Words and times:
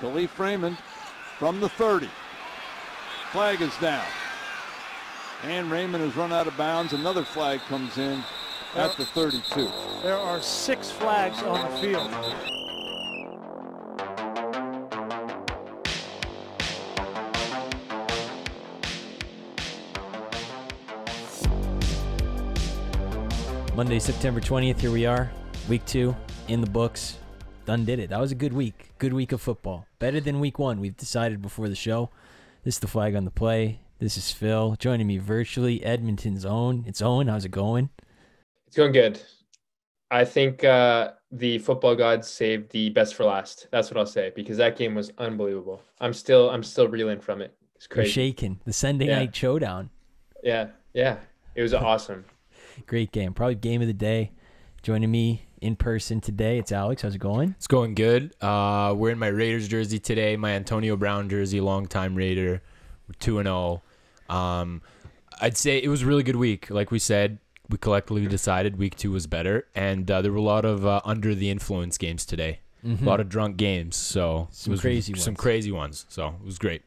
Kalif 0.00 0.38
Raymond 0.38 0.78
from 1.38 1.60
the 1.60 1.68
30. 1.68 2.08
Flag 3.32 3.60
is 3.60 3.76
down. 3.78 4.04
And 5.44 5.70
Raymond 5.70 6.02
has 6.02 6.16
run 6.16 6.32
out 6.32 6.46
of 6.46 6.56
bounds. 6.56 6.92
Another 6.92 7.22
flag 7.22 7.60
comes 7.60 7.98
in 7.98 8.22
at 8.76 8.96
the 8.96 9.04
32. 9.04 9.68
There 10.02 10.16
are 10.16 10.40
six 10.40 10.90
flags 10.90 11.42
on 11.42 11.70
the 11.70 11.76
field. 11.78 12.10
Monday, 23.76 23.98
September 23.98 24.40
20th, 24.40 24.80
here 24.80 24.90
we 24.90 25.06
are. 25.06 25.30
Week 25.68 25.84
two 25.86 26.16
in 26.48 26.60
the 26.60 26.68
books. 26.68 27.16
Done 27.66 27.84
did 27.84 27.98
it. 27.98 28.10
That 28.10 28.20
was 28.20 28.32
a 28.32 28.36
good 28.36 28.52
week. 28.52 28.92
Good 28.98 29.12
week 29.12 29.32
of 29.32 29.40
football. 29.40 29.86
Better 29.98 30.20
than 30.20 30.40
week 30.40 30.58
one. 30.58 30.80
We've 30.80 30.96
decided 30.96 31.40
before 31.42 31.68
the 31.68 31.74
show. 31.74 32.10
This 32.64 32.76
is 32.76 32.80
the 32.80 32.88
flag 32.88 33.14
on 33.14 33.24
the 33.24 33.30
play. 33.30 33.80
This 33.98 34.16
is 34.16 34.30
Phil. 34.32 34.76
Joining 34.78 35.06
me 35.06 35.18
virtually, 35.18 35.84
Edmonton's 35.84 36.44
own. 36.44 36.84
It's 36.86 37.02
Owen. 37.02 37.28
How's 37.28 37.44
it 37.44 37.50
going? 37.50 37.90
It's 38.66 38.76
going 38.76 38.92
good. 38.92 39.20
I 40.10 40.24
think 40.24 40.64
uh, 40.64 41.12
the 41.30 41.58
football 41.58 41.94
gods 41.94 42.26
saved 42.28 42.70
the 42.72 42.90
best 42.90 43.14
for 43.14 43.24
last. 43.24 43.68
That's 43.70 43.90
what 43.90 43.98
I'll 43.98 44.06
say 44.06 44.32
because 44.34 44.56
that 44.56 44.76
game 44.76 44.94
was 44.94 45.12
unbelievable. 45.18 45.82
I'm 46.00 46.12
still 46.12 46.50
I'm 46.50 46.62
still 46.64 46.88
reeling 46.88 47.20
from 47.20 47.40
it. 47.42 47.54
It's 47.76 47.86
You're 47.88 47.96
crazy. 47.96 48.10
shaking. 48.10 48.60
The 48.64 48.72
Sunday 48.72 49.06
Yeah. 49.06 49.20
night 49.20 49.36
showdown. 49.36 49.90
Yeah, 50.42 50.68
yeah. 50.94 51.18
It 51.54 51.62
was 51.62 51.74
awesome. 51.74 52.24
Great 52.86 53.12
game. 53.12 53.34
Probably 53.34 53.54
game 53.54 53.82
of 53.82 53.86
the 53.86 53.92
day. 53.92 54.32
Joining 54.82 55.10
me 55.10 55.44
in 55.60 55.76
person 55.76 56.20
today, 56.20 56.58
it's 56.58 56.72
Alex. 56.72 57.02
How's 57.02 57.14
it 57.14 57.18
going? 57.18 57.54
It's 57.58 57.66
going 57.66 57.94
good. 57.94 58.34
Uh, 58.40 58.94
we're 58.96 59.10
in 59.10 59.18
my 59.18 59.28
Raiders 59.28 59.68
jersey 59.68 59.98
today, 59.98 60.36
my 60.36 60.52
Antonio 60.52 60.96
Brown 60.96 61.28
jersey, 61.28 61.60
longtime 61.60 62.14
Raider, 62.14 62.62
two 63.18 63.38
and 63.38 63.46
zero. 63.46 63.82
Um, 64.28 64.82
I'd 65.40 65.56
say 65.56 65.78
it 65.78 65.88
was 65.88 66.02
a 66.02 66.06
really 66.06 66.22
good 66.22 66.36
week. 66.36 66.70
Like 66.70 66.90
we 66.90 66.98
said, 66.98 67.38
we 67.68 67.78
collectively 67.78 68.26
decided 68.26 68.76
week 68.78 68.96
two 68.96 69.12
was 69.12 69.26
better, 69.26 69.66
and 69.74 70.10
uh, 70.10 70.22
there 70.22 70.32
were 70.32 70.38
a 70.38 70.42
lot 70.42 70.64
of 70.64 70.86
uh, 70.86 71.00
under 71.04 71.34
the 71.34 71.50
influence 71.50 71.98
games 71.98 72.24
today. 72.24 72.60
A 72.82 73.04
lot 73.04 73.20
of 73.20 73.28
drunk 73.28 73.58
games, 73.58 73.94
so 73.94 74.48
it 74.50 74.54
Some 74.54 74.70
was 74.70 74.80
crazy 74.80 75.12
some 75.12 75.32
ones. 75.32 75.40
crazy 75.40 75.70
ones. 75.70 76.06
So 76.08 76.28
it 76.28 76.46
was 76.46 76.58
great. 76.58 76.80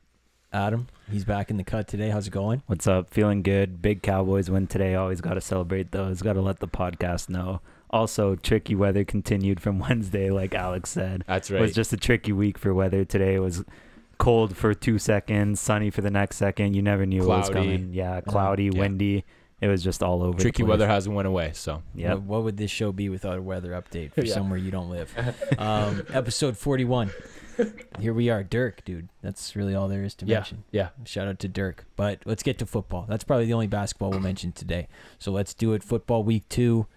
Adam, 0.51 0.87
he's 1.11 1.23
back 1.23 1.51
in 1.51 1.57
the 1.57 1.63
cut 1.63 1.87
today. 1.87 2.09
How's 2.09 2.25
it 2.25 2.31
going? 2.31 2.63
What's 2.65 2.87
up? 2.87 3.11
Feeling 3.11 3.43
good. 3.43 3.79
Big 3.79 4.01
Cowboys 4.01 4.49
win 4.49 4.65
today. 4.65 4.95
Always 4.95 5.21
got 5.21 5.35
to 5.35 5.41
celebrate 5.41 5.91
those. 5.91 6.23
Got 6.23 6.33
to 6.33 6.41
let 6.41 6.59
the 6.61 6.67
podcast 6.67 7.29
know. 7.29 7.61
Also, 7.93 8.35
tricky 8.35 8.73
weather 8.75 9.05
continued 9.05 9.59
from 9.61 9.77
Wednesday, 9.87 10.29
like 10.31 10.53
Alex 10.55 10.89
said. 10.89 11.23
That's 11.27 11.49
right. 11.51 11.57
It 11.57 11.59
right. 11.59 11.67
was 11.67 11.73
just 11.75 11.93
a 11.93 11.97
tricky 11.97 12.31
week 12.33 12.57
for 12.57 12.73
weather. 12.73 13.05
Today 13.05 13.37
was 13.39 13.63
cold 14.17 14.57
for 14.57 14.73
two 14.73 14.97
seconds, 14.97 15.61
sunny 15.61 15.89
for 15.91 16.01
the 16.01 16.09
next 16.09 16.37
second. 16.37 16.73
You 16.75 16.81
never 16.81 17.05
knew 17.05 17.19
what 17.27 17.37
was 17.39 17.49
coming. 17.51 17.93
Yeah, 17.93 18.19
cloudy, 18.21 18.71
Yeah. 18.73 18.79
windy. 18.79 19.25
It 19.61 19.67
was 19.67 19.81
just 19.83 20.03
all 20.03 20.21
over. 20.23 20.35
the 20.37 20.41
Tricky 20.43 20.63
place. 20.63 20.71
weather 20.71 20.87
hasn't 20.87 21.15
went 21.15 21.27
away. 21.27 21.51
So 21.53 21.83
yeah, 21.95 22.15
What, 22.15 22.23
what 22.23 22.43
would 22.43 22.57
this 22.57 22.71
show 22.71 22.91
be 22.91 23.07
without 23.09 23.37
a 23.37 23.41
weather 23.41 23.69
update 23.71 24.11
for 24.11 24.21
Yeah. 24.25 24.33
somewhere 24.33 24.57
you 24.57 24.71
don't 24.71 24.89
live? 24.89 25.13
Um, 25.59 26.03
episode 26.11 26.57
41. 26.57 27.11
Here 27.99 28.13
we 28.13 28.29
are. 28.31 28.43
Dirk, 28.43 28.83
dude. 28.83 29.07
That's 29.21 29.55
really 29.55 29.75
all 29.75 29.87
there 29.87 30.03
is 30.03 30.15
to 30.15 30.25
yeah, 30.25 30.37
mention. 30.37 30.63
yeah. 30.71 30.89
Shout 31.05 31.27
out 31.27 31.37
to 31.39 31.47
Dirk. 31.47 31.85
But 31.95 32.23
let's 32.25 32.41
get 32.43 32.57
to 32.57 32.65
football. 32.65 33.05
That's 33.07 33.23
probably 33.23 33.45
the 33.45 33.53
only 33.53 33.67
basketball 33.67 34.09
we'll 34.09 34.19
mention 34.19 34.51
today. 34.51 34.87
So 35.19 35.31
let's 35.31 35.53
do 35.53 35.73
it. 35.73 35.83
Football 35.83 36.23
week 36.23 36.49
two 36.49 36.87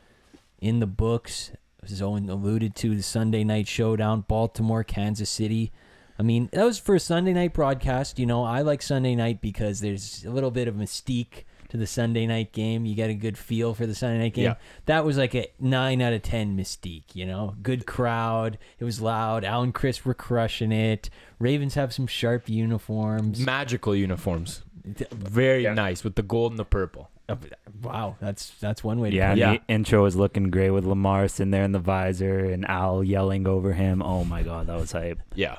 in 0.61 0.81
the 0.81 0.87
books. 0.87 1.53
As 1.83 2.03
Owen 2.03 2.29
alluded 2.29 2.75
to, 2.77 2.97
the 2.97 3.03
Sunday 3.03 3.45
night 3.45 3.69
showdown, 3.69 4.23
Baltimore, 4.27 4.83
Kansas 4.83 5.31
City. 5.31 5.71
I 6.19 6.23
mean, 6.23 6.49
that 6.53 6.65
was 6.65 6.79
for 6.79 6.95
a 6.97 7.01
Sunday 7.01 7.33
night 7.33 7.53
broadcast. 7.53 8.19
You 8.19 8.27
know, 8.27 8.43
I 8.43 8.62
like 8.62 8.83
Sunday 8.83 9.15
night 9.15 9.41
because 9.41 9.81
there's 9.81 10.25
a 10.25 10.31
little 10.31 10.50
bit 10.50 10.66
of 10.66 10.75
mystique 10.75 11.45
to 11.69 11.77
the 11.77 11.87
Sunday 11.87 12.27
night 12.27 12.53
game. 12.53 12.87
You 12.87 12.95
get 12.97 13.11
a 13.11 13.15
good 13.15 13.37
feel 13.39 13.75
for 13.75 13.87
the 13.87 13.95
Sunday 13.95 14.19
night 14.19 14.34
game. 14.34 14.45
Yeah. 14.47 14.55
That 14.87 15.05
was 15.05 15.16
like 15.19 15.34
a 15.34 15.47
9 15.61 16.00
out 16.00 16.12
of 16.12 16.22
10 16.22 16.56
mystique, 16.56 17.15
you 17.15 17.27
know? 17.27 17.55
Good 17.62 17.87
crowd. 17.87 18.59
It 18.81 18.84
was 18.84 19.00
loud. 19.00 19.45
Al 19.45 19.62
and 19.62 19.75
Chris 19.75 20.05
were 20.05 20.15
crushing 20.15 20.72
it. 20.72 21.11
Ravens 21.39 21.75
have 21.75 21.93
some 21.93 22.06
sharp 22.06 22.49
uniforms. 22.49 23.39
Magical 23.41 23.95
uniforms, 23.95 24.62
very 24.84 25.65
Yeah. 25.65 25.75
nice 25.75 26.03
with 26.03 26.15
the 26.16 26.22
gold 26.22 26.53
and 26.53 26.59
the 26.59 26.65
purple. 26.65 27.11
Uh, 27.28 27.37
Wow, 27.82 28.16
that's 28.20 28.50
that's 28.60 28.82
one 28.82 29.00
way 29.00 29.10
to 29.10 29.16
Yeah, 29.16 29.34
put 29.34 29.42
and 29.42 29.54
it. 29.56 29.62
the 29.66 29.75
intro 29.75 30.03
was 30.03 30.16
looking 30.16 30.50
great 30.50 30.70
with 30.70 30.84
Lamar 30.87 31.28
sitting 31.28 31.50
there 31.50 31.62
in 31.64 31.72
the 31.72 31.78
visor 31.78 32.38
and 32.50 32.64
Al 32.69 33.04
yelling 33.04 33.47
over 33.47 33.72
him. 33.75 34.03
Oh 34.03 34.25
my 34.25 34.42
god, 34.42 34.66
that 34.69 34.78
was 34.78 34.92
hype. 34.92 35.19
Yeah, 35.34 35.59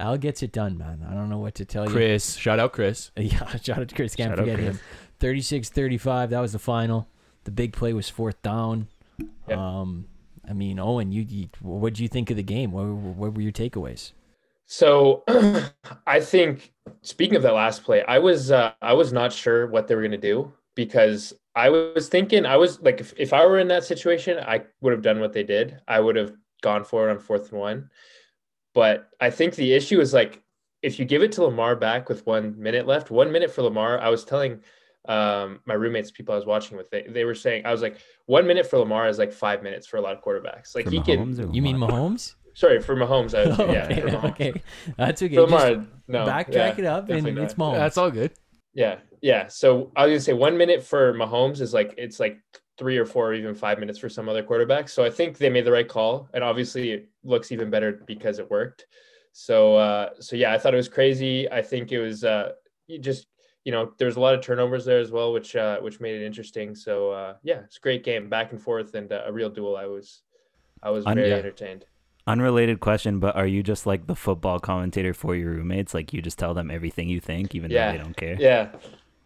Al 0.00 0.16
gets 0.18 0.42
it 0.42 0.50
done, 0.52 0.76
man. 0.76 1.06
I 1.08 1.14
don't 1.14 1.28
know 1.30 1.38
what 1.38 1.54
to 1.56 1.64
tell 1.64 1.84
you. 1.84 1.90
Chris, 1.90 2.34
shout 2.36 2.58
out 2.58 2.72
Chris. 2.72 3.10
Yeah, 3.16 3.46
shout 3.56 3.78
out 3.78 3.88
to 3.88 3.94
Chris. 3.94 4.14
Can't 4.16 4.30
Shout 4.30 4.38
forget 4.38 4.56
Chris. 4.56 4.76
him. 4.76 4.80
36-35, 5.20 6.30
that 6.30 6.40
was 6.40 6.52
the 6.52 6.58
final. 6.58 7.08
The 7.44 7.50
big 7.50 7.72
play 7.72 7.92
was 7.92 8.08
fourth 8.10 8.40
down. 8.42 8.88
Yep. 9.48 9.56
Um, 9.58 10.06
I 10.48 10.52
mean, 10.52 10.78
Owen, 10.78 11.12
you, 11.12 11.22
you 11.22 11.48
what 11.60 11.94
did 11.94 12.00
you 12.00 12.08
think 12.08 12.30
of 12.30 12.36
the 12.36 12.42
game? 12.42 12.72
What, 12.72 12.82
were- 12.84 12.94
what 12.94 13.34
were 13.34 13.40
your 13.40 13.52
takeaways? 13.52 14.12
So 14.66 15.22
I 16.06 16.20
think 16.20 16.72
speaking 17.02 17.36
of 17.36 17.42
that 17.42 17.52
last 17.54 17.84
play, 17.84 18.02
I 18.02 18.18
was 18.18 18.50
uh, 18.50 18.72
I 18.82 18.94
was 18.94 19.12
not 19.12 19.32
sure 19.32 19.66
what 19.66 19.86
they 19.88 19.94
were 19.94 20.02
gonna 20.02 20.16
do 20.18 20.52
because 20.74 21.32
I 21.54 21.68
was 21.68 22.08
thinking 22.08 22.46
I 22.46 22.56
was 22.56 22.80
like 22.80 23.00
if, 23.00 23.14
if 23.16 23.32
I 23.32 23.46
were 23.46 23.58
in 23.58 23.68
that 23.68 23.84
situation, 23.84 24.38
I 24.38 24.62
would 24.80 24.92
have 24.92 25.02
done 25.02 25.20
what 25.20 25.32
they 25.32 25.42
did. 25.42 25.80
I 25.86 26.00
would 26.00 26.16
have 26.16 26.34
gone 26.62 26.84
for 26.84 27.08
it 27.08 27.12
on 27.12 27.18
fourth 27.18 27.52
and 27.52 27.60
one. 27.60 27.90
But 28.74 29.08
I 29.20 29.30
think 29.30 29.54
the 29.54 29.72
issue 29.72 30.00
is 30.00 30.12
like 30.12 30.42
if 30.82 30.98
you 30.98 31.04
give 31.04 31.22
it 31.22 31.32
to 31.32 31.44
Lamar 31.44 31.76
back 31.76 32.08
with 32.08 32.26
one 32.26 32.60
minute 32.60 32.86
left, 32.86 33.10
one 33.10 33.32
minute 33.32 33.50
for 33.50 33.62
Lamar, 33.62 33.98
I 34.00 34.10
was 34.10 34.24
telling 34.24 34.60
um, 35.06 35.60
my 35.64 35.74
roommates, 35.74 36.10
people 36.10 36.34
I 36.34 36.36
was 36.36 36.46
watching 36.46 36.76
with, 36.76 36.90
they, 36.90 37.02
they 37.08 37.24
were 37.24 37.34
saying, 37.34 37.64
I 37.64 37.72
was 37.72 37.80
like, 37.80 37.98
one 38.26 38.46
minute 38.46 38.66
for 38.66 38.78
Lamar 38.78 39.08
is 39.08 39.18
like 39.18 39.32
five 39.32 39.62
minutes 39.62 39.86
for 39.86 39.96
a 39.96 40.00
lot 40.00 40.14
of 40.14 40.22
quarterbacks. 40.22 40.74
Like 40.74 40.84
For 40.84 40.90
he 40.90 41.00
can, 41.00 41.34
Mahomes 41.34 41.38
or 41.38 41.52
You 41.54 41.62
mean 41.62 41.80
Lamar? 41.80 41.98
Mahomes? 41.98 42.34
sorry, 42.54 42.80
for 42.80 42.96
Mahomes, 42.96 43.34
I 43.34 43.48
was, 43.48 43.58
yeah, 43.58 43.84
okay, 43.84 44.00
for 44.00 44.08
Mahomes. 44.08 44.30
okay, 44.30 44.62
that's 44.96 45.22
okay. 45.22 45.34
For 45.34 45.46
Just 45.46 45.64
Lamar, 45.64 45.86
no, 46.06 46.26
backtrack 46.26 46.52
yeah, 46.52 46.78
it 46.78 46.84
up, 46.84 47.08
and 47.08 47.24
definitely 47.24 47.42
it's. 47.44 47.54
Mahomes. 47.54 47.76
That's 47.76 47.96
all 47.96 48.10
good. 48.10 48.32
Yeah, 48.74 48.98
yeah. 49.24 49.46
So 49.46 49.90
I 49.96 50.04
was 50.04 50.10
gonna 50.10 50.20
say 50.20 50.32
one 50.34 50.58
minute 50.58 50.82
for 50.82 51.14
Mahomes 51.14 51.62
is 51.62 51.72
like 51.72 51.94
it's 51.96 52.20
like 52.20 52.38
three 52.76 52.98
or 52.98 53.06
four 53.06 53.30
or 53.30 53.34
even 53.34 53.54
five 53.54 53.78
minutes 53.78 53.98
for 53.98 54.10
some 54.10 54.28
other 54.28 54.42
quarterbacks. 54.42 54.90
So 54.90 55.02
I 55.02 55.08
think 55.08 55.38
they 55.38 55.48
made 55.48 55.64
the 55.64 55.72
right 55.72 55.88
call, 55.88 56.28
and 56.34 56.44
obviously 56.44 56.90
it 56.90 57.08
looks 57.22 57.50
even 57.50 57.70
better 57.70 58.02
because 58.06 58.38
it 58.38 58.50
worked. 58.50 58.84
So 59.32 59.76
uh, 59.76 60.10
so 60.20 60.36
yeah, 60.36 60.52
I 60.52 60.58
thought 60.58 60.74
it 60.74 60.76
was 60.76 60.90
crazy. 60.90 61.50
I 61.50 61.62
think 61.62 61.90
it 61.90 62.00
was 62.00 62.22
uh, 62.22 62.52
just 63.00 63.28
you 63.64 63.72
know 63.72 63.92
there's 63.96 64.16
a 64.16 64.20
lot 64.20 64.34
of 64.34 64.42
turnovers 64.42 64.84
there 64.84 65.00
as 65.00 65.10
well, 65.10 65.32
which 65.32 65.56
uh, 65.56 65.80
which 65.80 66.00
made 66.00 66.20
it 66.20 66.26
interesting. 66.26 66.74
So 66.74 67.10
uh, 67.10 67.34
yeah, 67.42 67.60
it's 67.64 67.78
a 67.78 67.80
great 67.80 68.04
game, 68.04 68.28
back 68.28 68.52
and 68.52 68.60
forth, 68.60 68.94
and 68.94 69.10
uh, 69.10 69.22
a 69.24 69.32
real 69.32 69.48
duel. 69.48 69.74
I 69.74 69.86
was 69.86 70.20
I 70.82 70.90
was 70.90 71.06
very 71.06 71.30
yeah. 71.30 71.36
entertained. 71.36 71.86
Unrelated 72.26 72.80
question, 72.80 73.20
but 73.20 73.36
are 73.36 73.46
you 73.46 73.62
just 73.62 73.86
like 73.86 74.06
the 74.06 74.16
football 74.16 74.58
commentator 74.58 75.14
for 75.14 75.34
your 75.34 75.50
roommates? 75.52 75.94
Like 75.94 76.12
you 76.12 76.20
just 76.20 76.38
tell 76.38 76.52
them 76.52 76.70
everything 76.70 77.08
you 77.08 77.20
think, 77.20 77.54
even 77.54 77.70
Yeah. 77.70 77.86
though 77.86 77.98
they 77.98 78.04
don't 78.04 78.16
care. 78.16 78.36
Yeah, 78.38 78.68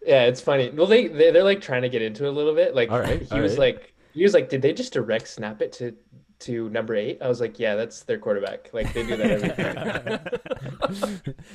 yeah, 0.04 0.24
it's 0.24 0.40
funny. 0.40 0.70
Well, 0.70 0.86
they 0.86 1.08
they- 1.08 1.30
they're 1.30 1.44
like 1.44 1.60
trying 1.60 1.82
to 1.82 1.88
get 1.88 2.02
into 2.02 2.24
it 2.24 2.28
a 2.28 2.32
little 2.32 2.54
bit. 2.54 2.74
Like 2.74 2.90
All 2.90 3.00
right, 3.00 3.20
he 3.22 3.30
all 3.30 3.40
was 3.40 3.52
right. 3.52 3.74
like 3.76 3.94
he 4.14 4.22
was 4.22 4.34
like, 4.34 4.48
did 4.48 4.62
they 4.62 4.72
just 4.72 4.92
direct 4.92 5.28
snap 5.28 5.60
it 5.62 5.72
to 5.74 5.94
to 6.40 6.68
number 6.70 6.94
eight? 6.94 7.18
I 7.20 7.28
was 7.28 7.40
like, 7.40 7.58
yeah, 7.58 7.74
that's 7.74 8.02
their 8.04 8.18
quarterback. 8.18 8.70
Like 8.72 8.92
they 8.92 9.04
do 9.06 9.16
that 9.16 9.30
every 9.30 10.94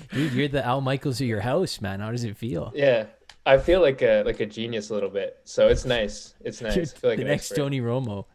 Dude, 0.14 0.34
you're 0.34 0.48
the 0.48 0.66
Al 0.66 0.82
Michaels 0.82 1.20
of 1.22 1.28
your 1.28 1.42
house, 1.42 1.82
man. 1.82 2.00
How 2.00 2.12
does 2.12 2.24
it 2.24 2.38
feel? 2.38 2.72
Yeah, 2.76 3.06
I 3.46 3.58
feel 3.58 3.82
like 3.82 4.02
a 4.02 4.24
like 4.24 4.40
a 4.40 4.46
genius 4.46 4.90
a 4.90 4.94
little 4.94 5.10
bit. 5.10 5.38
So 5.46 5.68
it's 5.68 5.86
nice. 5.86 6.36
It's 6.42 6.62
nice. 6.62 6.78
I 6.78 6.86
feel 6.86 7.10
like 7.12 7.18
the 7.18 7.24
an 7.24 7.28
next 7.30 7.44
expert. 7.52 7.56
Tony 7.64 7.82
Romo. 7.82 8.26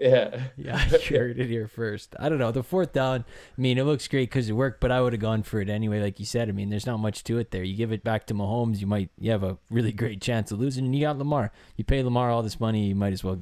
Yeah, 0.00 0.44
Yeah, 0.56 0.88
you 0.88 0.98
heard 1.18 1.38
it 1.38 1.48
here 1.48 1.68
first. 1.68 2.16
I 2.18 2.28
don't 2.30 2.38
know. 2.38 2.50
The 2.52 2.62
fourth 2.62 2.92
down, 2.94 3.24
I 3.56 3.60
mean, 3.60 3.76
it 3.78 3.84
looks 3.84 4.08
great 4.08 4.30
because 4.30 4.48
it 4.48 4.54
worked, 4.54 4.80
but 4.80 4.90
I 4.90 5.00
would 5.02 5.12
have 5.12 5.20
gone 5.20 5.42
for 5.42 5.60
it 5.60 5.68
anyway. 5.68 6.00
Like 6.00 6.18
you 6.18 6.24
said, 6.26 6.48
I 6.48 6.52
mean, 6.52 6.70
there's 6.70 6.86
not 6.86 6.96
much 6.98 7.22
to 7.24 7.38
it 7.38 7.50
there. 7.50 7.62
You 7.62 7.76
give 7.76 7.92
it 7.92 8.02
back 8.02 8.26
to 8.28 8.34
Mahomes, 8.34 8.80
you 8.80 8.86
might 8.86 9.10
you 9.18 9.30
have 9.30 9.42
a 9.44 9.58
really 9.70 9.92
great 9.92 10.20
chance 10.22 10.50
of 10.52 10.58
losing, 10.58 10.86
and 10.86 10.94
you 10.96 11.02
got 11.02 11.18
Lamar. 11.18 11.52
You 11.76 11.84
pay 11.84 12.02
Lamar 12.02 12.30
all 12.30 12.42
this 12.42 12.58
money, 12.58 12.86
you 12.86 12.94
might 12.94 13.12
as 13.12 13.22
well 13.22 13.40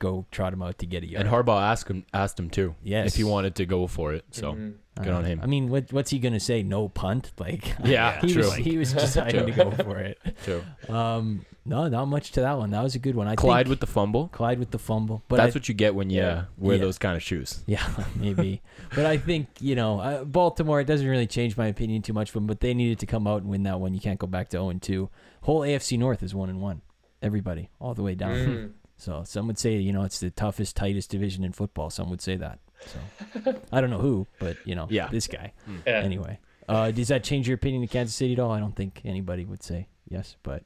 go 0.00 0.24
trot 0.30 0.52
him 0.52 0.62
out 0.62 0.78
to 0.78 0.86
get 0.86 1.02
a 1.02 1.06
yard. 1.06 1.26
And 1.26 1.32
Harbaugh 1.34 1.60
asked 1.62 1.88
him 1.88 2.04
asked 2.12 2.38
him 2.40 2.50
too. 2.50 2.74
Yes. 2.82 3.06
If 3.08 3.16
he 3.16 3.22
wanted 3.24 3.54
to 3.56 3.66
go 3.66 3.86
for 3.86 4.12
it. 4.14 4.24
So 4.30 4.54
Mhm. 4.54 4.74
good 4.96 5.08
on 5.12 5.24
him. 5.26 5.40
I 5.42 5.46
mean, 5.46 5.68
what 5.68 5.92
what's 5.92 6.10
he 6.10 6.18
gonna 6.18 6.40
say? 6.40 6.62
No 6.62 6.88
punt? 6.88 7.32
Like, 7.38 7.74
Yeah, 7.84 8.18
he 8.20 8.32
true. 8.32 8.44
was 8.44 8.54
he 8.54 8.78
was 8.78 8.92
deciding 9.04 9.46
to 9.46 9.52
go 9.52 9.70
for 9.70 9.98
it. 9.98 10.18
True. 10.42 10.64
Um, 10.88 11.44
no, 11.70 11.88
not 11.88 12.06
much 12.06 12.32
to 12.32 12.40
that 12.42 12.58
one. 12.58 12.70
That 12.72 12.82
was 12.82 12.94
a 12.94 12.98
good 12.98 13.14
one. 13.14 13.26
I 13.28 13.36
Clyde 13.36 13.66
think 13.66 13.70
with 13.70 13.80
the 13.80 13.86
fumble. 13.86 14.28
Clyde 14.28 14.58
with 14.58 14.70
the 14.72 14.78
fumble, 14.78 15.22
but 15.28 15.36
That's 15.36 15.54
I, 15.54 15.58
what 15.58 15.68
you 15.68 15.74
get 15.74 15.94
when 15.94 16.10
you 16.10 16.18
Yeah. 16.18 16.44
wear 16.58 16.76
Yeah. 16.76 16.82
those 16.82 16.98
kind 16.98 17.16
of 17.16 17.22
shoes. 17.22 17.62
Yeah, 17.66 17.86
maybe. 18.16 18.60
but 18.94 19.06
I 19.06 19.16
think, 19.16 19.46
you 19.60 19.74
know, 19.76 20.00
uh, 20.00 20.24
Baltimore, 20.24 20.80
it 20.80 20.86
doesn't 20.86 21.06
really 21.06 21.26
change 21.28 21.56
my 21.56 21.66
opinion 21.68 22.02
too 22.02 22.12
much 22.12 22.30
from 22.30 22.46
but 22.46 22.60
they 22.60 22.74
needed 22.74 22.98
to 22.98 23.06
come 23.06 23.26
out 23.26 23.42
and 23.42 23.50
win 23.50 23.62
that 23.62 23.80
one. 23.80 23.94
You 23.94 24.00
can't 24.00 24.18
go 24.18 24.26
back 24.26 24.48
to 24.50 24.56
0 24.58 24.72
2. 24.80 25.08
Whole 25.42 25.60
AFC 25.60 25.96
North 25.98 26.22
is 26.22 26.34
1 26.34 26.50
and 26.50 26.60
1. 26.60 26.82
Everybody, 27.22 27.70
all 27.80 27.94
the 27.94 28.02
way 28.02 28.14
down. 28.14 28.34
Mm. 28.36 28.70
So 29.00 29.22
some 29.24 29.46
would 29.46 29.58
say, 29.58 29.76
you 29.78 29.94
know, 29.94 30.02
it's 30.02 30.20
the 30.20 30.28
toughest, 30.30 30.76
tightest 30.76 31.08
division 31.10 31.42
in 31.42 31.52
football. 31.52 31.88
Some 31.88 32.10
would 32.10 32.20
say 32.20 32.36
that. 32.36 32.58
So 32.84 33.54
I 33.72 33.80
don't 33.80 33.88
know 33.88 33.98
who, 33.98 34.26
but 34.38 34.58
you 34.66 34.74
know, 34.74 34.88
Yeah. 34.90 35.08
this 35.08 35.26
guy. 35.26 35.54
Yeah. 35.86 36.00
Anyway, 36.00 36.38
uh, 36.68 36.90
does 36.90 37.08
that 37.08 37.24
change 37.24 37.48
your 37.48 37.54
opinion 37.54 37.82
of 37.82 37.88
Kansas 37.88 38.14
City 38.14 38.34
at 38.34 38.38
all? 38.38 38.50
I 38.50 38.60
don't 38.60 38.76
think 38.76 39.00
anybody 39.06 39.46
would 39.46 39.62
say 39.62 39.88
yes, 40.06 40.36
but 40.42 40.64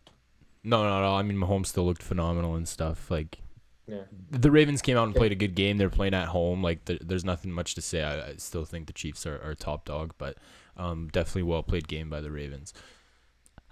No, 0.64 0.82
no, 0.82 1.00
no. 1.02 1.14
I 1.14 1.22
mean, 1.22 1.36
Mahomes 1.36 1.66
still 1.66 1.84
looked 1.84 2.02
phenomenal 2.02 2.54
and 2.54 2.66
stuff. 2.66 3.10
Like 3.10 3.38
Yeah. 3.86 4.04
the 4.30 4.50
Ravens 4.50 4.80
came 4.82 4.96
out 4.96 5.04
and 5.04 5.14
played 5.14 5.30
a 5.32 5.36
good 5.36 5.54
game. 5.54 5.76
They're 5.76 5.90
playing 5.90 6.14
at 6.14 6.28
home. 6.28 6.62
Like 6.62 6.84
th- 6.86 7.02
there's 7.04 7.24
nothing 7.24 7.52
much 7.52 7.74
to 7.74 7.82
say. 7.82 8.02
I, 8.02 8.28
I 8.30 8.36
still 8.36 8.64
think 8.64 8.86
the 8.86 8.92
Chiefs 8.94 9.26
are, 9.26 9.40
are 9.42 9.54
top 9.54 9.84
dog, 9.84 10.14
but 10.18 10.38
um, 10.76 11.08
definitely 11.12 11.42
well 11.44 11.62
played 11.62 11.86
game 11.86 12.08
by 12.10 12.20
the 12.20 12.30
Ravens. 12.30 12.72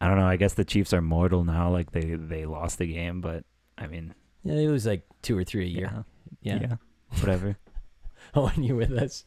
I 0.01 0.09
don't 0.09 0.19
know. 0.19 0.27
I 0.27 0.37
guess 0.37 0.55
the 0.55 0.65
Chiefs 0.65 0.93
are 0.93 1.01
mortal 1.01 1.45
now. 1.45 1.71
Like 1.71 1.93
they 1.93 2.15
they 2.15 2.45
lost 2.45 2.79
the 2.79 2.87
game, 2.87 3.21
but 3.21 3.45
I 3.79 3.87
mean, 3.87 4.15
yeah, 4.43 4.55
it 4.55 4.69
was 4.69 4.85
like 4.87 5.05
two 5.23 5.37
or 5.39 5.45
three 5.45 5.65
a 5.65 5.69
year. 5.69 6.05
yeah, 6.43 6.59
Yeah. 6.61 6.75
whatever. 7.21 7.57
Oh, 8.35 8.47
and 8.47 8.65
you 8.65 8.77
with 8.77 8.93
us? 8.93 9.25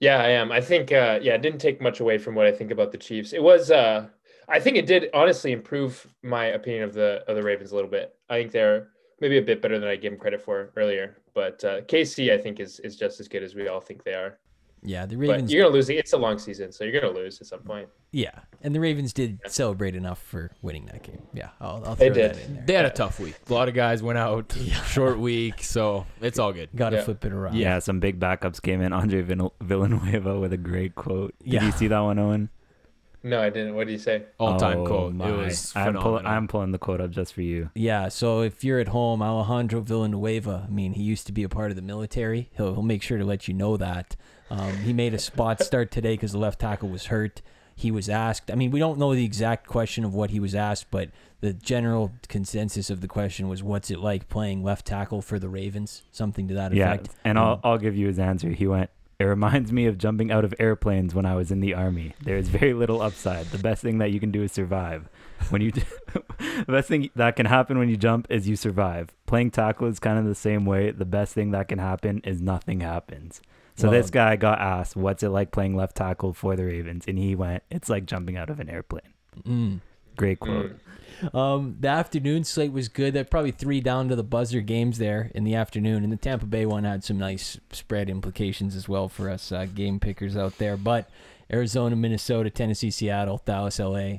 Yeah, 0.00 0.18
I 0.18 0.28
am. 0.28 0.52
I 0.52 0.60
think 0.60 0.92
uh 0.92 1.18
yeah, 1.20 1.34
it 1.34 1.42
didn't 1.42 1.58
take 1.60 1.80
much 1.82 1.98
away 2.00 2.16
from 2.18 2.34
what 2.36 2.46
I 2.46 2.52
think 2.52 2.70
about 2.70 2.92
the 2.92 2.98
Chiefs. 2.98 3.32
It 3.32 3.42
was 3.42 3.70
uh 3.70 4.06
I 4.48 4.60
think 4.60 4.76
it 4.76 4.86
did 4.86 5.10
honestly 5.14 5.52
improve 5.52 6.06
my 6.22 6.46
opinion 6.46 6.82
of 6.84 6.92
the 6.94 7.24
of 7.28 7.36
the 7.36 7.42
Ravens 7.42 7.72
a 7.72 7.74
little 7.74 7.90
bit. 7.90 8.14
I 8.30 8.38
think 8.40 8.52
they're 8.52 8.88
maybe 9.20 9.38
a 9.38 9.42
bit 9.42 9.62
better 9.62 9.78
than 9.78 9.88
I 9.88 9.96
gave 9.96 10.10
them 10.10 10.20
credit 10.20 10.40
for 10.42 10.70
earlier. 10.76 11.16
But 11.34 11.64
uh 11.64 11.80
KC 11.82 12.32
I 12.32 12.38
think 12.38 12.60
is 12.60 12.80
is 12.80 12.96
just 12.96 13.20
as 13.20 13.28
good 13.28 13.42
as 13.42 13.54
we 13.54 13.68
all 13.68 13.80
think 13.80 14.04
they 14.04 14.14
are. 14.14 14.38
Yeah, 14.86 15.06
the 15.06 15.16
But 15.16 15.20
Ravens. 15.28 15.50
you're 15.50 15.62
gonna 15.62 15.72
lose. 15.74 15.88
It's 15.88 16.12
a 16.12 16.18
long 16.18 16.38
season, 16.38 16.70
so 16.70 16.84
you're 16.84 17.00
gonna 17.00 17.10
lose 17.14 17.40
at 17.40 17.46
some 17.46 17.60
point. 17.60 17.88
Yeah, 18.12 18.38
and 18.60 18.74
the 18.74 18.80
Ravens 18.80 19.14
did 19.14 19.40
celebrate 19.46 19.96
enough 19.96 20.20
for 20.20 20.50
winning 20.60 20.84
that 20.92 21.02
game. 21.02 21.22
Yeah, 21.32 21.48
I'll, 21.58 21.82
I'll 21.86 21.94
They 21.94 22.10
did. 22.10 22.34
that 22.34 22.44
in 22.44 22.54
there. 22.56 22.64
They 22.66 22.74
had 22.74 22.84
a 22.84 22.90
tough 22.90 23.18
week. 23.18 23.34
A 23.48 23.54
lot 23.54 23.66
of 23.68 23.74
guys 23.74 24.02
went 24.02 24.18
out. 24.18 24.52
Short 24.88 25.18
week, 25.18 25.62
so 25.62 26.04
it's 26.20 26.38
all 26.38 26.52
good. 26.52 26.68
Got 26.76 26.90
to 26.90 26.96
Yeah. 26.96 27.02
flip 27.04 27.24
it 27.24 27.32
around. 27.32 27.56
Yeah, 27.56 27.78
some 27.78 27.98
big 27.98 28.20
backups 28.20 28.60
came 28.60 28.82
in. 28.82 28.92
Andre 28.92 29.22
Villanueva 29.62 30.38
with 30.38 30.52
a 30.52 30.58
great 30.58 30.94
quote. 30.94 31.34
Did 31.42 31.52
Yeah. 31.54 31.64
you 31.64 31.72
see 31.72 31.88
that 31.88 32.00
one, 32.00 32.18
Owen? 32.18 32.50
No, 33.24 33.40
I 33.40 33.48
didn't. 33.50 33.74
What 33.74 33.86
do 33.86 33.92
you 33.92 33.98
say? 33.98 34.24
All 34.38 34.58
time 34.58 34.80
Oh, 34.80 34.86
quote. 34.86 35.14
my. 35.14 35.28
It 35.30 35.36
was 35.36 35.72
I'm, 35.74 35.86
phenomenal. 35.86 36.18
pull- 36.20 36.28
I'm 36.28 36.46
pulling 36.46 36.70
the 36.72 36.78
quote 36.78 37.00
up 37.00 37.10
just 37.10 37.32
for 37.32 37.40
you. 37.42 37.70
Yeah, 37.74 38.08
so 38.08 38.42
if 38.42 38.62
you're 38.62 38.78
at 38.80 38.88
home, 38.88 39.22
Alejandro 39.22 39.80
Villanueva, 39.80 40.66
I 40.68 40.70
mean, 40.70 40.92
he 40.92 41.02
used 41.02 41.26
to 41.26 41.32
be 41.32 41.42
a 41.42 41.48
part 41.48 41.70
of 41.70 41.76
the 41.76 41.82
military. 41.82 42.50
He'll, 42.56 42.74
he'll 42.74 42.82
make 42.82 43.02
sure 43.02 43.16
to 43.18 43.24
let 43.24 43.48
you 43.48 43.54
know 43.54 43.76
that. 43.78 44.14
Um, 44.50 44.76
he 44.78 44.92
made 44.92 45.14
a 45.14 45.18
spot 45.18 45.60
start 45.64 45.90
today 45.90 46.14
because 46.14 46.32
the 46.32 46.38
left 46.38 46.60
tackle 46.60 46.90
was 46.90 47.06
hurt. 47.06 47.40
He 47.76 47.90
was 47.90 48.08
asked, 48.08 48.52
I 48.52 48.54
mean, 48.54 48.70
we 48.70 48.78
don't 48.78 48.98
know 49.00 49.14
the 49.14 49.24
exact 49.24 49.66
question 49.66 50.04
of 50.04 50.14
what 50.14 50.30
he 50.30 50.38
was 50.38 50.54
asked, 50.54 50.90
but 50.92 51.08
the 51.40 51.52
general 51.54 52.12
consensus 52.28 52.88
of 52.88 53.00
the 53.00 53.08
question 53.08 53.48
was, 53.48 53.62
What's 53.64 53.90
it 53.90 53.98
like 53.98 54.28
playing 54.28 54.62
left 54.62 54.86
tackle 54.86 55.22
for 55.22 55.38
the 55.40 55.48
Ravens? 55.48 56.02
Something 56.12 56.46
to 56.48 56.54
that 56.54 56.66
effect. 56.72 56.76
Yeah, 56.76 56.92
effect. 56.94 57.08
and 57.24 57.36
Um, 57.38 57.44
I'll 57.44 57.60
I'll 57.64 57.78
give 57.78 57.96
you 57.96 58.06
his 58.06 58.18
answer. 58.20 58.50
He 58.50 58.66
went. 58.68 58.90
It 59.18 59.24
reminds 59.24 59.70
me 59.72 59.86
of 59.86 59.96
jumping 59.98 60.32
out 60.32 60.44
of 60.44 60.52
airplanes 60.58 61.14
when 61.14 61.24
I 61.24 61.36
was 61.36 61.50
in 61.52 61.60
the 61.60 61.72
army. 61.74 62.14
There 62.22 62.36
is 62.36 62.48
very 62.48 62.74
little 62.74 63.00
upside. 63.00 63.46
The 63.46 63.58
best 63.58 63.80
thing 63.82 63.98
that 63.98 64.10
you 64.10 64.18
can 64.18 64.30
do 64.32 64.42
is 64.42 64.52
survive. 64.52 65.08
When 65.50 65.62
you, 65.62 65.70
the 66.12 66.64
best 66.66 66.88
thing 66.88 67.10
that 67.14 67.36
can 67.36 67.46
happen 67.46 67.78
when 67.78 67.88
you 67.88 67.96
jump 67.96 68.26
is 68.28 68.48
you 68.48 68.56
survive. 68.56 69.10
Playing 69.26 69.50
tackle 69.52 69.86
is 69.86 69.98
kind 70.00 70.18
of 70.18 70.24
the 70.24 70.34
same 70.34 70.64
way. 70.64 70.90
The 70.90 71.04
best 71.04 71.32
thing 71.34 71.52
that 71.52 71.68
can 71.68 71.78
happen 71.78 72.22
is 72.24 72.40
nothing 72.40 72.80
happens. 72.80 73.40
So 73.76 73.88
Well- 73.88 74.00
this 74.00 74.10
guy 74.10 74.36
got 74.36 74.60
asked, 74.60 74.96
"What's 74.96 75.22
it 75.22 75.28
like 75.30 75.50
playing 75.52 75.76
left 75.76 75.96
tackle 75.96 76.32
for 76.32 76.56
the 76.56 76.64
Ravens?" 76.64 77.04
And 77.06 77.18
he 77.18 77.34
went, 77.34 77.62
"It's 77.70 77.88
like 77.88 78.06
jumping 78.06 78.36
out 78.36 78.50
of 78.50 78.58
an 78.60 78.68
airplane." 78.70 79.12
Mm. 79.42 79.80
Great 80.16 80.38
quote. 80.40 80.70
Mm. 80.72 80.78
Um, 81.32 81.76
the 81.80 81.88
afternoon 81.88 82.44
slate 82.44 82.72
was 82.72 82.88
good. 82.88 83.14
There 83.14 83.24
probably 83.24 83.50
three 83.52 83.80
down 83.80 84.08
to 84.08 84.16
the 84.16 84.22
buzzer 84.24 84.60
games 84.60 84.98
there 84.98 85.30
in 85.34 85.44
the 85.44 85.54
afternoon, 85.54 86.02
and 86.04 86.12
the 86.12 86.16
Tampa 86.16 86.46
Bay 86.46 86.66
one 86.66 86.84
had 86.84 87.04
some 87.04 87.18
nice 87.18 87.58
spread 87.72 88.08
implications 88.10 88.76
as 88.76 88.88
well 88.88 89.08
for 89.08 89.30
us 89.30 89.50
uh, 89.52 89.66
game 89.66 90.00
pickers 90.00 90.36
out 90.36 90.58
there. 90.58 90.76
But 90.76 91.08
Arizona, 91.52 91.96
Minnesota, 91.96 92.50
Tennessee, 92.50 92.90
Seattle, 92.90 93.40
Dallas, 93.44 93.78
LA, 93.78 94.18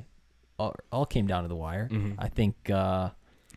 all, 0.58 0.74
all 0.90 1.06
came 1.06 1.26
down 1.26 1.42
to 1.42 1.48
the 1.48 1.56
wire. 1.56 1.88
Mhm. 1.90 2.14
I 2.18 2.28
think 2.28 2.70
uh, 2.70 3.10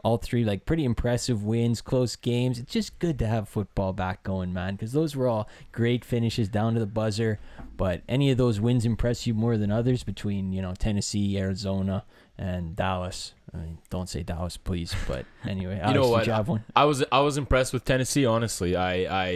all 0.04 0.18
three 0.18 0.44
like 0.44 0.66
pretty 0.66 0.86
impressive 0.86 1.44
wins, 1.44 1.82
close 1.82 2.16
games. 2.16 2.60
It's 2.60 2.72
just 2.74 3.00
good 3.00 3.20
to 3.20 3.28
have 3.28 3.48
football 3.50 3.94
back 3.94 4.24
going, 4.24 4.54
man, 4.54 4.76
because 4.76 4.92
those 4.92 5.16
were 5.16 5.28
all 5.28 5.48
great 5.72 6.04
finishes 6.06 6.50
down 6.50 6.74
to 6.74 6.80
the 6.80 6.86
buzzer. 6.86 7.40
But 7.78 8.02
any 8.10 8.32
of 8.32 8.38
those 8.38 8.60
wins 8.60 8.86
impress 8.86 9.26
you 9.28 9.34
more 9.34 9.58
than 9.58 9.72
others 9.72 10.04
between 10.04 10.52
you 10.52 10.62
know 10.62 10.74
Tennessee, 10.74 11.38
Arizona, 11.38 12.04
and 12.40 12.76
Dallas. 12.76 13.34
I 13.54 13.58
mean, 13.58 13.78
don't 13.90 14.08
say 14.08 14.24
Dallas, 14.24 14.58
please. 14.58 14.96
But 15.08 15.26
anyway, 15.48 15.80
Alex, 15.80 15.94
know 16.00 16.10
what? 16.10 16.26
you 16.26 16.32
have 16.34 16.48
one? 16.48 16.64
I 16.76 16.86
was 16.86 17.04
I 17.12 17.20
was 17.20 17.38
impressed 17.38 17.74
with 17.74 17.84
Tennessee. 17.86 18.26
Honestly, 18.26 18.76
I 18.76 18.94
I 18.94 19.28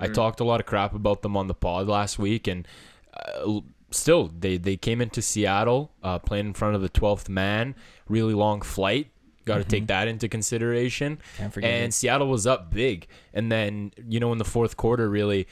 I 0.00 0.06
Mhm. 0.08 0.14
talked 0.14 0.40
a 0.40 0.44
lot 0.44 0.60
of 0.60 0.66
crap 0.66 0.94
about 0.94 1.22
them 1.22 1.36
on 1.36 1.46
the 1.48 1.54
pod 1.54 1.88
last 1.88 2.18
week, 2.18 2.46
and 2.46 2.68
uh, 3.14 3.60
still 3.90 4.30
they 4.38 4.56
they 4.58 4.76
came 4.76 5.00
into 5.00 5.22
Seattle 5.22 5.90
uh, 6.02 6.18
playing 6.18 6.46
in 6.46 6.52
front 6.54 6.74
of 6.76 6.82
the 6.82 6.88
twelfth 6.88 7.28
man. 7.28 7.74
Really 8.08 8.34
long 8.34 8.60
flight. 8.60 9.08
Got 9.46 9.58
to 9.58 9.64
take 9.64 9.84
Mhm. 9.84 9.88
that 9.88 10.06
into 10.08 10.28
consideration. 10.28 11.18
Can't 11.38 11.52
forget 11.52 11.70
And 11.70 11.84
it. 11.86 11.94
Seattle 11.94 12.28
was 12.28 12.46
up 12.46 12.72
big, 12.72 13.06
and 13.32 13.50
then 13.50 13.90
you 14.06 14.20
know 14.20 14.32
in 14.32 14.38
the 14.38 14.44
fourth 14.44 14.76
quarter, 14.76 15.08
really, 15.08 15.48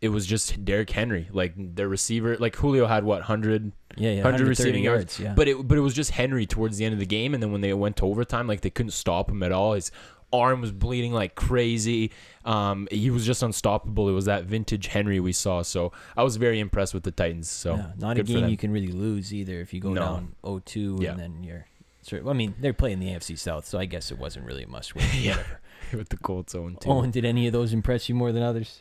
it 0.00 0.08
was 0.08 0.26
just 0.26 0.64
Derrick 0.64 0.90
Henry, 0.90 1.28
like 1.32 1.52
their 1.56 1.88
receiver. 1.88 2.36
Like 2.38 2.56
Julio 2.56 2.86
had 2.86 3.04
what 3.04 3.22
hundred 3.22 3.72
Yeah, 3.96 4.12
yeah, 4.12 4.22
100 4.22 4.48
receiving 4.48 4.84
yards. 4.84 5.18
yards. 5.18 5.20
Yeah, 5.20 5.34
but 5.34 5.48
it 5.48 5.66
but 5.68 5.76
it 5.76 5.82
was 5.82 5.94
just 5.94 6.12
Henry 6.12 6.46
towards 6.46 6.78
the 6.78 6.84
end 6.84 6.92
of 6.94 6.98
the 7.00 7.06
game, 7.06 7.34
and 7.34 7.42
then 7.42 7.52
when 7.52 7.60
they 7.60 7.72
went 7.74 7.96
to 7.98 8.06
overtime, 8.06 8.46
like 8.46 8.60
they 8.62 8.70
couldn't 8.70 8.92
stop 8.92 9.30
him 9.30 9.42
at 9.42 9.52
all. 9.52 9.74
His 9.74 9.90
arm 10.32 10.60
was 10.60 10.70
bleeding 10.72 11.12
like 11.12 11.34
crazy. 11.34 12.12
Um, 12.44 12.86
he 12.90 13.10
was 13.10 13.26
just 13.26 13.42
unstoppable. 13.42 14.08
It 14.08 14.12
was 14.12 14.26
that 14.26 14.44
vintage 14.44 14.86
Henry 14.86 15.18
we 15.20 15.32
saw. 15.32 15.62
So 15.62 15.92
I 16.16 16.22
was 16.22 16.36
very 16.36 16.60
impressed 16.60 16.94
with 16.94 17.02
the 17.02 17.10
Titans. 17.10 17.50
So 17.50 17.74
yeah, 17.74 17.92
not 17.98 18.16
a 18.18 18.22
game 18.22 18.48
you 18.48 18.56
can 18.56 18.70
really 18.70 18.92
lose 18.92 19.34
either 19.34 19.60
if 19.60 19.74
you 19.74 19.80
go 19.80 19.92
No. 19.92 20.00
down 20.00 20.34
0-2 20.44 21.02
Yeah. 21.02 21.10
and 21.12 21.20
then 21.20 21.42
you're. 21.44 21.66
Sort 22.02 22.22
of, 22.22 22.28
I 22.28 22.32
mean, 22.32 22.54
they're 22.58 22.72
playing 22.72 22.98
the 23.00 23.08
AFC 23.08 23.36
South, 23.38 23.66
so 23.66 23.78
I 23.78 23.84
guess 23.84 24.10
it 24.10 24.18
wasn't 24.18 24.46
really 24.46 24.62
a 24.62 24.66
must 24.68 24.94
win. 24.94 25.04
Yeah. 25.14 25.32
Whatever. 25.36 25.60
with 25.98 26.08
the 26.08 26.16
Colts 26.16 26.54
own 26.54 26.76
too. 26.76 26.88
Oh, 26.88 27.02
and 27.02 27.12
did 27.12 27.24
any 27.26 27.46
of 27.46 27.52
those 27.52 27.74
impress 27.74 28.08
you 28.08 28.14
more 28.14 28.32
than 28.32 28.42
others? 28.42 28.80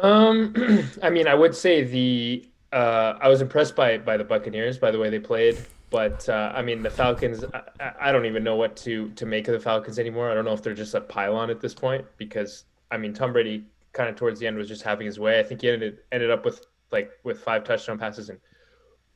Um, 0.00 0.54
I 1.02 1.10
mean, 1.10 1.26
I 1.28 1.34
would 1.34 1.54
say 1.54 1.84
the 1.84 2.48
uh, 2.72 3.18
I 3.20 3.28
was 3.28 3.40
impressed 3.40 3.76
by 3.76 3.98
by 3.98 4.16
the 4.16 4.24
Buccaneers 4.24 4.78
by 4.78 4.90
the 4.90 4.98
way 4.98 5.10
they 5.10 5.18
played, 5.18 5.56
but 5.90 6.28
uh, 6.28 6.52
I 6.54 6.62
mean 6.62 6.82
the 6.82 6.90
Falcons. 6.90 7.44
I, 7.80 7.92
I- 8.00 8.12
don't 8.12 8.26
even 8.26 8.44
know 8.44 8.56
what 8.56 8.76
to 8.78 9.10
to 9.10 9.26
make 9.26 9.48
of 9.48 9.52
the 9.54 9.60
Falcons 9.60 9.98
anymore. 9.98 10.30
I 10.30 10.34
don't 10.34 10.44
know 10.44 10.52
if 10.52 10.62
they're 10.62 10.74
just 10.74 10.94
a 10.94 11.00
pylon 11.00 11.50
at 11.50 11.60
this 11.60 11.74
point 11.74 12.04
because 12.16 12.64
I 12.90 12.96
mean 12.96 13.12
Tom 13.14 13.32
Brady 13.32 13.64
kind 13.92 14.08
of 14.10 14.16
towards 14.16 14.38
the 14.40 14.46
end 14.46 14.56
was 14.56 14.68
just 14.68 14.82
having 14.82 15.06
his 15.06 15.18
way. 15.18 15.40
I 15.40 15.42
think 15.42 15.62
he 15.62 15.70
ended 15.70 15.98
ended 16.12 16.30
up 16.30 16.44
with 16.44 16.66
like 16.92 17.10
with 17.24 17.40
five 17.40 17.64
touchdown 17.64 17.98
passes 17.98 18.28
and 18.28 18.38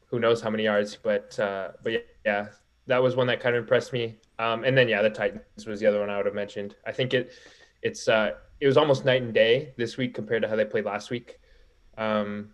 who 0.06 0.18
knows 0.18 0.40
how 0.40 0.50
many 0.50 0.64
yards, 0.64 0.96
but 0.96 1.38
uh, 1.38 1.68
but 1.82 1.92
yeah, 1.92 1.98
yeah, 2.24 2.46
that 2.86 3.02
was 3.02 3.16
one 3.16 3.26
that 3.28 3.40
kind 3.40 3.54
of 3.54 3.62
impressed 3.62 3.92
me. 3.92 4.16
Um, 4.38 4.64
and 4.64 4.76
then 4.76 4.88
yeah, 4.88 5.02
the 5.02 5.10
Titans 5.10 5.66
was 5.66 5.80
the 5.80 5.86
other 5.86 6.00
one 6.00 6.10
I 6.10 6.16
would 6.16 6.26
have 6.26 6.34
mentioned. 6.34 6.74
I 6.86 6.92
think 6.92 7.14
it 7.14 7.32
it's 7.82 8.08
uh, 8.08 8.32
it 8.60 8.66
was 8.66 8.76
almost 8.76 9.04
night 9.04 9.22
and 9.22 9.32
day 9.34 9.72
this 9.76 9.96
week 9.96 10.14
compared 10.14 10.42
to 10.42 10.48
how 10.48 10.56
they 10.56 10.64
played 10.64 10.84
last 10.84 11.10
week. 11.10 11.38
Um, 11.96 12.50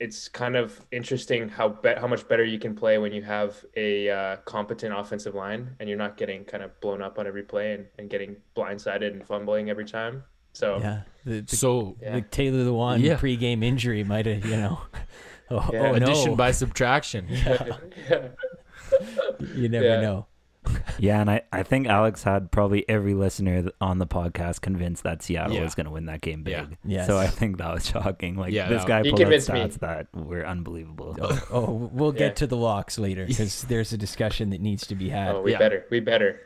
it's 0.00 0.28
kind 0.28 0.56
of 0.56 0.80
interesting 0.90 1.48
how 1.48 1.68
be- 1.68 1.94
how 1.94 2.08
much 2.08 2.26
better 2.26 2.44
you 2.44 2.58
can 2.58 2.74
play 2.74 2.98
when 2.98 3.12
you 3.12 3.22
have 3.22 3.64
a 3.76 4.10
uh, 4.10 4.36
competent 4.44 4.92
offensive 4.96 5.34
line 5.34 5.76
and 5.78 5.88
you're 5.88 5.98
not 5.98 6.16
getting 6.16 6.44
kind 6.44 6.62
of 6.64 6.78
blown 6.80 7.00
up 7.02 7.18
on 7.20 7.26
every 7.26 7.44
play 7.44 7.74
and, 7.74 7.86
and 7.98 8.10
getting 8.10 8.36
blindsided 8.56 9.12
and 9.12 9.24
fumbling 9.24 9.70
every 9.70 9.84
time. 9.84 10.24
So 10.54 10.78
Yeah, 10.80 11.02
the, 11.24 11.40
the, 11.42 11.56
So 11.56 11.96
yeah. 12.02 12.16
the 12.16 12.22
Taylor 12.22 12.64
the 12.64 12.72
one 12.74 13.00
Yeah. 13.00 13.16
pregame 13.16 13.62
injury 13.64 14.02
might 14.02 14.26
have, 14.26 14.44
you 14.44 14.56
know. 14.56 14.80
Oh, 15.50 15.68
Yeah. 15.70 15.90
oh 15.90 15.94
addition 15.94 16.30
no! 16.30 16.36
by 16.36 16.50
subtraction. 16.52 17.26
yeah, 17.28 17.66
yeah. 18.10 18.28
you 19.54 19.68
never 19.68 19.84
Yeah. 19.86 20.00
know. 20.00 20.26
Yeah, 20.98 21.20
and 21.20 21.30
I, 21.30 21.42
I 21.52 21.62
think 21.62 21.86
Alex 21.86 22.22
had 22.22 22.50
probably 22.50 22.88
every 22.88 23.14
listener 23.14 23.70
on 23.80 23.98
the 23.98 24.06
podcast 24.06 24.60
convinced 24.60 25.02
that 25.04 25.22
Seattle 25.22 25.56
Yeah. 25.56 25.64
was 25.64 25.74
going 25.74 25.86
to 25.86 25.90
win 25.92 26.06
that 26.06 26.20
game 26.20 26.42
big. 26.42 26.52
Yeah. 26.52 26.66
Yes. 26.84 27.06
So 27.06 27.18
I 27.18 27.26
think 27.26 27.58
that 27.58 27.72
was 27.74 27.86
shocking. 27.88 28.36
Like 28.36 28.52
Yeah, 28.52 28.68
this 28.68 28.82
that- 28.82 28.88
guy 28.88 29.02
He 29.02 29.10
pulled 29.10 29.20
out 29.20 29.24
convinced 29.24 29.52
me. 29.52 29.60
stats 29.60 29.78
that 29.80 30.06
were 30.14 30.46
unbelievable. 30.46 31.16
Oh, 31.20 31.46
oh, 31.50 31.90
we'll 31.92 32.12
get 32.12 32.20
Yeah. 32.20 32.34
to 32.34 32.46
the 32.46 32.56
locks 32.56 32.98
later 32.98 33.26
because 33.26 33.62
there's 33.68 33.92
a 33.92 33.98
discussion 33.98 34.50
that 34.50 34.60
needs 34.60 34.86
to 34.88 34.94
be 34.94 35.08
had. 35.08 35.34
Oh, 35.34 35.42
we 35.42 35.52
Yeah. 35.52 35.58
better. 35.58 35.84
We 35.90 36.00
better. 36.00 36.40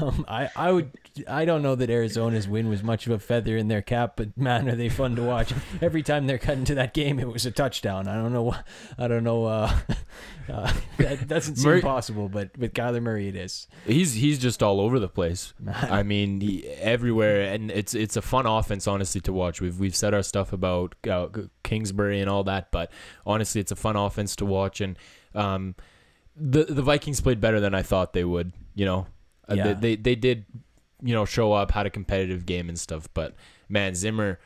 Um, 0.00 0.24
I, 0.26 0.50
I 0.56 0.72
would 0.72 0.90
I 1.28 1.44
don't 1.44 1.62
know 1.62 1.76
that 1.76 1.88
Arizona's 1.88 2.48
win 2.48 2.68
was 2.68 2.82
much 2.82 3.06
of 3.06 3.12
a 3.12 3.18
feather 3.20 3.56
in 3.56 3.68
their 3.68 3.82
cap, 3.82 4.14
but 4.16 4.36
man, 4.36 4.68
are 4.68 4.74
they 4.74 4.88
fun 4.88 5.14
to 5.14 5.22
watch! 5.22 5.52
Every 5.80 6.02
time 6.02 6.26
they're 6.26 6.38
cut 6.38 6.58
into 6.58 6.74
that 6.74 6.94
game, 6.94 7.20
it 7.20 7.28
was 7.28 7.46
a 7.46 7.52
touchdown. 7.52 8.08
I 8.08 8.16
don't 8.16 8.32
know, 8.32 8.56
I 8.98 9.06
don't 9.06 9.22
know. 9.22 9.44
Uh, 9.44 9.78
uh, 10.52 10.72
that 10.98 11.28
doesn't 11.28 11.56
seem 11.56 11.70
Murray- 11.70 11.80
possible, 11.80 12.28
but 12.28 12.56
with 12.58 12.74
Kyler 12.74 13.00
Murray, 13.00 13.28
it 13.28 13.36
is. 13.36 13.68
He's 13.86 14.14
he's 14.14 14.40
just 14.40 14.64
all 14.64 14.80
over 14.80 14.98
the 14.98 15.08
place. 15.08 15.54
Man. 15.60 15.76
I 15.76 16.02
mean, 16.02 16.40
he, 16.40 16.66
everywhere, 16.66 17.42
and 17.42 17.70
it's 17.70 17.94
it's 17.94 18.16
a 18.16 18.22
fun 18.22 18.46
offense, 18.46 18.88
honestly, 18.88 19.20
to 19.22 19.32
watch. 19.32 19.60
We've 19.60 19.78
we've 19.78 19.96
said 19.96 20.12
our 20.12 20.24
stuff 20.24 20.52
about 20.52 20.96
uh, 21.08 21.28
Kingsbury 21.62 22.20
and 22.20 22.28
all 22.28 22.42
that, 22.44 22.72
but 22.72 22.90
honestly, 23.24 23.60
it's 23.60 23.70
a 23.70 23.76
fun 23.76 23.94
offense 23.94 24.34
to 24.36 24.44
watch. 24.44 24.80
And 24.80 24.98
um, 25.36 25.76
the 26.36 26.64
the 26.64 26.82
Vikings 26.82 27.20
played 27.20 27.40
better 27.40 27.60
than 27.60 27.74
I 27.74 27.82
thought 27.82 28.12
they 28.12 28.24
would. 28.24 28.52
You 28.74 28.84
know, 28.84 29.06
Uh, 29.48 29.54
Yeah. 29.54 29.72
they, 29.72 29.74
they 29.74 29.96
they 29.96 30.14
did, 30.14 30.44
you 31.02 31.14
know, 31.14 31.24
show 31.24 31.52
up, 31.52 31.70
had 31.72 31.86
a 31.86 31.90
competitive 31.90 32.46
game 32.46 32.68
and 32.68 32.78
stuff. 32.78 33.08
But 33.14 33.34
man, 33.68 33.94
Zimmer. 33.94 34.38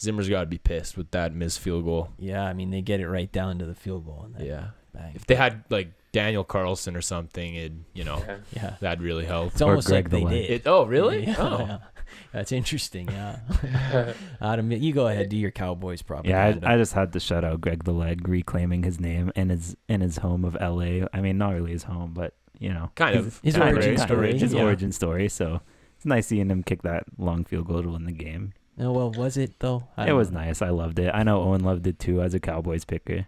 Zimmer's 0.00 0.28
got 0.28 0.40
to 0.40 0.46
be 0.46 0.58
pissed 0.58 0.96
with 0.96 1.12
that 1.12 1.32
missed 1.34 1.60
field 1.60 1.84
goal. 1.84 2.08
Yeah, 2.18 2.42
I 2.42 2.52
mean 2.52 2.70
they 2.70 2.82
get 2.82 2.98
it 3.00 3.08
right 3.08 3.30
down 3.30 3.58
to 3.60 3.64
the 3.64 3.76
field 3.76 4.04
goal. 4.04 4.22
And 4.26 4.34
then 4.34 4.44
Yeah. 4.46 4.66
bang. 4.92 5.12
If 5.14 5.24
they 5.26 5.36
had 5.36 5.64
like 5.70 5.92
Daniel 6.12 6.42
Carlson 6.42 6.96
or 6.96 7.00
something, 7.00 7.54
it 7.54 7.72
you 7.94 8.02
know 8.04 8.18
Yeah. 8.26 8.36
Yeah, 8.52 8.76
that'd 8.80 9.00
really 9.00 9.24
help. 9.24 9.52
it's 9.52 9.62
almost 9.62 9.86
Greg 9.86 10.06
like 10.06 10.10
they 10.10 10.18
the 10.18 10.24
Leg. 10.24 10.34
did. 10.48 10.50
It, 10.50 10.66
oh 10.66 10.84
really? 10.84 11.26
Yeah, 11.26 11.36
Oh. 11.38 11.58
yeah. 11.60 11.78
That's 12.32 12.50
interesting. 12.50 13.08
Yeah, 13.08 13.38
Adam, 14.40 14.70
you 14.72 14.92
go 14.92 15.06
ahead, 15.06 15.28
do 15.28 15.36
your 15.36 15.52
Cowboys 15.52 16.02
Yeah. 16.24 16.54
I, 16.64 16.74
I 16.74 16.76
just 16.76 16.92
had 16.92 17.12
to 17.12 17.20
shout 17.20 17.44
out 17.44 17.60
Greg 17.60 17.84
the 17.84 17.92
Leg 17.92 18.28
reclaiming 18.28 18.82
his 18.82 18.98
name 19.00 19.30
in 19.36 19.48
his 19.48 19.76
in 19.88 20.00
his 20.00 20.18
home 20.18 20.44
of 20.44 20.56
L.A. 20.60 21.06
I 21.12 21.20
mean, 21.20 21.38
not 21.38 21.54
really 21.54 21.70
his 21.70 21.84
home, 21.84 22.12
but 22.14 22.34
you 22.58 22.70
know, 22.72 22.90
Kind 22.94 23.16
his- 23.16 23.26
of. 23.26 23.40
His 23.42 23.54
kind 23.56 23.68
of, 23.70 23.74
origin 23.76 23.96
kind 23.96 24.10
of, 24.10 24.14
story, 24.16 24.38
His 24.38 24.52
yeah. 24.54 24.62
origin 24.62 24.92
story. 24.92 25.28
So 25.28 25.60
it's 25.96 26.06
nice 26.06 26.26
seeing 26.26 26.50
him 26.50 26.62
kick 26.62 26.82
that 26.82 27.04
long 27.18 27.44
field 27.44 27.66
goal 27.66 27.82
to 27.82 27.88
win 27.90 28.04
the 28.04 28.12
game. 28.12 28.52
oh 28.78 28.92
well, 28.92 29.10
was 29.12 29.36
it 29.36 29.58
though? 29.60 29.84
I 29.96 30.08
It 30.08 30.12
was 30.12 30.30
know. 30.30 30.40
nice. 30.40 30.62
I 30.62 30.70
loved 30.70 30.98
it. 30.98 31.10
I 31.14 31.22
know 31.22 31.42
Owen 31.42 31.62
loved 31.62 31.86
it 31.86 31.98
too 31.98 32.20
as 32.22 32.34
a 32.34 32.40
Cowboys 32.40 32.84
picker. 32.84 33.26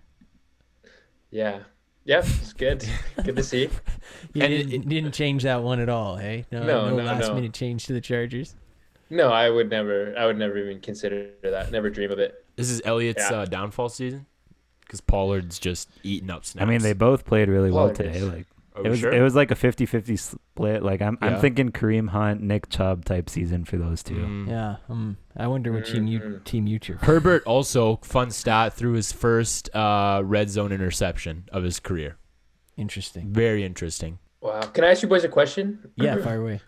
Yeah. 1.31 1.61
Yep. 2.05 2.25
It's 2.25 2.53
good. 2.53 2.85
good 3.25 3.37
to 3.37 3.43
see. 3.43 3.69
You 4.33 4.43
And 4.43 4.53
it- 4.53 4.69
didn't, 4.71 4.89
didn't 4.89 5.13
change 5.13 5.43
that 5.43 5.63
one 5.63 5.81
at 5.81 5.89
all, 5.89 6.17
hey? 6.17 6.45
No, 6.53 6.63
No, 6.65 6.91
no, 6.91 7.03
last 7.03 7.29
no. 7.29 7.35
minute 7.35 7.53
change 7.53 7.87
to 7.87 7.93
the 7.93 8.01
Chargers. 8.01 8.55
No, 9.11 9.31
I 9.33 9.51
would 9.51 9.71
never. 9.71 10.15
I 10.19 10.27
would 10.27 10.37
never 10.39 10.57
even 10.59 10.81
consider 10.81 11.31
that. 11.43 11.71
Never 11.71 11.91
dream 11.91 12.11
of 12.11 12.19
it. 12.19 12.45
This 12.57 12.71
is 12.71 12.83
Elliott's 12.85 13.25
Yeah. 13.31 13.39
uh, 13.39 13.45
downfall 13.45 13.89
season 13.89 14.27
because 14.81 15.01
Pollard's 15.01 15.59
just 15.61 15.89
eating 16.03 16.29
up 16.31 16.45
snaps. 16.45 16.63
I 16.63 16.69
mean, 16.69 16.81
they 16.83 16.93
both 16.93 17.25
played 17.25 17.49
really 17.49 17.71
well 17.71 17.93
today. 17.93 18.19
is- 18.19 18.25
Like 18.25 18.47
Are 18.77 18.87
it 18.87 18.91
was 18.91 18.99
sure? 19.01 19.13
it 19.13 19.23
was 19.23 19.35
like 19.35 19.51
a 19.51 19.55
50-50 19.55 20.19
split. 20.19 20.83
Like 20.83 21.01
I'm 21.03 21.19
Yeah. 21.21 21.29
I'm 21.29 21.41
thinking 21.41 21.71
Kareem 21.71 22.09
Hunt, 22.11 22.43
Nick 22.43 22.69
Chubb 22.69 23.05
type 23.05 23.29
season 23.31 23.65
for 23.65 23.77
those 23.77 24.03
two. 24.03 24.15
Mm. 24.17 24.49
Yeah. 24.49 24.77
Um, 24.89 25.17
I 25.37 25.47
wonder 25.47 25.73
what 25.73 25.87
team 25.87 26.07
you 26.07 26.21
Mhm. 26.21 26.45
team 26.45 26.67
you 26.67 26.79
cheer 26.79 26.99
for. 26.99 27.07
Herbert 27.07 27.43
also 27.45 27.97
fun 28.03 28.31
stat 28.31 28.75
threw 28.75 28.93
his 28.93 29.13
first 29.13 29.75
uh, 29.75 30.23
red 30.25 30.51
zone 30.51 30.73
interception 30.73 31.45
of 31.53 31.63
his 31.63 31.81
career. 31.81 32.17
Interesting. 32.77 33.33
Very 33.33 33.65
interesting. 33.65 34.19
Wow. 34.41 34.61
Can 34.61 34.85
I 34.85 34.91
ask 34.91 35.03
you 35.03 35.09
boys 35.09 35.25
a 35.25 35.29
question? 35.29 35.79
Yeah, 35.97 36.19
fire 36.19 36.41
away. 36.41 36.61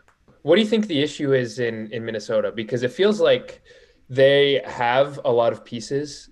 What 0.42 0.56
do 0.56 0.62
you 0.62 0.66
think 0.68 0.86
the 0.86 1.02
issue 1.02 1.32
is 1.34 1.58
in 1.58 1.88
in 1.92 2.04
Minnesota? 2.04 2.50
Because 2.52 2.82
it 2.82 2.92
feels 2.92 3.20
like 3.20 3.60
they 4.08 4.62
have 4.64 5.20
a 5.24 5.30
lot 5.30 5.52
of 5.52 5.64
pieces 5.64 6.30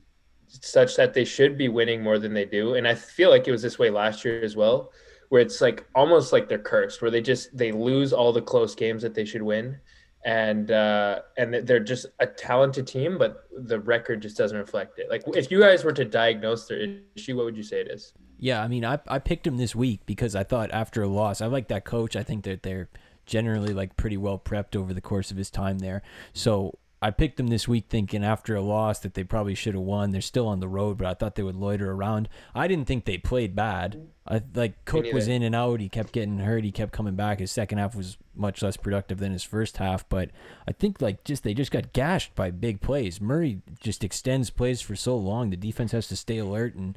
such 0.49 0.97
that 0.97 1.13
they 1.13 1.25
should 1.25 1.59
be 1.59 1.69
winning 1.69 2.03
more 2.03 2.19
than 2.19 2.33
they 2.33 2.47
do, 2.47 2.75
and 2.75 2.89
I 2.89 2.95
feel 2.95 3.29
like 3.29 3.47
it 3.47 3.51
was 3.51 3.61
this 3.63 3.79
way 3.79 3.91
last 3.91 4.25
year 4.25 4.43
as 4.43 4.57
well, 4.57 4.93
where 5.29 5.43
it's 5.43 5.61
like 5.61 5.87
almost 5.95 6.33
like 6.33 6.49
they're 6.49 6.59
cursed, 6.59 7.03
where 7.03 7.11
they 7.11 7.21
just 7.21 7.57
they 7.57 7.73
lose 7.73 8.13
all 8.13 8.33
the 8.33 8.43
close 8.43 8.75
games 8.75 9.03
that 9.03 9.15
they 9.15 9.25
should 9.25 9.43
win, 9.43 9.79
and 10.25 10.71
uh, 10.71 11.21
and 11.37 11.55
they're 11.55 11.81
just 11.81 12.07
a 12.19 12.27
talented 12.27 12.87
team, 12.87 13.19
but 13.19 13.45
the 13.57 13.81
record 13.81 14.23
just 14.23 14.37
doesn't 14.37 14.59
reflect 14.59 14.99
it. 14.99 15.09
Like 15.11 15.23
if 15.35 15.51
you 15.51 15.61
guys 15.61 15.85
were 15.85 15.93
to 15.93 16.05
diagnose 16.05 16.67
their 16.67 16.99
issue, 17.15 17.37
what 17.37 17.45
would 17.45 17.57
you 17.57 17.63
say 17.63 17.81
it 17.81 17.91
is? 17.91 18.13
Yeah, 18.39 18.63
I 18.63 18.69
mean, 18.69 18.85
I 18.85 18.99
I 19.09 19.19
picked 19.19 19.47
him 19.47 19.57
this 19.57 19.75
week 19.75 20.01
because 20.07 20.35
I 20.35 20.45
thought 20.45 20.71
after 20.73 21.03
a 21.03 21.09
loss, 21.09 21.41
I 21.41 21.47
like 21.47 21.69
that 21.69 21.85
coach. 21.85 22.17
I 22.17 22.23
think 22.23 22.45
that 22.45 22.63
they're 22.63 22.89
generally 23.25 23.75
like 23.75 23.97
pretty 23.97 24.17
well 24.17 24.39
prepped 24.39 24.77
over 24.77 24.95
the 24.95 25.01
course 25.01 25.31
of 25.31 25.37
his 25.37 25.51
time 25.51 25.79
there. 25.79 26.03
So 26.33 26.79
I 27.03 27.11
picked 27.11 27.37
them 27.37 27.49
this 27.49 27.69
week 27.69 27.87
thinking 27.89 28.25
after 28.25 28.57
a 28.57 28.63
loss 28.63 29.01
that 29.01 29.15
they 29.15 29.23
probably 29.23 29.55
should 29.55 29.75
have 29.75 29.83
won. 29.83 30.11
They're 30.11 30.21
still 30.23 30.49
on 30.49 30.61
the 30.61 30.69
road, 30.69 30.97
but 30.97 31.07
I 31.07 31.15
thought 31.15 31.35
they 31.35 31.43
would 31.43 31.55
loiter 31.55 31.93
around. 31.93 32.29
I 32.55 32.67
didn't 32.67 32.87
think 32.87 33.05
they 33.05 33.19
played 33.19 33.55
bad. 33.55 34.09
I 34.27 34.43
like 34.55 34.85
Cook 34.87 35.13
was 35.13 35.29
in 35.29 35.43
and 35.43 35.55
out. 35.55 35.81
He 35.81 35.89
kept 35.89 36.13
getting 36.13 36.39
hurt. 36.39 36.65
He 36.65 36.73
kept 36.73 36.93
coming 36.93 37.15
back. 37.15 37.39
His 37.39 37.53
second 37.53 37.79
half 37.79 37.95
was 37.95 38.17
much 38.35 38.63
less 38.63 38.77
productive 38.77 39.19
than 39.19 39.33
his 39.33 39.45
first 39.45 39.77
half, 39.77 40.09
but 40.09 40.31
I 40.67 40.73
think 40.73 41.01
like 41.03 41.23
just 41.23 41.45
they 41.45 41.55
just 41.55 41.71
got 41.71 41.93
gashed 41.93 42.35
by 42.35 42.51
big 42.51 42.81
plays. 42.81 43.21
Murray 43.21 43.61
just 43.79 44.03
extends 44.03 44.51
plays 44.51 44.81
for 44.81 44.97
so 44.97 45.17
long. 45.17 45.51
The 45.51 45.57
defense 45.57 45.93
has 45.93 46.09
to 46.09 46.17
stay 46.17 46.39
alert 46.39 46.75
and 46.75 46.97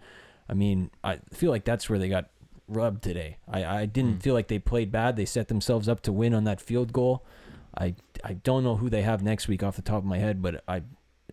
I 0.50 0.54
mean, 0.54 0.90
I 1.04 1.20
feel 1.32 1.52
like 1.52 1.66
that's 1.66 1.90
where 1.90 2.00
they 2.00 2.10
got 2.10 2.30
rubbed 2.68 3.04
today. 3.04 3.38
I, 3.48 3.66
I 3.66 3.86
didn't 3.86 4.14
hmm. 4.14 4.20
feel 4.20 4.34
like 4.34 4.48
they 4.48 4.60
played 4.60 4.92
bad. 4.92 5.16
They 5.16 5.26
set 5.26 5.48
themselves 5.48 5.88
up 5.88 6.02
to 6.02 6.12
win 6.12 6.34
on 6.34 6.46
that 6.46 6.62
field 6.62 6.94
goal. 6.94 7.24
I 7.80 7.96
I 8.24 8.34
don't 8.34 8.64
know 8.64 8.76
who 8.76 8.90
they 8.90 9.02
have 9.02 9.24
next 9.24 9.48
week 9.48 9.64
off 9.64 9.76
the 9.76 9.82
top 9.82 10.00
of 10.00 10.06
my 10.06 10.18
head, 10.18 10.42
but 10.42 10.64
I 10.68 10.82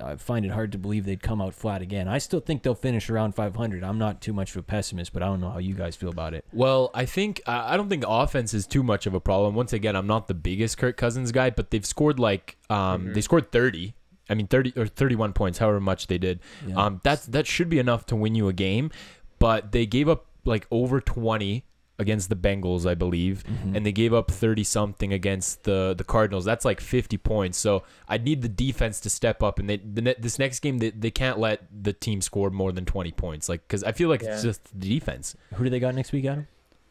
I 0.01 0.17
find 0.17 0.45
it 0.45 0.51
hard 0.51 0.73
to 0.73 0.79
believe 0.79 1.05
they'd 1.05 1.23
come 1.23 1.41
out 1.41 1.55
flat 1.55 1.83
again. 1.83 2.07
I 2.09 2.19
still 2.19 2.41
think 2.41 2.63
they'll 2.63 2.75
finish 2.75 3.09
around 3.09 3.35
500. 3.35 3.83
I'm 3.83 3.99
not 3.99 4.21
too 4.21 4.33
much 4.33 4.51
of 4.51 4.59
a 4.59 4.63
pessimist, 4.63 5.13
but 5.13 5.23
I 5.23 5.27
don't 5.27 5.41
know 5.41 5.51
how 5.51 5.59
you 5.59 5.75
guys 5.75 5.97
feel 5.97 6.11
about 6.11 6.35
it. 6.35 6.45
Well, 6.53 6.91
I 6.95 7.07
think 7.07 7.41
I 7.47 7.77
don't 7.77 7.89
think 7.89 8.05
offense 8.07 8.55
is 8.55 8.67
too 8.67 8.83
much 8.83 9.07
of 9.07 9.15
a 9.15 9.21
problem. 9.21 9.55
Once 9.55 9.73
again, 9.73 9.97
I'm 9.97 10.07
not 10.07 10.29
the 10.29 10.35
biggest 10.35 10.79
Kirk 10.79 10.97
Cousins 10.97 11.33
guy, 11.33 11.51
but 11.51 11.71
they've 11.71 11.87
scored 11.87 12.19
like 12.19 12.57
um, 12.71 13.13
they 13.13 13.21
scored 13.21 13.51
30. 13.51 13.95
I 14.29 14.35
mean 14.35 14.49
30 14.49 14.73
or 14.77 14.87
31 14.87 15.35
points, 15.35 15.59
however 15.59 15.81
much 15.81 16.09
they 16.09 16.19
did. 16.19 16.41
Yeah. 16.67 16.77
Um, 16.77 17.01
that's 17.05 17.27
that 17.27 17.47
should 17.47 17.69
be 17.69 17.79
enough 17.79 18.07
to 18.07 18.17
win 18.17 18.35
you 18.35 18.49
a 18.49 18.53
game, 18.53 18.91
but 19.39 19.73
they 19.73 19.87
gave 19.87 20.09
up 20.09 20.27
like 20.45 20.67
over 20.71 21.01
20 21.01 21.65
against 21.99 22.29
the 22.29 22.37
Bengals, 22.37 22.89
I 22.89 22.95
believe, 22.95 23.45
mm-hmm. 23.45 23.75
and 23.75 23.87
they 23.87 23.93
gave 23.93 24.13
up 24.13 24.31
30 24.31 24.65
something 24.65 25.13
against 25.13 25.65
the 25.65 25.95
the 25.97 26.05
Cardinals. 26.05 26.45
That's 26.45 26.65
like 26.65 26.81
50 26.81 27.17
points. 27.19 27.59
So 27.59 27.85
I 28.09 28.19
need 28.19 28.43
the 28.43 28.49
defense 28.49 29.01
to 29.01 29.11
step 29.11 29.43
up, 29.43 29.59
and 29.59 29.69
they 29.69 29.77
the, 29.79 30.17
this 30.19 30.39
next 30.39 30.61
game 30.61 30.79
they, 30.79 30.91
they 30.91 31.11
can't 31.11 31.39
let 31.39 31.67
the 31.71 31.93
team 31.93 32.21
score 32.21 32.51
more 32.51 32.73
than 32.73 32.85
20 32.85 33.13
points. 33.13 33.49
Like 33.49 33.67
because 33.67 33.85
I 33.85 33.93
feel 33.93 34.09
like 34.09 34.23
it's 34.23 34.43
just 34.43 34.65
the 34.79 34.89
defense. 34.89 35.37
Who 35.55 35.65
do 35.65 35.71
they 35.71 35.81
got 35.81 35.95
next 35.95 36.13
week, 36.13 36.25
Adam? 36.25 36.49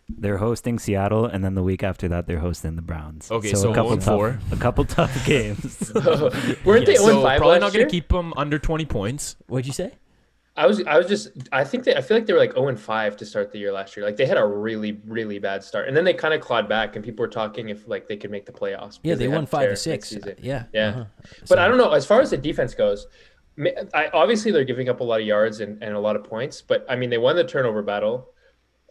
They're 0.07 0.37
hosting 0.37 0.77
Seattle, 0.77 1.25
and 1.25 1.43
then 1.43 1.55
the 1.55 1.63
week 1.63 1.81
after 1.81 2.07
that, 2.09 2.27
they're 2.27 2.39
hosting 2.39 2.75
the 2.75 2.83
Browns. 2.83 3.31
Okay, 3.31 3.53
so 3.53 3.71
a 3.71 3.73
couple 3.73 3.97
tough, 3.97 4.03
4. 4.03 4.39
a 4.51 4.55
couple 4.55 4.85
tough 4.85 5.25
games. 5.25 5.91
Weren't 6.63 6.85
they 6.85 6.93
Yeah, 6.93 6.99
0 6.99 7.13
so 7.13 7.23
5 7.23 7.37
probably 7.39 7.53
last 7.53 7.61
not 7.61 7.73
going 7.73 7.85
to 7.85 7.91
keep 7.91 8.09
them 8.09 8.31
under 8.37 8.59
20 8.59 8.85
points. 8.85 9.35
What'd 9.47 9.65
you 9.65 9.73
say? 9.73 9.93
I 10.57 10.65
was 10.67 10.81
I 10.87 10.97
was 10.97 11.07
just 11.07 11.29
I 11.51 11.63
think 11.65 11.83
they 11.83 11.95
I 11.95 12.01
feel 12.01 12.15
like 12.15 12.25
they 12.25 12.33
were 12.33 12.39
like 12.39 12.53
0 12.53 12.69
and 12.69 12.79
5 12.79 13.17
to 13.17 13.25
start 13.25 13.51
the 13.51 13.59
year 13.59 13.73
last 13.73 13.97
year. 13.97 14.05
Like 14.05 14.15
they 14.15 14.25
had 14.25 14.37
a 14.37 14.45
really 14.45 15.01
really 15.05 15.37
bad 15.39 15.63
start. 15.63 15.87
And 15.87 15.95
then 15.97 16.05
they 16.05 16.13
kind 16.13 16.33
of 16.33 16.39
clawed 16.41 16.69
back 16.69 16.95
and 16.95 17.03
people 17.03 17.23
were 17.23 17.29
talking 17.29 17.69
if 17.69 17.87
like 17.87 18.07
they 18.07 18.15
could 18.15 18.31
make 18.31 18.45
the 18.45 18.51
playoffs. 18.53 18.99
Yeah, 19.03 19.15
because 19.15 19.19
they 19.19 19.27
won 19.27 19.45
five 19.45 19.69
to 19.69 19.75
six. 19.75 20.15
Yeah, 20.39 20.63
Yeah. 20.71 20.87
uh-huh. 20.89 21.03
But 21.41 21.47
So- 21.49 21.57
I 21.59 21.67
don't 21.67 21.77
know 21.77 21.91
as 21.91 22.05
far 22.05 22.21
as 22.21 22.29
the 22.31 22.37
defense 22.37 22.73
goes. 22.73 23.07
I, 23.93 24.09
obviously 24.13 24.51
they're 24.51 24.65
giving 24.65 24.89
up 24.89 24.99
a 24.99 25.03
lot 25.03 25.21
of 25.21 25.25
yards 25.27 25.61
and, 25.61 25.81
and 25.81 25.95
a 25.95 25.99
lot 25.99 26.15
of 26.17 26.23
points, 26.25 26.61
but 26.61 26.85
I 26.89 26.95
mean 26.95 27.09
they 27.09 27.17
won 27.17 27.35
the 27.35 27.43
turnover 27.43 27.81
battle. 27.81 28.29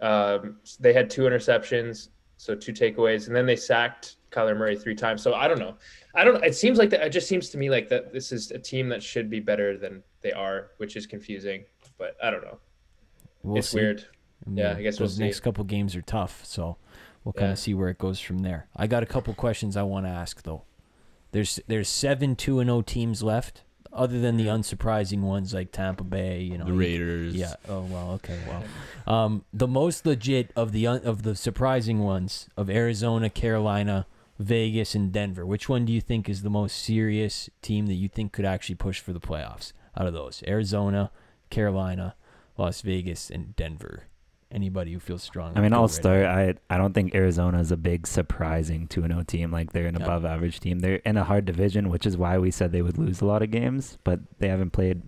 Um, 0.02 0.56
they 0.80 0.92
had 0.92 1.08
two 1.08 1.22
interceptions, 1.22 2.08
so 2.36 2.54
two 2.54 2.72
takeaways, 2.72 3.26
and 3.26 3.36
then 3.36 3.46
they 3.46 3.56
sacked 3.56 4.16
Kyler 4.30 4.56
Murray 4.56 4.76
three 4.76 4.94
times. 4.94 5.22
So 5.22 5.34
I 5.34 5.48
don't 5.48 5.58
know. 5.58 5.76
I 6.14 6.24
don't. 6.24 6.42
It 6.44 6.54
seems 6.54 6.78
like 6.78 6.90
that. 6.90 7.02
It 7.06 7.10
just 7.10 7.28
seems 7.28 7.48
to 7.50 7.58
me 7.58 7.70
like 7.70 7.88
that. 7.90 8.12
This 8.12 8.32
is 8.32 8.50
a 8.50 8.58
team 8.58 8.88
that 8.90 9.02
should 9.02 9.30
be 9.30 9.38
better 9.40 9.78
than 9.78 10.02
they 10.24 10.32
are, 10.32 10.70
which 10.78 10.96
is 10.96 11.06
confusing. 11.06 11.64
But 11.98 12.16
I 12.20 12.30
don't 12.32 12.42
know. 12.42 12.58
We'll 13.44 13.58
it's 13.58 13.68
see. 13.68 13.78
weird. 13.78 14.06
Yeah, 14.52 14.74
I 14.76 14.82
guess 14.82 14.98
we'll 14.98 15.06
those 15.08 15.16
see. 15.16 15.22
next 15.24 15.40
couple 15.40 15.62
games 15.64 15.94
are 15.94 16.02
tough, 16.02 16.44
so 16.44 16.76
we'll 17.22 17.32
kind 17.34 17.48
Yeah. 17.48 17.52
of 17.52 17.58
see 17.60 17.74
where 17.74 17.88
it 17.88 17.98
goes 17.98 18.18
from 18.18 18.40
there. 18.40 18.66
I 18.76 18.86
got 18.88 19.02
a 19.02 19.06
couple 19.06 19.32
questions 19.34 19.76
I 19.76 19.84
want 19.84 20.06
to 20.06 20.10
ask 20.10 20.42
though. 20.42 20.62
There's 21.30 21.60
there's 21.68 21.88
seven 21.88 22.34
two 22.36 22.58
and 22.60 22.68
O 22.70 22.82
teams 22.82 23.22
left, 23.22 23.62
other 23.92 24.18
than 24.20 24.36
the 24.36 24.46
unsurprising 24.46 25.20
ones 25.20 25.54
like 25.54 25.72
Tampa 25.72 26.04
Bay. 26.04 26.40
You 26.42 26.58
know, 26.58 26.64
The 26.64 26.72
you- 26.72 26.78
Raiders. 26.78 27.34
Yeah. 27.36 27.54
Oh 27.68 27.82
well. 27.82 28.12
Okay. 28.12 28.38
Well, 28.48 29.14
um, 29.14 29.44
the 29.52 29.68
most 29.68 30.04
legit 30.06 30.50
of 30.56 30.72
the 30.72 30.86
un- 30.86 31.02
of 31.04 31.22
the 31.22 31.34
surprising 31.36 32.00
ones 32.00 32.48
of 32.56 32.68
Arizona, 32.70 33.30
Carolina, 33.30 34.06
Vegas, 34.38 34.94
and 34.94 35.10
Denver. 35.12 35.46
Which 35.46 35.68
one 35.68 35.84
do 35.86 35.92
you 35.92 36.00
think 36.00 36.28
is 36.28 36.42
the 36.42 36.50
most 36.50 36.76
serious 36.76 37.48
team 37.62 37.86
that 37.86 37.94
you 37.94 38.08
think 38.08 38.32
could 38.32 38.44
actually 38.44 38.74
push 38.76 39.00
for 39.00 39.12
the 39.12 39.20
playoffs 39.20 39.72
out 39.96 40.06
of 40.06 40.12
those? 40.12 40.42
Arizona, 40.46 41.10
Carolina, 41.50 42.14
Las 42.56 42.80
Vegas, 42.82 43.30
and 43.30 43.54
Denver. 43.56 44.04
Anybody 44.50 44.92
who 44.92 45.00
feels 45.00 45.22
strong. 45.22 45.56
I 45.56 45.60
mean, 45.60 45.72
I'll 45.72 45.88
start. 45.88 46.22
ahead. 46.24 46.60
I 46.70 46.74
I 46.76 46.78
don't 46.78 46.92
think 46.92 47.12
Arizona 47.14 47.58
is 47.58 47.72
a 47.72 47.76
big 47.76 48.06
surprising 48.06 48.86
2 48.86 49.02
0 49.02 49.22
team. 49.26 49.50
Like 49.50 49.72
they're 49.72 49.86
an 49.88 49.96
Yeah. 49.98 50.04
above 50.04 50.24
average 50.24 50.60
team. 50.60 50.78
They're 50.78 50.96
in 51.04 51.16
a 51.16 51.24
hard 51.24 51.44
division, 51.44 51.88
which 51.88 52.06
is 52.06 52.16
why 52.16 52.38
we 52.38 52.52
said 52.52 52.70
they 52.70 52.82
would 52.82 52.96
lose 52.98 53.20
a 53.20 53.26
lot 53.26 53.42
of 53.42 53.50
games. 53.50 53.98
But 54.04 54.20
they 54.38 54.48
haven't 54.48 54.70
played. 54.70 55.02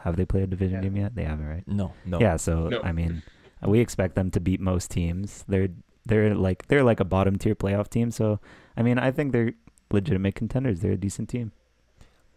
Have 0.00 0.16
they 0.16 0.26
played 0.26 0.42
a 0.42 0.46
division 0.46 0.78
Yeah. 0.82 0.82
game 0.82 0.96
yet? 0.96 1.14
They 1.14 1.24
haven't, 1.24 1.46
right? 1.48 1.66
No. 1.66 1.92
No. 2.04 2.20
Yeah. 2.20 2.36
So 2.36 2.68
No. 2.68 2.80
I 2.82 2.92
mean, 2.92 3.22
we 3.64 3.80
expect 3.80 4.14
them 4.14 4.30
to 4.32 4.40
beat 4.40 4.60
most 4.60 4.90
teams. 4.90 5.44
They're 5.48 5.68
they're 6.04 6.34
like 6.34 6.66
they're 6.66 6.84
like 6.84 7.00
a 7.00 7.04
bottom 7.06 7.36
tier 7.38 7.54
playoff 7.54 7.88
team. 7.88 8.10
So 8.10 8.40
I 8.76 8.82
mean, 8.82 8.98
I 8.98 9.10
think 9.10 9.32
they're 9.32 9.54
legitimate 9.90 10.34
contenders. 10.34 10.80
They're 10.80 10.92
a 10.92 10.96
decent 10.98 11.30
team. 11.30 11.52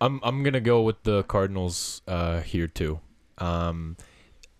I'm 0.01 0.19
I'm 0.23 0.43
gonna 0.43 0.59
go 0.61 0.81
with 0.81 1.03
the 1.03 1.23
Cardinals 1.23 2.01
uh, 2.07 2.41
here 2.41 2.67
too. 2.67 2.99
Um, 3.37 3.97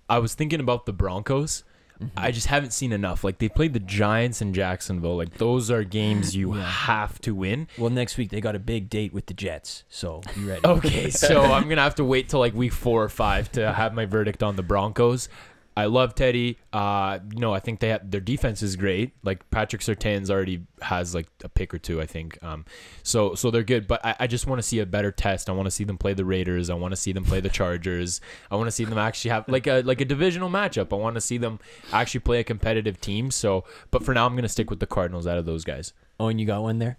I 0.10 0.20
was 0.20 0.34
thinking 0.36 0.60
about 0.60 0.86
the 0.86 0.94
Broncos. 0.94 1.64
Mhm. 2.02 2.10
I 2.18 2.32
just 2.32 2.48
haven't 2.48 2.72
seen 2.72 2.92
enough. 2.92 3.24
Like 3.24 3.38
they 3.38 3.48
played 3.48 3.72
the 3.74 3.80
Giants 3.80 4.42
in 4.42 4.54
Jacksonville. 4.54 5.16
Like 5.16 5.36
those 5.38 5.72
are 5.72 5.84
games 5.84 6.36
you 6.36 6.54
Yeah. 6.56 6.64
have 6.64 7.20
to 7.22 7.34
win. 7.34 7.68
Well, 7.78 7.90
next 7.90 8.18
week 8.18 8.32
they 8.32 8.42
got 8.42 8.54
a 8.56 8.60
big 8.60 8.90
date 8.90 9.14
with 9.14 9.28
the 9.28 9.34
Jets, 9.34 9.86
so 9.88 10.22
you 10.38 10.50
ready? 10.50 10.62
Okay, 10.66 11.10
so 11.10 11.42
I'm 11.54 11.70
gonna 11.70 11.82
have 11.82 11.96
to 11.96 12.04
wait 12.04 12.28
till 12.30 12.40
like 12.40 12.54
week 12.54 12.74
four 12.74 13.02
or 13.04 13.10
five 13.10 13.50
to 13.54 13.72
have 13.72 13.94
my 13.94 14.06
verdict 14.06 14.44
on 14.44 14.58
the 14.58 14.64
Broncos. 14.64 15.30
I 15.78 15.86
love 15.86 16.16
Teddy. 16.16 16.58
Uh, 16.72 17.20
you 17.34 17.40
know, 17.40 17.54
I 17.54 17.60
think 17.60 17.82
they 17.82 17.90
have 17.90 18.10
their 18.10 18.22
defense 18.22 18.62
is 18.62 18.78
great. 18.78 19.12
Like 19.24 19.50
Patrick 19.52 19.82
Surtain's 19.82 20.32
already 20.32 20.66
has 20.82 21.14
like 21.14 21.28
a 21.44 21.50
pick 21.50 21.74
or 21.74 21.78
two, 21.78 22.02
I 22.02 22.06
think. 22.06 22.42
Um, 22.42 22.64
so 23.04 23.36
so 23.36 23.52
they're 23.52 23.64
good. 23.64 23.86
But 23.86 24.06
I, 24.06 24.16
I 24.22 24.28
just 24.28 24.48
want 24.48 24.60
to 24.60 24.64
see 24.64 24.80
a 24.80 24.86
better 24.86 25.12
test. 25.12 25.50
I 25.50 25.54
want 25.54 25.68
to 25.68 25.72
see 25.72 25.84
them 25.84 25.98
play 25.98 26.14
the 26.14 26.24
Raiders. 26.24 26.70
I 26.70 26.76
want 26.76 26.94
to 26.94 26.96
see 26.96 27.12
them 27.12 27.26
play 27.26 27.42
the 27.42 27.50
Chargers. 27.50 28.22
I 28.50 28.56
want 28.56 28.68
to 28.68 28.72
see 28.72 28.86
them 28.86 28.98
actually 28.98 29.32
have 29.32 29.50
like 29.50 29.68
a 29.68 29.82
like 29.82 30.00
a 30.00 30.06
divisional 30.06 30.50
matchup. 30.50 30.94
I 30.94 30.96
want 30.96 31.16
to 31.16 31.22
see 31.22 31.38
them 31.38 31.60
actually 31.92 32.22
play 32.22 32.40
a 32.40 32.44
competitive 32.46 33.02
team. 33.02 33.30
So, 33.30 33.66
but 33.92 34.02
for 34.04 34.14
now, 34.14 34.26
I'm 34.26 34.36
gonna 34.36 34.48
stick 34.48 34.70
with 34.70 34.80
the 34.80 34.88
Cardinals 34.88 35.28
out 35.28 35.38
of 35.38 35.46
those 35.46 35.66
guys. 35.66 35.92
Oh, 36.20 36.30
and 36.30 36.40
you 36.40 36.48
got 36.48 36.62
one 36.64 36.80
there? 36.80 36.98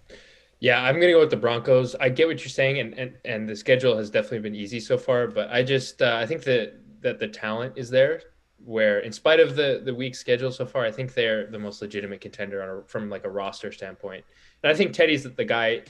Yeah, 0.59 0.83
I'm 0.83 0.99
gonna 0.99 1.13
go 1.13 1.19
with 1.19 1.31
the 1.31 1.37
Broncos. 1.37 1.95
I 1.95 2.09
get 2.09 2.27
what 2.27 2.41
you're 2.41 2.49
saying, 2.49 2.77
and 2.77 2.93
and, 2.93 3.17
and 3.25 3.49
the 3.49 3.55
schedule 3.55 3.97
has 3.97 4.11
definitely 4.11 4.39
been 4.39 4.55
easy 4.55 4.79
so 4.79 4.99
far. 4.99 5.25
But 5.25 5.49
I 5.49 5.63
just 5.63 6.03
uh, 6.03 6.17
I 6.21 6.27
think 6.27 6.43
that 6.43 6.79
that 7.01 7.17
the 7.17 7.27
talent 7.27 7.73
is 7.75 7.89
there 7.89 8.21
where 8.63 8.99
in 8.99 9.11
spite 9.11 9.39
of 9.39 9.55
the 9.55 9.81
the 9.83 9.93
weak 9.93 10.15
schedule 10.15 10.51
so 10.51 10.65
far, 10.65 10.85
I 10.85 10.91
think 10.91 11.13
they're 11.13 11.47
the 11.47 11.59
most 11.59 11.81
legitimate 11.81 12.21
contender 12.21 12.61
on 12.61 12.69
a, 12.69 12.83
from 12.87 13.09
like 13.09 13.23
a 13.25 13.29
roster 13.29 13.71
standpoint. 13.71 14.25
And 14.63 14.71
I 14.71 14.75
think 14.75 14.93
Teddy's 14.93 15.23
the 15.23 15.45
guy 15.45 15.83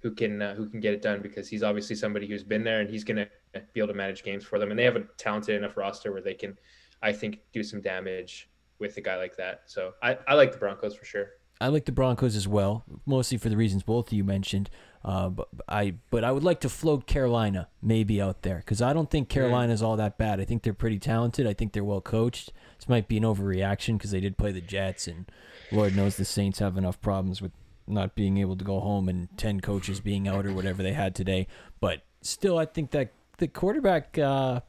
who 0.00 0.10
can 0.10 0.42
uh, 0.42 0.54
who 0.54 0.68
can 0.68 0.80
get 0.80 0.92
it 0.94 1.02
done 1.02 1.20
because 1.22 1.48
he's 1.48 1.62
obviously 1.62 1.96
somebody 1.96 2.26
who's 2.26 2.44
been 2.44 2.62
there 2.62 2.80
and 2.80 2.90
he's 2.90 3.04
going 3.04 3.16
to 3.16 3.28
be 3.72 3.80
able 3.80 3.88
to 3.88 3.94
manage 3.94 4.22
games 4.22 4.44
for 4.44 4.58
them. 4.58 4.70
And 4.70 4.78
they 4.78 4.84
have 4.84 4.96
a 4.96 5.04
talented 5.16 5.56
enough 5.56 5.76
roster 5.76 6.12
where 6.12 6.20
they 6.20 6.34
can, 6.34 6.58
I 7.02 7.12
think, 7.12 7.40
do 7.52 7.62
some 7.62 7.80
damage 7.80 8.50
with 8.78 8.96
a 8.96 9.00
guy 9.00 9.16
like 9.16 9.36
that. 9.36 9.62
So 9.66 9.92
I, 10.02 10.18
I 10.28 10.34
like 10.34 10.52
the 10.52 10.58
Broncos 10.58 10.94
for 10.94 11.04
sure. 11.04 11.28
I 11.60 11.68
like 11.68 11.84
the 11.84 11.92
Broncos 11.92 12.36
as 12.36 12.48
well, 12.48 12.84
mostly 13.06 13.38
for 13.38 13.48
the 13.48 13.56
reasons 13.56 13.82
both 13.82 14.08
of 14.08 14.12
you 14.12 14.24
mentioned. 14.24 14.68
Uh, 15.04 15.28
but 15.28 15.48
I 15.68 15.94
but 16.08 16.24
I 16.24 16.32
would 16.32 16.44
like 16.44 16.60
to 16.60 16.70
float 16.70 17.06
Carolina 17.06 17.68
maybe 17.82 18.22
out 18.22 18.40
there 18.40 18.56
because 18.56 18.80
I 18.80 18.94
don't 18.94 19.10
think 19.10 19.28
Carolina 19.28 19.72
is 19.72 19.82
all 19.82 19.96
that 19.98 20.16
bad. 20.16 20.40
I 20.40 20.44
think 20.44 20.62
they're 20.62 20.72
pretty 20.72 20.98
talented. 20.98 21.46
I 21.46 21.52
think 21.52 21.72
they're 21.74 21.84
well 21.84 22.00
coached. 22.00 22.52
This 22.78 22.88
might 22.88 23.06
be 23.06 23.18
an 23.18 23.22
overreaction 23.22 23.98
because 23.98 24.12
they 24.12 24.20
did 24.20 24.38
play 24.38 24.50
the 24.50 24.62
Jets, 24.62 25.06
and 25.06 25.30
Lord 25.70 25.94
knows 25.94 26.16
the 26.16 26.24
Saints 26.24 26.58
have 26.60 26.78
enough 26.78 27.02
problems 27.02 27.42
with 27.42 27.52
not 27.86 28.14
being 28.14 28.38
able 28.38 28.56
to 28.56 28.64
go 28.64 28.80
home 28.80 29.10
and 29.10 29.28
ten 29.36 29.60
coaches 29.60 30.00
being 30.00 30.26
out 30.26 30.46
or 30.46 30.54
whatever 30.54 30.82
they 30.82 30.94
had 30.94 31.14
today. 31.14 31.48
But 31.80 32.00
still, 32.22 32.56
I 32.56 32.64
think 32.64 32.90
that 32.92 33.12
the 33.36 33.46
quarterback, 33.46 34.16
uh, 34.16 34.60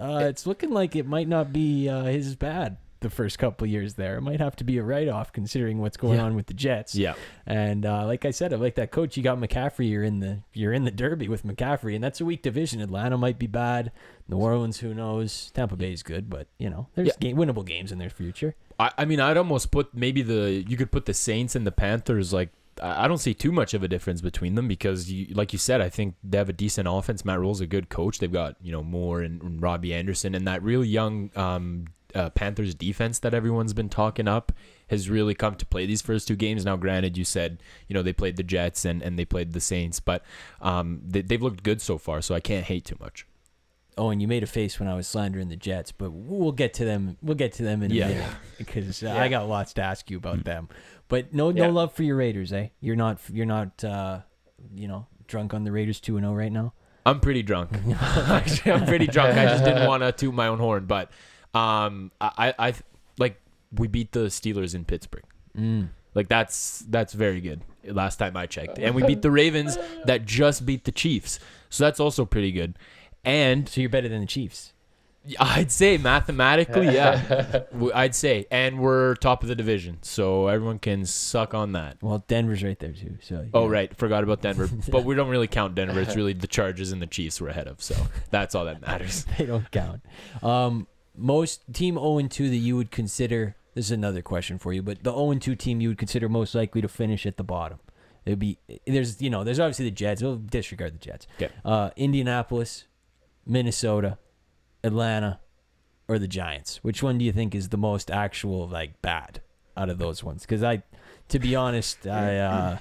uh, 0.00 0.22
it's 0.24 0.46
looking 0.46 0.70
like 0.70 0.96
it 0.96 1.06
might 1.06 1.28
not 1.28 1.52
be 1.52 1.86
uh, 1.86 2.04
his 2.04 2.34
bad 2.34 2.78
the 3.00 3.10
first 3.10 3.38
couple 3.38 3.66
years 3.66 3.94
there. 3.94 4.16
It 4.16 4.20
might 4.20 4.40
have 4.40 4.56
to 4.56 4.64
be 4.64 4.78
a 4.78 4.82
write 4.82 5.08
off 5.08 5.32
considering 5.32 5.78
what's 5.78 5.96
going 5.96 6.18
Yeah. 6.18 6.24
on 6.24 6.34
with 6.34 6.46
the 6.46 6.54
Jets. 6.54 6.94
Yeah. 6.94 7.14
And 7.46 7.84
uh, 7.86 8.06
like 8.06 8.24
I 8.24 8.30
said, 8.30 8.52
I 8.52 8.56
like 8.56 8.74
that 8.76 8.90
coach. 8.90 9.16
You 9.16 9.22
got 9.22 9.38
McCaffrey. 9.38 9.90
You're 9.90 10.04
in 10.04 10.20
the 10.20 10.38
you're 10.52 10.72
in 10.72 10.84
the 10.84 10.90
Derby 10.90 11.28
with 11.28 11.44
McCaffrey, 11.44 11.94
and 11.94 12.02
that's 12.04 12.20
a 12.20 12.24
weak 12.24 12.42
division. 12.42 12.80
Atlanta 12.80 13.16
might 13.18 13.38
be 13.38 13.46
bad. 13.46 13.90
New 14.28 14.36
Orleans, 14.36 14.80
who 14.80 14.94
knows? 14.94 15.50
Tampa 15.54 15.76
Bay 15.76 15.92
is 15.92 16.02
good, 16.02 16.30
but 16.30 16.46
you 16.58 16.70
know 16.70 16.88
there's 16.94 17.08
Yeah. 17.08 17.14
game, 17.20 17.36
winnable 17.36 17.66
games 17.66 17.90
in 17.92 17.98
their 17.98 18.10
future. 18.10 18.54
I, 18.78 18.92
I 18.98 19.04
mean, 19.04 19.20
I'd 19.20 19.36
almost 19.36 19.70
put 19.70 19.94
maybe 19.94 20.22
the 20.22 20.64
you 20.68 20.76
could 20.76 20.92
put 20.92 21.06
the 21.06 21.14
Saints 21.14 21.54
and 21.56 21.66
the 21.66 21.72
Panthers 21.72 22.32
like 22.32 22.50
I 22.82 23.08
don't 23.08 23.18
see 23.18 23.34
too 23.34 23.52
much 23.52 23.74
of 23.74 23.82
a 23.82 23.88
difference 23.88 24.22
between 24.22 24.54
them 24.54 24.66
because 24.66 25.10
you 25.12 25.34
like 25.34 25.52
you 25.52 25.58
said, 25.58 25.80
I 25.82 25.88
think 25.90 26.14
they 26.24 26.38
have 26.38 26.48
a 26.48 26.52
decent 26.54 26.88
offense. 26.90 27.24
Matt 27.24 27.38
Rhule's 27.40 27.60
a 27.60 27.66
good 27.66 27.88
coach. 27.90 28.20
They've 28.20 28.32
got 28.32 28.56
you 28.62 28.72
know 28.72 28.82
Moore 28.82 29.20
and, 29.20 29.42
and 29.42 29.60
Robbie 29.60 29.92
Anderson 29.92 30.34
and 30.34 30.46
that 30.46 30.62
really 30.62 30.88
young 30.88 31.30
um, 31.36 31.86
uh, 32.14 32.30
Panthers 32.30 32.74
defense 32.74 33.18
that 33.20 33.34
everyone's 33.34 33.72
been 33.72 33.88
talking 33.88 34.28
up 34.28 34.52
has 34.88 35.08
really 35.08 35.34
come 35.34 35.54
to 35.54 35.66
play 35.66 35.86
these 35.86 36.02
first 36.02 36.26
two 36.28 36.36
games. 36.36 36.64
Now, 36.64 36.76
granted, 36.76 37.16
you 37.16 37.24
said 37.24 37.62
you 37.88 37.94
know 37.94 38.02
they 38.02 38.12
played 38.12 38.36
the 38.36 38.42
Jets 38.42 38.84
and, 38.84 39.02
and 39.02 39.18
they 39.18 39.24
played 39.24 39.52
the 39.52 39.60
Saints, 39.60 40.00
but 40.00 40.22
um, 40.60 41.00
they, 41.06 41.22
they've 41.22 41.42
looked 41.42 41.62
good 41.62 41.80
so 41.80 41.98
far, 41.98 42.20
so 42.22 42.34
I 42.34 42.40
can't 42.40 42.66
hate 42.66 42.84
too 42.84 42.96
much. 43.00 43.26
Oh, 43.98 44.08
and 44.10 44.22
you 44.22 44.28
made 44.28 44.42
a 44.42 44.46
face 44.46 44.78
when 44.80 44.88
I 44.88 44.94
was 44.94 45.06
slandering 45.06 45.48
the 45.48 45.56
Jets, 45.56 45.92
but 45.92 46.10
we'll 46.12 46.52
get 46.52 46.72
to 46.74 46.84
them. 46.84 47.18
We'll 47.20 47.34
get 47.36 47.52
to 47.54 47.62
them 47.62 47.82
in 47.82 47.90
Yeah. 47.90 48.06
a 48.06 48.08
minute 48.08 48.30
because 48.58 49.02
uh, 49.02 49.06
Yeah. 49.08 49.22
I 49.22 49.28
got 49.28 49.48
lots 49.48 49.74
to 49.74 49.82
ask 49.82 50.10
you 50.10 50.16
about 50.16 50.44
them. 50.44 50.68
But 51.08 51.34
no, 51.34 51.50
no 51.50 51.64
Yeah. 51.66 51.70
love 51.70 51.92
for 51.92 52.02
your 52.02 52.16
Raiders, 52.16 52.52
eh? 52.52 52.68
You're 52.80 52.96
not, 52.96 53.18
you're 53.30 53.46
not, 53.46 53.82
uh, 53.84 54.20
you 54.74 54.88
know, 54.88 55.06
drunk 55.26 55.52
on 55.54 55.64
the 55.64 55.72
Raiders 55.72 56.00
two 56.00 56.16
and 56.16 56.24
zero 56.24 56.34
right 56.34 56.52
now. 56.52 56.72
I'm 57.04 57.20
pretty 57.20 57.42
drunk. 57.42 57.70
Actually, 58.00 58.72
I'm 58.72 58.86
pretty 58.86 59.06
drunk. 59.06 59.36
I 59.36 59.46
just 59.46 59.64
didn't 59.64 59.86
want 59.88 60.02
to 60.02 60.12
toot 60.12 60.32
my 60.34 60.46
own 60.46 60.60
horn, 60.60 60.86
but 60.86 61.10
um, 61.54 62.10
I, 62.20 62.54
I, 62.58 62.74
like 63.18 63.40
we 63.76 63.88
beat 63.88 64.12
the 64.12 64.26
Steelers 64.26 64.74
in 64.74 64.84
Pittsburgh. 64.84 65.24
Mm. 65.56 65.88
Like 66.14 66.28
that's 66.28 66.84
that's 66.88 67.12
very 67.12 67.40
good. 67.40 67.62
Last 67.84 68.16
time 68.16 68.36
I 68.36 68.46
checked, 68.46 68.78
and 68.78 68.94
we 68.94 69.02
beat 69.02 69.22
the 69.22 69.30
Ravens 69.30 69.78
that 70.04 70.26
just 70.26 70.66
beat 70.66 70.84
the 70.84 70.92
Chiefs, 70.92 71.38
so 71.68 71.84
that's 71.84 72.00
also 72.00 72.24
pretty 72.24 72.52
good. 72.52 72.74
And 73.24 73.68
So 73.68 73.80
you're 73.80 73.90
better 73.90 74.08
than 74.08 74.20
the 74.20 74.26
Chiefs. 74.26 74.72
I'd 75.38 75.70
say 75.70 75.98
mathematically, 75.98 76.86
yeah, 76.86 77.62
I'd 77.94 78.14
say, 78.14 78.46
and 78.50 78.80
we're 78.80 79.14
top 79.16 79.42
of 79.42 79.48
the 79.48 79.54
division, 79.54 79.98
so 80.02 80.48
everyone 80.48 80.78
can 80.78 81.04
suck 81.04 81.52
on 81.52 81.72
that. 81.72 81.98
Well, 82.00 82.24
Denver's 82.26 82.64
right 82.64 82.78
there 82.78 82.92
too. 82.92 83.18
So 83.20 83.46
Oh 83.52 83.66
right, 83.66 83.94
forgot 83.96 84.24
about 84.24 84.40
Denver, 84.40 84.68
but 84.90 85.04
we 85.04 85.14
don't 85.14 85.28
really 85.28 85.46
count 85.46 85.74
Denver. 85.74 86.00
It's 86.00 86.16
really 86.16 86.32
the 86.32 86.46
Chargers 86.46 86.90
and 86.90 87.02
the 87.02 87.06
Chiefs 87.06 87.40
we're 87.40 87.48
ahead 87.48 87.68
of, 87.68 87.82
so 87.82 87.94
that's 88.30 88.54
all 88.54 88.64
that 88.64 88.80
matters. 88.80 89.26
they 89.38 89.46
don't 89.46 89.70
count. 89.70 90.02
Um, 90.42 90.86
most 91.16 91.62
team 91.72 91.94
0 91.94 92.20
2 92.28 92.48
that 92.50 92.56
you 92.56 92.76
would 92.76 92.90
consider. 92.90 93.56
This 93.74 93.86
is 93.86 93.90
another 93.92 94.20
question 94.22 94.58
for 94.58 94.72
you, 94.72 94.82
but 94.82 95.02
the 95.04 95.12
0 95.12 95.34
2 95.34 95.54
team 95.54 95.80
you 95.80 95.88
would 95.88 95.98
consider 95.98 96.28
most 96.28 96.54
likely 96.54 96.80
to 96.80 96.88
finish 96.88 97.26
at 97.26 97.36
the 97.36 97.44
bottom. 97.44 97.78
It'd 98.26 98.38
be 98.38 98.58
there's 98.86 99.20
you 99.22 99.30
know 99.30 99.44
there's 99.44 99.58
obviously 99.60 99.86
the 99.86 99.90
Jets. 99.92 100.22
We'll 100.22 100.36
disregard 100.36 100.94
the 100.94 100.98
Jets. 100.98 101.26
Okay. 101.40 101.52
Uh, 101.64 101.90
Indianapolis, 101.96 102.84
Minnesota, 103.46 104.18
Atlanta, 104.84 105.40
or 106.08 106.18
the 106.18 106.28
Giants. 106.28 106.78
Which 106.82 107.02
one 107.02 107.18
do 107.18 107.24
you 107.24 107.32
think 107.32 107.54
is 107.54 107.68
the 107.70 107.78
most 107.78 108.10
actual 108.10 108.68
like 108.68 109.00
bad 109.02 109.40
out 109.76 109.88
of 109.88 109.98
those 109.98 110.22
ones? 110.22 110.42
Because 110.42 110.62
I, 110.62 110.82
to 111.28 111.38
be 111.38 111.54
honest, 111.56 112.06
I 112.06 112.38
uh, 112.38 112.78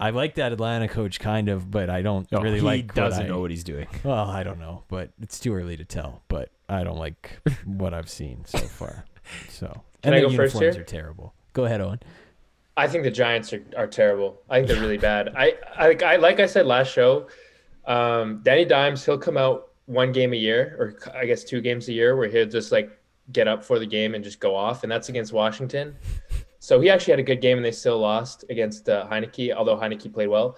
I 0.00 0.10
like 0.10 0.34
that 0.36 0.52
Atlanta 0.52 0.88
coach 0.88 1.20
kind 1.20 1.48
of, 1.48 1.70
but 1.70 1.88
I 1.90 2.02
don't 2.02 2.30
No, 2.32 2.40
really 2.40 2.58
he 2.60 2.64
like. 2.64 2.86
what 2.88 2.94
doesn't 2.96 3.26
I- 3.26 3.28
know 3.28 3.40
what 3.40 3.50
he's 3.50 3.64
doing. 3.64 3.86
well, 4.04 4.26
I 4.28 4.42
don't 4.42 4.58
know, 4.58 4.84
but 4.88 5.10
it's 5.20 5.38
too 5.38 5.54
early 5.54 5.76
to 5.76 5.84
tell. 5.84 6.22
But 6.28 6.50
I 6.68 6.84
don't 6.84 6.98
like 6.98 7.38
what 7.64 7.94
I've 7.94 8.08
seen 8.10 8.44
so 8.44 8.58
far. 8.58 9.04
So, 9.50 9.66
Can 10.02 10.14
and 10.14 10.14
I 10.14 10.20
the 10.20 10.28
go 10.28 10.36
first 10.36 10.54
uniforms 10.54 10.76
here? 10.76 10.82
are 10.82 10.86
terrible. 10.86 11.34
Go 11.52 11.66
ahead, 11.66 11.82
Owen. 11.82 12.00
I 12.78 12.88
think 12.88 13.04
the 13.04 13.10
Giants 13.10 13.52
are, 13.52 13.62
are 13.76 13.86
terrible. 13.86 14.40
I 14.48 14.56
think 14.56 14.68
they're 14.68 14.80
really 14.80 14.96
bad. 14.96 15.34
I, 15.36 15.52
I 15.76 15.88
like 15.88 16.02
I 16.02 16.16
like 16.16 16.40
I 16.40 16.46
said 16.46 16.64
last 16.64 16.90
show, 16.90 17.26
um, 17.86 18.40
Danny 18.42 18.64
Dimes 18.64 19.04
he'll 19.04 19.18
come 19.18 19.36
out 19.36 19.72
one 19.84 20.12
game 20.12 20.32
a 20.32 20.36
year, 20.36 20.76
or 20.78 21.14
I 21.14 21.26
guess 21.26 21.44
two 21.44 21.60
games 21.60 21.88
a 21.88 21.92
year, 21.92 22.16
where 22.16 22.26
he'll 22.28 22.46
just 22.48 22.72
like 22.72 22.90
get 23.32 23.48
up 23.48 23.62
for 23.62 23.78
the 23.78 23.84
game 23.86 24.14
and 24.14 24.24
just 24.24 24.40
go 24.40 24.56
off, 24.56 24.82
and 24.82 24.90
that's 24.90 25.10
against 25.10 25.34
Washington. 25.34 25.94
So 26.58 26.80
he 26.80 26.88
actually 26.88 27.12
had 27.12 27.20
a 27.20 27.24
good 27.24 27.42
game, 27.42 27.58
and 27.58 27.64
they 27.66 27.72
still 27.72 27.98
lost 27.98 28.44
against 28.48 28.88
uh, 28.88 29.06
Heinicke, 29.10 29.54
although 29.54 29.76
Heinicke 29.76 30.10
played 30.10 30.28
well. 30.28 30.56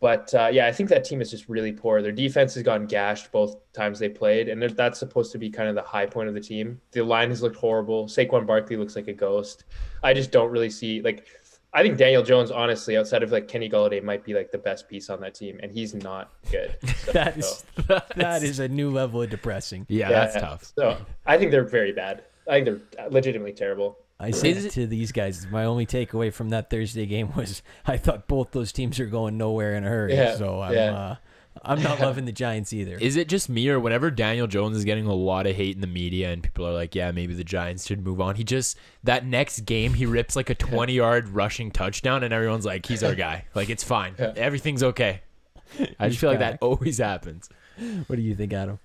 But 0.00 0.32
uh, 0.32 0.48
yeah, 0.52 0.66
I 0.66 0.72
think 0.72 0.88
that 0.90 1.04
team 1.04 1.20
is 1.20 1.30
just 1.30 1.48
really 1.48 1.72
poor. 1.72 2.02
Their 2.02 2.12
defense 2.12 2.54
has 2.54 2.62
gotten 2.62 2.86
gashed 2.86 3.32
both 3.32 3.56
times 3.72 3.98
they 3.98 4.08
played, 4.08 4.48
and 4.48 4.62
that's 4.62 4.98
supposed 4.98 5.32
to 5.32 5.38
be 5.38 5.50
kind 5.50 5.68
of 5.68 5.74
the 5.74 5.82
high 5.82 6.06
point 6.06 6.28
of 6.28 6.34
the 6.34 6.40
team. 6.40 6.80
The 6.92 7.02
line 7.02 7.30
has 7.30 7.42
looked 7.42 7.56
horrible. 7.56 8.06
Saquon 8.06 8.46
Barkley 8.46 8.76
looks 8.76 8.94
like 8.94 9.08
a 9.08 9.12
ghost. 9.12 9.64
I 10.02 10.14
just 10.14 10.30
don't 10.30 10.50
really 10.50 10.70
see 10.70 11.02
like. 11.02 11.26
I 11.74 11.82
think 11.82 11.98
Daniel 11.98 12.22
Jones, 12.22 12.50
honestly, 12.50 12.96
outside 12.96 13.22
of 13.22 13.30
like 13.30 13.46
Kenny 13.46 13.68
Golladay, 13.68 14.02
might 14.02 14.24
be 14.24 14.32
like 14.32 14.50
the 14.50 14.58
best 14.58 14.88
piece 14.88 15.10
on 15.10 15.20
that 15.20 15.34
team, 15.34 15.60
and 15.62 15.70
he's 15.70 15.94
not 15.94 16.32
good. 16.50 16.76
So, 17.04 17.12
That 17.12 17.36
is 17.36 17.64
so, 17.86 18.00
that 18.16 18.42
is 18.42 18.58
a 18.58 18.68
new 18.68 18.90
level 18.90 19.20
of 19.20 19.30
depressing. 19.30 19.84
Yeah, 19.88 20.08
yeah, 20.08 20.20
that's 20.20 20.34
yeah. 20.36 20.40
tough. 20.40 20.72
So 20.78 20.96
I 21.26 21.36
think 21.36 21.50
they're 21.50 21.68
very 21.68 21.92
bad. 21.92 22.24
I 22.48 22.62
think 22.62 22.64
they're 22.64 23.10
legitimately 23.10 23.52
terrible. 23.52 23.98
I 24.20 24.30
said 24.32 24.56
it- 24.56 24.70
to 24.72 24.86
these 24.86 25.12
guys, 25.12 25.46
my 25.50 25.64
only 25.64 25.86
takeaway 25.86 26.32
from 26.32 26.48
that 26.50 26.70
Thursday 26.70 27.06
game 27.06 27.32
was 27.36 27.62
I 27.86 27.96
thought 27.96 28.26
both 28.26 28.50
those 28.52 28.72
teams 28.72 28.98
are 29.00 29.06
going 29.06 29.38
nowhere 29.38 29.74
in 29.74 29.84
a 29.84 29.88
hurry. 29.88 30.14
Yeah, 30.14 30.36
so 30.36 30.60
I'm 30.60 30.74
yeah. 30.74 30.92
uh, 30.92 31.16
I'm 31.62 31.82
not 31.82 32.00
loving 32.00 32.24
the 32.24 32.32
Giants 32.32 32.72
either. 32.72 32.96
Is 32.98 33.16
it 33.16 33.28
just 33.28 33.48
me 33.48 33.68
or 33.68 33.78
whenever 33.80 34.10
Daniel 34.10 34.46
Jones 34.46 34.76
is 34.76 34.84
getting 34.84 35.06
a 35.06 35.14
lot 35.14 35.46
of 35.46 35.56
hate 35.56 35.74
in 35.74 35.80
the 35.80 35.86
media 35.88 36.30
and 36.32 36.42
people 36.42 36.66
are 36.66 36.72
like, 36.72 36.94
yeah, 36.94 37.10
maybe 37.10 37.34
the 37.34 37.42
Giants 37.44 37.86
should 37.86 38.04
move 38.04 38.20
on? 38.20 38.36
He 38.36 38.44
just, 38.44 38.76
that 39.04 39.24
next 39.26 39.60
game, 39.60 39.94
he 39.94 40.06
rips 40.06 40.36
like 40.36 40.50
a 40.50 40.54
20 40.54 40.92
yard 40.92 41.28
rushing 41.30 41.70
touchdown 41.72 42.22
and 42.22 42.32
everyone's 42.32 42.64
like, 42.64 42.86
he's 42.86 43.02
our 43.02 43.14
guy. 43.16 43.44
Like, 43.54 43.70
it's 43.70 43.82
fine. 43.82 44.14
Yeah. 44.18 44.32
Everything's 44.36 44.82
okay. 44.84 45.22
I 45.98 46.04
He's 46.06 46.12
just 46.12 46.20
feel 46.20 46.30
like 46.30 46.38
that 46.38 46.58
always 46.60 46.98
happens. 46.98 47.48
what 48.06 48.16
do 48.16 48.22
you 48.22 48.34
think, 48.36 48.52
Adam? 48.52 48.78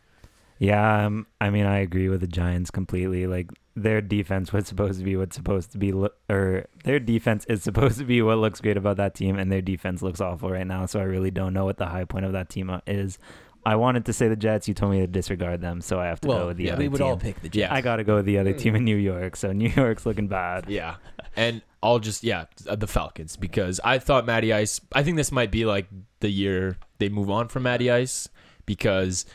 Yeah, 0.59 1.05
um, 1.05 1.27
I 1.41 1.49
mean, 1.49 1.65
I 1.65 1.79
agree 1.79 2.09
with 2.09 2.21
the 2.21 2.27
Giants 2.27 2.71
completely. 2.71 3.27
Like 3.27 3.51
their 3.75 4.01
defense 4.01 4.53
was 4.53 4.67
supposed 4.67 4.99
to 4.99 5.05
be 5.05 5.15
what's 5.15 5.35
supposed 5.35 5.71
to 5.71 5.77
be, 5.77 5.91
lo- 5.91 6.09
or 6.29 6.65
their 6.83 6.99
defense 6.99 7.45
is 7.45 7.63
supposed 7.63 7.97
to 7.97 8.05
be 8.05 8.21
what 8.21 8.37
looks 8.37 8.61
great 8.61 8.77
about 8.77 8.97
that 8.97 9.15
team, 9.15 9.37
and 9.37 9.51
their 9.51 9.61
defense 9.61 10.01
looks 10.01 10.21
awful 10.21 10.51
right 10.51 10.67
now. 10.67 10.85
So 10.85 10.99
I 10.99 11.03
really 11.03 11.31
don't 11.31 11.53
know 11.53 11.65
what 11.65 11.77
the 11.77 11.87
high 11.87 12.05
point 12.05 12.25
of 12.25 12.33
that 12.33 12.49
team 12.49 12.69
uh, 12.69 12.79
is. 12.85 13.17
I 13.65 13.77
wanted 13.77 14.05
to 14.05 14.13
say 14.13 14.27
the 14.27 14.35
Jets. 14.35 14.67
You 14.67 14.73
told 14.73 14.91
me 14.91 14.99
to 14.99 15.07
disregard 15.07 15.61
them, 15.61 15.79
so 15.79 15.99
I 15.99 16.07
have 16.07 16.19
to 16.21 16.27
go 16.27 16.47
with 16.47 16.57
the 16.57 16.65
yeah, 16.65 16.73
other 16.73 16.79
we 16.81 16.89
would 16.89 16.97
team. 16.97 17.07
all 17.07 17.17
pick 17.17 17.41
the 17.41 17.49
Jets. 17.49 17.71
I 17.71 17.81
got 17.81 17.95
to 17.95 18.03
go 18.03 18.15
with 18.15 18.25
the 18.25 18.37
other 18.37 18.53
team 18.53 18.75
in 18.75 18.83
New 18.83 18.97
York. 18.97 19.37
So 19.37 19.51
New 19.53 19.69
York's 19.69 20.05
looking 20.05 20.27
bad. 20.27 20.65
Yeah. 20.67 20.95
And 21.35 21.61
I'll 21.81 21.99
just, 21.99 22.23
yeah, 22.23 22.45
uh, 22.67 22.75
the 22.75 22.87
Falcons 22.87 23.37
because 23.37 23.79
I 23.83 23.99
thought 23.99 24.25
Matty 24.25 24.51
Ice, 24.51 24.81
I 24.91 25.03
think 25.03 25.17
this 25.17 25.31
might 25.31 25.49
be 25.49 25.65
like 25.65 25.87
the 26.19 26.29
year 26.29 26.77
they 26.99 27.09
move 27.09 27.29
on 27.29 27.47
from 27.47 27.63
Matty 27.63 27.89
Ice 27.89 28.27
because 28.65 29.25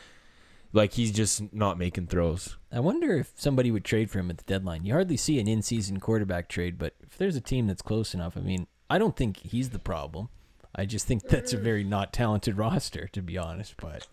Like 0.71 0.93
he's 0.93 1.11
just 1.11 1.53
not 1.53 1.79
making 1.79 2.07
throws. 2.07 2.57
I 2.71 2.79
wonder 2.79 3.17
if 3.17 3.33
somebody 3.35 3.71
would 3.71 3.83
trade 3.83 4.11
for 4.11 4.19
him 4.19 4.29
at 4.29 4.37
the 4.37 4.43
deadline. 4.43 4.85
You 4.85 4.93
hardly 4.93 5.17
see 5.17 5.39
an 5.39 5.47
in-season 5.47 5.99
quarterback 5.99 6.47
trade, 6.47 6.77
but 6.77 6.93
if 7.01 7.17
there's 7.17 7.35
a 7.35 7.41
team 7.41 7.67
that's 7.67 7.81
close 7.81 8.13
enough, 8.13 8.37
I 8.37 8.41
mean, 8.41 8.67
I 8.89 8.99
don't 8.99 9.15
think 9.15 9.37
he's 9.37 9.69
the 9.69 9.79
problem. 9.79 10.29
I 10.75 10.85
just 10.85 11.07
think 11.07 11.23
that's 11.23 11.53
a 11.53 11.57
very 11.57 11.83
not 11.83 12.13
talented 12.13 12.57
roster, 12.57 13.07
to 13.13 13.21
be 13.21 13.37
honest. 13.37 13.75
But 13.77 14.07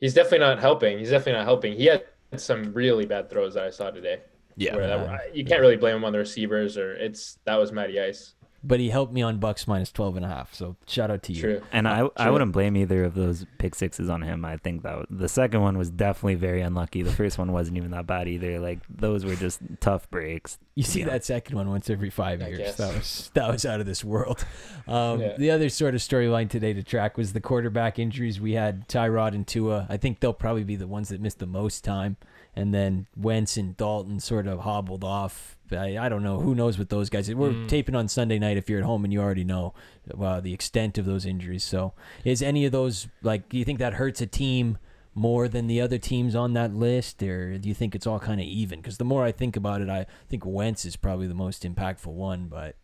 He's 0.00 0.12
definitely 0.12 0.40
not 0.40 0.58
helping. 0.58 0.98
He's 0.98 1.10
definitely 1.10 1.38
not 1.38 1.46
helping. 1.46 1.72
He 1.74 1.86
had 1.86 2.04
some 2.36 2.74
really 2.74 3.06
bad 3.06 3.30
throws 3.30 3.54
that 3.54 3.64
I 3.64 3.70
saw 3.70 3.90
today. 3.90 4.20
Yeah. 4.56 4.76
where 4.76 4.86
that 4.86 5.34
you 5.34 5.44
can't 5.44 5.60
really 5.60 5.76
blame 5.76 5.96
him 5.96 6.04
on 6.04 6.12
the 6.12 6.18
receivers 6.18 6.78
or 6.78 6.94
it's 6.94 7.38
that 7.44 7.56
was 7.56 7.72
Matty 7.72 8.00
Ice. 8.00 8.33
But 8.66 8.80
he 8.80 8.88
helped 8.90 9.12
me 9.12 9.20
on 9.22 9.38
Bucks 9.38 9.68
minus 9.68 9.92
12 9.92 10.16
and 10.16 10.24
a 10.24 10.28
half. 10.28 10.54
So 10.54 10.76
shout 10.86 11.10
out 11.10 11.22
to 11.24 11.32
you. 11.32 11.40
True. 11.40 11.62
And 11.72 11.86
I, 11.86 12.08
I 12.16 12.30
wouldn't 12.30 12.52
blame 12.52 12.76
either 12.76 13.04
of 13.04 13.14
those 13.14 13.44
pick 13.58 13.74
sixes 13.74 14.08
on 14.08 14.22
him. 14.22 14.44
I 14.44 14.56
think 14.56 14.82
that 14.82 14.96
was, 14.96 15.06
the 15.10 15.28
second 15.28 15.60
one 15.60 15.76
was 15.76 15.90
definitely 15.90 16.36
very 16.36 16.62
unlucky. 16.62 17.02
The 17.02 17.12
first 17.12 17.38
one 17.38 17.52
wasn't 17.52 17.76
even 17.76 17.90
that 17.90 18.06
bad 18.06 18.26
either. 18.26 18.58
Like 18.58 18.78
those 18.88 19.24
were 19.24 19.34
just 19.36 19.60
tough 19.80 20.10
breaks. 20.10 20.58
You 20.74 20.82
see 20.82 21.00
Yeah. 21.00 21.06
that 21.10 21.24
second 21.24 21.56
one 21.56 21.68
once 21.68 21.90
every 21.90 22.10
five 22.10 22.40
years. 22.40 22.76
That 22.76 22.94
was 22.94 23.30
that 23.34 23.50
was 23.52 23.66
out 23.66 23.80
of 23.80 23.86
this 23.86 24.02
world. 24.02 24.44
Um, 24.86 25.20
Yeah. 25.20 25.36
The 25.38 25.50
other 25.50 25.68
sort 25.70 25.94
of 25.94 26.00
storyline 26.02 26.50
today 26.50 26.72
to 26.74 26.82
track 26.82 27.16
was 27.16 27.32
the 27.32 27.40
quarterback 27.40 27.98
injuries. 27.98 28.38
We 28.40 28.52
had 28.52 28.86
Tyrod 28.88 29.34
and 29.34 29.46
Tua. 29.46 29.86
I 29.88 29.96
think 29.96 30.20
they'll 30.20 30.34
probably 30.34 30.64
be 30.64 30.76
the 30.76 30.86
ones 30.86 31.08
that 31.08 31.20
missed 31.22 31.38
the 31.38 31.46
most 31.46 31.84
time, 31.84 32.18
and 32.54 32.74
then 32.74 33.06
Wentz 33.16 33.56
and 33.56 33.76
Dalton 33.78 34.20
sort 34.20 34.46
of 34.46 34.60
hobbled 34.60 35.02
off. 35.02 35.53
I, 35.72 35.98
I 35.98 36.08
don't 36.08 36.22
know. 36.22 36.40
Who 36.40 36.54
knows 36.54 36.78
what 36.78 36.88
those 36.90 37.08
guys? 37.10 37.32
We're 37.34 37.50
Mm. 37.50 37.68
taping 37.68 37.94
on 37.94 38.08
Sunday 38.08 38.38
night. 38.38 38.56
If 38.56 38.68
you're 38.68 38.78
at 38.80 38.84
home 38.84 39.04
and 39.04 39.12
you 39.12 39.20
already 39.20 39.44
know 39.44 39.74
uh, 40.20 40.40
the 40.40 40.52
extent 40.52 40.98
of 40.98 41.04
those 41.06 41.24
injuries, 41.26 41.64
so 41.64 41.94
is 42.24 42.42
any 42.42 42.64
of 42.66 42.72
those 42.72 43.08
like? 43.22 43.48
Do 43.48 43.58
you 43.58 43.64
think 43.64 43.78
that 43.78 43.94
hurts 43.94 44.20
a 44.20 44.26
team? 44.26 44.78
more 45.16 45.46
than 45.46 45.68
the 45.68 45.80
other 45.80 45.96
teams 45.96 46.34
on 46.34 46.54
that 46.54 46.74
list, 46.74 47.22
or 47.22 47.56
do 47.56 47.68
you 47.68 47.74
think 47.74 47.94
it's 47.94 48.04
all 48.04 48.18
kind 48.18 48.40
of 48.40 48.46
even? 48.48 48.80
Because 48.80 48.98
the 48.98 49.04
more 49.04 49.22
I 49.24 49.30
think 49.30 49.54
about 49.54 49.80
it, 49.80 49.88
I 49.88 50.06
think 50.28 50.44
Wentz 50.44 50.84
is 50.84 50.96
probably 50.96 51.28
the 51.28 51.34
most 51.34 51.62
impactful 51.62 52.08
one. 52.12 52.48
But 52.48 52.74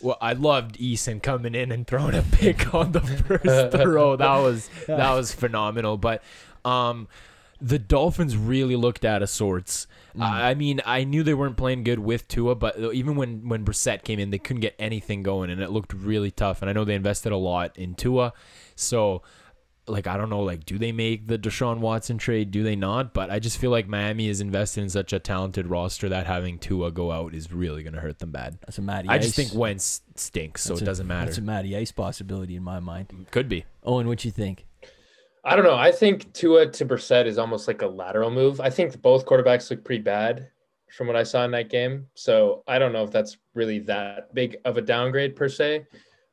Well, 0.00 0.16
I 0.18 0.32
loved 0.32 0.78
Eason 0.78 1.22
coming 1.22 1.54
in 1.54 1.70
and 1.70 1.86
throwing 1.86 2.14
a 2.14 2.22
pick 2.22 2.72
on 2.74 2.92
the 2.92 3.00
first 3.02 3.72
throw. 3.82 4.16
That 4.16 4.36
was 4.38 4.70
that 4.86 5.12
was 5.12 5.34
phenomenal. 5.34 5.98
But 5.98 6.22
um, 6.64 7.06
the 7.60 7.78
Dolphins 7.78 8.34
really 8.34 8.74
looked 8.76 9.04
out 9.04 9.22
of 9.22 9.28
sorts. 9.28 9.86
Mm. 10.18 10.22
I 10.22 10.50
I 10.50 10.54
mean, 10.54 10.80
I 10.84 11.04
knew 11.04 11.22
they 11.22 11.34
weren't 11.34 11.56
playing 11.56 11.84
good 11.84 11.98
with 11.98 12.28
Tua, 12.28 12.54
but 12.54 12.78
even 12.78 13.16
when 13.16 13.48
when 13.48 13.64
Brissett 13.64 14.02
came 14.04 14.18
in, 14.18 14.30
they 14.30 14.38
couldn't 14.38 14.60
get 14.60 14.74
anything 14.78 15.22
going, 15.22 15.50
and 15.50 15.60
it 15.60 15.70
looked 15.70 15.92
really 15.92 16.30
tough. 16.30 16.60
And 16.62 16.68
I 16.70 16.72
know 16.72 16.84
they 16.84 16.94
invested 16.94 17.32
a 17.32 17.36
lot 17.36 17.76
in 17.78 17.94
Tua, 17.94 18.32
so. 18.74 19.22
Like 19.90 20.06
I 20.06 20.18
don't 20.18 20.28
know, 20.28 20.42
like 20.42 20.66
do 20.66 20.76
they 20.76 20.92
make 20.92 21.28
the 21.28 21.38
Deshaun 21.38 21.78
Watson 21.78 22.18
trade? 22.18 22.50
Do 22.50 22.62
they 22.62 22.76
not? 22.76 23.14
But 23.14 23.30
I 23.30 23.38
just 23.38 23.56
feel 23.56 23.70
like 23.70 23.88
Miami 23.88 24.28
is 24.28 24.42
invested 24.42 24.82
in 24.82 24.90
such 24.90 25.14
a 25.14 25.18
talented 25.18 25.66
roster 25.66 26.10
that 26.10 26.26
having 26.26 26.58
Tua 26.58 26.90
go 26.90 27.10
out 27.10 27.32
is 27.32 27.50
really 27.50 27.82
going 27.82 27.94
to 27.94 28.00
hurt 28.00 28.18
them 28.18 28.30
bad. 28.30 28.58
that's 28.60 28.76
a 28.76 28.82
Matty. 28.82 29.08
I 29.08 29.14
Ice. 29.14 29.22
just 29.24 29.36
think 29.36 29.54
Wentz 29.54 30.02
stinks, 30.14 30.60
so 30.60 30.74
That's 30.74 30.82
it 30.82 30.84
a- 30.84 30.86
doesn't 30.88 31.06
matter. 31.06 31.24
That's 31.24 31.38
a 31.38 31.40
Matty 31.40 31.74
Ice 31.74 31.90
possibility 31.90 32.54
in 32.54 32.62
my 32.62 32.80
mind. 32.80 33.28
Could 33.30 33.48
be. 33.48 33.64
Owen, 33.82 34.08
what 34.08 34.22
you 34.26 34.30
think? 34.30 34.66
I 35.48 35.56
don't 35.56 35.64
know. 35.64 35.76
I 35.76 35.90
think 35.90 36.32
Tua 36.32 36.66
to 36.66 36.84
Brissett 36.86 37.26
is 37.26 37.38
almost 37.38 37.66
like 37.68 37.82
a 37.82 37.86
lateral 37.86 38.30
move. 38.30 38.60
I 38.60 38.70
think 38.70 39.00
both 39.02 39.24
quarterbacks 39.26 39.70
look 39.70 39.84
pretty 39.84 40.02
bad 40.02 40.48
from 40.96 41.06
what 41.06 41.16
I 41.16 41.22
saw 41.22 41.44
in 41.44 41.50
that 41.52 41.68
game. 41.70 42.06
So 42.14 42.62
I 42.66 42.78
don't 42.78 42.92
know 42.92 43.02
if 43.04 43.10
that's 43.10 43.36
really 43.54 43.78
that 43.80 44.34
big 44.34 44.56
of 44.64 44.76
a 44.76 44.82
downgrade 44.82 45.36
per 45.36 45.48
se. 45.48 45.86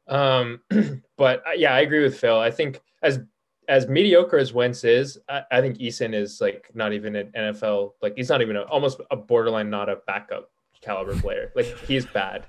Um, 0.08 0.60
but 1.17 1.43
uh, 1.47 1.51
yeah, 1.56 1.73
I 1.73 1.82
agree 1.82 2.04
with 2.04 2.17
Phil. 2.19 2.39
I 2.39 2.51
think 2.51 2.82
as 3.01 3.19
as 3.67 3.88
mediocre 3.88 4.38
as 4.38 4.54
Wentz 4.54 4.84
is, 4.84 5.17
I, 5.28 5.41
I 5.51 5.62
think 5.62 5.80
Eason 5.80 6.13
is 6.13 6.39
like 6.39 6.69
not 6.75 6.93
even 6.93 7.15
an 7.15 7.32
NFL 7.36 7.93
like 8.01 8.13
he's 8.15 8.30
not 8.30 8.41
even 8.41 8.56
a, 8.58 8.62
almost 8.63 9.01
a 9.12 9.15
borderline 9.15 9.69
not 9.69 9.89
a 9.89 9.97
backup 10.08 10.51
caliber 10.82 11.15
player. 11.19 11.51
Like 11.56 11.65
he's 11.88 12.06
bad. 12.06 12.45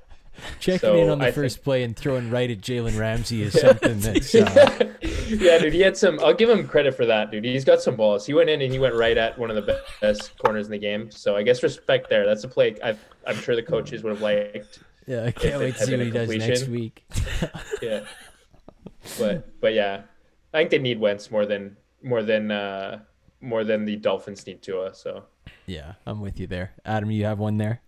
Checking 0.61 0.81
So, 0.81 0.97
in 0.97 1.09
on 1.09 1.19
the 1.21 1.27
I 1.27 1.31
first 1.33 1.57
think- 1.57 1.65
play 1.65 1.83
and 1.83 1.97
throwing 1.97 2.31
right 2.31 2.51
at 2.51 2.61
Jalen 2.61 2.99
Ramsey 2.99 3.43
is 3.43 3.55
something 3.61 3.99
that's. 4.01 4.35
Uh, 4.35 4.95
yeah, 5.01 5.11
dude, 5.29 5.73
he 5.73 5.81
had 5.81 5.97
some. 5.97 6.19
I'll 6.21 6.35
give 6.35 6.49
him 6.49 6.67
credit 6.67 6.95
for 6.95 7.07
that, 7.07 7.31
dude. 7.31 7.45
He's 7.45 7.65
got 7.65 7.81
some 7.81 7.97
balls. 7.97 8.27
He 8.27 8.35
went 8.35 8.51
in 8.51 8.63
and 8.63 8.73
he 8.73 8.79
went 8.79 8.95
right 8.95 9.17
at 9.17 9.39
one 9.39 9.51
of 9.51 9.57
the 9.57 9.83
best 10.01 10.39
corners 10.39 10.67
in 10.67 10.73
the 10.73 10.79
game. 10.79 11.11
So 11.11 11.37
I 11.37 11.43
guess 11.43 11.63
respect 11.63 12.09
there. 12.09 12.25
That's 12.27 12.45
a 12.45 12.49
play 12.49 12.77
i 12.83 12.97
I'm 13.27 13.37
sure 13.37 13.57
the 13.57 13.63
coaches 13.63 14.03
would 14.03 14.11
have 14.11 14.23
liked. 14.23 14.81
yeah, 15.07 15.25
I 15.25 15.31
can't 15.33 15.61
wait 15.61 15.77
to 15.77 15.85
see 15.85 15.97
what 15.97 16.07
he 16.07 16.11
does 16.11 16.29
next 16.29 16.69
week. 16.69 17.05
Yeah, 17.83 18.05
but 19.19 19.61
but 19.61 19.75
yeah, 19.75 20.03
I 20.55 20.59
think 20.59 20.71
they 20.71 20.79
need 20.79 20.99
Wentz 20.99 21.31
more 21.31 21.45
than 21.47 21.77
more 22.03 22.23
than 22.23 22.51
uh 22.51 23.01
more 23.41 23.65
than 23.65 23.85
the 23.85 23.97
Dolphins 23.97 24.47
need 24.47 24.63
Tua. 24.63 24.95
So 24.95 25.25
Yeah, 25.67 25.95
I'm 26.07 26.21
with 26.21 26.41
you 26.41 26.47
there. 26.47 26.73
Adam, 26.85 27.11
you 27.11 27.25
have 27.25 27.39
one 27.39 27.59
there. 27.59 27.83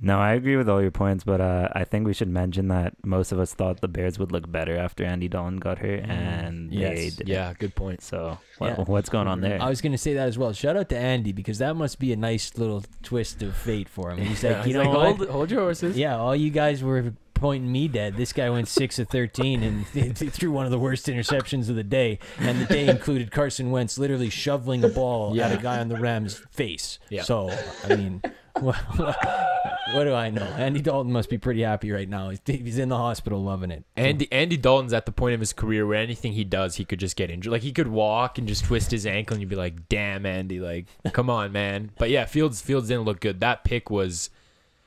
No, 0.00 0.18
I 0.18 0.32
agree 0.32 0.56
with 0.56 0.68
all 0.68 0.82
your 0.82 0.90
points, 0.90 1.24
but 1.24 1.40
uh, 1.40 1.68
I 1.72 1.84
think 1.84 2.06
we 2.06 2.12
should 2.12 2.28
mention 2.28 2.68
that 2.68 2.94
most 3.04 3.32
of 3.32 3.38
us 3.38 3.54
thought 3.54 3.80
the 3.80 3.88
Bears 3.88 4.18
would 4.18 4.32
look 4.32 4.50
better 4.50 4.76
after 4.76 5.04
Andy 5.04 5.28
Dalton 5.28 5.58
got 5.58 5.78
hurt, 5.78 6.02
Mm, 6.02 6.08
and 6.10 6.70
they 6.72 7.10
didn't. 7.10 7.28
Yeah, 7.28 7.54
good 7.58 7.74
point. 7.74 8.02
So 8.02 8.38
what, 8.58 8.76
Yeah. 8.78 8.84
what's 8.84 9.08
going 9.08 9.28
on 9.28 9.40
there? 9.40 9.62
I 9.62 9.68
was 9.68 9.80
going 9.80 9.92
to 9.92 9.98
say 9.98 10.14
that 10.14 10.28
as 10.28 10.36
well. 10.36 10.52
Shout 10.52 10.76
out 10.76 10.88
to 10.90 10.98
Andy 10.98 11.32
because 11.32 11.58
that 11.58 11.74
must 11.76 11.98
be 11.98 12.12
a 12.12 12.16
nice 12.16 12.58
little 12.58 12.84
twist 13.02 13.42
of 13.42 13.56
fate 13.56 13.88
for 13.88 14.10
him. 14.10 14.18
He's 14.18 14.42
like, 14.44 14.66
you 14.66 14.74
know 14.74 14.88
what? 14.90 15.16
hold, 15.16 15.28
hold 15.28 15.50
your 15.50 15.60
horses. 15.60 15.96
Yeah, 15.96 16.16
all 16.18 16.34
you 16.36 16.50
guys 16.50 16.82
were 16.82 17.14
pointing 17.34 17.70
me 17.70 17.88
dead. 17.88 18.16
This 18.16 18.32
guy 18.32 18.50
went 18.50 18.68
six 18.68 18.98
of 18.98 19.08
thirteen 19.08 19.62
and 19.62 19.86
threw 20.16 20.50
one 20.50 20.64
of 20.66 20.70
the 20.70 20.78
worst 20.78 21.06
interceptions 21.06 21.68
of 21.70 21.76
the 21.76 21.82
day. 21.84 22.18
And 22.38 22.60
the 22.60 22.66
day 22.66 22.88
included 22.88 23.30
Carson 23.30 23.70
Wentz 23.70 23.96
literally 23.96 24.28
shoveling 24.30 24.84
a 24.84 24.88
ball 24.88 25.40
at 25.40 25.52
a 25.58 25.62
guy 25.62 25.78
on 25.78 25.88
the 25.88 25.96
Rams' 25.96 26.42
face. 26.50 26.98
Yeah. 27.10 27.22
So 27.22 27.50
I 27.84 27.96
mean, 27.96 28.22
what, 28.60 28.76
what, 28.98 29.16
what 29.92 30.04
do 30.04 30.14
I 30.14 30.30
know? 30.30 30.42
Andy 30.56 30.80
Dalton 30.80 31.12
must 31.12 31.28
be 31.28 31.38
pretty 31.38 31.62
happy 31.62 31.90
right 31.90 32.08
now. 32.08 32.30
He's, 32.30 32.40
he's 32.44 32.78
in 32.78 32.88
the 32.88 32.96
hospital 32.96 33.42
loving 33.42 33.70
it. 33.70 33.84
Andy 33.96 34.30
Andy 34.32 34.56
Dalton's 34.56 34.92
at 34.92 35.06
the 35.06 35.12
point 35.12 35.34
of 35.34 35.40
his 35.40 35.52
career 35.52 35.86
where 35.86 35.98
anything 35.98 36.32
he 36.32 36.44
does, 36.44 36.76
he 36.76 36.84
could 36.84 36.98
just 36.98 37.16
get 37.16 37.30
injured. 37.30 37.52
Like 37.52 37.62
he 37.62 37.72
could 37.72 37.88
walk 37.88 38.38
and 38.38 38.48
just 38.48 38.64
twist 38.64 38.90
his 38.90 39.06
ankle, 39.06 39.34
and 39.34 39.42
you'd 39.42 39.50
be 39.50 39.56
like, 39.56 39.88
"Damn, 39.88 40.26
Andy! 40.26 40.60
Like, 40.60 40.86
come 41.12 41.28
on, 41.28 41.52
man." 41.52 41.90
But 41.98 42.10
yeah, 42.10 42.24
Fields 42.24 42.60
Fields 42.60 42.88
didn't 42.88 43.04
look 43.04 43.20
good. 43.20 43.40
That 43.40 43.64
pick 43.64 43.90
was 43.90 44.30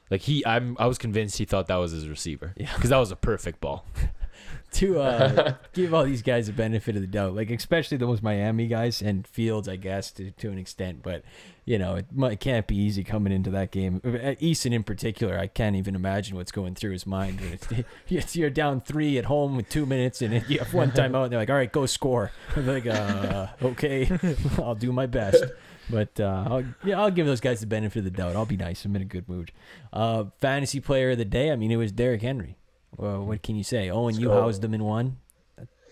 like 0.10 0.22
he. 0.22 0.46
I'm 0.46 0.76
I 0.80 0.88
was 0.88 0.98
convinced 0.98 1.38
he 1.38 1.46
thought 1.46 1.68
that 1.68 1.76
was 1.76 1.92
his 1.92 2.08
receiver. 2.08 2.54
Yeah. 2.58 2.74
because 2.76 2.90
that 2.90 2.98
was 2.98 3.12
a 3.12 3.16
perfect 3.16 3.62
ball. 3.62 3.86
to 4.72 5.00
uh, 5.00 5.54
give 5.74 5.94
all 5.94 6.04
these 6.04 6.22
guys 6.22 6.48
the 6.48 6.54
benefit 6.54 6.96
of 6.96 7.02
the 7.02 7.08
doubt, 7.08 7.36
like 7.36 7.50
especially 7.52 7.98
those 7.98 8.22
Miami 8.22 8.68
guys 8.68 9.02
and 9.02 9.26
Fields, 9.28 9.68
I 9.68 9.76
guess 9.76 10.12
to, 10.14 10.32
to 10.32 10.50
an 10.50 10.58
extent, 10.58 11.02
but 11.04 11.24
you 11.68 11.78
know 11.78 11.96
it, 11.96 12.06
it 12.18 12.40
can't 12.40 12.66
be 12.66 12.76
easy 12.78 13.04
coming 13.04 13.32
into 13.34 13.52
that 13.52 13.70
game. 13.72 14.02
Uh, 14.04 14.34
Eason 14.42 14.72
in 14.74 14.84
particular, 14.84 15.38
I 15.38 15.48
can't 15.48 15.76
even 15.76 15.94
imagine 15.96 16.36
what's 16.38 16.52
going 16.52 16.74
through 16.76 16.92
his 16.94 17.06
mind. 17.06 17.42
When 17.42 17.60
it's, 18.08 18.36
you're 18.36 18.50
down 18.50 18.80
three 18.82 19.18
at 19.18 19.26
home 19.26 19.58
with 19.58 19.68
two 19.70 19.86
minutes, 19.86 20.22
and 20.22 20.34
you 20.50 20.60
have 20.60 20.74
one 20.74 20.92
timeout, 20.92 21.26
and 21.26 21.32
they're 21.34 21.40
like, 21.40 21.50
"All 21.50 21.56
right, 21.58 21.72
go 21.72 21.86
score." 21.86 22.32
I'm 22.56 22.66
like, 22.66 22.88
uh, 22.88 23.48
"Okay, 23.62 24.10
I'll 24.58 24.76
do 24.76 24.92
my 24.92 25.06
best." 25.06 25.44
But 25.90 26.20
uh, 26.20 26.46
I'll, 26.50 26.64
yeah, 26.84 27.00
I'll 27.00 27.12
give 27.12 27.26
those 27.28 27.40
guys 27.42 27.60
the 27.60 27.68
benefit 27.68 28.00
of 28.00 28.06
the 28.06 28.12
doubt. 28.12 28.36
I'll 28.36 28.46
be 28.46 28.58
nice. 28.58 28.84
I'm 28.86 28.96
in 28.96 29.02
a 29.02 29.06
good 29.06 29.28
mood. 29.30 29.52
Uh, 29.94 30.26
fantasy 30.40 30.80
player 30.80 31.12
of 31.12 31.18
the 31.18 31.26
day. 31.26 31.52
I 31.52 31.56
mean, 31.58 31.72
it 31.72 31.78
was 31.78 31.92
Derrick 31.92 32.22
Henry. 32.22 32.58
Well, 32.98 33.24
what 33.26 33.44
can 33.44 33.56
you 33.56 33.64
say? 33.64 33.90
Owen, 33.90 34.16
you 34.16 34.28
So- 34.28 34.42
housed 34.42 34.62
them 34.62 34.74
in 34.74 34.84
one. 34.84 35.18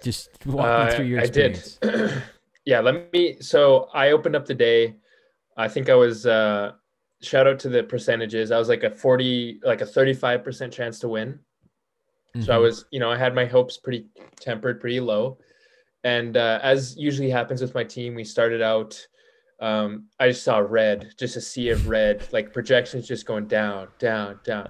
Just 0.03 0.29
walk 0.45 0.65
Uh, 0.65 0.85
me 0.85 0.95
through 0.95 1.05
your 1.05 1.21
I 1.21 1.25
did. 1.27 1.51
experience. 1.57 2.13
yeah, 2.65 2.79
let 2.81 3.11
me. 3.13 3.37
So 3.41 3.89
I 3.93 4.11
opened 4.11 4.35
up 4.35 4.45
the 4.45 4.53
day. 4.53 4.95
I 5.55 5.67
think 5.67 5.89
I 5.89 5.95
was. 5.95 6.25
uh 6.25 6.73
Shout 7.21 7.47
out 7.47 7.59
to 7.59 7.69
the 7.69 7.81
percentages. 7.81 8.51
I 8.51 8.59
was 8.59 8.67
like 8.69 8.83
a 8.83 8.91
forty, 8.91 9.59
like 9.63 9.81
a 9.81 9.85
thirty-five 9.85 10.43
percent 10.43 10.71
chance 10.73 10.99
to 10.99 11.07
win. 11.07 11.39
So 12.41 12.53
I 12.53 12.57
Mhm. 12.57 12.61
was, 12.61 12.85
you 12.91 12.99
know, 12.99 13.09
I 13.09 13.17
had 13.17 13.33
my 13.33 13.45
hopes 13.45 13.77
pretty 13.77 14.07
tempered, 14.39 14.81
pretty 14.81 14.99
low. 14.99 15.39
And 16.03 16.35
uh, 16.35 16.59
as 16.61 16.97
usually 16.97 17.29
happens 17.29 17.61
with 17.61 17.73
my 17.73 17.83
team, 17.85 18.13
we 18.15 18.25
started 18.25 18.61
out. 18.61 19.01
Um, 19.61 20.09
I 20.19 20.27
just 20.27 20.43
saw 20.43 20.57
red, 20.57 21.13
just 21.17 21.37
a 21.37 21.41
sea 21.41 21.69
of 21.69 21.87
red, 21.87 22.27
like 22.33 22.51
projections 22.51 23.07
just 23.07 23.25
going 23.25 23.47
down, 23.47 23.87
down, 23.97 24.39
down. 24.43 24.69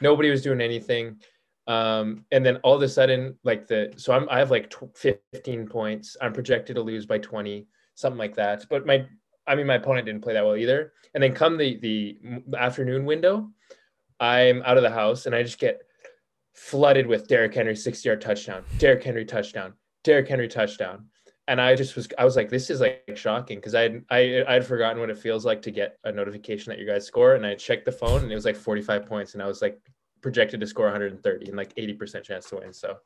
Nobody 0.00 0.30
was 0.30 0.40
doing 0.42 0.60
anything. 0.60 1.20
Um, 1.66 2.24
and 2.30 2.46
then 2.46 2.56
all 2.58 2.76
of 2.76 2.82
a 2.82 2.88
sudden, 2.88 3.36
like 3.42 3.66
the 3.66 3.92
so 3.96 4.12
I'm 4.14 4.28
I 4.30 4.38
have 4.38 4.52
like 4.52 4.70
tw- 4.70 4.96
15 4.96 5.66
points. 5.66 6.16
I'm 6.22 6.32
projected 6.32 6.76
to 6.76 6.82
lose 6.82 7.04
by 7.04 7.18
20, 7.18 7.66
something 7.96 8.18
like 8.18 8.36
that. 8.36 8.64
But 8.70 8.86
my 8.86 9.04
I 9.50 9.56
mean 9.56 9.66
my 9.66 9.74
opponent 9.74 10.06
didn't 10.06 10.22
play 10.22 10.34
that 10.34 10.44
well 10.44 10.56
either. 10.56 10.92
And 11.14 11.22
then 11.22 11.34
come 11.34 11.58
the 11.58 11.78
the 11.80 12.56
afternoon 12.56 13.04
window, 13.04 13.50
I'm 14.20 14.62
out 14.62 14.76
of 14.76 14.84
the 14.84 14.90
house 14.90 15.26
and 15.26 15.34
I 15.34 15.42
just 15.42 15.58
get 15.58 15.82
flooded 16.54 17.06
with 17.06 17.26
Derrick 17.26 17.54
Henry 17.54 17.74
60 17.74 18.08
yard 18.08 18.20
touchdown, 18.20 18.64
Derrick 18.78 19.02
Henry 19.02 19.24
touchdown, 19.24 19.72
Derrick 20.04 20.28
Henry 20.28 20.46
touchdown. 20.46 21.06
And 21.48 21.60
I 21.60 21.74
just 21.74 21.96
was, 21.96 22.06
I 22.16 22.24
was 22.24 22.36
like, 22.36 22.48
this 22.48 22.70
is 22.70 22.80
like 22.80 23.02
shocking 23.14 23.58
because 23.58 23.74
I 23.74 23.82
had, 23.82 24.04
I, 24.08 24.44
I 24.46 24.52
had 24.52 24.64
forgotten 24.64 25.00
what 25.00 25.10
it 25.10 25.18
feels 25.18 25.44
like 25.44 25.62
to 25.62 25.72
get 25.72 25.98
a 26.04 26.12
notification 26.12 26.70
that 26.70 26.78
your 26.78 26.86
guys 26.86 27.06
score. 27.06 27.34
And 27.34 27.44
I 27.44 27.56
checked 27.56 27.86
the 27.86 27.92
phone 27.92 28.22
and 28.22 28.30
it 28.30 28.36
was 28.36 28.44
like 28.44 28.54
45 28.54 29.06
points. 29.06 29.34
And 29.34 29.42
I 29.42 29.46
was 29.46 29.60
like 29.60 29.80
projected 30.20 30.60
to 30.60 30.66
score 30.66 30.84
130 30.84 31.48
and 31.48 31.56
like 31.56 31.74
80% 31.74 32.22
chance 32.22 32.48
to 32.50 32.56
win. 32.56 32.72
So 32.72 32.98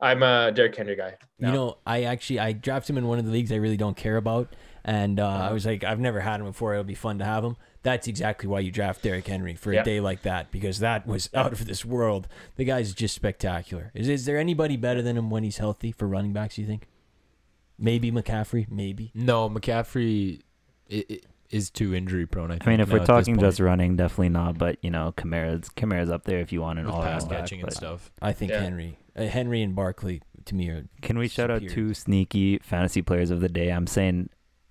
I'm 0.00 0.22
a 0.22 0.52
Derrick 0.52 0.76
Henry 0.76 0.96
guy. 0.96 1.16
You 1.38 1.52
know, 1.52 1.78
I 1.84 2.04
actually 2.04 2.38
I 2.38 2.52
drafted 2.52 2.90
him 2.90 2.98
in 2.98 3.06
one 3.08 3.18
of 3.18 3.26
the 3.26 3.32
leagues 3.32 3.50
I 3.52 3.56
really 3.56 3.76
don't 3.76 3.96
care 3.96 4.16
about, 4.16 4.54
and 4.84 5.18
uh, 5.20 5.26
Uh-huh. 5.26 5.48
I 5.48 5.52
was 5.52 5.66
like, 5.66 5.84
I've 5.84 6.00
never 6.00 6.20
had 6.20 6.40
him 6.40 6.46
before. 6.46 6.72
It'll 6.74 6.84
be 6.84 6.94
fun 6.94 7.18
to 7.18 7.24
have 7.24 7.44
him. 7.44 7.56
That's 7.82 8.06
exactly 8.08 8.48
why 8.48 8.60
you 8.60 8.70
draft 8.70 9.02
Derrick 9.02 9.26
Henry 9.26 9.54
for 9.54 9.72
a 9.72 9.82
day 9.82 10.00
like 10.00 10.22
that 10.22 10.50
because 10.50 10.80
that 10.80 11.06
was 11.06 11.30
out 11.34 11.52
of 11.52 11.66
this 11.66 11.84
world. 11.84 12.28
The 12.56 12.64
guy's 12.64 12.92
just 12.92 13.14
spectacular. 13.14 13.90
Is 13.94 14.08
is 14.08 14.24
there 14.24 14.36
anybody 14.38 14.76
better 14.76 15.00
than 15.02 15.16
him 15.16 15.30
when 15.30 15.44
he's 15.44 15.58
healthy 15.58 15.92
for 15.92 16.06
running 16.08 16.32
backs? 16.32 16.58
You 16.58 16.66
think? 16.66 16.86
Maybe 17.78 18.10
McCaffrey. 18.10 18.68
Maybe. 18.70 19.12
No, 19.14 19.48
McCaffrey 19.48 20.40
i- 20.90 21.04
i- 21.10 21.20
is 21.50 21.70
too 21.70 21.94
injury 21.94 22.26
prone. 22.26 22.50
I, 22.50 22.54
think, 22.54 22.66
I 22.66 22.70
mean, 22.72 22.80
if 22.80 22.88
now 22.88 22.94
we're 22.98 23.06
talking 23.06 23.38
just 23.38 23.60
running, 23.60 23.96
definitely 23.96 24.30
not. 24.30 24.58
But 24.58 24.78
you 24.82 24.90
know, 24.90 25.14
Kamara's 25.16 25.68
Kamara's 25.70 26.10
up 26.10 26.24
there 26.24 26.40
if 26.40 26.52
you 26.52 26.60
want 26.60 26.78
an 26.80 26.86
with 26.86 26.94
all 26.94 27.02
pass 27.02 27.24
catching 27.26 27.60
and 27.60 27.66
back, 27.68 27.74
but- 27.74 27.76
stuff. 27.76 28.10
I 28.20 28.32
think 28.32 28.50
Yeah. 28.50 28.60
Henry, 28.62 28.98
uh, 29.16 29.22
Henry 29.26 29.62
and 29.62 29.74
Barkley 29.76 30.20
to 30.46 30.54
me 30.54 30.68
are 30.70 30.84
Can 31.02 31.16
we 31.18 31.28
shout 31.28 31.50
out 31.50 31.62
two 31.68 31.94
sneaky 31.94 32.58
fantasy 32.58 33.00
players 33.02 33.30
of 33.30 33.40
the 33.40 33.48
day? 33.48 33.70
I'm 33.70 33.86
saying 33.86 34.28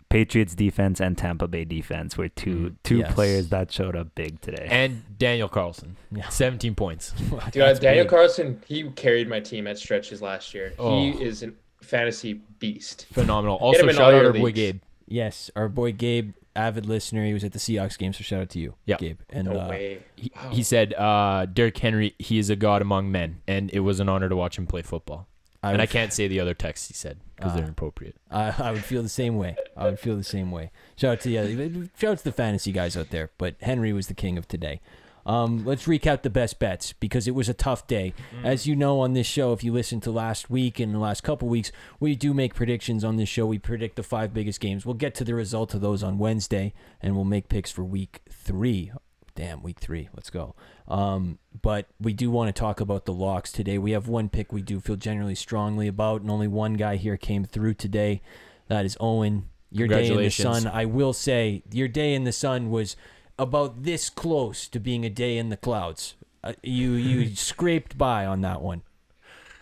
Patriots 0.10 0.56
defense 0.56 1.02
and 1.02 1.18
Tampa 1.18 1.48
Bay 1.48 1.66
defense 1.66 2.18
were 2.18 2.30
two 2.30 2.56
Mm, 2.72 2.76
two 2.84 2.98
yes. 3.00 3.14
players 3.14 3.50
that 3.50 3.72
showed 3.72 3.96
up 3.96 4.16
big 4.16 4.40
today. 4.42 4.68
And 4.70 5.04
Daniel 5.18 5.50
Carlson, 5.50 5.98
yeah. 6.12 6.30
17 6.30 6.76
points. 6.76 7.12
Dude, 7.20 7.34
uh, 7.34 7.40
That's 7.54 7.80
Daniel 7.80 8.06
big. 8.06 8.10
Carlson, 8.12 8.62
he 8.68 8.90
carried 8.92 9.28
my 9.28 9.40
team 9.42 9.68
at 9.68 9.78
stretches 9.78 10.22
last 10.22 10.54
year. 10.54 10.74
Oh. 10.80 11.00
He 11.02 11.10
is 11.24 11.44
a 11.44 11.52
fantasy 11.82 12.34
beast. 12.60 13.06
Phenomenal. 13.12 13.58
Also, 13.58 13.86
shout 13.90 14.14
out 14.14 14.18
your 14.22 14.28
our 14.28 14.34
boy. 14.34 14.52
Gabe. 14.52 14.82
Yes, 15.10 15.50
our 15.56 15.70
boy 15.70 15.92
Gabe, 15.94 16.34
avid 16.56 16.86
listener. 16.86 17.26
He 17.26 17.34
was 17.34 17.44
at 17.44 17.54
the 17.54 17.60
Seahawks 17.60 17.98
game, 17.98 18.12
so 18.14 18.24
shout 18.24 18.42
out 18.42 18.50
to 18.52 18.60
you, 18.60 18.76
Yeah. 18.86 18.98
Gabe. 18.98 19.20
And 19.30 19.48
No 19.48 19.60
uh, 19.60 19.70
way. 19.70 20.00
He, 20.16 20.32
Wow. 20.36 20.50
he 20.52 20.64
said, 20.64 20.94
uh, 20.96 21.46
Derrick 21.46 21.78
Henry, 21.78 22.14
he 22.20 22.40
is 22.40 22.50
a 22.50 22.56
god 22.56 22.82
among 22.82 23.12
men, 23.12 23.42
and 23.48 23.70
it 23.72 23.82
was 23.82 24.00
an 24.00 24.10
honor 24.10 24.28
to 24.30 24.36
watch 24.36 24.58
him 24.58 24.68
play 24.68 24.82
football. 24.82 25.28
I 25.64 25.72
and 25.74 25.82
I 25.82 25.86
can't 25.86 26.14
say 26.14 26.28
the 26.28 26.40
other 26.40 26.54
texts 26.54 26.88
he 26.88 26.94
said 26.94 27.18
because 27.36 27.52
Ah. 27.52 27.56
they're 27.56 27.64
inappropriate. 27.66 28.16
I, 28.30 28.54
I 28.58 28.72
would 28.72 28.84
feel 28.84 29.02
the 29.04 29.10
same 29.10 29.38
way. 29.38 29.56
I 29.76 29.86
would 29.86 30.00
feel 30.00 30.16
the 30.16 30.24
same 30.24 30.52
way. 30.52 30.72
Shout 30.96 31.14
out 31.14 31.20
to 31.22 31.30
the 31.30 31.90
shout 32.00 32.12
out 32.12 32.18
to 32.20 32.24
the 32.24 32.32
fantasy 32.32 32.72
guys 32.72 32.96
out 32.96 33.10
there, 33.10 33.32
but 33.38 33.56
Henry 33.62 33.92
was 33.94 34.08
the 34.08 34.14
king 34.14 34.38
of 34.38 34.48
today. 34.48 34.82
Um, 35.26 35.66
let's 35.66 35.88
recap 35.88 36.22
the 36.22 36.30
best 36.30 36.58
bets 36.58 36.94
because 36.94 37.28
it 37.28 37.36
was 37.36 37.50
a 37.50 37.54
tough 37.54 37.86
day. 37.86 38.14
As 38.46 38.66
you 38.66 38.78
know 38.78 39.02
on 39.02 39.12
this 39.12 39.28
show, 39.28 39.52
if 39.52 39.62
you 39.62 39.74
listened 39.74 40.02
to 40.04 40.12
last 40.12 40.50
week 40.50 40.80
and 40.80 40.94
the 40.96 41.00
last 41.00 41.22
couple 41.22 41.50
weeks, 41.50 41.70
we 42.00 42.16
do 42.16 42.34
make 42.34 42.54
predictions 42.56 43.04
on 43.04 43.18
this 43.18 43.28
show. 43.28 43.46
We 43.46 43.60
predict 43.60 43.98
the 43.98 44.04
five 44.04 44.34
biggest 44.34 44.62
games. 44.62 44.86
We'll 44.86 44.94
get 44.96 45.16
to 45.16 45.26
the 45.26 45.36
result 45.36 45.74
of 45.74 45.82
those 45.82 46.02
on 46.02 46.18
Wednesday, 46.18 46.74
and 47.02 47.14
we'll 47.14 47.26
make 47.26 47.50
picks 47.50 47.72
for 47.72 47.84
week 47.84 48.22
three. 48.30 48.94
Damn, 49.38 49.62
week 49.62 49.80
three. 49.80 50.10
Let's 50.16 50.32
go. 50.32 50.56
Um, 50.88 51.38
but 51.62 51.86
we 52.02 52.12
do 52.12 52.32
want 52.32 52.54
to 52.54 52.60
talk 52.60 52.82
about 52.82 53.06
the 53.06 53.14
locks 53.14 53.52
today. 53.52 53.78
We 53.78 53.92
have 53.92 54.08
one 54.08 54.30
pick 54.30 54.52
we 54.52 54.64
do 54.64 54.80
feel 54.80 54.96
generally 54.96 55.36
strongly 55.36 55.88
about, 55.88 56.22
and 56.22 56.32
only 56.32 56.48
one 56.48 56.74
guy 56.74 56.96
here 56.96 57.18
came 57.18 57.46
through 57.46 57.76
today. 57.76 58.24
That 58.68 58.84
is 58.84 58.98
Owen. 59.00 59.50
Your 59.70 59.88
day 59.88 60.08
in 60.08 60.18
the 60.18 60.32
sun. 60.32 60.66
I 60.66 60.86
will 60.86 61.14
say, 61.14 61.62
your 61.72 61.88
day 61.88 62.16
in 62.16 62.24
the 62.24 62.32
sun 62.32 62.72
was 62.72 62.96
about 63.38 63.84
this 63.84 64.10
close 64.10 64.68
to 64.70 64.80
being 64.80 65.06
a 65.06 65.10
day 65.10 65.38
in 65.38 65.50
the 65.50 65.58
clouds. 65.58 66.16
Uh, 66.44 66.54
you 66.64 66.94
you 66.94 67.36
scraped 67.36 67.96
by 67.96 68.26
on 68.26 68.42
that 68.42 68.64
one. 68.64 68.82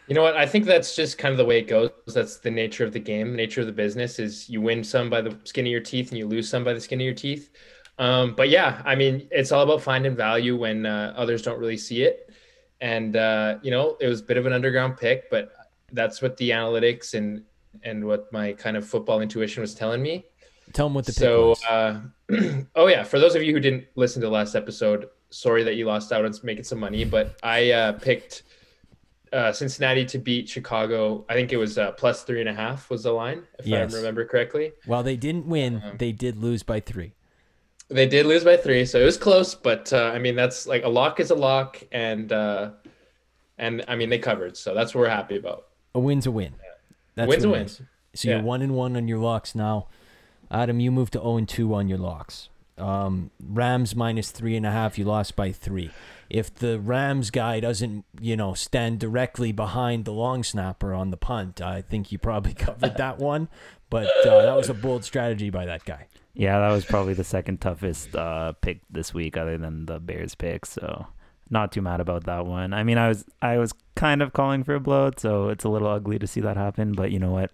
You 0.07 0.15
know 0.15 0.23
what? 0.23 0.38
I 0.38 0.45
think 0.45 0.65
that's 0.65 0.95
just 0.95 1.17
kind 1.17 1.33
of 1.33 1.38
the 1.38 1.43
way 1.43 1.59
it 1.59 1.67
goes. 1.67 1.89
That's 2.07 2.38
the 2.38 2.51
nature 2.51 2.85
of 2.85 2.93
the 2.93 2.99
game. 2.99 3.31
The 3.31 3.38
nature 3.38 3.59
of 3.59 3.67
the 3.67 3.73
business 3.73 4.19
is 4.19 4.49
you 4.49 4.61
win 4.61 4.85
some 4.85 5.09
by 5.09 5.19
the 5.19 5.38
skin 5.43 5.65
of 5.65 5.71
your 5.71 5.81
teeth 5.81 6.09
and 6.09 6.17
you 6.17 6.27
lose 6.27 6.47
some 6.47 6.63
by 6.63 6.71
the 6.71 6.79
skin 6.79 7.01
of 7.01 7.05
your 7.05 7.13
teeth. 7.13 7.49
Um, 7.97 8.36
but 8.36 8.49
yeah, 8.49 8.81
I 8.86 8.95
mean, 8.95 9.27
it's 9.31 9.51
all 9.51 9.63
about 9.63 9.81
finding 9.81 10.15
value 10.15 10.58
when 10.58 10.86
uh, 10.86 11.13
others 11.15 11.41
don't 11.41 11.60
really 11.60 11.77
see 11.77 12.03
it. 12.03 12.29
And 12.81 13.15
uh, 13.15 13.60
you 13.62 13.71
know, 13.71 13.97
it 13.99 14.08
was 14.08 14.21
a 14.21 14.23
bit 14.23 14.38
of 14.38 14.45
an 14.45 14.53
underground 14.53 14.97
pick, 14.97 15.29
but 15.29 15.51
that's 15.91 16.21
what 16.21 16.38
the 16.38 16.49
analytics 16.49 17.13
and 17.13 17.43
and 17.84 18.05
what 18.05 18.31
my 18.31 18.53
kind 18.53 18.77
of 18.77 18.86
football 18.88 19.21
intuition 19.21 19.62
was 19.62 19.73
telling 19.73 20.01
me. 20.01 20.25
Tell 20.73 20.88
them 20.88 20.93
what 20.93 21.05
the 21.05 21.13
pick 21.13 21.19
so, 21.19 21.55
uh, 21.69 21.99
oh 22.75 22.88
yeah, 22.88 23.03
for 23.03 23.19
those 23.19 23.36
of 23.36 23.43
you 23.43 23.53
who 23.53 23.60
didn't 23.60 23.86
listen 23.95 24.21
to 24.21 24.27
the 24.27 24.34
last 24.34 24.55
episode, 24.55 25.08
sorry 25.29 25.63
that 25.63 25.75
you 25.75 25.86
lost 25.86 26.12
out 26.12 26.25
on 26.25 26.34
making 26.43 26.63
some 26.63 26.79
money, 26.79 27.05
but 27.05 27.38
I 27.43 27.71
uh, 27.71 27.91
picked 27.93 28.43
uh, 29.31 29.51
Cincinnati 29.51 30.05
to 30.05 30.17
beat 30.17 30.49
Chicago. 30.49 31.25
I 31.29 31.34
think 31.34 31.51
it 31.51 31.58
was 31.58 31.77
uh, 31.77 31.91
plus 31.91 32.23
three 32.23 32.39
and 32.39 32.49
a 32.49 32.53
half 32.53 32.89
was 32.89 33.03
the 33.03 33.12
line, 33.12 33.43
if 33.60 33.67
Yes. 33.67 33.93
I 33.93 33.97
remember 33.97 34.25
correctly. 34.25 34.71
While 34.86 35.03
they 35.03 35.17
didn't 35.17 35.45
win, 35.45 35.77
uh-huh. 35.77 35.93
they 35.97 36.12
did 36.12 36.38
lose 36.38 36.63
by 36.63 36.79
three. 36.79 37.13
They 37.89 38.08
did 38.08 38.26
lose 38.26 38.43
by 38.43 38.58
three, 38.58 38.86
so 38.86 39.00
it 39.00 39.06
was 39.06 39.17
close. 39.17 39.54
But 39.56 39.93
uh, 39.93 40.12
I 40.13 40.19
mean, 40.19 40.36
that's 40.36 40.65
like 40.65 40.84
a 40.84 40.89
lock 40.89 41.19
is 41.19 41.30
a 41.32 41.36
lock, 41.36 41.82
and 41.91 42.32
uh, 42.32 42.71
and 43.58 43.84
I 43.88 43.95
mean 43.95 44.10
they 44.10 44.19
covered, 44.19 44.58
so 44.58 44.74
that's 44.74 44.93
what 44.95 45.02
we're 45.02 45.10
happy 45.10 45.38
about. 45.38 45.67
A 45.93 46.00
win's 46.00 46.26
a 46.26 46.32
win. 46.32 46.54
That's 47.15 47.30
Wins 47.30 47.43
a 47.45 47.50
win. 47.50 47.62
is. 47.62 47.82
So 48.15 48.28
Yeah. 48.30 48.36
you're 48.36 48.43
one 48.43 48.62
and 48.62 48.76
one 48.76 48.98
on 48.98 49.08
your 49.08 49.19
locks 49.19 49.56
now. 49.56 49.88
Adam, 50.52 50.80
you 50.80 50.91
moved 50.91 51.13
to 51.13 51.19
zero 51.19 51.38
and 51.38 51.48
two 51.48 51.74
on 51.74 51.88
your 51.88 51.98
locks. 51.98 52.50
Um, 52.78 53.32
Rams 53.41 53.95
minus 53.95 54.32
three 54.32 54.58
and 54.58 54.65
a 54.65 54.71
half. 54.71 54.98
You 54.98 55.06
lost 55.06 55.36
by 55.36 55.52
three. 55.54 55.91
If 56.30 56.54
the 56.54 56.80
Rams 56.80 57.30
guy 57.32 57.62
doesn't, 57.62 58.04
you 58.19 58.36
know, 58.36 58.54
stand 58.54 59.00
directly 59.00 59.52
behind 59.54 60.04
the 60.04 60.12
long 60.12 60.43
snapper 60.43 60.93
on 60.93 61.12
the 61.12 61.17
punt, 61.17 61.62
I 61.62 61.82
think 61.82 62.12
you 62.12 62.17
probably 62.17 62.54
covered 62.65 62.98
that 62.98 63.17
one. 63.19 63.48
But 63.89 64.08
uh, 64.26 64.41
that 64.41 64.58
was 64.58 64.69
a 64.69 64.74
bold 64.74 65.06
strategy 65.06 65.50
by 65.50 65.65
that 65.67 65.86
guy. 65.86 66.08
Yeah, 66.36 66.60
that 66.60 66.71
was 66.71 66.86
probably 66.86 67.13
the 67.13 67.24
second 67.24 67.62
toughest 67.62 68.15
uh, 68.15 68.54
pick 68.62 68.82
this 68.89 69.13
week, 69.13 69.38
other 69.38 69.58
than 69.58 69.86
the 69.86 70.00
Bears 70.00 70.36
pick. 70.36 70.65
So 70.65 71.08
not 71.50 71.71
too 71.71 71.82
mad 71.82 72.00
about 72.00 72.26
that 72.26 72.45
one. 72.45 72.74
I 72.74 72.84
mean, 72.84 72.98
I 72.98 73.08
was 73.08 73.26
I 73.41 73.58
was 73.58 73.74
kind 73.95 74.21
of 74.21 74.34
calling 74.34 74.63
for 74.63 74.76
a 74.76 74.80
blowout, 74.80 75.19
so 75.19 75.50
it's 75.50 75.63
a 75.63 75.69
little 75.69 75.88
ugly 75.88 76.19
to 76.19 76.28
see 76.28 76.41
that 76.41 76.58
happen. 76.58 76.91
But 76.93 77.12
you 77.12 77.19
know 77.19 77.32
what? 77.32 77.52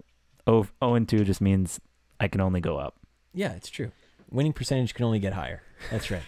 Oh, 0.47 0.67
oh 0.81 0.95
and 0.95 1.07
two 1.07 1.23
just 1.23 1.41
means 1.41 1.79
I 2.19 2.27
can 2.27 2.41
only 2.41 2.59
go 2.61 2.77
up. 2.77 2.95
Yeah, 3.33 3.53
it's 3.53 3.69
true. 3.69 3.91
Winning 4.29 4.53
percentage 4.53 4.93
can 4.93 5.05
only 5.05 5.19
get 5.19 5.33
higher. 5.33 5.61
That's 5.89 6.09
right. 6.09 6.23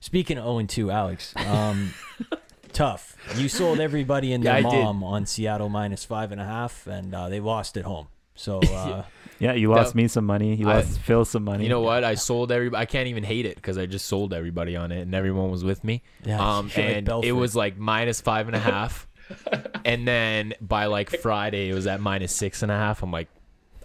Speaking 0.00 0.36
of 0.36 0.44
0 0.44 0.58
and 0.58 0.68
2, 0.68 0.90
Alex, 0.90 1.34
um, 1.36 1.94
tough. 2.74 3.16
You 3.36 3.48
sold 3.48 3.80
everybody 3.80 4.32
and 4.34 4.44
their 4.44 4.60
Yeah, 4.60 4.68
I 4.68 4.70
did. 4.70 4.84
mom 4.84 5.02
on 5.02 5.24
Seattle 5.24 5.70
minus 5.70 6.04
five 6.04 6.30
and 6.30 6.40
a 6.40 6.44
half, 6.44 6.86
and 6.86 7.14
uh, 7.14 7.28
they 7.30 7.40
lost 7.40 7.76
at 7.78 7.84
home. 7.84 8.08
So 8.34 8.58
uh, 8.74 9.02
Yeah, 9.38 9.52
you 9.54 9.70
lost 9.70 9.90
That- 9.92 9.96
me 9.96 10.08
some 10.08 10.26
money. 10.26 10.54
You 10.54 10.68
I- 10.68 10.76
lost 10.76 10.98
Phil 11.00 11.24
some 11.24 11.44
money. 11.44 11.64
You 11.64 11.70
know 11.70 11.80
what? 11.80 12.04
I 12.04 12.14
sold 12.14 12.50
everybody. 12.52 12.80
I 12.80 12.86
can't 12.86 13.08
even 13.08 13.24
hate 13.24 13.46
it 13.46 13.56
because 13.56 13.78
I 13.78 13.86
just 13.86 14.06
sold 14.06 14.32
everybody 14.32 14.76
on 14.76 14.92
it, 14.92 15.02
and 15.02 15.14
everyone 15.14 15.50
was 15.50 15.64
with 15.64 15.82
me. 15.84 16.02
yeah, 16.24 16.38
Um, 16.58 16.70
you're 16.74 16.86
like 16.86 16.96
and 16.96 17.24
it 17.24 17.32
was 17.32 17.54
like 17.56 17.76
minus 17.78 18.20
five 18.20 18.46
and 18.46 18.56
a 18.56 18.60
half, 18.60 19.08
and 19.84 20.06
then 20.06 20.54
by 20.60 20.86
like 20.86 21.10
Friday, 21.10 21.68
it 21.70 21.74
was 21.74 21.86
at 21.86 22.00
minus 22.00 22.34
six 22.34 22.62
and 22.62 22.70
a 22.72 22.76
half. 22.76 23.02
I'm 23.02 23.10
like, 23.10 23.28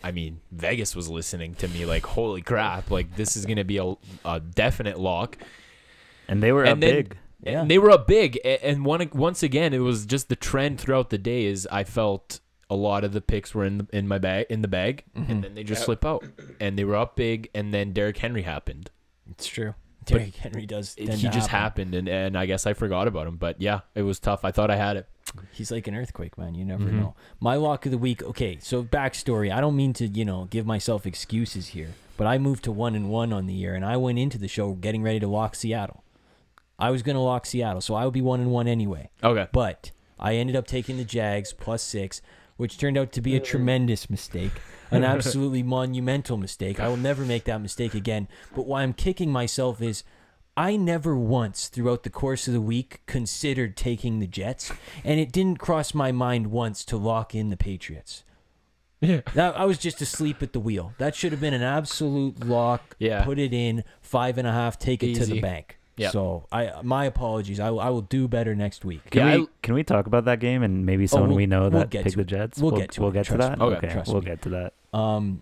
I 0.03 0.12
mean, 0.12 0.39
Vegas 0.51 0.95
was 0.95 1.09
listening 1.09 1.55
to 1.55 1.67
me 1.67 1.85
like, 1.85 2.05
holy 2.05 2.41
crap! 2.41 2.89
Like 2.91 3.15
this 3.15 3.35
is 3.35 3.45
gonna 3.45 3.65
be 3.65 3.77
a, 3.77 3.95
a 4.25 4.39
definite 4.39 4.99
lock. 4.99 5.38
and 6.27 6.41
they 6.43 6.51
were 6.51 6.63
and 6.63 6.71
up 6.73 6.79
then- 6.79 6.95
big. 6.95 7.17
Yeah. 7.41 7.62
And 7.62 7.71
they 7.71 7.77
were 7.77 7.89
up 7.89 8.05
big, 8.05 8.38
and 8.43 8.83
one 8.83 9.09
once 9.13 9.43
again, 9.43 9.73
it 9.73 9.79
was 9.79 10.05
just 10.05 10.27
the 10.27 10.35
trend 10.35 10.77
throughout 10.79 11.09
the 11.09 11.17
day. 11.17 11.45
Is 11.45 11.65
I 11.71 11.85
felt 11.85 12.41
a 12.69 12.75
lot 12.75 13.03
of 13.03 13.13
the 13.13 13.21
picks 13.21 13.55
were 13.55 13.65
in 13.65 13.79
the, 13.79 13.88
in 13.91 14.08
my 14.08 14.17
bag 14.17 14.45
in 14.49 14.62
the 14.62 14.67
bag, 14.67 15.03
Mhm. 15.17 15.29
and 15.29 15.43
then 15.43 15.55
they 15.55 15.63
just 15.63 15.82
Yep. 15.82 15.86
slip 15.86 16.05
out, 16.05 16.23
and 16.60 16.77
they 16.77 16.84
were 16.84 16.95
up 16.95 17.15
big, 17.15 17.49
and 17.55 17.73
then 17.73 17.93
Derrick 17.93 18.17
Henry 18.17 18.43
happened. 18.43 18.89
It's 19.29 19.47
true. 19.47 19.73
Derrick 20.05 20.36
Henry 20.36 20.65
does. 20.65 20.95
He 20.95 21.05
to 21.05 21.12
just 21.17 21.49
happen. 21.49 21.49
happened, 21.49 21.95
and, 21.95 22.10
and 22.10 22.38
I 22.38 22.45
guess 22.45 22.65
I 22.65 22.73
forgot 22.73 23.08
about 23.08 23.27
him. 23.27 23.38
But 23.38 23.62
yeah, 23.62 23.82
it 23.95 24.01
was 24.03 24.19
tough. 24.19 24.43
I 24.45 24.51
thought 24.51 24.71
I 24.71 24.75
had 24.75 24.97
it. 24.97 25.08
He's 25.51 25.69
like 25.71 25.88
an 25.88 25.93
earthquake, 25.93 26.36
man. 26.38 26.55
You 26.55 26.65
never 26.65 26.86
Mhm. 26.86 26.93
know. 26.93 27.15
My 27.39 27.55
lock 27.55 27.86
of 27.86 27.91
the 27.91 27.97
week. 27.99 28.23
Okay, 28.23 28.58
so 28.60 28.84
backstory. 28.84 29.51
I 29.53 29.62
don't 29.62 29.75
mean 29.75 29.93
to, 29.93 30.08
you 30.08 30.25
know, 30.25 30.45
give 30.49 30.65
myself 30.65 31.05
excuses 31.05 31.67
here, 31.69 31.89
but 32.17 32.25
I 32.25 32.39
moved 32.39 32.63
to 32.63 32.71
one 32.71 32.95
and 32.95 33.10
one 33.12 33.32
on 33.32 33.45
the 33.45 33.53
year, 33.53 33.75
and 33.75 33.86
I 33.86 33.97
went 33.97 34.17
into 34.17 34.39
the 34.39 34.47
show 34.47 34.71
getting 34.73 35.03
ready 35.03 35.19
to 35.19 35.27
lock 35.27 35.53
Seattle. 35.53 36.03
I 36.79 36.89
was 36.91 37.03
gonna 37.03 37.21
lock 37.21 37.45
Seattle, 37.45 37.82
so 37.82 37.93
I 37.93 38.05
would 38.05 38.13
be 38.13 38.21
one 38.21 38.39
and 38.39 38.51
one 38.51 38.67
anyway. 38.67 39.10
Okay. 39.23 39.47
But 39.51 39.91
I 40.19 40.36
ended 40.36 40.55
up 40.55 40.65
taking 40.65 40.97
the 40.97 41.03
Jags 41.03 41.53
plus 41.53 41.84
six, 41.84 42.21
which 42.59 42.77
turned 42.77 42.97
out 42.97 43.13
to 43.13 43.21
be 43.21 43.37
a 43.37 43.39
tremendous 43.39 44.09
mistake, 44.09 44.51
an 44.91 45.01
absolutely 45.05 45.63
monumental 45.63 46.35
mistake. 46.35 46.77
I 46.77 46.89
will 46.89 46.97
never 46.97 47.23
make 47.23 47.45
that 47.45 47.61
mistake 47.61 47.93
again. 47.93 48.27
But 48.53 48.67
why 48.67 48.83
I'm 48.83 48.91
kicking 48.91 49.31
myself 49.31 49.81
is 49.81 50.03
I 50.57 50.75
never 50.75 51.15
once 51.15 51.69
throughout 51.69 52.03
the 52.03 52.09
course 52.09 52.49
of 52.49 52.53
the 52.53 52.59
week 52.59 52.99
considered 53.05 53.77
taking 53.77 54.19
the 54.19 54.27
Jets, 54.27 54.73
and 55.05 55.21
it 55.21 55.31
didn't 55.31 55.59
cross 55.59 55.93
my 55.93 56.11
mind 56.11 56.47
once 56.47 56.83
to 56.83 56.97
lock 56.97 57.33
in 57.33 57.49
the 57.49 57.55
Patriots. 57.55 58.25
Yeah. 58.99 59.21
That, 59.35 59.57
I 59.57 59.63
was 59.63 59.77
just 59.77 60.01
asleep 60.01 60.43
at 60.43 60.51
the 60.51 60.59
wheel. 60.59 60.93
That 60.97 61.15
should 61.15 61.31
have 61.31 61.39
been 61.39 61.53
an 61.53 61.61
absolute 61.61 62.45
lock. 62.45 62.97
Yeah. 62.99 63.23
Put 63.23 63.39
it 63.39 63.53
in 63.53 63.85
five 64.01 64.37
and 64.37 64.45
a 64.45 64.51
half. 64.51 64.77
Take 64.77 65.01
it 65.01 65.15
to 65.15 65.25
the 65.25 65.39
bank. 65.39 65.78
Yeah. 65.99 66.12
So 66.12 66.47
I 66.51 66.71
my 66.81 67.05
apologies. 67.05 67.59
I, 67.59 67.69
will- 67.71 67.79
I 67.81 67.89
will 67.89 68.01
do 68.01 68.27
better 68.27 68.55
next 68.55 68.85
week. 68.85 69.09
Can 69.12 69.19
Yeah, 69.27 69.35
we 69.38 69.43
I- 69.43 69.47
can 69.62 69.73
we 69.73 69.83
talk 69.83 70.07
about 70.07 70.25
that 70.25 70.39
game 70.39 70.63
and 70.63 70.85
maybe 70.85 71.07
someone 71.07 71.29
we'll- 71.29 71.38
we 71.38 71.45
know 71.45 71.62
we'll 71.63 71.71
that 71.81 71.89
get 71.89 72.03
picked 72.05 72.15
the. 72.17 72.23
Jets? 72.23 72.59
We'll 72.62 72.71
get 72.71 72.91
to 72.91 73.01
we'll 73.01 73.09
it. 73.12 73.13
get 73.13 73.25
to 73.27 73.38
that. 73.38 73.59
me. 73.59 73.65
Okay. 73.65 73.75
Okay, 73.77 73.93
Trust 73.93 74.12
we'll 74.12 74.21
me. 74.21 74.25
get 74.27 74.41
to 74.43 74.49
that. 74.49 74.73
Um, 74.97 75.41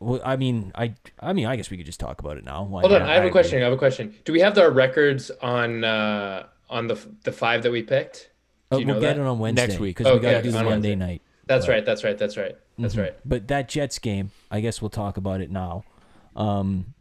well, 0.00 0.20
I 0.24 0.36
mean, 0.36 0.70
I, 0.76 0.94
I 1.18 1.32
mean, 1.32 1.46
I 1.46 1.56
guess 1.56 1.70
we 1.70 1.76
could 1.76 1.86
just 1.86 1.98
talk 1.98 2.20
about 2.20 2.36
it 2.36 2.44
now. 2.44 2.62
Why 2.64 2.82
Hold 2.82 2.92
on. 2.92 3.02
I 3.02 3.14
have 3.14 3.24
I 3.24 3.26
a 3.26 3.30
question. 3.30 3.60
I 3.60 3.64
have 3.64 3.72
a 3.72 3.76
question. 3.78 4.14
Do 4.24 4.32
we 4.32 4.40
have 4.40 4.56
our 4.58 4.70
records 4.70 5.30
on 5.42 5.82
uh, 5.84 6.46
on 6.70 6.86
the 6.86 6.96
the 7.24 7.32
five 7.32 7.62
that 7.64 7.72
we 7.72 7.82
picked? 7.82 8.30
Do 8.70 8.78
you 8.78 8.86
we'll 8.86 8.96
know 8.96 9.00
get 9.00 9.16
that? 9.16 9.22
it 9.22 9.26
on 9.26 9.38
Wednesday 9.38 9.66
Next 9.66 9.80
week. 9.80 9.96
because 9.96 10.12
we 10.12 10.20
got 10.20 10.32
to 10.32 10.42
do 10.42 10.50
the 10.50 10.58
on 10.58 10.64
Monday 10.66 10.90
Wednesday. 10.90 10.94
night. 10.96 11.22
That's 11.46 11.64
But- 11.66 11.72
right. 11.72 11.84
That's 11.86 12.04
right. 12.04 12.18
That's 12.18 12.36
right. 12.36 12.56
That's 12.78 12.94
Mhm. 12.94 13.02
right. 13.02 13.14
But 13.24 13.48
that 13.48 13.68
Jets 13.70 13.98
game, 13.98 14.30
I 14.50 14.60
guess 14.60 14.82
we'll 14.82 14.90
talk 14.90 15.16
about 15.16 15.40
it 15.40 15.50
now. 15.50 15.82
Um, 16.36 16.94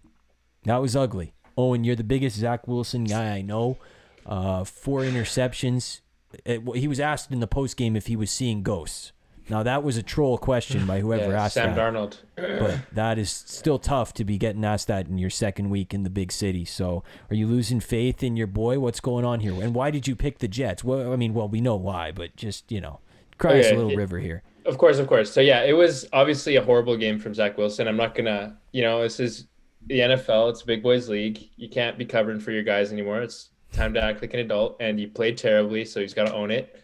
that 0.63 0.77
was 0.77 0.95
ugly. 0.95 1.33
Owen, 1.57 1.83
you're 1.83 1.95
the 1.95 2.03
biggest 2.03 2.37
Zach 2.37 2.67
Wilson 2.67 3.03
guy 3.05 3.31
I 3.35 3.41
know. 3.41 3.77
Uh, 4.25 4.63
four 4.63 5.01
interceptions. 5.01 6.01
It- 6.45 6.61
he 6.75 6.87
was 6.87 6.99
asked 6.99 7.31
in 7.31 7.39
the 7.39 7.47
post 7.47 7.77
game 7.77 7.95
if 7.95 8.07
he 8.07 8.15
was 8.15 8.29
seeing 8.29 8.61
ghosts. 8.63 9.11
Now 9.49 9.63
that 9.63 9.81
was 9.81 9.95
a 9.95 10.03
troll 10.03 10.37
question 10.37 10.85
by 10.85 10.99
whoever 10.99 11.31
Yeah, 11.31 11.45
asked 11.45 11.53
Sam 11.53 11.73
that. 11.73 11.93
Darnold. 11.93 12.17
but 12.35 12.79
that 12.91 13.17
is 13.17 13.29
still 13.31 13.79
tough 13.79 14.13
to 14.15 14.25
be 14.25 14.37
getting 14.37 14.65
asked 14.65 14.87
that 14.87 15.07
in 15.07 15.17
your 15.17 15.29
second 15.29 15.69
week 15.69 15.93
in 15.93 16.03
the 16.03 16.09
big 16.09 16.33
city. 16.33 16.65
So, 16.65 17.01
are 17.29 17.35
you 17.35 17.47
losing 17.47 17.79
faith 17.79 18.21
in 18.21 18.35
your 18.35 18.47
boy? 18.47 18.77
What's 18.79 18.99
going 18.99 19.23
on 19.23 19.39
here? 19.39 19.53
And 19.53 19.73
why 19.73 19.89
did 19.89 20.05
you 20.05 20.17
pick 20.17 20.39
the 20.39 20.49
Jets? 20.49 20.83
Well, 20.83 21.13
I 21.13 21.15
mean, 21.15 21.33
well, 21.33 21.47
we 21.47 21.61
know 21.61 21.77
why, 21.77 22.11
but 22.11 22.35
just 22.35 22.69
you 22.69 22.81
know, 22.81 22.99
cry 23.37 23.61
us 23.61 23.71
a 23.71 23.75
little 23.75 23.91
it- 23.91 23.95
river 23.97 24.19
here. 24.19 24.43
Of 24.65 24.77
course, 24.77 24.99
of 24.99 25.07
course. 25.07 25.31
So 25.31 25.39
yeah, 25.39 25.63
it 25.63 25.71
was 25.71 26.05
obviously 26.11 26.57
a 26.57 26.61
horrible 26.61 26.97
game 26.97 27.17
from 27.17 27.33
Zach 27.33 27.57
Wilson. 27.57 27.87
I'm 27.87 27.95
not 27.95 28.15
gonna, 28.15 28.57
you 28.73 28.81
know, 28.81 29.01
this 29.01 29.17
is 29.21 29.47
the 29.87 29.99
NFL. 29.99 30.49
It's 30.51 30.61
a 30.61 30.65
big 30.65 30.83
boys 30.83 31.09
league. 31.09 31.49
You 31.55 31.69
can't 31.69 31.97
be 31.97 32.05
covering 32.05 32.39
for 32.39 32.51
your 32.51 32.63
guys 32.63 32.91
anymore. 32.91 33.21
It's 33.21 33.49
time 33.71 33.93
to 33.93 34.03
act 34.03 34.21
like 34.21 34.33
an 34.33 34.39
adult. 34.41 34.77
And 34.79 34.97
he 34.99 35.07
played 35.07 35.37
terribly, 35.37 35.85
so 35.85 35.99
he's 36.01 36.13
got 36.13 36.27
to 36.27 36.33
own 36.33 36.51
it. 36.51 36.83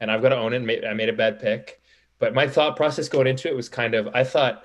And 0.00 0.10
I've 0.10 0.22
got 0.22 0.30
to 0.30 0.36
own 0.36 0.52
it. 0.52 0.84
I 0.84 0.94
made 0.94 1.08
a 1.08 1.12
bad 1.12 1.38
pick, 1.40 1.80
but 2.18 2.34
my 2.34 2.46
thought 2.46 2.76
process 2.76 3.08
going 3.08 3.26
into 3.26 3.48
it 3.48 3.56
was 3.56 3.68
kind 3.68 3.94
of, 3.94 4.08
I 4.14 4.24
thought 4.24 4.64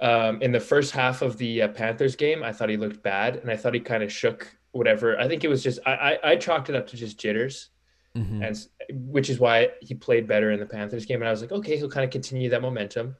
um, 0.00 0.40
in 0.42 0.52
the 0.52 0.60
first 0.60 0.92
half 0.92 1.22
of 1.22 1.38
the 1.38 1.62
uh, 1.62 1.68
Panthers 1.68 2.14
game, 2.16 2.42
I 2.42 2.52
thought 2.52 2.68
he 2.68 2.76
looked 2.76 3.02
bad, 3.02 3.36
and 3.36 3.50
I 3.50 3.56
thought 3.56 3.74
he 3.74 3.80
kind 3.80 4.02
of 4.02 4.12
shook 4.12 4.54
whatever. 4.72 5.18
I 5.18 5.28
think 5.28 5.44
it 5.44 5.48
was 5.48 5.62
just 5.62 5.78
I, 5.86 5.92
I, 6.24 6.30
I 6.32 6.36
chalked 6.36 6.68
it 6.68 6.76
up 6.76 6.86
to 6.88 6.96
just 6.96 7.18
jitters 7.18 7.70
Mhm. 8.16 8.46
and 8.46 9.08
which 9.10 9.28
is 9.28 9.40
why 9.40 9.70
he 9.80 9.92
played 9.92 10.28
better 10.28 10.52
in 10.52 10.60
the 10.60 10.66
Panthers 10.66 11.04
game. 11.04 11.20
And 11.20 11.26
I 11.28 11.32
was 11.32 11.40
like, 11.40 11.50
okay, 11.50 11.76
he'll 11.76 11.88
kind 11.90 12.04
of 12.04 12.12
continue 12.12 12.48
that 12.50 12.62
momentum. 12.62 13.16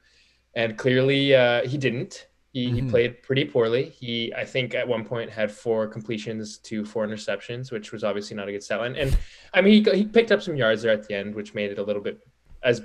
And 0.53 0.77
clearly, 0.77 1.35
uh, 1.35 1.67
he 1.67 1.77
didn't. 1.77 2.27
He, 2.55 2.71
he 2.71 2.81
Mhm. 2.83 2.89
played 2.89 3.21
pretty 3.21 3.43
poorly. 3.43 3.89
He, 3.89 4.33
I 4.33 4.45
think, 4.45 4.73
at 4.75 4.87
one 4.87 5.03
point 5.03 5.29
had 5.29 5.51
four 5.51 5.87
completions 5.87 6.57
to 6.59 6.85
four 6.85 7.05
interceptions, 7.05 7.69
which 7.69 7.91
was 7.91 8.01
obviously 8.05 8.37
not 8.37 8.47
a 8.47 8.53
good 8.53 8.63
stat 8.63 8.79
line. 8.79 8.95
And 8.95 9.17
I 9.53 9.59
mean, 9.59 9.83
he, 9.83 9.91
he 9.91 10.05
picked 10.05 10.31
up 10.31 10.41
some 10.41 10.55
yards 10.55 10.81
there 10.81 10.93
at 10.93 11.05
the 11.05 11.15
end, 11.15 11.35
which 11.35 11.53
made 11.53 11.69
it 11.71 11.79
a 11.79 11.83
little 11.83 12.01
bit 12.01 12.25
as 12.63 12.81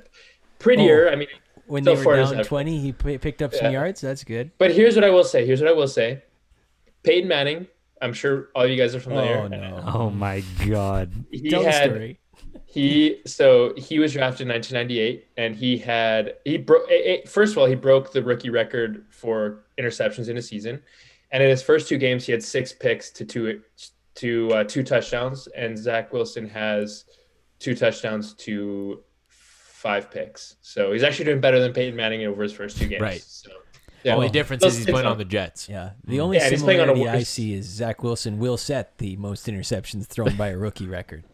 prettier. 0.59 1.09
I 1.09 1.14
mean, 1.14 1.28
When 1.66 1.85
So 1.85 1.94
they 1.94 2.04
were 2.04 2.16
down 2.16 2.42
20, 2.42 2.78
he 2.80 2.90
p- 2.92 3.18
picked 3.18 3.42
up 3.42 3.54
some 3.54 3.66
Yeah. 3.66 3.78
yards. 3.78 4.00
That's 4.00 4.24
good. 4.24 4.50
but 4.59 4.72
here's 4.72 4.96
what 4.96 5.04
I 5.04 5.11
will 5.11 5.22
say. 5.22 5.46
Here's 5.46 5.61
what 5.61 5.68
I 5.70 5.72
will 5.72 5.87
say. 5.87 6.24
Peyton 7.04 7.28
Manning. 7.28 7.68
I'm 8.02 8.12
sure 8.12 8.48
all 8.56 8.66
you 8.66 8.74
guys 8.76 8.96
are 8.96 9.00
familiar. 9.00 9.37
Oh, 9.37 9.46
no. 9.46 9.83
Oh 9.87 10.11
my 10.11 10.42
god. 10.68 11.12
He 11.30 11.48
Tell 11.48 11.62
the 11.62 11.70
had 11.70 11.90
story. 11.90 12.18
He 12.70 13.20
so 13.26 13.74
he 13.76 13.98
was 13.98 14.12
drafted 14.12 14.42
in 14.42 14.48
1998, 14.52 15.26
and 15.37 15.56
he 15.56 15.76
had 15.76 16.37
he 16.44 16.56
broke. 16.56 16.88
First 17.26 17.52
of 17.52 17.59
all, 17.59 17.66
he 17.66 17.74
broke 17.74 18.12
the 18.12 18.22
rookie 18.22 18.50
record 18.50 19.04
for 19.11 19.64
interceptions 19.76 20.28
in 20.28 20.37
a 20.37 20.42
season, 20.42 20.80
and 21.33 21.42
in 21.42 21.50
his 21.50 21.62
first 21.62 21.88
two 21.88 21.98
games, 21.98 22.24
he 22.26 22.30
had 22.30 22.44
six 22.44 22.72
picks 22.72 23.11
to 23.11 23.24
two 23.24 23.62
to 24.14 24.52
uh, 24.52 24.64
two 24.64 24.85
touchdowns, 24.85 25.48
and 25.48 25.76
Zach 25.76 26.12
Wilson 26.12 26.48
has 26.48 27.06
two 27.59 27.74
touchdowns 27.74 28.35
to 28.35 29.02
five 29.26 30.09
picks. 30.09 30.56
So 30.62 30.92
he's 30.92 31.02
actually 31.02 31.24
doing 31.24 31.40
better 31.40 31.59
than 31.59 31.72
Peyton 31.72 31.96
Manning 31.96 32.24
over 32.24 32.42
his 32.42 32.52
first 32.52 32.78
two 32.78 32.87
games. 32.87 33.02
Right. 33.02 33.22
So, 33.22 33.50
The 34.02 34.11
yeah. 34.11 34.14
only 34.14 34.28
difference 34.28 34.64
is 34.64 34.76
he's 34.76 34.87
playing 34.87 35.06
on 35.06 35.18
the 35.18 35.24
Jets. 35.24 35.68
Yeah. 35.68 35.90
The 36.04 36.20
only 36.20 36.37
Yeah, 36.37 36.44
and 36.44 36.52
on 36.52 36.54
a 36.54 36.59
similarity 36.59 37.09
I 37.09 37.22
see 37.24 37.54
is 37.54 37.66
Zach 37.66 38.02
Wilson 38.04 38.38
will 38.38 38.56
set 38.56 38.98
the 38.98 39.16
most 39.16 39.46
interceptions 39.46 40.06
thrown 40.06 40.37
by 40.37 40.48
a 40.48 40.56
rookie 40.56 40.87
record. 40.87 41.24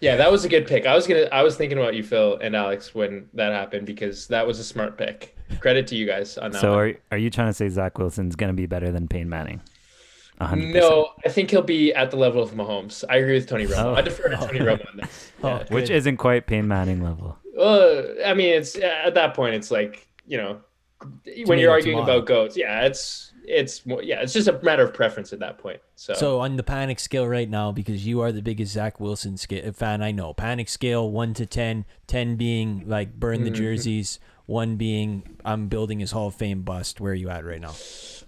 Yeah, 0.00 0.16
that 0.16 0.30
was 0.30 0.44
a 0.44 0.48
good 0.48 0.66
pick. 0.66 0.86
I 0.86 0.94
was 0.94 1.06
gonna, 1.06 1.28
I 1.32 1.42
was 1.42 1.56
thinking 1.56 1.78
about 1.78 1.94
you, 1.94 2.02
Phil 2.02 2.36
and 2.38 2.54
Alex, 2.54 2.94
when 2.94 3.28
that 3.34 3.52
happened 3.52 3.86
because 3.86 4.26
that 4.28 4.46
was 4.46 4.58
a 4.58 4.64
smart 4.64 4.98
pick. 4.98 5.36
Credit 5.60 5.86
to 5.88 5.96
you 5.96 6.06
guys 6.06 6.38
on 6.38 6.52
that. 6.52 6.60
So 6.60 6.70
one. 6.70 6.78
are 6.78 6.94
are 7.12 7.18
you 7.18 7.30
trying 7.30 7.48
to 7.48 7.54
say 7.54 7.68
Zach 7.68 7.98
Wilson's 7.98 8.36
gonna 8.36 8.52
be 8.52 8.66
better 8.66 8.90
than 8.90 9.08
Peyton 9.08 9.28
Manning? 9.28 9.60
Hundred 10.40 10.72
percent. 10.72 10.84
No, 10.84 11.10
I 11.24 11.28
think 11.28 11.50
he'll 11.50 11.62
be 11.62 11.94
at 11.94 12.10
the 12.10 12.16
level 12.16 12.42
of 12.42 12.50
Mahomes. 12.52 13.04
I 13.08 13.16
agree 13.16 13.34
with 13.34 13.48
Tony 13.48 13.66
Romo. 13.66 13.84
Oh. 13.84 13.94
I 13.94 14.00
defer 14.00 14.28
to 14.28 14.36
Tony 14.36 14.58
Romo 14.58 14.88
on 14.90 14.96
this. 14.96 15.30
Oh, 15.44 15.62
Which 15.68 15.90
isn't 15.90 16.16
quite 16.16 16.46
Peyton 16.46 16.66
Manning 16.66 17.02
level. 17.02 17.36
Well, 17.54 18.14
I 18.24 18.32
mean, 18.34 18.54
it's 18.54 18.76
at 18.76 19.14
that 19.14 19.34
point, 19.34 19.54
it's 19.54 19.70
like 19.70 20.08
you 20.26 20.38
know, 20.38 20.60
when 21.46 21.58
you're 21.58 21.70
arguing 21.70 21.98
tomato. 21.98 22.18
about 22.18 22.26
goats, 22.26 22.56
yeah, 22.56 22.82
it's 22.82 23.32
it's 23.46 23.84
more, 23.86 24.02
yeah, 24.02 24.20
it's 24.22 24.32
just 24.32 24.48
a 24.48 24.58
matter 24.62 24.82
of 24.82 24.92
preference 24.94 25.32
at 25.32 25.38
that 25.40 25.58
point. 25.58 25.80
So, 25.96 26.14
So 26.14 26.40
on 26.40 26.56
the 26.56 26.62
panic 26.62 26.98
scale 27.00 27.26
right 27.26 27.48
now, 27.48 27.72
because 27.72 28.06
you 28.06 28.20
are 28.20 28.32
the 28.32 28.42
biggest 28.42 28.72
Zach 28.72 28.98
Wilson 29.00 29.36
sca- 29.36 29.72
fan 29.72 30.02
I 30.02 30.10
know, 30.12 30.32
panic 30.34 30.68
scale 30.68 31.10
one 31.10 31.34
to 31.34 31.46
10, 31.46 31.84
10 32.06 32.36
being 32.36 32.84
like 32.86 33.14
burn 33.14 33.44
the 33.44 33.50
Mhm. 33.50 33.54
jerseys, 33.54 34.18
one 34.46 34.76
being 34.76 35.36
I'm 35.44 35.68
building 35.68 36.00
his 36.00 36.10
Hall 36.10 36.28
of 36.28 36.34
Fame 36.34 36.62
bust. 36.62 37.00
Where 37.00 37.12
are 37.12 37.14
you 37.14 37.30
at 37.30 37.44
right 37.44 37.60
now? 37.60 37.74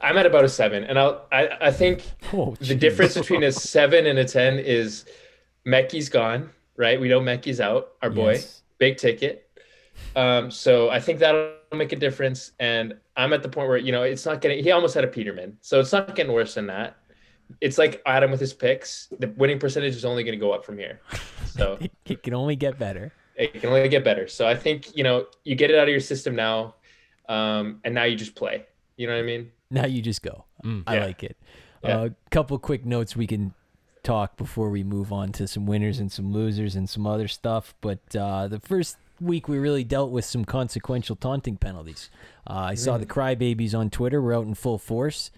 I'm 0.00 0.16
at 0.18 0.26
about 0.26 0.44
a 0.44 0.48
seven, 0.48 0.85
and 0.85 0.98
I'll, 0.98 1.26
I 1.33 1.48
I 1.61 1.70
think 1.70 2.02
Oh, 2.33 2.55
the 2.61 2.74
difference 2.74 3.14
between 3.14 3.42
a 3.42 3.52
seven 3.72 4.07
and 4.07 4.18
a 4.18 4.24
ten 4.24 4.59
is 4.59 5.05
Mekhi's 5.66 6.09
gone, 6.09 6.50
right? 6.76 7.00
We 7.00 7.09
know 7.09 7.20
Mekhi's 7.20 7.61
out, 7.61 7.92
our 8.02 8.11
boy, 8.11 8.33
Yes. 8.33 8.62
big 8.79 8.96
ticket. 8.98 9.48
Um, 10.14 10.50
so 10.50 10.88
I 10.90 11.00
think 11.00 11.18
that'll 11.20 11.52
make 11.76 11.92
a 11.92 11.96
difference. 11.96 12.52
And 12.60 12.94
I'm 13.16 13.32
at 13.32 13.42
the 13.42 13.48
point 13.48 13.68
where, 13.68 13.76
you 13.78 13.92
know, 13.92 14.02
it's 14.02 14.24
not 14.26 14.40
getting, 14.40 14.62
he 14.62 14.70
almost 14.70 14.94
had 14.94 15.04
a 15.04 15.08
Peterman. 15.08 15.56
So 15.60 15.80
it's 15.80 15.92
not 15.92 16.14
getting 16.14 16.32
worse 16.32 16.54
than 16.54 16.66
that. 16.68 16.96
It's 17.60 17.78
like 17.78 18.02
Adam 18.06 18.30
with 18.30 18.40
his 18.40 18.52
picks. 18.52 19.08
The 19.18 19.28
winning 19.36 19.58
percentage 19.58 19.94
is 19.94 20.04
only 20.04 20.24
going 20.24 20.36
to 20.38 20.40
go 20.40 20.52
up 20.52 20.64
from 20.64 20.78
here. 20.78 21.00
So 21.46 21.78
It, 21.80 21.92
it 22.04 22.22
can 22.22 22.34
only 22.34 22.56
get 22.56 22.78
better. 22.78 23.12
it 23.36 23.54
can 23.60 23.68
only 23.70 23.88
get 23.88 24.02
better. 24.04 24.26
So 24.26 24.46
I 24.46 24.54
think, 24.56 24.96
you 24.96 25.04
know, 25.04 25.26
you 25.44 25.54
get 25.54 25.70
it 25.70 25.76
out 25.76 25.84
of 25.84 25.90
your 25.90 26.00
system 26.00 26.34
now. 26.34 26.74
Um, 27.28 27.80
and 27.84 27.94
now 27.94 28.04
you 28.04 28.16
just 28.16 28.34
play. 28.34 28.66
You 28.96 29.06
know 29.06 29.14
what 29.14 29.20
I 29.20 29.24
mean? 29.24 29.50
Now 29.70 29.86
you 29.86 30.00
just 30.02 30.22
go. 30.22 30.44
Mm. 30.64 30.84
I 30.86 30.96
Yeah. 30.96 31.04
like 31.06 31.22
it. 31.22 31.36
A 31.82 31.88
Yeah. 31.88 32.08
couple 32.30 32.58
quick 32.58 32.84
notes 32.84 33.14
we 33.16 33.26
can 33.26 33.52
talk 34.02 34.36
before 34.36 34.70
we 34.70 34.82
move 34.84 35.12
on 35.12 35.32
to 35.32 35.46
some 35.48 35.66
winners 35.66 35.98
and 35.98 36.10
some 36.10 36.32
losers 36.32 36.76
and 36.76 36.88
some 36.88 37.06
other 37.06 37.26
stuff. 37.28 37.74
But 37.80 38.00
uh, 38.16 38.46
the 38.48 38.60
first 38.60 38.96
week 39.20 39.48
we 39.48 39.59
really 39.59 39.85
dealt 39.85 40.11
with 40.11 40.24
some 40.24 40.44
consequential 40.44 41.16
taunting 41.16 41.57
penalties. 41.57 42.11
Uh, 42.48 42.55
I 42.55 42.74
saw 42.74 42.98
the 42.98 43.07
crybabies 43.07 43.74
on 43.74 43.90
Twitter 43.90 44.20
were 44.20 44.35
out 44.35 44.46
in 44.46 44.55
full 44.55 44.79
force. 44.79 45.31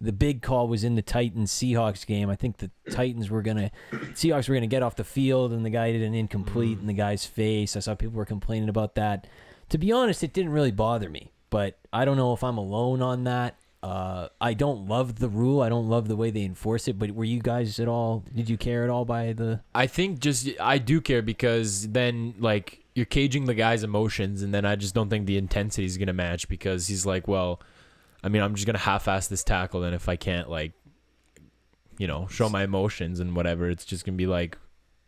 The 0.00 0.12
big 0.12 0.42
call 0.42 0.68
was 0.68 0.84
in 0.84 0.94
the 0.94 1.02
Titans 1.02 1.50
Seahawks 1.52 2.06
game. 2.06 2.30
I 2.30 2.36
think 2.36 2.58
the 2.58 2.70
Titans 2.90 3.30
were 3.30 3.42
gonna 3.42 3.70
Seahawks 3.90 4.48
were 4.48 4.54
gonna 4.54 4.68
get 4.68 4.82
off 4.82 4.96
the 4.96 5.04
field 5.04 5.52
and 5.52 5.64
the 5.64 5.70
guy 5.70 5.90
did 5.90 6.02
an 6.02 6.14
incomplete 6.14 6.78
in 6.78 6.86
the 6.86 6.92
guy's 6.92 7.26
face. 7.26 7.76
I 7.76 7.80
saw 7.80 7.94
people 7.94 8.16
were 8.16 8.24
complaining 8.24 8.68
about 8.68 8.94
that. 8.94 9.26
To 9.70 9.78
be 9.78 9.90
honest, 9.90 10.22
it 10.22 10.32
didn't 10.32 10.52
really 10.52 10.70
bother 10.70 11.10
me, 11.10 11.32
but 11.50 11.78
I 11.92 12.04
don't 12.04 12.16
know 12.16 12.32
if 12.32 12.44
I'm 12.44 12.58
alone 12.58 13.02
on 13.02 13.24
that. 13.24 13.56
Uh, 13.82 14.28
I 14.40 14.54
don't 14.54 14.88
love 14.88 15.18
the 15.20 15.28
rule. 15.28 15.60
I 15.60 15.68
don't 15.68 15.88
love 15.88 16.08
the 16.08 16.16
way 16.16 16.30
they 16.30 16.42
enforce 16.42 16.88
it. 16.88 16.98
But 16.98 17.12
were 17.12 17.24
you 17.24 17.40
guys 17.40 17.78
at 17.78 17.86
all? 17.86 18.24
Did 18.34 18.50
you 18.50 18.56
care 18.56 18.82
at 18.84 18.90
all 18.90 19.04
by 19.04 19.32
the? 19.32 19.60
I 19.74 19.86
think 19.86 20.18
just 20.18 20.48
I 20.60 20.78
do 20.78 21.00
care 21.00 21.22
because 21.22 21.88
then 21.88 22.34
like 22.38 22.84
you're 22.98 23.06
caging 23.06 23.44
the 23.44 23.54
guy's 23.54 23.84
emotions, 23.84 24.42
and 24.42 24.52
then 24.52 24.64
I 24.64 24.74
just 24.74 24.92
don't 24.92 25.08
think 25.08 25.26
the 25.26 25.38
intensity 25.38 25.84
is 25.84 25.96
gonna 25.96 26.12
match 26.12 26.48
because 26.48 26.88
he's 26.88 27.06
like, 27.06 27.28
well, 27.28 27.62
I 28.24 28.28
mean, 28.28 28.42
I'm 28.42 28.56
just 28.56 28.66
gonna 28.66 28.78
half-ass 28.78 29.28
this 29.28 29.44
tackle, 29.44 29.84
and 29.84 29.94
if 29.94 30.08
I 30.08 30.16
can't 30.16 30.50
like, 30.50 30.72
you 31.96 32.08
know, 32.08 32.26
show 32.26 32.48
my 32.48 32.64
emotions 32.64 33.20
and 33.20 33.36
whatever, 33.36 33.70
it's 33.70 33.84
just 33.84 34.04
gonna 34.04 34.16
be 34.16 34.26
like, 34.26 34.58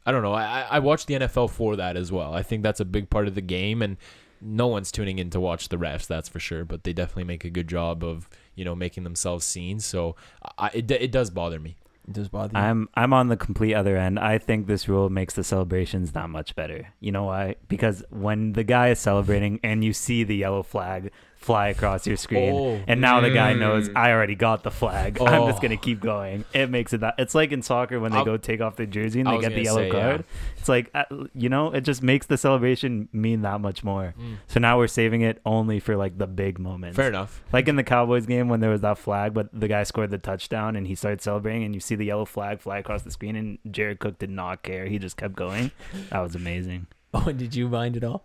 I 0.07 0.12
don't 0.12 0.22
know. 0.22 0.33
I 0.33 0.62
I- 0.70 0.79
watch 0.79 1.07
the 1.07 1.14
NFL 1.14 1.50
for 1.50 1.74
that 1.76 1.96
as 1.96 2.12
well. 2.12 2.33
I 2.33 2.42
think 2.44 2.62
that's 2.62 2.79
a 2.79 2.85
big 2.85 3.11
part 3.11 3.26
of 3.26 3.35
the 3.35 3.40
game, 3.40 3.83
and 3.83 3.96
no 4.40 4.68
one's 4.68 4.92
tuning 4.92 5.18
in 5.18 5.29
to 5.31 5.40
watch 5.40 5.68
the 5.68 5.76
refs, 5.76 6.07
that's 6.07 6.29
for 6.29 6.38
sure. 6.38 6.64
But 6.64 6.85
they 6.85 6.92
definitely 6.92 7.24
make 7.24 7.44
a 7.44 7.50
good 7.50 7.68
job 7.68 8.05
of 8.05 8.29
you 8.55 8.64
know 8.64 8.76
making 8.76 9.03
themselves 9.03 9.44
seen. 9.44 9.81
So 9.81 10.14
I, 10.59 10.70
it 10.72 10.90
it 10.90 11.11
does 11.11 11.31
bother 11.31 11.59
me. 11.59 11.76
Does 12.10 12.28
bother 12.28 12.58
you? 12.58 12.64
I'm 12.64 12.88
I'm 12.94 13.12
on 13.12 13.28
the 13.28 13.36
complete 13.36 13.74
other 13.74 13.96
end. 13.96 14.18
I 14.18 14.38
think 14.38 14.66
this 14.66 14.88
rule 14.88 15.08
makes 15.10 15.34
the 15.34 15.44
celebrations 15.44 16.12
that 16.12 16.28
much 16.28 16.56
better. 16.56 16.92
You 17.00 17.12
know 17.12 17.24
why? 17.24 17.56
Because 17.68 18.02
when 18.10 18.52
the 18.54 18.64
guy 18.64 18.88
is 18.88 18.98
celebrating 18.98 19.60
and 19.62 19.84
you 19.84 19.92
see 19.92 20.24
the 20.24 20.36
yellow 20.36 20.62
flag 20.62 21.12
fly 21.40 21.68
across 21.68 22.07
your 22.07 22.16
screen, 22.18 22.53
Oh. 22.55 22.81
and 22.87 23.00
now 23.00 23.20
the 23.20 23.31
guy 23.31 23.55
knows 23.55 23.88
Mm. 23.88 23.96
I 23.96 24.12
already 24.12 24.35
got 24.35 24.62
the 24.62 24.70
flag. 24.70 25.18
I'm 25.22 25.46
just 25.48 25.59
Oh. 25.59 25.62
gonna 25.62 25.79
keep 25.79 25.98
going. 26.00 26.44
It 26.53 26.68
makes 26.70 26.92
it 26.92 27.00
that. 27.00 27.14
It's 27.18 27.35
like 27.35 27.50
in 27.50 27.62
soccer 27.62 27.98
when 27.98 28.12
they 28.12 28.18
I'll- 28.18 28.24
go 28.26 28.37
take 28.37 28.61
off 28.61 28.76
their 28.76 28.85
jersey 28.87 29.20
and 29.20 29.29
I 29.29 29.37
they 29.37 29.40
get 29.40 29.55
the 29.55 29.62
yellow 29.62 29.79
say, 29.81 29.87
yeah. 29.87 29.92
card. 30.11 30.24
It's 30.59 30.68
like 30.68 30.90
uh, 30.94 31.05
you 31.35 31.48
know, 31.48 31.72
it 31.72 31.81
just 31.81 32.03
makes 32.03 32.26
the 32.26 32.36
celebration 32.36 33.09
mean 33.12 33.41
that 33.43 33.61
much 33.61 33.82
more. 33.82 34.14
Mm. 34.20 34.36
So 34.49 34.61
now 34.61 34.76
we're 34.76 34.86
saving 34.86 35.22
it 35.22 35.41
only 35.47 35.80
for 35.80 35.97
like 35.97 36.18
the 36.18 36.26
big 36.26 36.59
moments. 36.59 36.97
Fair 36.97 37.09
enough. 37.09 37.43
Like 37.53 37.68
in 37.68 37.76
the 37.76 37.84
Cowboys 37.84 38.26
game 38.26 38.49
when 38.51 38.61
there 38.61 38.70
was 38.70 38.82
that 38.82 38.99
flag, 38.99 39.32
but 39.32 39.49
the 39.59 39.66
guy 39.68 39.82
scored 39.84 40.11
the 40.11 40.18
touchdown 40.18 40.76
and 40.76 40.86
he 40.86 40.95
started 40.95 41.22
celebrating, 41.22 41.64
and 41.64 41.74
you 41.74 41.80
see 41.80 41.95
the 41.95 42.05
yellow 42.05 42.26
flag 42.26 42.61
fly 42.61 42.78
across 42.78 43.03
the 43.03 43.11
screen, 43.11 43.34
and 43.34 43.59
Jared 43.70 43.99
Cook 43.99 44.18
did 44.18 44.30
not 44.30 44.62
care. 44.62 44.84
He 44.86 44.99
just 44.99 45.16
kept 45.16 45.34
going. 45.36 45.70
That 46.11 46.20
was 46.20 46.34
amazing. 46.34 46.86
oh, 47.14 47.24
and 47.28 47.38
did 47.38 47.55
you 47.55 47.68
mind 47.68 47.97
at 47.97 48.05
all? 48.05 48.24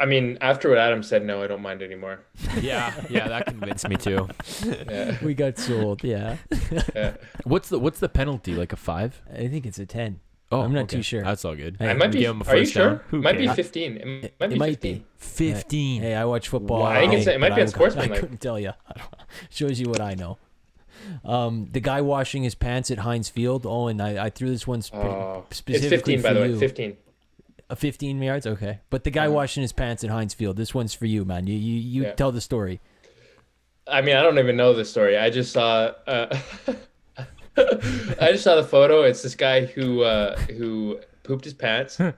I 0.00 0.06
mean, 0.06 0.38
after 0.40 0.68
what 0.68 0.78
Adam 0.78 1.02
said, 1.02 1.24
no, 1.24 1.42
I 1.42 1.46
don't 1.48 1.62
mind 1.62 1.82
anymore. 1.82 2.20
Yeah, 2.60 2.92
yeah, 3.10 3.28
that 3.28 3.46
convinced 3.46 3.88
me 3.88 3.96
too. 3.96 4.28
Yeah. 4.64 5.16
We 5.22 5.34
got 5.34 5.58
sold. 5.58 6.02
Yeah, 6.04 6.36
yeah. 6.94 7.14
What's 7.44 7.68
the 7.68 7.78
what's 7.78 7.98
the 8.00 8.08
penalty? 8.08 8.54
Like 8.54 8.72
a 8.72 8.76
five? 8.76 9.20
I 9.32 9.48
think 9.48 9.66
it's 9.66 9.78
a 9.78 9.86
ten. 9.86 10.20
Oh, 10.50 10.62
I'm 10.62 10.72
not 10.72 10.84
okay. 10.84 10.96
too 10.96 11.02
sure. 11.02 11.22
That's 11.22 11.44
all 11.44 11.54
good. 11.54 11.76
Hey, 11.78 11.90
I 11.90 11.94
might 11.94 12.10
be. 12.10 12.20
give 12.20 12.30
him 12.30 12.40
a 12.40 12.44
first 12.44 12.54
Are 12.54 12.56
you 12.58 12.64
first 12.64 12.72
sure? 12.74 12.88
down. 12.90 13.00
Who 13.10 13.20
Might 13.20 13.36
be 13.36 13.44
cares? 13.44 13.56
15. 13.56 13.96
It, 13.98 14.00
It, 14.24 14.34
might 14.40 14.48
be 14.48 14.54
it 14.54 14.58
15. 14.58 14.58
might 14.58 14.80
be. 14.80 15.04
Fifteen. 15.18 16.02
Hey, 16.02 16.14
I 16.14 16.24
watch 16.24 16.48
football. 16.48 16.80
Wow. 16.84 16.86
I 16.86 17.00
think 17.00 17.12
day, 17.12 17.18
it's- 17.20 17.34
it 17.36 17.38
might 17.38 17.54
be 17.54 17.60
I- 17.60 17.64
on 17.64 17.68
Sportsman, 17.68 18.12
I 18.12 18.16
couldn't 18.18 18.40
tell 18.40 18.58
you. 18.58 18.72
Shows 19.50 19.78
you 19.78 19.88
what 19.90 20.00
I 20.00 20.14
know. 20.14 20.38
Um, 21.24 21.68
the 21.70 21.80
guy 21.80 22.00
washing 22.00 22.44
his 22.44 22.54
pants 22.54 22.90
at 22.90 22.98
Heinz 23.00 23.28
Field. 23.28 23.66
Oh, 23.66 23.88
and 23.88 24.00
I, 24.00 24.24
I 24.26 24.30
threw 24.30 24.48
this 24.48 24.66
one 24.66 24.80
spe- 24.82 24.94
Oh, 24.94 25.44
it's 25.48 25.58
specifically 25.58 26.16
15 26.16 26.22
by 26.22 26.28
for 26.28 26.34
the 26.40 26.46
you. 26.48 26.54
way. 26.54 26.60
15. 26.60 26.96
A 27.70 27.76
15 27.76 28.22
yards, 28.22 28.46
okay. 28.46 28.80
But 28.90 29.04
the 29.04 29.10
guy 29.10 29.26
Uh-huh. 29.26 29.34
washing 29.34 29.60
his 29.62 29.72
pants 29.72 30.02
at 30.02 30.10
Heinz 30.10 30.32
Field. 30.34 30.56
This 30.56 30.74
one's 30.74 30.94
for 30.94 31.06
you, 31.06 31.24
man. 31.24 31.46
You 31.46 31.54
you, 31.56 31.74
you 31.78 32.02
Yeah. 32.04 32.12
tell 32.12 32.32
the 32.32 32.40
story. 32.40 32.80
I 33.86 34.00
mean, 34.02 34.16
I 34.16 34.22
don't 34.22 34.38
even 34.38 34.56
know 34.56 34.72
the 34.74 34.84
story. 34.84 35.16
I 35.18 35.28
just 35.30 35.52
saw. 35.52 35.92
Uh, 36.06 36.34
I 37.56 38.30
just 38.32 38.44
saw 38.44 38.54
the 38.54 38.62
photo. 38.64 39.02
It's 39.02 39.22
this 39.22 39.34
guy 39.34 39.64
who 39.64 40.02
uh, 40.02 40.36
who 40.58 41.00
pooped 41.24 41.44
his 41.44 41.54
pants 41.54 41.98
at 42.00 42.16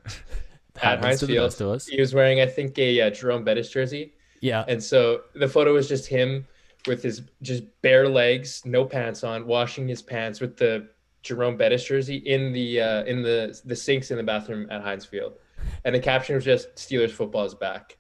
Heinz 1.03 1.22
Field. 1.24 1.82
He 1.88 2.01
was 2.01 2.14
wearing, 2.14 2.40
I 2.40 2.46
think, 2.46 2.78
a 2.78 3.01
uh, 3.01 3.11
Jerome 3.11 3.44
Bettis 3.44 3.70
jersey, 3.70 4.12
Yeah. 4.40 4.64
and 4.68 4.82
so 4.82 5.22
the 5.34 5.48
photo 5.48 5.72
was 5.72 5.88
just 5.88 6.07
him 6.07 6.46
with 6.86 7.03
his 7.03 7.22
just 7.42 7.62
bare 7.82 8.09
legs, 8.09 8.62
no 8.64 8.84
pants 8.84 9.24
on, 9.24 9.46
washing 9.46 9.88
his 9.88 10.03
pants 10.03 10.40
with 10.40 10.57
the 10.57 10.88
Jerome 11.23 11.57
Bettis 11.57 11.85
jersey 11.85 12.16
in 12.16 12.53
the 12.53 12.81
uh, 12.81 13.05
in 13.05 13.23
the 13.23 13.59
the 13.64 13.77
sinks 13.77 14.11
in 14.11 14.16
the 14.16 14.23
bathroom 14.23 14.66
at 14.71 14.83
Heinz 14.83 15.05
Field, 15.05 15.35
and 15.85 15.95
the 15.95 16.01
caption 16.01 16.35
was 16.35 16.45
just 16.45 16.75
"Steelers 16.77 17.11
football 17.11 17.45
is 17.45 17.55
back." 17.55 17.97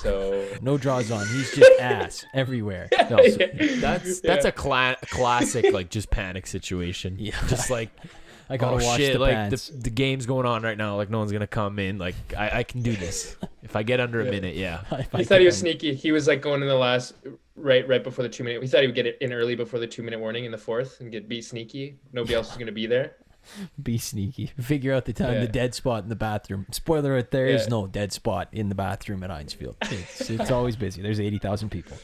So 0.00 0.46
No 0.62 0.78
draws 0.78 1.10
on. 1.10 1.26
He's 1.28 1.54
just 1.54 1.70
ass 1.80 2.24
everywhere. 2.34 2.88
No, 3.10 3.18
so 3.28 3.36
that's 3.80 4.20
that's 4.20 4.44
a 4.44 4.52
cla- 4.52 4.96
classic 5.10 5.72
like 5.72 5.90
just 5.90 6.10
panic 6.10 6.46
situation. 6.46 7.16
Yeah. 7.18 7.34
Just 7.48 7.68
like 7.70 7.90
I 8.50 8.56
gotta 8.56 8.82
oh 8.82 8.86
wash 8.86 8.96
shit, 8.96 9.12
the 9.12 9.18
like 9.18 9.34
pants. 9.34 9.68
the 9.68 9.76
the 9.82 9.90
game's 9.90 10.24
going 10.24 10.46
on 10.46 10.62
right 10.62 10.78
now. 10.78 10.96
Like 10.96 11.10
no 11.10 11.18
one's 11.18 11.32
gonna 11.32 11.46
come 11.46 11.78
in. 11.78 11.98
Like 11.98 12.14
I, 12.36 12.60
I 12.60 12.62
can 12.62 12.80
do 12.80 12.96
this. 12.96 13.36
If 13.62 13.76
I 13.76 13.82
get 13.82 14.00
under 14.00 14.22
a 14.22 14.24
Yeah. 14.24 14.30
minute, 14.30 14.54
yeah. 14.56 14.80
If 14.90 15.14
I 15.14 15.18
He 15.18 15.24
thought 15.24 15.40
he 15.40 15.46
was 15.46 15.56
can- 15.56 15.60
sneaky. 15.72 15.94
He 15.94 16.12
was 16.12 16.26
like 16.26 16.40
going 16.40 16.62
in 16.62 16.68
the 16.68 16.74
last 16.74 17.12
right 17.60 17.86
right 17.88 18.02
before 18.02 18.22
the 18.22 18.28
two 18.28 18.44
minute. 18.44 18.62
He 18.62 18.68
thought 18.68 18.80
he 18.80 18.86
would 18.86 18.94
get 18.96 19.06
it 19.06 19.18
in 19.20 19.32
early 19.32 19.54
before 19.54 19.78
the 19.80 19.86
two 19.86 20.02
minute 20.02 20.20
warning 20.20 20.44
in 20.44 20.50
the 20.52 20.58
fourth 20.58 21.00
and 21.00 21.10
get 21.12 21.28
be 21.28 21.40
sneaky. 21.42 21.98
Nobody 22.12 22.34
else 22.34 22.50
is 22.50 22.54
going 22.56 22.66
to 22.66 22.72
be 22.72 22.86
there. 22.86 23.16
Be 23.82 23.96
sneaky. 23.96 24.50
Figure 24.60 24.92
out 24.92 25.06
the 25.06 25.12
time, 25.14 25.34
Yeah. 25.34 25.40
the 25.40 25.46
dead 25.48 25.72
spot 25.74 26.02
in 26.02 26.10
the 26.10 26.16
bathroom. 26.16 26.66
Spoiler 26.70 27.12
alert, 27.14 27.30
there 27.30 27.46
is 27.46 27.62
Yeah. 27.62 27.68
no 27.70 27.86
dead 27.86 28.12
spot 28.12 28.48
in 28.52 28.68
the 28.68 28.74
bathroom 28.74 29.22
at 29.22 29.30
Heinz 29.30 29.54
Field. 29.54 29.76
It's, 29.90 30.28
it's 30.28 30.50
always 30.50 30.76
busy. 30.76 31.00
There's 31.00 31.20
80,000 31.20 31.70
people. 31.70 31.96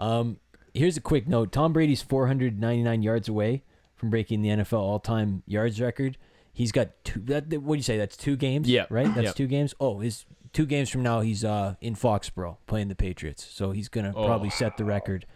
Um, 0.00 0.38
here's 0.74 0.96
a 0.96 1.00
quick 1.00 1.28
note 1.28 1.52
Tom 1.52 1.72
Brady's 1.72 2.02
499 2.02 3.02
yards 3.02 3.28
away 3.28 3.62
from 3.94 4.10
breaking 4.10 4.42
the 4.42 4.48
NFL 4.48 4.78
all 4.80 4.98
time 4.98 5.42
yards 5.46 5.80
record. 5.80 6.16
He's 6.52 6.72
got 6.72 6.88
two. 7.04 7.20
That, 7.26 7.46
what 7.62 7.74
do 7.74 7.78
you 7.78 7.82
say? 7.84 7.96
That's 7.98 8.16
two 8.16 8.34
games? 8.36 8.68
Yeah. 8.68 8.86
Right? 8.90 9.14
That's 9.14 9.34
two 9.34 9.46
games? 9.46 9.74
Oh, 9.78 9.98
his 10.00 10.24
two 10.52 10.66
games 10.66 10.88
from 10.90 11.02
now, 11.02 11.20
he's 11.20 11.44
uh, 11.44 11.74
in 11.80 11.94
Foxborough 11.94 12.56
playing 12.66 12.88
the 12.88 12.94
Patriots. 12.94 13.46
So 13.50 13.70
he's 13.72 13.88
going 13.88 14.10
to 14.10 14.18
Oh. 14.18 14.26
probably 14.26 14.50
set 14.50 14.76
the 14.76 14.84
record 14.84 15.26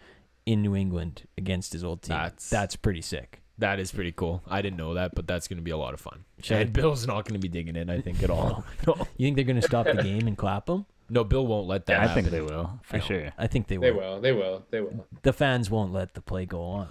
in 0.45 0.61
New 0.61 0.75
England 0.75 1.27
against 1.37 1.73
his 1.73 1.83
old 1.83 2.01
team. 2.01 2.15
That's- 2.17 2.49
That's 2.49 2.75
pretty 2.75 3.01
sick. 3.01 3.39
That 3.59 3.79
is 3.79 3.91
pretty 3.91 4.11
cool. 4.11 4.41
I 4.47 4.61
didn't 4.63 4.77
know 4.77 4.95
that, 4.95 5.13
but 5.13 5.27
that's 5.27 5.47
gonna 5.47 5.61
be 5.61 5.69
a 5.69 5.77
lot 5.77 5.93
of 5.93 6.01
fun. 6.01 6.25
Should 6.41 6.57
and 6.57 6.73
Bill's 6.73 7.05
not 7.05 7.23
gonna 7.25 7.37
be 7.39 7.47
digging 7.47 7.75
in, 7.75 7.87
I 7.87 8.01
think, 8.01 8.23
at 8.23 8.31
all. 8.31 8.65
no, 8.87 8.95
You 9.15 9.27
think 9.27 9.35
they're 9.35 9.45
going 9.45 9.61
to 9.61 9.67
stop 9.67 9.85
the 9.85 10.01
game 10.01 10.27
and 10.27 10.35
clap 10.35 10.67
him? 10.67 10.85
no, 11.07 11.23
Bill 11.23 11.45
won't 11.45 11.67
let 11.67 11.85
that. 11.85 11.99
I 11.99 12.07
happen. 12.07 12.23
think 12.23 12.31
they 12.31 12.41
will 12.41 12.79
for 12.81 12.99
sure. 12.99 13.31
I 13.37 13.45
think 13.45 13.67
they 13.67 13.77
will. 13.77 13.85
They 13.85 13.91
will. 13.91 14.19
They 14.21 14.31
will. 14.31 14.65
They 14.71 14.81
will. 14.81 15.05
The 15.21 15.31
fans 15.33 15.69
won't 15.69 15.93
let 15.93 16.15
the 16.15 16.21
play 16.21 16.47
go 16.47 16.63
on. 16.63 16.87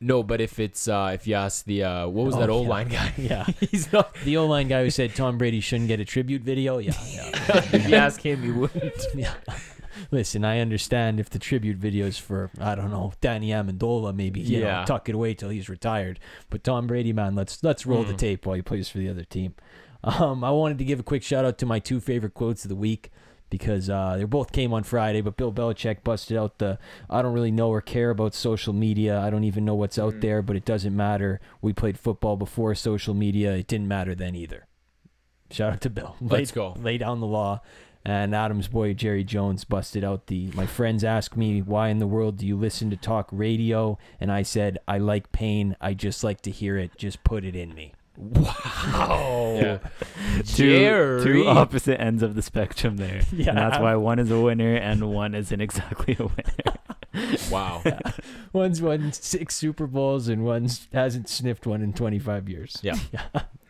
No, 0.00 0.22
but 0.22 0.40
if 0.40 0.58
it's 0.58 0.88
uh 0.88 1.10
if 1.14 1.26
you 1.26 1.34
ask 1.34 1.64
the 1.64 1.84
uh 1.84 2.06
what 2.08 2.26
was 2.26 2.34
Oh, 2.36 2.40
that 2.40 2.50
old 2.50 2.64
yeah. 2.64 2.70
line 2.70 2.88
guy? 2.88 3.12
Yeah. 3.18 3.44
He's 3.70 3.92
not. 3.92 4.14
The 4.24 4.36
old 4.36 4.50
line 4.50 4.68
guy 4.68 4.82
who 4.84 4.90
said 4.90 5.14
Tom 5.14 5.38
Brady 5.38 5.60
shouldn't 5.60 5.88
get 5.88 6.00
a 6.00 6.04
tribute 6.04 6.42
video. 6.42 6.78
Yeah, 6.78 6.92
yeah. 7.06 7.30
if 7.72 7.88
you 7.88 7.94
ask 7.96 8.20
him, 8.20 8.42
he 8.42 8.50
wouldn't. 8.50 9.02
yeah. 9.14 9.34
Listen, 10.10 10.44
I 10.44 10.60
understand 10.60 11.18
if 11.18 11.30
the 11.30 11.38
tribute 11.38 11.78
video 11.78 12.04
is 12.06 12.18
for 12.18 12.50
I 12.60 12.74
don't 12.74 12.90
know 12.90 13.14
Danny 13.22 13.48
Amendola, 13.48 14.14
maybe 14.14 14.40
you 14.40 14.60
know, 14.60 14.66
Yeah. 14.66 14.84
tuck 14.84 15.08
it 15.08 15.14
away 15.14 15.32
till 15.32 15.48
he's 15.48 15.68
retired. 15.70 16.20
But 16.50 16.62
Tom 16.62 16.86
Brady, 16.86 17.14
man, 17.14 17.34
let's 17.34 17.64
let's 17.64 17.86
roll 17.86 18.04
the 18.04 18.12
Mm. 18.12 18.18
tape 18.18 18.46
while 18.46 18.56
he 18.56 18.62
plays 18.62 18.88
for 18.90 18.98
the 18.98 19.08
other 19.08 19.24
team. 19.24 19.54
Um, 20.04 20.44
I 20.44 20.50
wanted 20.50 20.76
to 20.78 20.84
give 20.84 21.00
a 21.00 21.02
quick 21.02 21.22
shout 21.22 21.44
out 21.46 21.56
to 21.58 21.66
my 21.66 21.78
two 21.78 21.98
favorite 22.00 22.34
quotes 22.34 22.64
of 22.64 22.68
the 22.68 22.76
week 22.76 23.10
because 23.50 23.88
uh, 23.90 24.16
they 24.18 24.24
both 24.24 24.52
came 24.52 24.72
on 24.72 24.82
Friday. 24.82 25.20
But 25.20 25.36
Bill 25.36 25.52
Belichick 25.52 26.02
busted 26.04 26.36
out 26.36 26.58
the 26.58 26.78
I 27.08 27.22
don't 27.22 27.32
really 27.34 27.50
know 27.50 27.68
or 27.70 27.80
care 27.80 28.10
about 28.10 28.34
social 28.34 28.72
media. 28.72 29.20
I 29.20 29.30
don't 29.30 29.44
even 29.44 29.64
know 29.64 29.74
what's 29.74 29.98
out 29.98 30.14
Mm. 30.14 30.20
there, 30.20 30.42
but 30.42 30.56
it 30.56 30.64
doesn't 30.64 30.94
matter. 30.96 31.40
We 31.60 31.72
played 31.72 31.98
football 31.98 32.36
before 32.36 32.74
social 32.74 33.14
media. 33.14 33.52
It 33.54 33.66
didn't 33.66 33.88
matter 33.88 34.14
then 34.14 34.34
either. 34.34 34.66
Shout 35.50 35.72
out 35.74 35.80
to 35.82 35.90
Bill. 35.90 36.16
Let's 36.20 36.50
Lay- 36.50 36.54
go. 36.54 36.74
Lay 36.78 36.98
down 36.98 37.20
the 37.20 37.26
law. 37.26 37.60
And 38.04 38.36
Adam's 38.36 38.68
boy 38.68 38.94
Jerry 38.94 39.24
Jones 39.24 39.64
busted 39.64 40.04
out 40.04 40.28
the. 40.28 40.52
My 40.54 40.64
friends 40.64 41.02
ask 41.02 41.36
me 41.36 41.60
why 41.60 41.88
in 41.88 41.98
the 41.98 42.06
world 42.06 42.36
do 42.38 42.46
you 42.46 42.56
listen 42.56 42.88
to 42.90 42.96
talk 42.96 43.28
radio, 43.32 43.98
and 44.20 44.30
I 44.30 44.42
said 44.42 44.78
I 44.86 44.98
like 44.98 45.32
pain. 45.32 45.74
I 45.80 45.92
just 45.94 46.22
like 46.22 46.40
to 46.42 46.52
hear 46.52 46.78
it. 46.78 46.96
Just 46.96 47.24
put 47.24 47.44
it 47.44 47.56
in 47.56 47.74
me. 47.74 47.94
Wow. 48.16 49.58
Yeah. 49.60 49.78
Two, 50.44 50.78
Jerry. 50.78 51.22
two 51.24 51.48
opposite 51.48 52.00
ends 52.00 52.22
of 52.22 52.34
the 52.34 52.42
spectrum 52.42 52.96
there. 52.96 53.22
Yeah. 53.32 53.50
And 53.50 53.58
that's 53.58 53.78
why 53.78 53.94
one 53.96 54.18
is 54.18 54.30
a 54.30 54.40
winner 54.40 54.74
and 54.74 55.10
one 55.12 55.34
isn't 55.34 55.60
exactly 55.60 56.16
a 56.18 56.24
winner. 56.24 56.78
Wow. 57.50 57.82
One's 58.52 58.82
won 58.82 59.10
six 59.10 59.56
Super 59.56 59.86
Bowls 59.86 60.28
and 60.28 60.44
one's 60.44 60.86
hasn't 60.92 61.30
sniffed 61.30 61.66
one 61.66 61.80
in 61.80 61.94
25 61.94 62.46
years. 62.48 62.78
Yeah. 62.82 62.98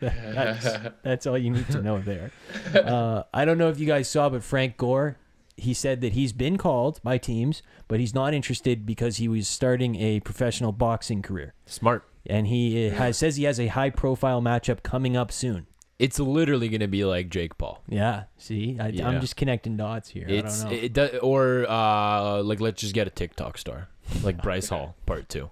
that's, 0.01 0.91
that's 1.01 1.25
all 1.25 1.37
you 1.37 1.49
need 1.51 1.67
to 1.69 1.81
know 1.81 1.99
there. 1.99 2.31
Uh, 2.75 3.23
I 3.33 3.45
don't 3.45 3.57
know 3.57 3.69
if 3.69 3.79
you 3.79 3.87
guys 3.87 4.09
saw, 4.09 4.27
but 4.29 4.43
Frank 4.43 4.75
Gore, 4.75 5.17
he 5.55 5.73
said 5.73 6.01
that 6.01 6.11
he's 6.11 6.33
been 6.33 6.57
called 6.57 7.01
by 7.03 7.17
teams, 7.17 7.63
but 7.87 7.99
he's 8.01 8.13
not 8.13 8.33
interested 8.33 8.85
because 8.85 9.15
he 9.17 9.27
was 9.29 9.47
starting 9.47 9.95
a 9.95 10.19
professional 10.19 10.71
boxing 10.73 11.21
career. 11.21 11.53
Smart. 11.65 12.03
And 12.29 12.47
he 12.47 12.87
uh, 12.87 12.93
has 12.95 13.17
says 13.17 13.37
he 13.37 13.45
has 13.45 13.59
a 13.59 13.67
high 13.67 13.89
profile 13.89 14.41
matchup 14.41 14.83
coming 14.83 15.15
up 15.15 15.31
soon. 15.31 15.67
It's 15.99 16.19
literally 16.19 16.69
gonna 16.69 16.87
be 16.87 17.05
like 17.05 17.29
Jake 17.29 17.57
Paul. 17.57 17.81
Yeah, 17.87 18.25
see, 18.37 18.77
I, 18.79 18.89
Yeah. 18.89 19.07
I'm 19.07 19.19
just 19.19 19.35
connecting 19.35 19.77
dots 19.77 20.09
here. 20.09 20.25
It's 20.27 20.61
I 20.61 20.69
don't 20.69 20.71
know. 20.71 20.83
it 20.85 20.93
does 20.93 21.11
or 21.23 21.65
uh 21.67 22.43
like 22.43 22.59
let's 22.59 22.81
just 22.81 22.93
get 22.93 23.07
a 23.07 23.09
TikTok 23.09 23.57
star 23.57 23.87
like 24.23 24.41
Bryce 24.41 24.69
Hall 24.69 24.95
part 25.05 25.27
two. 25.29 25.49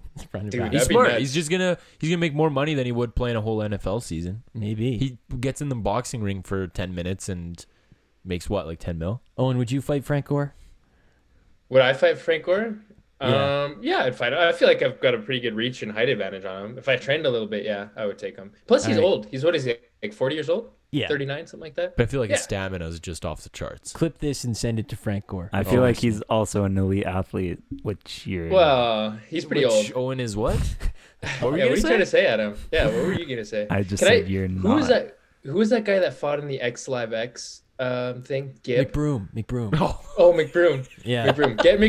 Dude. 0.50 0.72
He's 0.74 0.84
smart. 0.84 1.10
nuts. 1.10 1.20
He's 1.20 1.34
just 1.34 1.50
gonna 1.50 1.78
he's 1.98 2.10
gonna 2.10 2.20
make 2.20 2.34
more 2.34 2.50
money 2.50 2.74
than 2.74 2.86
he 2.86 2.92
would 2.92 3.16
playing 3.16 3.38
a 3.38 3.42
whole 3.42 3.58
NFL 3.58 4.04
season. 4.04 4.44
Maybe. 4.54 4.98
He 4.98 5.18
gets 5.40 5.62
in 5.62 5.70
the 5.70 5.76
boxing 5.76 6.22
ring 6.22 6.44
for 6.44 6.68
ten 6.68 6.94
minutes 6.94 7.28
and 7.28 7.66
makes 8.24 8.50
what 8.50 8.68
like 8.68 8.80
ten 8.80 8.98
mil. 8.98 9.22
Owen, 9.38 9.58
would 9.58 9.72
you 9.72 9.82
fight 9.82 10.04
Frank 10.04 10.28
Gore? 10.28 10.54
Would 11.70 11.82
I 11.82 11.94
fight 11.94 12.20
Frank 12.20 12.46
Gore? 12.46 12.78
Yeah. 13.30 13.64
Um, 13.64 13.78
yeah, 13.82 14.04
I'd 14.04 14.16
fight. 14.16 14.34
him. 14.34 14.40
I 14.40 14.52
feel 14.52 14.68
like 14.68 14.82
I've 14.82 15.00
got 15.02 15.14
a 15.14 15.20
pretty 15.20 15.40
good 15.42 15.56
reach 15.56 15.82
and 15.84 15.92
height 15.92 16.10
advantage 16.10 16.46
on 16.46 16.66
him. 16.66 16.78
If 16.78 16.88
I 16.90 16.96
trained 16.98 17.26
a 17.26 17.30
little 17.30 17.48
bit, 17.48 17.66
yeah, 17.66 17.88
I 17.96 18.06
would 18.06 18.18
take 18.18 18.36
him. 18.38 18.52
Plus, 18.68 18.86
he's 18.86 18.98
Alright. 18.98 19.12
old. 19.12 19.26
He's 19.28 19.44
what 19.44 19.56
is 19.56 19.64
he? 19.66 19.76
Like 20.04 20.14
40 20.14 20.36
years 20.36 20.50
old? 20.50 20.72
Yeah. 20.92 21.08
39, 21.10 21.48
something 21.48 21.60
like 21.62 21.76
that. 21.76 21.98
But 21.98 22.04
I 22.04 22.06
feel 22.06 22.22
like 22.22 22.30
his 22.30 22.42
stamina 22.42 22.86
is 22.88 23.00
just 23.02 23.26
off 23.26 23.42
the 23.42 23.50
charts. 23.50 23.92
Clip 23.92 24.18
this 24.20 24.44
and 24.46 24.56
send 24.56 24.80
it 24.80 24.88
to 24.90 24.96
Frank 24.96 25.28
Gore. 25.28 25.50
I 25.52 25.64
feel 25.64 25.80
Oh, 25.80 25.84
like 25.84 25.98
he's 25.98 26.22
also 26.22 26.64
an 26.64 26.78
elite 26.78 27.06
athlete, 27.06 27.60
which 27.84 28.26
you're. 28.26 28.48
Well, 28.50 29.20
he's 29.30 29.44
pretty 29.44 29.66
Which 29.66 29.74
old. 29.74 29.92
Owen 29.96 30.20
is 30.20 30.36
what? 30.38 30.58
What 31.40 31.54
were 31.54 31.58
yeah, 31.58 31.64
what 31.66 31.72
are 31.74 31.76
you 31.78 31.82
trying 31.82 32.00
to 32.00 32.06
say? 32.06 32.22
say, 32.24 32.28
Adam? 32.28 32.56
Yeah, 32.72 32.86
what 32.86 32.94
were 33.08 33.14
you 33.14 33.26
gonna 33.28 33.44
say? 33.46 33.66
I 33.68 33.82
just 33.82 34.04
Can 34.04 34.12
I- 34.14 34.20
said 34.20 34.30
you're 34.30 34.48
Who 34.48 34.68
not. 34.70 34.76
was 34.76 34.88
that? 34.90 35.18
Who 35.44 35.54
was 35.54 35.72
that 35.72 35.84
guy 35.84 35.98
that 36.00 36.14
fought 36.14 36.38
in 36.40 36.48
the 36.48 36.62
X 36.62 36.88
Live 36.88 37.14
X 37.14 37.64
um, 37.80 38.22
thing? 38.22 38.54
Gib. 38.62 38.92
McBroom. 38.92 39.34
McBroom. 39.34 39.76
Oh, 39.82 40.00
Oh, 40.20 40.34
McBroom. 40.34 40.88
Yeah. 41.04 41.32
McBroom. 41.32 41.58
Get 41.64 41.80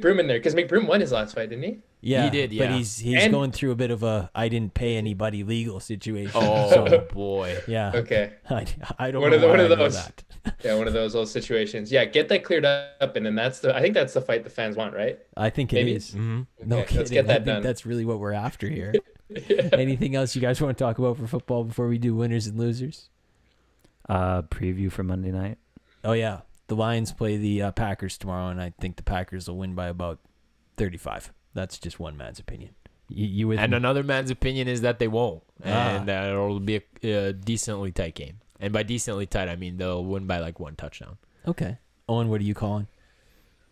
McBroom 0.00 0.20
in 0.20 0.26
there 0.26 0.38
because 0.38 0.54
McBroom 0.54 0.86
won 0.86 1.00
his 1.00 1.12
last 1.12 1.34
fight, 1.34 1.48
didn't 1.50 1.64
he? 1.64 1.78
Yeah. 2.00 2.24
He 2.24 2.30
did, 2.30 2.56
But 2.58 2.70
he's 2.72 2.98
he's 2.98 3.22
And- 3.22 3.32
going 3.32 3.50
through 3.52 3.72
a 3.72 3.74
bit 3.76 3.90
of 3.90 4.02
a 4.02 4.30
I 4.34 4.48
didn't 4.48 4.74
pay 4.74 4.96
anybody 4.96 5.42
legal 5.42 5.80
situation. 5.80 6.32
oh 6.34 6.70
So, 6.70 7.06
boy. 7.12 7.58
yeah. 7.66 7.92
Okay. 7.94 8.32
I, 8.50 8.66
I 8.98 9.10
don't 9.10 9.22
One 9.22 9.30
know 9.30 9.36
of 9.36 9.40
the- 9.40 9.46
why 9.48 9.50
one 9.52 9.60
of 9.60 9.66
I 9.72 9.74
know 9.74 9.76
those. 9.88 10.08
Yeah, 10.64 10.76
one 10.76 10.86
of 10.86 10.92
those 10.92 11.16
old 11.16 11.28
situations. 11.28 11.90
Yeah, 11.90 12.04
get 12.04 12.28
that 12.28 12.44
cleared 12.44 12.64
up, 12.64 13.16
and 13.16 13.26
then 13.26 13.34
that's 13.34 13.58
the. 13.58 13.74
I 13.74 13.80
think 13.80 13.94
that's 13.94 14.14
the 14.14 14.20
fight 14.20 14.44
the 14.44 14.50
fans 14.50 14.76
want, 14.76 14.94
right? 14.94 15.18
I 15.36 15.50
think 15.50 15.72
it 15.72 15.76
Maybe. 15.76 15.94
is. 15.94 16.12
hmm 16.12 16.42
No 16.64 16.82
kidding. 16.82 16.96
let's 16.98 17.10
get 17.10 17.24
I 17.24 17.28
that 17.28 17.34
think 17.38 17.46
done. 17.46 17.62
that's 17.64 17.84
really 17.84 18.04
what 18.04 18.20
we're 18.20 18.32
after 18.32 18.68
here. 18.68 18.94
Anything 19.72 20.14
else 20.14 20.36
you 20.36 20.40
guys 20.40 20.60
want 20.60 20.78
to 20.78 20.84
talk 20.84 20.98
about 20.98 21.16
for 21.16 21.26
football 21.26 21.64
before 21.64 21.88
we 21.88 21.98
do 21.98 22.14
winners 22.14 22.46
and 22.46 22.56
losers? 22.58 23.08
uh, 24.08 24.42
preview 24.42 24.90
for 24.92 25.02
Monday 25.02 25.32
night. 25.32 25.58
Oh 26.04 26.12
yeah, 26.12 26.42
the 26.68 26.76
Lions 26.76 27.12
play 27.12 27.36
the 27.36 27.62
uh, 27.62 27.70
Packers 27.72 28.18
tomorrow, 28.18 28.48
and 28.48 28.60
I 28.60 28.72
think 28.80 28.96
the 28.96 29.02
Packers 29.02 29.48
will 29.48 29.56
win 29.58 29.74
by 29.74 29.86
about 29.88 30.18
thirty-five. 30.76 31.32
That's 31.54 31.78
just 31.78 31.98
one 32.00 32.16
man's 32.16 32.38
opinion. 32.38 32.74
You, 33.08 33.26
you 33.26 33.48
with 33.48 33.58
And 33.60 33.70
me? 33.72 33.76
another 33.76 34.02
man's 34.02 34.30
opinion 34.30 34.66
is 34.68 34.80
that 34.82 34.98
they 34.98 35.08
won't, 35.08 35.42
Ah. 35.64 35.68
and 35.96 36.08
that 36.08 36.28
it'll 36.28 36.58
be 36.60 36.82
a, 37.02 37.08
a 37.28 37.32
decently 37.32 37.92
tight 37.92 38.14
game. 38.14 38.40
And 38.58 38.72
by 38.72 38.82
decently 38.82 39.26
tight, 39.26 39.48
I 39.48 39.56
mean 39.56 39.76
they'll 39.76 40.04
win 40.04 40.26
by 40.26 40.38
like 40.38 40.58
one 40.58 40.74
touchdown. 40.76 41.18
Okay, 41.46 41.78
Owen, 42.08 42.28
what 42.28 42.40
are 42.40 42.44
you 42.44 42.54
calling? 42.54 42.88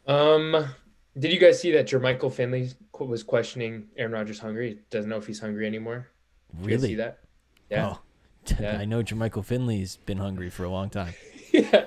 Um, 0.07 0.67
did 1.19 1.33
you 1.33 1.39
guys 1.41 1.61
see 1.61 1.73
that 1.73 1.87
Jermichael 1.89 2.33
Finley 2.33 2.71
was 2.99 3.23
questioning 3.23 3.89
Aaron 3.97 4.13
Rodgers 4.13 4.39
hungry? 4.39 4.69
He 4.75 4.81
doesn't 4.91 5.09
know 5.11 5.17
if 5.17 5.27
he's 5.27 5.41
hungry 5.41 5.67
anymore. 5.67 6.09
Did 6.55 6.61
you 6.65 6.71
guys 6.71 6.77
Really? 6.83 6.89
see 6.91 6.95
that? 6.97 7.19
Yeah. 7.71 7.89
Oh, 7.95 8.01
Yeah. 8.61 8.77
I 8.79 8.85
know 8.85 9.03
Jermichael 9.03 9.45
Finley's 9.45 9.97
been 9.97 10.19
hungry 10.19 10.51
for 10.51 10.65
a 10.65 10.69
long 10.71 10.91
time. 10.91 11.15
yeah, 11.73 11.85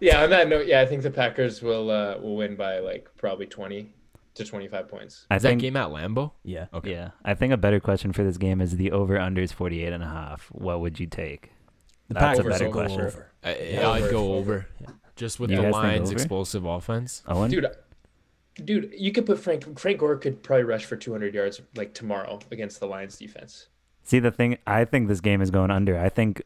yeah. 0.00 0.22
On 0.24 0.30
that 0.30 0.48
note, 0.48 0.66
yeah, 0.66 0.80
I 0.80 0.86
think 0.86 1.02
the 1.02 1.10
Packers 1.10 1.62
will 1.62 1.90
uh, 1.90 2.16
will 2.18 2.36
win 2.36 2.56
by 2.56 2.78
like 2.78 3.08
probably 3.16 3.46
twenty 3.46 3.92
to 4.34 4.44
twenty 4.44 4.66
five 4.68 4.88
points. 4.88 5.26
I 5.30 5.36
Is 5.36 5.42
that 5.42 5.50
think 5.50 5.60
game 5.60 5.76
at 5.76 5.88
Lambeau? 5.88 6.32
Yeah. 6.42 6.66
Okay. 6.72 6.92
yeah. 6.92 7.10
I 7.24 7.34
think 7.34 7.52
a 7.52 7.56
better 7.56 7.80
question 7.80 8.12
for 8.12 8.24
this 8.24 8.38
game 8.38 8.60
is 8.60 8.76
the 8.76 8.92
over 8.92 9.18
under 9.18 9.42
is 9.42 9.52
48 9.52 9.92
and 9.92 10.02
a 10.02 10.06
half. 10.08 10.46
What 10.52 10.80
would 10.80 10.98
you 10.98 11.06
take? 11.06 11.50
The 12.08 12.14
That's 12.14 12.38
a 12.38 12.44
better 12.44 12.66
will 12.66 12.72
question. 12.72 13.00
over. 13.02 13.32
I, 13.44 13.56
Yeah, 13.56 13.90
I'd 13.90 14.02
over, 14.04 14.10
go 14.10 14.32
over. 14.34 14.66
over. 14.82 14.94
Just 15.16 15.38
with 15.40 15.50
You 15.50 15.60
the 15.60 15.70
Lions' 15.70 16.10
explosive 16.10 16.64
offense. 16.64 17.22
Owen? 17.26 17.50
Dude, 17.50 17.66
dude, 18.64 18.92
you 18.96 19.12
could 19.12 19.26
put 19.26 19.38
Frank 19.38 19.78
Frank 19.78 19.98
Gore 19.98 20.16
could 20.16 20.42
probably 20.42 20.64
rush 20.64 20.84
for 20.86 20.96
two 20.96 21.12
hundred 21.12 21.34
yards 21.34 21.60
like 21.76 21.92
tomorrow 21.92 22.38
against 22.50 22.80
the 22.80 22.86
Lions 22.86 23.18
defense. 23.18 23.66
See 24.04 24.20
the 24.20 24.30
thing, 24.30 24.56
I 24.66 24.84
think 24.86 25.08
this 25.08 25.20
game 25.20 25.42
is 25.42 25.50
going 25.50 25.70
under. 25.70 25.98
I 25.98 26.08
think 26.08 26.42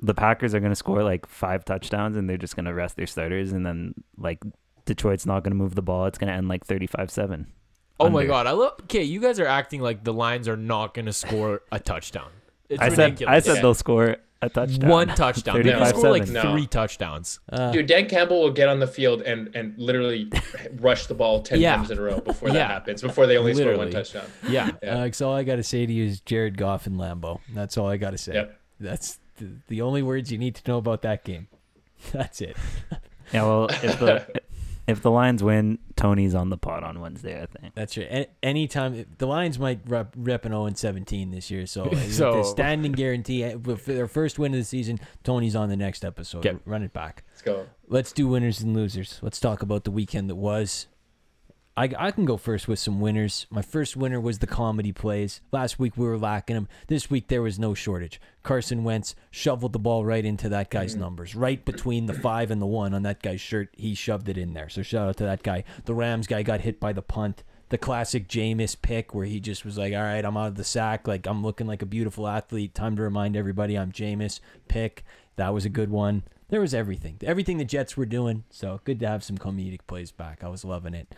the 0.00 0.14
Packers 0.14 0.54
are 0.54 0.60
going 0.60 0.72
to 0.72 0.76
score 0.76 1.02
like 1.02 1.26
five 1.26 1.64
touchdowns 1.64 2.16
and 2.16 2.28
they're 2.28 2.36
just 2.36 2.54
going 2.56 2.66
to 2.66 2.74
rest 2.74 2.96
their 2.96 3.06
starters 3.06 3.52
and 3.52 3.64
then 3.64 3.94
like 4.18 4.42
Detroit's 4.84 5.26
not 5.26 5.42
going 5.42 5.50
to 5.52 5.56
move 5.56 5.74
the 5.74 5.82
ball. 5.82 6.06
It's 6.06 6.18
going 6.18 6.28
to 6.28 6.34
end 6.34 6.48
like 6.48 6.66
35-7. 6.66 7.46
Oh 7.98 8.10
my 8.10 8.26
god, 8.26 8.46
I 8.46 8.50
love. 8.52 8.74
Okay, 8.82 9.02
you 9.02 9.20
guys 9.20 9.40
are 9.40 9.46
acting 9.46 9.80
like 9.80 10.04
the 10.04 10.12
Lions 10.12 10.48
are 10.48 10.56
not 10.56 10.92
going 10.94 11.06
to 11.06 11.12
score 11.14 11.62
a 11.72 11.80
touchdown. 11.80 12.28
It's 12.68 12.82
I 12.82 12.88
said. 12.90 13.22
I 13.26 13.40
said 13.40 13.56
Yeah. 13.56 13.62
they'll 13.62 13.74
score 13.74 14.16
a 14.42 14.48
touchdown. 14.50 14.90
one 14.90 15.08
touchdown. 15.08 15.62
They're 15.62 15.72
gonna 15.72 15.86
score 15.86 16.10
like 16.10 16.28
No. 16.28 16.42
three 16.52 16.66
touchdowns. 16.66 17.40
Uh, 17.50 17.70
Dude, 17.72 17.86
Dan 17.86 18.06
Campbell 18.08 18.42
will 18.42 18.50
get 18.50 18.68
on 18.68 18.80
the 18.80 18.86
field 18.86 19.22
and 19.22 19.54
and 19.56 19.78
literally 19.78 20.30
rush 20.80 21.06
the 21.06 21.14
ball 21.14 21.40
ten 21.42 21.60
Yeah. 21.60 21.76
times 21.76 21.90
in 21.90 21.98
a 21.98 22.02
row 22.02 22.20
before 22.20 22.48
Yeah. 22.48 22.54
that 22.54 22.70
happens. 22.70 23.00
Before 23.02 23.26
they 23.26 23.38
only 23.38 23.54
score 23.54 23.76
one 23.78 23.90
touchdown. 23.90 24.26
Yeah. 24.48 24.72
Yeah. 24.82 24.96
Alex, 24.96 25.22
all 25.22 25.34
I 25.34 25.42
got 25.44 25.56
to 25.56 25.62
say 25.62 25.86
to 25.86 25.92
you 25.92 26.04
is 26.04 26.20
Jared 26.20 26.58
Goff 26.58 26.86
and 26.86 26.96
Lambeau. 26.96 27.38
That's 27.54 27.78
all 27.78 27.88
I 27.88 27.96
got 27.96 28.10
to 28.10 28.18
say. 28.18 28.34
Yep. 28.34 28.60
That's 28.80 29.20
the, 29.36 29.50
the 29.68 29.80
only 29.82 30.02
words 30.02 30.30
you 30.32 30.38
need 30.38 30.54
to 30.56 30.70
know 30.70 30.78
about 30.78 31.02
that 31.02 31.24
game. 31.24 31.48
That's 32.12 32.40
it. 32.40 32.56
Yeah, 33.32 33.42
well, 33.42 33.66
if 33.82 33.98
the 33.98 34.40
if 34.86 35.02
the 35.02 35.10
Lions 35.10 35.42
win, 35.42 35.80
Tony's 35.96 36.32
on 36.32 36.48
the 36.48 36.56
pot 36.56 36.84
on 36.84 37.00
Wednesday, 37.00 37.42
I 37.42 37.46
think. 37.46 37.74
That's 37.74 37.96
right. 37.98 38.06
A- 38.08 38.28
anytime 38.40 39.04
the 39.18 39.26
Lions 39.26 39.58
might 39.58 39.80
rep, 39.84 40.14
rep 40.16 40.44
an 40.44 40.52
0 40.52 40.70
17 40.72 41.32
this 41.32 41.50
year, 41.50 41.66
so, 41.66 41.90
So- 41.90 41.96
so 42.08 42.32
the 42.36 42.44
standing 42.44 42.92
guarantee 42.92 43.42
eh, 43.42 43.56
for 43.60 43.74
their 43.74 44.06
first 44.06 44.38
win 44.38 44.54
of 44.54 44.60
the 44.60 44.64
season. 44.64 45.00
Tony's 45.24 45.56
on 45.56 45.70
the 45.70 45.76
next 45.76 46.04
episode. 46.04 46.46
Okay. 46.46 46.56
Run 46.64 46.84
it 46.84 46.92
back. 46.92 47.24
Let's 47.32 47.42
go. 47.42 47.66
Let's 47.88 48.12
do 48.12 48.28
winners 48.28 48.60
and 48.60 48.76
losers. 48.76 49.18
Let's 49.22 49.40
talk 49.40 49.60
about 49.60 49.82
the 49.82 49.90
weekend 49.90 50.30
that 50.30 50.36
was. 50.36 50.86
I, 51.78 51.90
I 51.98 52.10
can 52.10 52.24
go 52.24 52.38
first 52.38 52.68
with 52.68 52.78
some 52.78 53.00
winners. 53.00 53.46
My 53.50 53.60
first 53.60 53.96
winner 53.96 54.18
was 54.18 54.38
the 54.38 54.46
comedy 54.46 54.92
plays. 54.92 55.42
Last 55.52 55.78
week 55.78 55.94
we 55.96 56.06
were 56.06 56.16
lacking 56.16 56.54
them. 56.54 56.68
This 56.86 57.10
week 57.10 57.28
there 57.28 57.42
was 57.42 57.58
no 57.58 57.74
shortage. 57.74 58.18
Carson 58.42 58.82
Wentz 58.82 59.14
shoveled 59.30 59.74
the 59.74 59.78
ball 59.78 60.02
right 60.02 60.24
into 60.24 60.48
that 60.48 60.70
guy's 60.70 60.96
mm. 60.96 61.00
numbers, 61.00 61.34
right 61.34 61.62
between 61.62 62.06
the 62.06 62.14
five 62.14 62.50
and 62.50 62.62
the 62.62 62.66
one 62.66 62.94
on 62.94 63.02
that 63.02 63.22
guy's 63.22 63.42
shirt. 63.42 63.68
He 63.76 63.94
shoved 63.94 64.30
it 64.30 64.38
in 64.38 64.54
there. 64.54 64.70
So 64.70 64.82
shout 64.82 65.08
out 65.08 65.16
to 65.18 65.24
that 65.24 65.42
guy. 65.42 65.64
The 65.84 65.92
Rams 65.92 66.26
guy 66.26 66.42
got 66.42 66.62
hit 66.62 66.80
by 66.80 66.94
the 66.94 67.02
punt. 67.02 67.44
The 67.68 67.76
classic 67.76 68.26
Jameis 68.26 68.80
pick 68.80 69.14
where 69.14 69.26
he 69.26 69.38
just 69.38 69.64
was 69.64 69.76
like, 69.76 69.92
"All 69.92 70.00
right, 70.00 70.24
I'm 70.24 70.36
out 70.36 70.48
of 70.48 70.54
the 70.54 70.64
sack. 70.64 71.06
Like 71.06 71.26
I'm 71.26 71.42
looking 71.42 71.66
like 71.66 71.82
a 71.82 71.86
beautiful 71.86 72.26
athlete. 72.26 72.74
Time 72.74 72.96
to 72.96 73.02
remind 73.02 73.36
everybody 73.36 73.76
I'm 73.76 73.92
Jameis." 73.92 74.40
Pick. 74.68 75.04
That 75.34 75.52
was 75.52 75.66
a 75.66 75.68
good 75.68 75.90
one. 75.90 76.22
There 76.48 76.60
was 76.60 76.72
everything. 76.72 77.18
Everything 77.22 77.58
the 77.58 77.64
Jets 77.64 77.96
were 77.96 78.06
doing. 78.06 78.44
So 78.50 78.80
good 78.84 79.00
to 79.00 79.08
have 79.08 79.24
some 79.24 79.36
comedic 79.36 79.80
plays 79.86 80.12
back. 80.12 80.44
I 80.44 80.48
was 80.48 80.64
loving 80.64 80.94
it. 80.94 81.12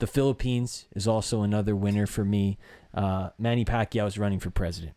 The 0.00 0.06
Philippines 0.06 0.86
is 0.94 1.06
also 1.06 1.42
another 1.42 1.76
winner 1.76 2.06
for 2.06 2.24
me. 2.24 2.58
Uh, 2.92 3.30
Manny 3.38 3.64
Pacquiao 3.64 4.06
is 4.06 4.18
running 4.18 4.40
for 4.40 4.50
president. 4.50 4.94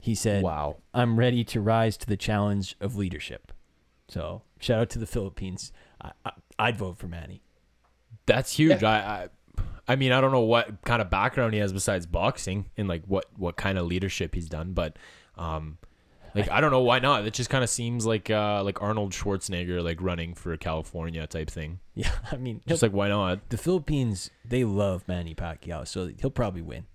He 0.00 0.14
said, 0.14 0.42
Wow. 0.42 0.78
I'm 0.94 1.18
ready 1.18 1.44
to 1.44 1.60
rise 1.60 1.96
to 1.98 2.06
the 2.06 2.16
challenge 2.16 2.74
of 2.80 2.96
leadership. 2.96 3.52
So 4.08 4.42
shout 4.58 4.80
out 4.80 4.90
to 4.90 4.98
the 4.98 5.06
Philippines. 5.06 5.70
I, 6.00 6.12
I, 6.24 6.32
I'd 6.58 6.76
vote 6.76 6.96
for 6.98 7.08
Manny. 7.08 7.42
That's 8.26 8.56
huge. 8.56 8.82
I, 8.82 8.98
I 8.98 9.28
I 9.86 9.96
mean, 9.96 10.12
I 10.12 10.20
don't 10.20 10.32
know 10.32 10.40
what 10.40 10.82
kind 10.82 11.00
of 11.00 11.10
background 11.10 11.54
he 11.54 11.60
has 11.60 11.72
besides 11.72 12.06
boxing 12.06 12.70
and 12.76 12.88
like 12.88 13.04
what 13.06 13.26
what 13.36 13.56
kind 13.56 13.78
of 13.78 13.86
leadership 13.86 14.34
he's 14.34 14.48
done, 14.48 14.72
but 14.72 14.98
um 15.36 15.78
like 16.34 16.50
I 16.50 16.60
don't 16.60 16.70
know 16.70 16.82
why 16.82 16.98
not. 16.98 17.24
It 17.26 17.32
just 17.34 17.50
kind 17.50 17.62
of 17.64 17.70
seems 17.70 18.06
like 18.06 18.30
uh 18.30 18.62
like 18.64 18.80
Arnold 18.82 19.12
Schwarzenegger 19.12 19.82
like 19.82 20.00
running 20.02 20.34
for 20.34 20.56
California 20.56 21.26
type 21.26 21.50
thing. 21.50 21.80
Yeah, 21.94 22.12
I 22.30 22.36
mean, 22.36 22.60
Just 22.66 22.82
like 22.82 22.92
why 22.92 23.08
not? 23.08 23.48
the 23.50 23.56
Philippines, 23.58 24.30
they 24.44 24.62
love 24.64 25.02
Manny 25.08 25.34
Pacquiao, 25.34 25.86
so 25.86 26.10
he'll 26.20 26.30
probably 26.30 26.62
win. 26.62 26.86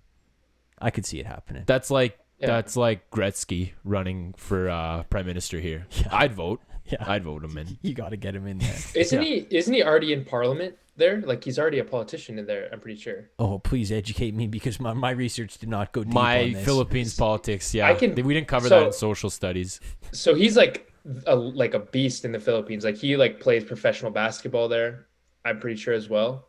I 0.78 0.90
could 0.90 1.04
see 1.04 1.20
it 1.20 1.26
happening. 1.26 1.64
That's 1.66 1.90
like 1.90 2.18
Yeah. 2.38 2.46
that's 2.48 2.76
like 2.76 3.10
Gretzky 3.10 3.72
running 3.84 4.34
for 4.36 4.68
uh 4.70 5.02
prime 5.04 5.26
minister 5.26 5.60
here. 5.60 5.86
Yeah. 5.90 6.08
I'd 6.10 6.32
vote. 6.34 6.60
Yeah, 6.86 6.98
I'd 7.00 7.24
vote 7.24 7.42
him 7.42 7.56
in. 7.56 7.78
you 7.82 7.94
got 7.94 8.10
to 8.10 8.18
get 8.18 8.34
him 8.34 8.46
in 8.46 8.58
there. 8.58 8.76
Isn't 8.94 9.22
Yeah. 9.22 9.26
he? 9.26 9.56
Isn't 9.56 9.72
he 9.72 9.82
already 9.82 10.12
in 10.12 10.22
Parliament 10.26 10.76
there? 10.96 11.20
Like 11.22 11.44
he's 11.44 11.58
already 11.58 11.78
a 11.78 11.84
politician 11.84 12.38
in 12.38 12.46
there. 12.46 12.68
I'm 12.72 12.80
pretty 12.80 13.00
sure. 13.00 13.30
Oh, 13.38 13.58
please 13.58 13.90
educate 13.92 14.34
me 14.34 14.46
because 14.46 14.78
my, 14.80 14.92
my 14.92 15.10
research 15.10 15.58
did 15.58 15.68
not 15.68 15.92
go 15.92 16.04
deep 16.04 16.12
My 16.12 16.42
on 16.44 16.52
this. 16.52 16.64
Philippines 16.64 17.14
politics, 17.18 17.74
yeah. 17.74 17.88
I 17.88 17.94
can- 17.94 18.14
we 18.14 18.34
didn't 18.34 18.48
cover 18.48 18.68
so- 18.68 18.80
that 18.80 18.86
in 18.88 18.92
social 18.92 19.30
studies. 19.30 19.80
So 20.12 20.34
he's 20.34 20.56
like 20.56 20.90
a 21.26 21.34
like 21.36 21.74
a 21.74 21.80
beast 21.80 22.24
in 22.24 22.32
the 22.32 22.40
Philippines. 22.40 22.84
Like 22.84 22.96
he 22.96 23.16
like 23.16 23.40
plays 23.40 23.64
professional 23.64 24.10
basketball 24.10 24.68
there. 24.68 25.06
I'm 25.44 25.60
pretty 25.60 25.76
sure 25.76 25.92
as 25.92 26.08
well, 26.08 26.48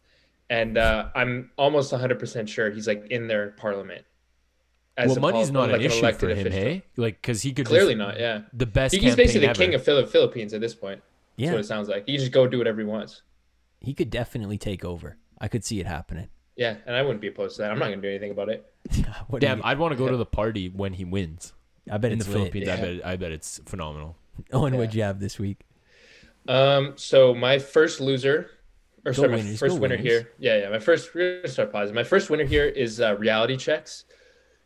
and 0.49 0.77
uh, 0.77 1.09
I'm 1.15 1.51
almost 1.57 1.91
100 1.91 2.17
percent 2.17 2.47
sure 2.47 2.69
he's 2.71 2.87
like 2.87 3.05
in 3.11 3.27
their 3.27 3.49
Parliament. 3.51 4.05
as 4.97 5.09
well, 5.09 5.19
money's 5.19 5.51
not 5.51 5.67
like 5.69 5.81
an 5.81 5.85
issue 5.85 6.09
for 6.13 6.29
him, 6.29 6.37
official. 6.39 6.51
hey? 6.51 6.83
Like, 6.95 7.21
because 7.21 7.41
he 7.41 7.51
could 7.51 7.65
Clearly 7.65 7.95
just, 7.95 7.97
not. 7.97 8.17
Yeah, 8.19 8.41
the 8.53 8.65
best. 8.65 8.95
he's 8.95 9.15
basically 9.17 9.41
the 9.41 9.49
ever. 9.49 9.57
king 9.59 9.73
of 9.73 9.83
Phil- 9.83 10.05
Philippines 10.05 10.53
at 10.53 10.61
this 10.61 10.73
point. 10.73 11.01
That's 11.37 11.45
Yeah, 11.47 11.51
what 11.51 11.59
it 11.59 11.65
sounds 11.65 11.89
like. 11.89 12.05
He 12.05 12.13
can 12.13 12.21
just 12.21 12.31
go 12.31 12.47
do 12.47 12.57
whatever 12.57 12.79
he 12.79 12.85
wants. 12.87 13.23
He 13.85 13.93
could 13.93 14.09
definitely 14.09 14.57
take 14.57 14.83
over. 14.83 15.17
I 15.39 15.47
could 15.47 15.63
see 15.63 15.79
it 15.79 15.85
happening. 15.87 16.27
Yeah, 16.55 16.75
and 16.85 16.95
I 16.95 17.01
wouldn't 17.01 17.21
be 17.21 17.27
opposed 17.27 17.55
to 17.57 17.63
that. 17.63 17.71
I'm 17.71 17.79
not 17.79 17.89
gonna 17.89 18.01
do 18.01 18.07
anything 18.09 18.31
about 18.31 18.49
it. 18.49 18.65
What 19.27 19.39
do 19.41 19.47
Damn, 19.47 19.57
you- 19.57 19.63
I'd 19.65 19.79
want 19.79 19.91
to 19.93 19.97
go 19.97 20.07
to 20.09 20.17
the 20.17 20.25
party 20.25 20.69
when 20.69 20.93
he 20.93 21.03
wins 21.05 21.53
I 21.91 21.97
bet 21.97 22.11
in 22.11 22.19
it's 22.19 22.27
the 22.27 22.31
lit. 22.33 22.51
Philippines. 22.53 22.67
I 22.69 22.75
Yeah. 22.75 22.81
bet. 22.97 23.05
I 23.05 23.15
bet 23.15 23.31
it's 23.31 23.59
phenomenal. 23.65 24.17
Owen, 24.53 24.73
Yeah. 24.73 24.79
what'd 24.79 24.95
you 24.95 25.03
have 25.03 25.19
this 25.19 25.37
week? 25.39 25.59
Um, 26.47 26.93
so 26.95 27.33
my 27.33 27.57
first 27.59 27.99
loser, 28.01 28.51
or 29.05 29.13
sorry, 29.13 29.29
my 29.29 29.35
winners, 29.37 29.59
first 29.59 29.75
go 29.75 29.81
winner 29.81 29.95
winners. 29.97 30.11
here. 30.11 30.29
Yeah, 30.39 30.57
yeah. 30.57 30.69
My 30.69 30.79
first. 30.79 31.13
We're 31.15 31.37
gonna 31.41 31.47
start 31.47 31.71
positive. 31.71 31.95
My 31.95 32.03
first 32.03 32.29
winner 32.29 32.45
here 32.45 32.65
is 32.65 33.01
uh, 33.01 33.15
reality 33.17 33.57
checks. 33.57 34.05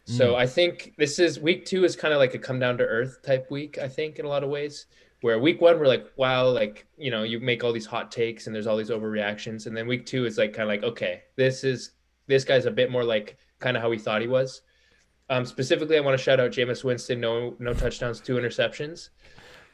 So 0.06 0.36
I 0.36 0.48
think 0.48 0.94
this 0.98 1.20
is 1.20 1.40
week 1.40 1.66
two 1.66 1.86
is 1.86 1.96
kind 1.96 2.16
of 2.16 2.20
like 2.20 2.34
a 2.34 2.40
come 2.40 2.58
down 2.58 2.80
to 2.80 2.84
earth 2.84 3.20
type 3.22 3.52
week. 3.52 3.78
I 3.78 3.88
think 3.88 4.18
in 4.18 4.26
a 4.26 4.28
lot 4.28 4.44
of 4.44 4.50
ways, 4.50 4.88
where 5.22 5.40
week 5.40 5.60
one 5.62 5.80
we're 5.80 5.88
like, 5.88 6.08
wow, 6.16 6.48
like 6.48 6.88
you 6.98 7.12
know, 7.12 7.24
you 7.24 7.40
make 7.40 7.64
all 7.64 7.74
these 7.74 7.86
hot 7.86 8.12
takes 8.12 8.48
and 8.48 8.56
there's 8.56 8.68
all 8.68 8.78
these 8.78 8.90
overreactions, 8.90 9.68
and 9.68 9.76
then 9.76 9.88
week 9.88 10.06
two 10.06 10.26
is 10.26 10.38
like 10.38 10.54
kind 10.54 10.64
of 10.64 10.70
like, 10.70 10.84
okay, 10.84 11.24
this 11.36 11.64
is 11.64 11.92
this 12.28 12.44
guy's 12.44 12.66
a 12.66 12.72
bit 12.72 12.92
more 12.92 13.04
like 13.04 13.38
kind 13.60 13.76
of 13.76 13.84
how 13.84 13.90
we 13.90 13.98
thought 13.98 14.22
he 14.22 14.28
was. 14.28 14.62
Um, 15.30 15.46
specifically, 15.46 15.98
I 15.98 16.00
want 16.00 16.18
to 16.18 16.24
shout 16.24 16.40
out 16.40 16.52
Jameis 16.52 16.84
Winston. 16.84 17.20
No, 17.20 17.56
no 17.60 17.74
touchdowns, 17.74 18.20
two 18.20 18.36
interceptions. 18.36 19.10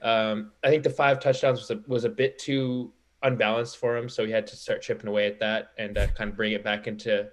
Um, 0.02 0.52
I 0.64 0.70
think 0.70 0.84
the 0.84 0.90
five 0.90 1.20
touchdowns 1.20 1.60
was 1.60 1.72
a, 1.72 1.82
was 1.88 2.04
a 2.04 2.10
bit 2.10 2.38
too 2.38 2.92
unbalanced 3.24 3.78
for 3.78 3.96
him, 3.96 4.10
so 4.10 4.26
he 4.26 4.32
had 4.32 4.46
to 4.48 4.56
start 4.56 4.82
chipping 4.82 5.08
away 5.08 5.28
at 5.28 5.40
that 5.40 5.72
and 5.78 5.98
uh, 5.98 6.08
kind 6.08 6.30
of 6.30 6.36
bring 6.36 6.52
it 6.52 6.64
back 6.64 6.88
into 6.88 7.28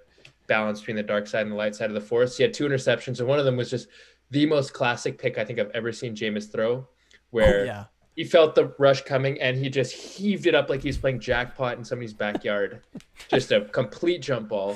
balance 0.47 0.79
between 0.79 0.95
the 0.95 1.03
dark 1.03 1.27
side 1.27 1.41
and 1.41 1.51
the 1.51 1.55
light 1.55 1.75
side 1.75 1.89
of 1.89 1.93
the 1.93 2.01
force. 2.01 2.37
He 2.37 2.43
had 2.43 2.53
two 2.53 2.65
interceptions, 2.65 3.19
and 3.19 3.27
one 3.27 3.39
of 3.39 3.45
them 3.45 3.57
was 3.57 3.69
just 3.69 3.87
the 4.31 4.45
most 4.45 4.73
classic 4.73 5.19
pick 5.19 5.37
I 5.37 5.45
think 5.45 5.59
I've 5.59 5.71
ever 5.71 5.91
seen 5.91 6.15
Jameis 6.15 6.51
throw, 6.51 6.87
where 7.31 7.61
Oh, 7.61 7.63
yeah. 7.65 7.83
He 8.15 8.23
felt 8.23 8.55
the 8.55 8.73
rush 8.77 9.01
coming 9.01 9.41
and 9.41 9.57
he 9.57 9.69
just 9.69 9.93
heaved 9.93 10.45
it 10.45 10.53
up 10.53 10.69
like 10.69 10.81
he 10.81 10.89
was 10.89 10.97
playing 10.97 11.19
jackpot 11.19 11.77
in 11.77 11.83
somebody's 11.83 12.13
backyard. 12.13 12.81
just 13.29 13.51
a 13.51 13.61
complete 13.61 14.21
jump 14.21 14.49
ball. 14.49 14.75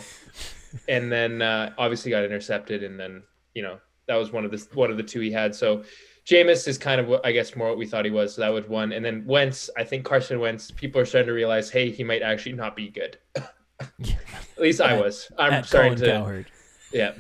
And 0.87 1.11
then 1.11 1.41
uh, 1.41 1.73
obviously 1.77 2.11
got 2.11 2.23
intercepted. 2.23 2.83
And 2.83 2.99
then, 2.99 3.23
you 3.53 3.61
know, 3.61 3.77
that 4.07 4.15
was 4.15 4.31
one 4.31 4.43
of 4.45 4.51
the 4.51 4.65
one 4.73 4.89
of 4.89 4.97
the 4.97 5.03
two 5.03 5.19
he 5.19 5.31
had. 5.31 5.53
So 5.53 5.83
Jameis 6.25 6.67
is 6.67 6.77
kind 6.77 6.99
of 6.99 7.21
I 7.23 7.31
guess 7.31 7.55
more 7.55 7.69
what 7.69 7.77
we 7.77 7.85
thought 7.85 8.05
he 8.05 8.11
was. 8.11 8.35
So 8.35 8.41
that 8.41 8.49
was 8.49 8.67
one. 8.67 8.91
And 8.91 9.03
then 9.05 9.23
Wentz, 9.25 9.69
I 9.77 9.83
think 9.83 10.03
Carson 10.03 10.39
Wentz, 10.39 10.71
people 10.71 10.99
are 10.99 11.05
starting 11.05 11.27
to 11.27 11.33
realize, 11.33 11.69
hey, 11.69 11.91
he 11.91 12.03
might 12.03 12.21
actually 12.21 12.53
not 12.53 12.75
be 12.75 12.89
good. 12.89 13.17
At 13.37 14.57
least 14.57 14.81
I 14.81 14.99
was. 14.99 15.31
I'm 15.37 15.53
At 15.53 15.65
starting 15.65 15.95
Colin 15.95 16.09
to 16.09 16.17
Cowherd. 16.17 16.45
yeah. 16.91 17.13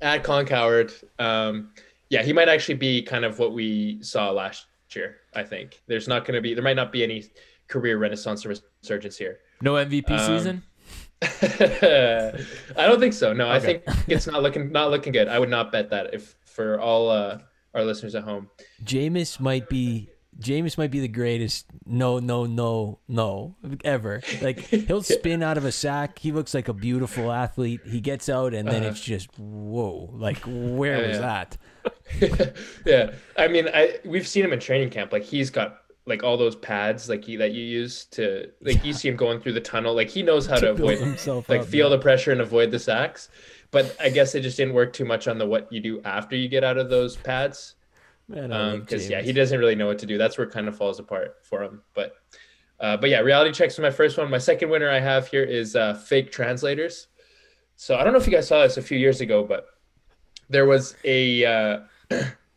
At 0.00 0.22
Colin 0.24 0.46
Cowherd. 0.46 0.92
Um, 1.18 1.70
yeah, 2.10 2.22
he 2.22 2.32
might 2.32 2.48
actually 2.48 2.74
be 2.74 3.02
kind 3.02 3.24
of 3.24 3.38
what 3.38 3.52
we 3.52 4.02
saw 4.02 4.30
last 4.30 4.66
year, 4.94 5.16
I 5.34 5.42
think. 5.42 5.82
There's 5.86 6.08
not 6.08 6.24
going 6.24 6.34
to 6.34 6.40
be, 6.40 6.54
there 6.54 6.62
might 6.64 6.76
not 6.76 6.92
be 6.92 7.02
any 7.02 7.24
career 7.68 7.98
renaissance 7.98 8.44
or 8.44 8.54
resurgence 8.82 9.16
here. 9.16 9.38
No 9.60 9.74
MVP 9.74 10.10
Um, 10.10 10.18
season. 10.38 10.62
I 12.76 12.86
don't 12.86 13.00
think 13.00 13.12
so. 13.14 13.32
No, 13.32 13.48
I 13.48 13.60
think 13.60 13.84
it's 14.08 14.26
not 14.26 14.42
looking, 14.42 14.72
not 14.72 14.90
looking 14.90 15.12
good. 15.12 15.28
I 15.28 15.38
would 15.38 15.48
not 15.50 15.70
bet 15.72 15.90
that 15.90 16.12
if 16.14 16.36
for 16.44 16.80
all 16.80 17.08
uh, 17.10 17.38
our 17.74 17.84
listeners 17.84 18.14
at 18.14 18.24
home. 18.24 18.50
Jameis 18.84 19.40
might 19.40 19.68
be 19.68 20.08
Jameis 20.40 20.78
might 20.78 20.90
be 20.90 21.00
the 21.00 21.08
greatest 21.08 21.66
no 21.86 22.18
no 22.18 22.46
no 22.46 22.98
no 23.08 23.54
ever. 23.84 24.22
Like 24.40 24.60
he'll 24.60 25.02
spin 25.18 25.42
out 25.42 25.58
of 25.58 25.64
a 25.64 25.72
sack. 25.72 26.18
He 26.18 26.32
looks 26.32 26.54
like 26.54 26.68
a 26.68 26.72
beautiful 26.72 27.30
athlete. 27.30 27.80
He 27.86 28.00
gets 28.00 28.28
out 28.28 28.54
and 28.54 28.66
then 28.66 28.82
Uh-huh. 28.82 28.90
it's 28.90 29.00
just 29.00 29.28
whoa. 29.38 30.10
Like 30.12 30.38
where 30.46 31.00
Yeah, 31.02 31.06
was 31.08 31.16
yeah. 31.18 31.44
that? 32.20 32.56
yeah, 32.86 33.10
I 33.36 33.48
mean, 33.48 33.68
I 33.72 33.98
we've 34.04 34.26
seen 34.26 34.44
him 34.44 34.52
in 34.52 34.60
training 34.60 34.90
camp. 34.90 35.12
Like 35.12 35.24
he's 35.24 35.50
got 35.50 35.78
like 36.06 36.22
all 36.24 36.36
those 36.36 36.56
pads 36.56 37.08
like 37.08 37.24
he, 37.24 37.36
that 37.36 37.52
you 37.52 37.62
use 37.62 38.06
to 38.06 38.50
like 38.60 38.84
you 38.84 38.92
see 38.92 39.08
him 39.08 39.16
going 39.16 39.40
through 39.40 39.52
the 39.52 39.60
tunnel. 39.60 39.94
Like 39.94 40.08
he 40.10 40.22
knows 40.22 40.46
how 40.46 40.56
to, 40.56 40.60
To 40.66 40.70
avoid 40.72 40.98
himself 40.98 41.48
like 41.48 41.60
up, 41.62 41.66
feel 41.66 41.88
yeah. 41.90 41.96
the 41.96 42.02
pressure 42.02 42.32
and 42.32 42.40
avoid 42.40 42.70
the 42.70 42.78
sacks. 42.78 43.28
But 43.70 43.96
I 44.00 44.10
guess 44.10 44.34
it 44.34 44.40
just 44.42 44.56
didn't 44.56 44.74
work 44.74 44.92
too 44.92 45.04
much 45.04 45.28
on 45.28 45.38
the 45.38 45.46
what 45.46 45.72
you 45.72 45.80
do 45.80 46.02
after 46.04 46.36
you 46.36 46.48
get 46.48 46.64
out 46.64 46.76
of 46.78 46.90
those 46.90 47.16
pads. 47.16 47.74
Man, 48.32 48.50
I 48.52 48.72
like 48.72 48.80
because 48.80 49.10
yeah, 49.10 49.20
he 49.20 49.32
doesn't 49.32 49.58
really 49.58 49.74
know 49.74 49.86
what 49.86 49.98
to 49.98 50.06
do. 50.06 50.16
That's 50.16 50.38
where 50.38 50.46
it 50.46 50.52
kind 50.52 50.66
of 50.66 50.76
falls 50.76 50.98
apart 50.98 51.36
for 51.42 51.62
him. 51.62 51.82
But 51.92 52.14
uh, 52.80 52.96
but 52.96 53.10
yeah, 53.10 53.20
reality 53.20 53.52
checks 53.52 53.76
was 53.76 53.82
my 53.82 53.90
first 53.90 54.16
one. 54.16 54.30
My 54.30 54.38
second 54.38 54.70
winner 54.70 54.90
I 54.90 55.00
have 55.00 55.28
here 55.28 55.44
is 55.44 55.76
uh, 55.76 55.94
fake 55.94 56.32
translators. 56.32 57.08
So 57.76 57.96
I 57.96 58.04
don't 58.04 58.12
know 58.12 58.18
if 58.18 58.26
you 58.26 58.32
guys 58.32 58.48
saw 58.48 58.62
this 58.62 58.78
a 58.78 58.82
few 58.82 58.98
years 58.98 59.20
ago, 59.20 59.44
but 59.44 59.66
there 60.48 60.64
was 60.66 60.96
a 61.04 61.44
uh, 61.44 61.80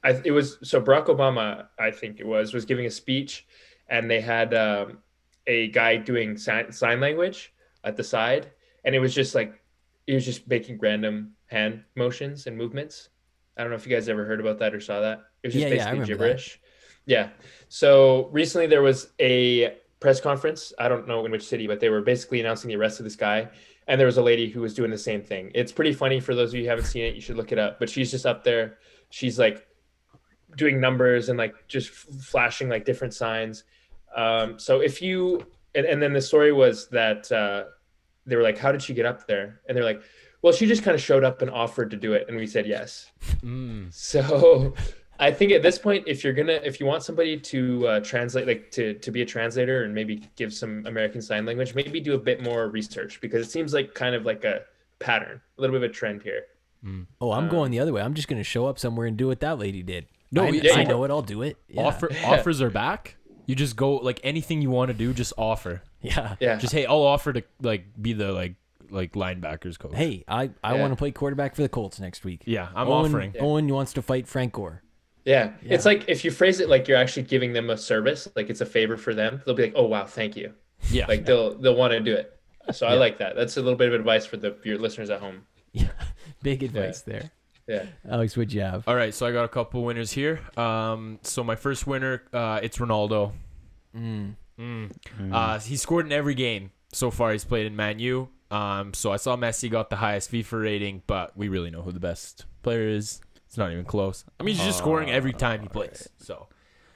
I, 0.03 0.21
it 0.23 0.31
was 0.31 0.57
so 0.63 0.81
Barack 0.81 1.07
Obama 1.07 1.67
I 1.77 1.91
think 1.91 2.19
it 2.19 2.27
was 2.27 2.53
was 2.53 2.63
giving 2.63 2.85
a 2.85 2.91
speech, 2.91 3.45
and 3.89 4.09
they 4.09 4.21
had 4.21 4.53
um, 4.53 4.99
a 5.47 5.69
guy 5.71 5.97
doing 5.97 6.37
sign, 6.37 6.71
sign 6.71 7.01
language 7.01 7.53
at 7.83 7.97
the 7.97 8.03
side, 8.03 8.51
and 8.85 8.95
it 8.95 8.99
was 8.99 9.13
just 9.13 9.35
like 9.35 9.61
he 10.07 10.13
was 10.13 10.23
just 10.23 10.47
making 10.47 10.79
random 10.79 11.33
hand 11.47 11.83
motions 11.95 12.47
and 12.47 12.57
movements. 12.57 13.09
I 13.57 13.61
don't 13.61 13.69
know 13.71 13.75
if 13.77 13.85
you 13.87 13.95
guys 13.95 14.09
ever 14.09 14.25
heard 14.25 14.39
about 14.39 14.59
that 14.59 14.73
or 14.73 14.79
saw 14.79 14.99
that. 15.01 15.21
It 15.43 15.47
was 15.47 15.53
just 15.53 15.63
Yeah, 15.63 15.69
yeah, 15.69 15.75
basically 15.75 15.99
that. 15.99 16.07
gibberish. 16.07 16.59
Yeah. 17.05 17.29
So 17.69 18.29
recently 18.31 18.67
there 18.67 18.81
was 18.81 19.09
a 19.19 19.77
press 19.99 20.19
conference. 20.19 20.73
I 20.79 20.87
don't 20.89 21.07
know 21.07 21.25
in 21.25 21.31
which 21.31 21.45
city, 21.47 21.67
but 21.67 21.79
they 21.79 21.89
were 21.89 22.01
basically 22.01 22.39
announcing 22.39 22.67
the 22.67 22.75
arrest 22.75 22.99
of 22.99 23.03
this 23.03 23.15
guy. 23.15 23.49
And 23.87 23.99
there 23.99 24.07
was 24.07 24.17
a 24.17 24.23
lady 24.23 24.49
who 24.49 24.61
was 24.61 24.73
doing 24.73 24.89
the 24.91 24.97
same 24.97 25.21
thing. 25.21 25.51
It's 25.53 25.71
pretty 25.71 25.93
funny 25.93 26.19
for 26.19 26.33
those 26.33 26.49
of 26.49 26.55
you 26.55 26.63
who 26.63 26.69
haven't 26.69 26.85
seen 26.85 27.05
it. 27.05 27.13
You 27.15 27.21
should 27.21 27.37
look 27.37 27.51
it 27.51 27.59
up. 27.59 27.79
But 27.79 27.89
she's 27.89 28.09
just 28.09 28.25
up 28.25 28.43
there. 28.43 28.77
She's 29.11 29.37
like 29.37 29.65
doing 30.57 30.79
numbers 30.79 31.29
and 31.29 31.37
like 31.37 31.53
just 31.67 31.89
f- 31.89 32.07
flashing 32.21 32.67
like 32.69 32.83
different 32.85 33.13
signs. 33.13 33.63
Um, 34.15 34.57
so 34.57 34.79
if 34.79 35.01
you 35.01 35.45
and, 35.75 35.85
and 35.85 36.01
then 36.01 36.13
the 36.13 36.21
story 36.21 36.51
was 36.51 36.87
that 36.89 37.31
uh, 37.31 37.65
they 38.25 38.35
were 38.35 38.41
like, 38.41 38.57
"How 38.57 38.71
did 38.71 38.81
she 38.81 38.93
get 38.93 39.05
up 39.05 39.27
there?" 39.27 39.61
And 39.67 39.77
they're 39.77 39.83
like, 39.83 40.01
"Well, 40.45 40.53
she 40.53 40.67
just 40.67 40.83
kind 40.83 40.93
of 40.93 41.01
showed 41.01 41.23
up 41.23 41.41
and 41.41 41.49
offered 41.49 41.89
to 41.89 41.97
do 41.97 42.13
it," 42.13 42.27
and 42.27 42.37
we 42.37 42.45
said 42.45 42.67
yes. 42.67 43.11
Mm. 43.43 43.91
So 43.91 44.75
I 45.19 45.31
think 45.31 45.51
at 45.51 45.63
this 45.63 45.79
point, 45.79 46.03
if 46.05 46.23
you're 46.23 46.33
gonna, 46.33 46.59
if 46.63 46.79
you 46.79 46.85
want 46.85 47.01
somebody 47.01 47.39
to 47.39 47.87
uh, 47.87 47.99
translate, 48.01 48.45
like 48.45 48.69
to 48.73 48.93
to 48.93 49.09
be 49.09 49.23
a 49.23 49.25
translator 49.25 49.85
and 49.85 49.95
maybe 49.95 50.29
give 50.35 50.53
some 50.53 50.85
American 50.85 51.19
Sign 51.19 51.47
Language, 51.47 51.73
maybe 51.73 51.99
do 51.99 52.13
a 52.13 52.19
bit 52.19 52.43
more 52.43 52.69
research 52.69 53.19
because 53.21 53.47
it 53.47 53.49
seems 53.49 53.73
like 53.73 53.95
kind 53.95 54.13
of 54.13 54.23
like 54.23 54.43
a 54.43 54.61
pattern, 54.99 55.41
a 55.57 55.61
little 55.61 55.73
bit 55.73 55.83
of 55.83 55.89
a 55.89 55.93
trend 55.93 56.21
here. 56.21 56.43
Oh, 57.19 57.31
I'm 57.31 57.49
going 57.49 57.71
the 57.71 57.79
other 57.79 57.91
way. 57.91 58.03
I'm 58.03 58.13
just 58.13 58.27
gonna 58.27 58.43
show 58.43 58.67
up 58.67 58.77
somewhere 58.77 59.07
and 59.07 59.17
do 59.17 59.25
what 59.25 59.39
that 59.39 59.57
lady 59.57 59.81
did. 59.81 60.05
No, 60.31 60.43
I, 60.43 60.49
yeah, 60.49 60.75
I 60.75 60.83
know 60.83 61.03
it. 61.05 61.09
I'll 61.09 61.23
do 61.23 61.41
it. 61.41 61.57
Yeah. 61.69 61.81
Offer 61.81 62.11
offers 62.23 62.61
are 62.61 62.69
back. 62.69 63.17
You 63.47 63.55
just 63.55 63.75
go 63.75 63.95
like 63.95 64.19
anything 64.23 64.61
you 64.61 64.69
want 64.69 64.89
to 64.89 64.93
do, 64.93 65.11
just 65.11 65.33
offer. 65.39 65.81
Yeah. 66.01 66.35
Yeah, 66.39 66.57
Just 66.57 66.71
hey, 66.71 66.85
I'll 66.85 67.01
offer 67.01 67.33
to 67.33 67.43
like 67.61 67.85
be 67.99 68.13
the 68.13 68.31
like 68.31 68.55
like 68.91 69.13
linebackers 69.13 69.77
coach. 69.79 69.93
Hey, 69.95 70.23
I, 70.27 70.51
I 70.63 70.75
Yeah. 70.75 70.81
want 70.81 70.91
to 70.93 70.95
play 70.97 71.11
quarterback 71.11 71.55
for 71.55 71.61
the 71.61 71.69
Colts 71.69 71.99
next 71.99 72.23
week. 72.23 72.43
yeah, 72.45 72.69
I'm 72.75 72.87
Owen, 72.87 73.05
offering. 73.11 73.33
Owen 73.39 73.67
wants 73.67 73.93
to 73.93 74.01
fight 74.01 74.27
Frank 74.27 74.53
Gore. 74.53 74.81
yeah. 75.25 75.53
Yeah. 75.63 75.73
It's 75.75 75.85
like 75.85 76.05
if 76.07 76.23
you 76.25 76.31
phrase 76.31 76.59
it 76.59 76.69
like 76.69 76.87
you're 76.87 76.97
actually 76.97 77.23
giving 77.23 77.53
them 77.53 77.69
a 77.69 77.77
service, 77.77 78.27
like 78.35 78.49
it's 78.49 78.61
a 78.61 78.65
favor 78.65 78.97
for 78.97 79.13
them, 79.13 79.41
they'll 79.45 79.55
be 79.55 79.63
like, 79.63 79.73
"Oh 79.75 79.85
wow, 79.85 80.05
thank 80.05 80.35
you." 80.35 80.53
Yeah, 80.91 81.05
Like 81.07 81.25
they'll 81.25 81.55
they'll 81.57 81.75
want 81.75 81.91
to 81.93 81.99
do 81.99 82.13
it. 82.13 82.31
So 82.73 82.85
I 82.87 82.93
like 82.95 83.17
that. 83.19 83.35
That's 83.35 83.57
a 83.57 83.61
little 83.61 83.77
bit 83.77 83.87
of 83.89 83.93
advice 83.93 84.25
for 84.25 84.37
the 84.37 84.55
your 84.63 84.77
listeners 84.77 85.09
at 85.09 85.19
home. 85.19 85.45
Yeah. 85.73 85.89
Big 86.41 86.63
advice 86.63 87.01
there. 87.01 87.31
Yeah. 87.67 87.85
Alex, 88.09 88.37
what'd 88.37 88.53
you 88.53 88.61
have? 88.61 88.87
All 88.87 88.95
right, 88.95 89.13
so 89.13 89.25
I 89.25 89.31
got 89.33 89.43
a 89.43 89.47
couple 89.49 89.83
winners 89.83 90.11
here. 90.11 90.39
Um, 90.55 91.19
so 91.23 91.43
my 91.43 91.55
first 91.57 91.85
winner, 91.87 92.23
uh, 92.31 92.59
it's 92.63 92.77
Ronaldo. 92.77 93.33
Mm. 93.97 94.35
Mm. 94.59 94.91
Mm. 95.19 95.33
Uh, 95.33 95.59
he 95.59 95.75
scored 95.75 96.05
in 96.05 96.11
every 96.11 96.33
game 96.35 96.71
so 96.93 97.11
far 97.11 97.31
he's 97.33 97.43
played 97.43 97.65
in 97.65 97.75
Man 97.75 97.99
U. 97.99 98.29
Um, 98.55 98.93
so 98.93 99.11
I 99.11 99.17
saw 99.17 99.35
Messi 99.35 99.69
got 99.69 99.89
the 99.89 99.95
highest 99.97 100.31
FIFA 100.31 100.61
rating, 100.63 101.03
but 101.07 101.35
we 101.35 101.47
really 101.49 101.71
know 101.71 101.81
who 101.81 101.91
the 101.91 101.99
best 101.99 102.45
player 102.63 102.87
is. 102.87 103.21
It's 103.47 103.57
not 103.57 103.71
even 103.71 103.85
close. 103.85 104.23
I 104.39 104.43
mean, 104.43 104.55
he's 104.55 104.65
just 104.65 104.77
scoring 104.79 105.09
every 105.09 105.33
time 105.33 105.61
he 105.61 105.67
plays. 105.67 106.09
So 106.17 106.47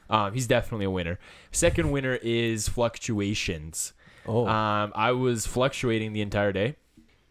um, 0.10 0.34
he's 0.34 0.48
definitely 0.48 0.86
a 0.86 0.92
winner. 0.92 1.20
Second 1.52 1.92
winner 1.92 2.20
is 2.22 2.68
fluctuations. 2.68 3.94
Oh, 4.28 4.48
Um, 4.48 4.92
I 4.96 5.12
was 5.12 5.46
fluctuating 5.46 6.14
the 6.14 6.22
entire 6.22 6.52
day. 6.52 6.76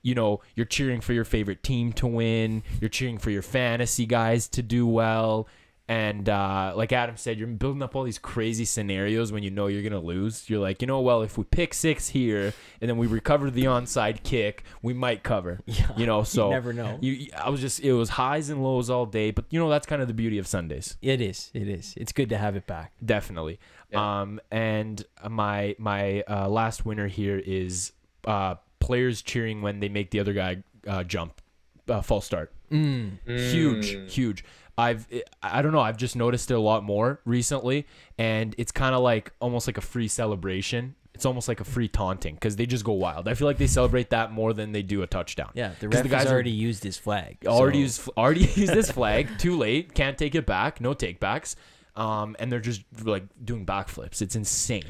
You 0.02 0.14
know, 0.14 0.40
you're 0.54 0.66
cheering 0.66 1.00
for 1.00 1.12
your 1.12 1.24
favorite 1.24 1.62
team 1.62 1.92
to 1.94 2.06
win. 2.06 2.62
You're 2.80 2.88
cheering 2.88 3.18
for 3.18 3.30
your 3.30 3.42
fantasy 3.42 4.06
guys 4.06 4.48
to 4.50 4.62
do 4.62 4.86
well. 4.86 5.48
And 5.90 6.28
uh, 6.28 6.74
like 6.76 6.92
Adam 6.92 7.16
said, 7.16 7.38
you're 7.38 7.48
building 7.48 7.82
up 7.82 7.96
all 7.96 8.04
these 8.04 8.18
crazy 8.18 8.66
scenarios 8.66 9.32
when 9.32 9.42
you 9.42 9.50
know 9.50 9.68
you're 9.68 9.82
gonna 9.82 9.98
lose. 10.04 10.48
You're 10.50 10.60
like, 10.60 10.82
you 10.82 10.86
know, 10.86 11.00
well, 11.00 11.22
if 11.22 11.38
we 11.38 11.44
pick 11.44 11.72
six 11.72 12.08
here 12.08 12.52
and 12.82 12.90
then 12.90 12.98
we 12.98 13.06
recover 13.06 13.50
the 13.50 13.64
onside 13.64 14.22
kick, 14.22 14.64
we 14.82 14.92
might 14.92 15.22
cover. 15.22 15.60
yeah. 15.66 15.90
You 15.96 16.04
know, 16.04 16.24
so 16.24 16.50
never 16.50 16.74
know. 16.74 16.98
You, 17.00 17.30
I 17.36 17.48
was 17.48 17.62
just, 17.62 17.80
it 17.80 17.94
was 17.94 18.10
highs 18.10 18.50
and 18.50 18.62
lows 18.62 18.90
all 18.90 19.06
day. 19.06 19.30
But 19.30 19.46
you 19.48 19.58
know, 19.58 19.70
that's 19.70 19.86
kind 19.86 20.02
of 20.02 20.08
the 20.08 20.14
beauty 20.14 20.36
of 20.36 20.46
Sundays. 20.46 20.98
It 21.00 21.22
is. 21.22 21.50
It 21.54 21.68
is. 21.68 21.94
It's 21.96 22.12
good 22.12 22.28
to 22.28 22.36
have 22.36 22.54
it 22.54 22.66
back. 22.66 22.92
Definitely. 23.02 23.58
Yeah. 23.90 24.20
Um, 24.20 24.40
and 24.50 25.02
my 25.26 25.74
my 25.78 26.20
uh, 26.28 26.50
last 26.50 26.84
winner 26.84 27.08
here 27.08 27.38
is 27.38 27.92
uh, 28.26 28.56
players 28.78 29.22
cheering 29.22 29.62
when 29.62 29.80
they 29.80 29.88
make 29.88 30.10
the 30.10 30.20
other 30.20 30.34
guy 30.34 30.62
uh, 30.86 31.02
jump, 31.02 31.40
uh, 31.88 32.02
false 32.02 32.26
start. 32.26 32.52
Mm. 32.70 33.12
Huge, 33.26 33.94
Mm. 33.96 34.10
huge. 34.10 34.44
I've 34.78 35.06
I 35.42 35.60
don't 35.60 35.72
know. 35.72 35.80
I've 35.80 35.96
just 35.96 36.14
noticed 36.16 36.50
it 36.50 36.54
a 36.54 36.60
lot 36.60 36.84
more 36.84 37.20
recently, 37.24 37.86
and 38.16 38.54
it's 38.58 38.72
kind 38.72 38.94
of 38.94 39.02
like 39.02 39.32
almost 39.40 39.66
like 39.66 39.76
a 39.76 39.82
free 39.82 40.08
celebration. 40.08 40.94
It's 41.14 41.26
almost 41.26 41.48
like 41.48 41.58
a 41.58 41.64
free 41.64 41.88
taunting 41.88 42.34
because 42.34 42.54
they 42.54 42.64
just 42.64 42.84
go 42.84 42.92
wild. 42.92 43.26
I 43.26 43.34
feel 43.34 43.48
like 43.48 43.58
they 43.58 43.66
celebrate 43.66 44.10
that 44.10 44.30
more 44.30 44.52
than 44.52 44.70
they 44.70 44.82
do 44.82 45.02
a 45.02 45.06
touchdown. 45.08 45.50
Yeah, 45.54 45.72
the 45.80 45.88
'Cause 45.88 45.96
ref 45.96 46.02
the 46.08 46.08
has 46.16 46.24
guys 46.24 46.30
are- 46.30 46.34
already 46.34 46.52
used 46.52 46.84
his 46.84 46.96
flag. 46.96 47.38
already 47.44 47.78
so- 47.78 47.82
used 47.82 48.08
already 48.16 48.40
used 48.54 48.72
this 48.72 48.90
flag. 48.92 49.28
Too 49.36 49.56
late. 49.56 49.94
Can't 49.94 50.16
take 50.16 50.36
it 50.36 50.46
back. 50.46 50.80
No 50.80 50.94
takebacks. 50.94 51.56
Um, 51.96 52.36
and 52.38 52.52
they're 52.52 52.60
just 52.60 52.82
like 53.02 53.24
doing 53.44 53.66
backflips. 53.66 54.22
It's 54.22 54.36
insane. 54.36 54.84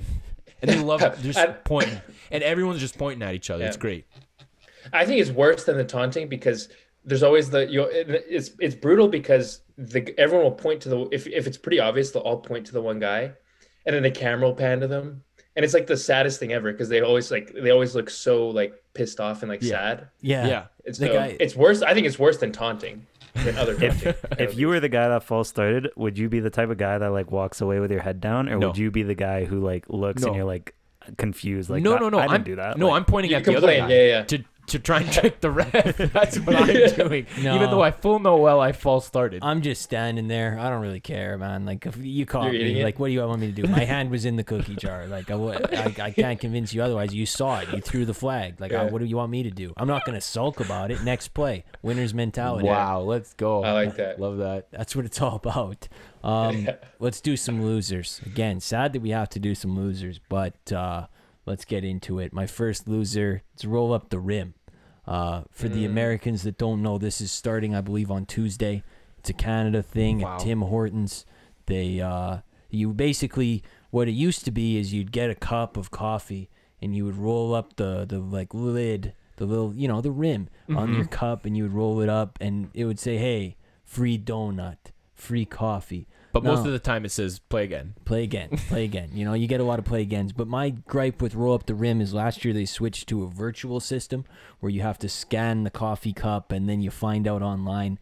And 0.61 0.71
they 0.71 0.79
love 0.79 1.01
they're 1.01 1.17
just 1.33 1.41
pointing, 1.65 1.99
and 2.31 2.43
everyone's 2.43 2.81
just 2.81 2.99
pointing 2.99 3.27
at 3.27 3.35
each 3.35 3.49
other. 3.49 3.65
It's 3.65 3.79
great. 3.79 4.05
I 4.93 5.07
think 5.07 5.21
it's 5.23 5.31
worse 5.31 5.65
than 5.65 5.79
the 5.79 5.85
taunting 5.85 6.29
because 6.29 6.69
there's 7.05 7.23
always 7.23 7.51
the 7.51 7.67
you 7.67 7.81
know, 7.81 7.87
it- 7.87 8.25
it's 8.29 8.51
it's 8.61 8.75
brutal 8.75 9.09
because 9.09 9.63
the 9.77 10.15
everyone 10.19 10.45
will 10.45 10.53
point 10.53 10.81
to 10.83 10.89
the 10.89 11.09
if 11.13 11.27
if 11.27 11.47
it's 11.47 11.57
pretty 11.59 11.81
obvious 11.81 12.11
they'll 12.11 12.23
all 12.23 12.39
point 12.39 12.67
to 12.67 12.73
the 12.73 12.83
one 12.83 12.99
guy, 12.99 13.33
and 13.87 13.95
then 13.95 14.03
the 14.03 14.11
camera 14.11 14.47
will 14.49 14.55
pan 14.57 14.81
to 14.81 14.87
them, 14.89 15.23
and 15.57 15.65
it's 15.65 15.75
like 15.75 15.87
the 15.87 15.97
saddest 15.97 16.39
thing 16.41 16.53
ever 16.53 16.73
because 16.73 16.89
they 16.89 17.01
always 17.01 17.31
like 17.31 17.53
they 17.55 17.71
always 17.71 17.95
look 17.95 18.11
so 18.11 18.49
like 18.49 18.75
pissed 18.95 19.21
off 19.21 19.43
and 19.43 19.49
like 19.51 19.63
Yeah. 19.63 19.69
sad. 19.71 20.09
Yeah. 20.21 20.47
Yeah. 20.47 20.65
It's 20.85 20.99
The 20.99 21.07
so, 21.07 21.13
guy- 21.15 21.37
it's 21.41 21.55
worse. 21.57 21.83
I 21.83 21.95
think 21.95 22.07
it's 22.07 22.19
worse 22.19 22.39
than 22.39 22.51
taunting 22.53 23.07
than 23.35 23.57
other 23.57 23.77
taunting. 23.79 24.15
if 24.39 24.57
you 24.57 24.67
were 24.69 24.81
the 24.81 24.89
guy 24.89 25.09
that 25.09 25.23
false 25.23 25.49
started, 25.49 25.91
would 25.97 26.19
you 26.19 26.29
be 26.29 26.41
the 26.41 26.51
type 26.51 26.71
of 26.71 26.79
guy 26.79 26.99
that 26.99 27.13
like 27.13 27.31
walks 27.31 27.61
away 27.61 27.79
with 27.79 27.91
your 27.93 28.01
head 28.01 28.21
down, 28.21 28.49
or 28.49 28.59
No. 28.59 28.69
would 28.69 28.79
you 28.79 28.91
be 28.91 29.05
the 29.05 29.15
guy 29.15 29.45
who 29.45 29.61
like 29.61 29.85
looks 29.89 30.23
No. 30.23 30.29
and 30.29 30.37
you're 30.37 30.45
like 30.47 30.75
confused? 31.17 31.71
Like 31.71 31.83
no, 31.83 31.97
no, 31.97 32.09
no. 32.09 32.19
I 32.19 32.23
didn't 32.23 32.35
I'm, 32.35 32.43
do 32.43 32.57
that. 32.57 32.79
No, 32.79 32.89
Like, 32.89 32.97
I'm 32.97 33.05
pointing 33.05 33.31
You 33.31 33.37
at 33.37 33.45
the 33.45 33.57
other 33.57 33.67
guy 33.69 33.87
yeah, 33.89 34.07
yeah. 34.07 34.23
to 34.25 34.45
to 34.69 34.79
try 34.79 35.01
and 35.01 35.13
trick 35.13 35.41
the 35.41 35.51
ref. 35.51 35.97
That's 36.13 36.39
what 36.41 36.57
I'm 36.57 36.67
doing. 36.95 37.27
No. 37.43 37.55
Even 37.57 37.71
though 37.71 37.83
I 37.83 37.91
full 37.91 38.19
know 38.19 38.37
well 38.37 38.61
I 38.61 38.73
false 38.73 39.07
started. 39.07 39.41
I'm 39.43 39.63
just 39.63 39.83
standing 39.83 40.29
there. 40.29 40.59
I 40.59 40.71
don't 40.71 40.83
really 40.83 41.01
care, 41.01 41.37
man. 41.39 41.65
Like 41.67 41.87
if 41.87 41.97
you 41.99 42.27
caught 42.27 42.53
You're 42.53 42.63
me, 42.63 42.71
eating 42.71 42.83
like 42.83 42.99
what 42.99 43.09
do 43.09 43.13
you 43.13 43.21
want 43.21 43.41
me 43.41 43.53
to 43.53 43.63
do? 43.63 43.69
My 43.69 43.85
hand 43.85 44.11
was 44.11 44.25
in 44.25 44.37
the 44.37 44.45
cookie 44.45 44.77
jar. 44.77 45.07
Like 45.07 45.31
I, 45.31 45.35
I, 45.35 45.95
I 46.07 46.11
can't 46.17 46.41
convince 46.41 46.73
you 46.73 46.83
otherwise. 46.83 47.15
You 47.15 47.27
saw 47.27 47.61
it. 47.61 47.69
You 47.73 47.81
threw 47.81 48.05
the 48.05 48.15
flag. 48.15 48.61
Like 48.61 48.73
Yeah. 48.73 48.85
what 48.91 48.99
do 49.01 49.05
you 49.05 49.17
want 49.17 49.31
me 49.31 49.43
to 49.43 49.51
do? 49.51 49.73
I'm 49.77 49.89
not 49.89 50.05
gonna 50.05 50.21
sulk 50.21 50.61
about 50.61 50.91
it. 50.91 51.03
Next 51.03 51.29
play, 51.29 51.65
winner's 51.83 52.15
mentality. 52.15 52.67
wow, 52.69 53.01
let's 53.01 53.35
go. 53.35 53.63
I 53.65 53.73
like 53.73 53.97
that. 53.97 54.21
Love 54.21 54.39
that. 54.39 54.69
That's 54.71 54.95
what 54.97 55.05
it's 55.05 55.21
all 55.21 55.37
about. 55.37 55.89
Um, 56.25 56.59
Yeah. 56.65 56.77
let's 56.99 57.21
do 57.21 57.37
some 57.37 57.63
losers. 57.63 58.21
Again, 58.27 58.61
sad 58.61 58.93
that 58.93 59.01
we 59.03 59.11
have 59.11 59.29
to 59.31 59.39
do 59.39 59.55
some 59.55 59.77
losers, 59.77 60.19
but 60.29 60.73
uh, 60.73 61.07
let's 61.47 61.65
get 61.65 61.85
into 61.85 62.19
it. 62.19 62.33
My 62.33 62.47
first 62.47 62.89
loser 62.89 63.43
is 63.57 63.65
roll 63.65 63.93
up 63.93 64.11
the 64.11 64.19
rim. 64.19 64.55
Uh, 65.09 65.43
for 65.51 65.69
the 65.71 65.85
Mm. 65.85 65.91
Americans 65.91 66.43
that 66.43 66.59
don't 66.59 66.83
know, 66.83 66.99
this 66.99 67.21
is 67.23 67.33
starting, 67.33 67.75
I 67.75 67.81
believe, 67.81 68.11
on 68.11 68.27
Tuesday. 68.27 68.83
It's 69.19 69.31
a 69.31 69.33
Canada 69.33 69.83
thing 69.83 70.19
Wow. 70.21 70.35
at 70.35 70.41
Tim 70.41 70.61
Hortons. 70.61 71.25
They, 71.65 72.01
uh, 72.01 72.39
you 72.69 72.93
basically, 72.93 73.63
what 73.91 74.07
it 74.07 74.13
used 74.13 74.45
to 74.45 74.51
be 74.51 74.77
is 74.77 74.93
you'd 74.93 75.11
get 75.11 75.31
a 75.31 75.35
cup 75.35 75.79
of 75.79 75.91
coffee 75.91 76.51
and 76.83 76.95
you 76.95 77.07
would 77.07 77.17
roll 77.17 77.55
up 77.55 77.77
the, 77.77 78.05
the 78.07 78.19
like 78.19 78.53
lid, 78.53 79.15
the 79.37 79.47
little, 79.47 79.75
you 79.75 79.89
know, 79.89 80.03
the 80.03 80.11
rim 80.11 80.49
on 80.69 80.93
your 80.95 81.07
cup 81.07 81.47
and 81.47 81.57
you 81.57 81.63
would 81.63 81.73
roll 81.73 82.01
it 82.03 82.11
up 82.11 82.37
and 82.41 82.69
it 82.75 82.85
would 82.85 82.99
say, 82.99 83.17
hey, 83.17 83.57
free 83.85 84.19
donut, 84.19 84.77
free 85.15 85.47
coffee. 85.47 86.07
But 86.33 86.45
most 86.45 86.61
No. 86.61 86.67
of 86.67 86.73
the 86.73 86.79
time 86.79 87.05
it 87.05 87.11
says 87.11 87.39
play 87.39 87.65
again. 87.65 87.95
Play 88.05 88.23
again, 88.25 88.51
play 88.69 88.85
again. 88.85 89.11
You 89.15 89.25
know, 89.25 89.33
you 89.35 89.47
get 89.47 89.61
a 89.61 89.65
lot 89.65 89.79
of 89.79 89.85
play 89.85 90.03
agains. 90.03 90.33
But 90.33 90.47
my 90.47 90.71
gripe 90.71 91.23
with 91.23 91.35
Roll 91.35 91.55
Up 91.55 91.67
the 91.67 91.75
Rim 91.75 92.01
is 92.01 92.13
last 92.13 92.45
year 92.45 92.53
they 92.53 92.67
switched 92.67 93.09
to 93.09 93.25
a 93.25 93.29
virtual 93.29 93.81
system 93.81 94.25
where 94.61 94.71
you 94.71 94.83
have 94.83 94.99
to 94.99 95.09
scan 95.09 95.65
the 95.65 95.71
coffee 95.71 96.13
cup 96.13 96.53
and 96.53 96.69
then 96.69 96.81
you 96.81 96.91
find 96.91 97.27
out 97.27 97.41
online. 97.43 97.99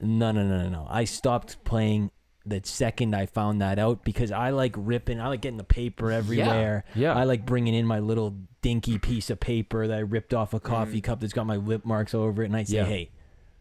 No, 0.00 0.32
no, 0.32 0.46
no, 0.46 0.62
no, 0.62 0.68
no. 0.68 0.86
I 0.90 1.04
stopped 1.04 1.62
playing 1.64 2.10
the 2.46 2.60
second 2.64 3.14
I 3.14 3.26
found 3.26 3.60
that 3.60 3.78
out 3.78 4.04
because 4.04 4.32
I 4.32 4.50
like 4.50 4.74
ripping. 4.76 5.20
I 5.20 5.28
like 5.28 5.42
getting 5.42 5.58
the 5.58 5.64
paper 5.64 6.10
everywhere. 6.10 6.84
yeah. 6.94 7.14
I 7.14 7.24
like 7.24 7.44
bringing 7.44 7.74
in 7.74 7.86
my 7.86 7.98
little 7.98 8.34
dinky 8.62 8.98
piece 8.98 9.28
of 9.30 9.38
paper 9.38 9.86
that 9.86 9.96
I 9.96 10.00
ripped 10.00 10.34
off 10.34 10.54
a 10.54 10.60
coffee 10.60 11.00
mm. 11.00 11.04
cup 11.04 11.20
that's 11.20 11.32
got 11.32 11.46
my 11.46 11.56
lip 11.56 11.84
marks 11.84 12.14
over 12.14 12.42
it, 12.42 12.46
and 12.46 12.56
I 12.56 12.64
say, 12.64 12.76
Yeah. 12.76 12.84
"Hey, 12.86 13.10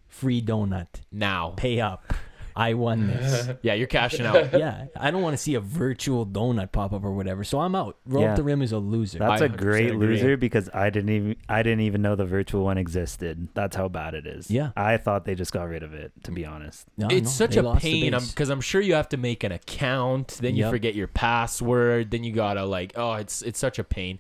free 0.08 0.42
donut, 0.42 0.88
Now. 1.12 1.54
pay 1.58 1.82
up. 1.82 2.14
I 2.58 2.74
won 2.74 3.08
this." 3.08 3.50
Yeah, 3.62 3.74
you're 3.76 3.88
cashing 3.88 4.26
out. 4.26 4.52
yeah, 4.58 4.86
I 5.00 5.12
don't 5.12 5.22
want 5.22 5.34
to 5.34 5.38
see 5.38 5.56
a 5.56 5.60
virtual 5.60 6.26
donut 6.26 6.72
pop 6.72 6.92
up 6.94 7.04
or 7.04 7.12
whatever. 7.14 7.44
So 7.44 7.60
I'm 7.60 7.76
out. 7.76 7.98
Roll 8.06 8.24
Yeah. 8.24 8.32
up 8.32 8.36
the 8.38 8.44
rim 8.44 8.62
is 8.62 8.72
a 8.72 8.78
loser. 8.80 9.20
That's 9.20 9.42
I 9.42 9.46
a 9.46 9.50
100% 9.50 9.58
great 9.58 9.92
agree. 9.92 10.08
loser 10.08 10.38
because 10.38 10.70
I 10.74 10.90
didn't 10.90 11.10
even 11.12 11.36
I 11.48 11.64
didn't 11.64 11.82
even 11.82 12.02
know 12.02 12.16
the 12.16 12.26
virtual 12.26 12.64
one 12.66 12.78
existed. 12.78 13.48
That's 13.54 13.76
how 13.76 13.88
bad 13.88 14.14
it 14.14 14.26
is. 14.28 14.50
Yeah. 14.52 14.72
I 14.76 14.98
thought 14.98 15.26
they 15.26 15.36
just 15.36 15.54
got 15.54 15.64
rid 15.70 15.84
of 15.84 15.94
it. 15.94 16.12
To 16.24 16.32
be 16.32 16.46
honest, 16.46 16.88
No, 16.98 17.08
it's 17.10 17.26
no, 17.40 17.46
such 17.46 17.56
a 17.58 17.62
lost 17.62 17.84
the 17.84 18.02
pain 18.02 18.12
base. 18.12 18.30
because 18.32 18.50
I'm 18.50 18.62
sure 18.62 18.82
you 18.82 18.96
have 18.96 19.10
to 19.10 19.18
make 19.18 19.44
an 19.44 19.52
account, 19.52 20.38
then 20.42 20.56
you 20.56 20.64
Yep. 20.64 20.72
forget 20.72 20.96
your 20.96 21.08
password, 21.08 22.12
then 22.12 22.24
you 22.24 22.34
gotta 22.34 22.66
like, 22.66 22.94
oh, 22.96 23.14
it's 23.14 23.42
it's 23.42 23.60
such 23.60 23.80
a 23.80 23.84
pain. 23.84 24.20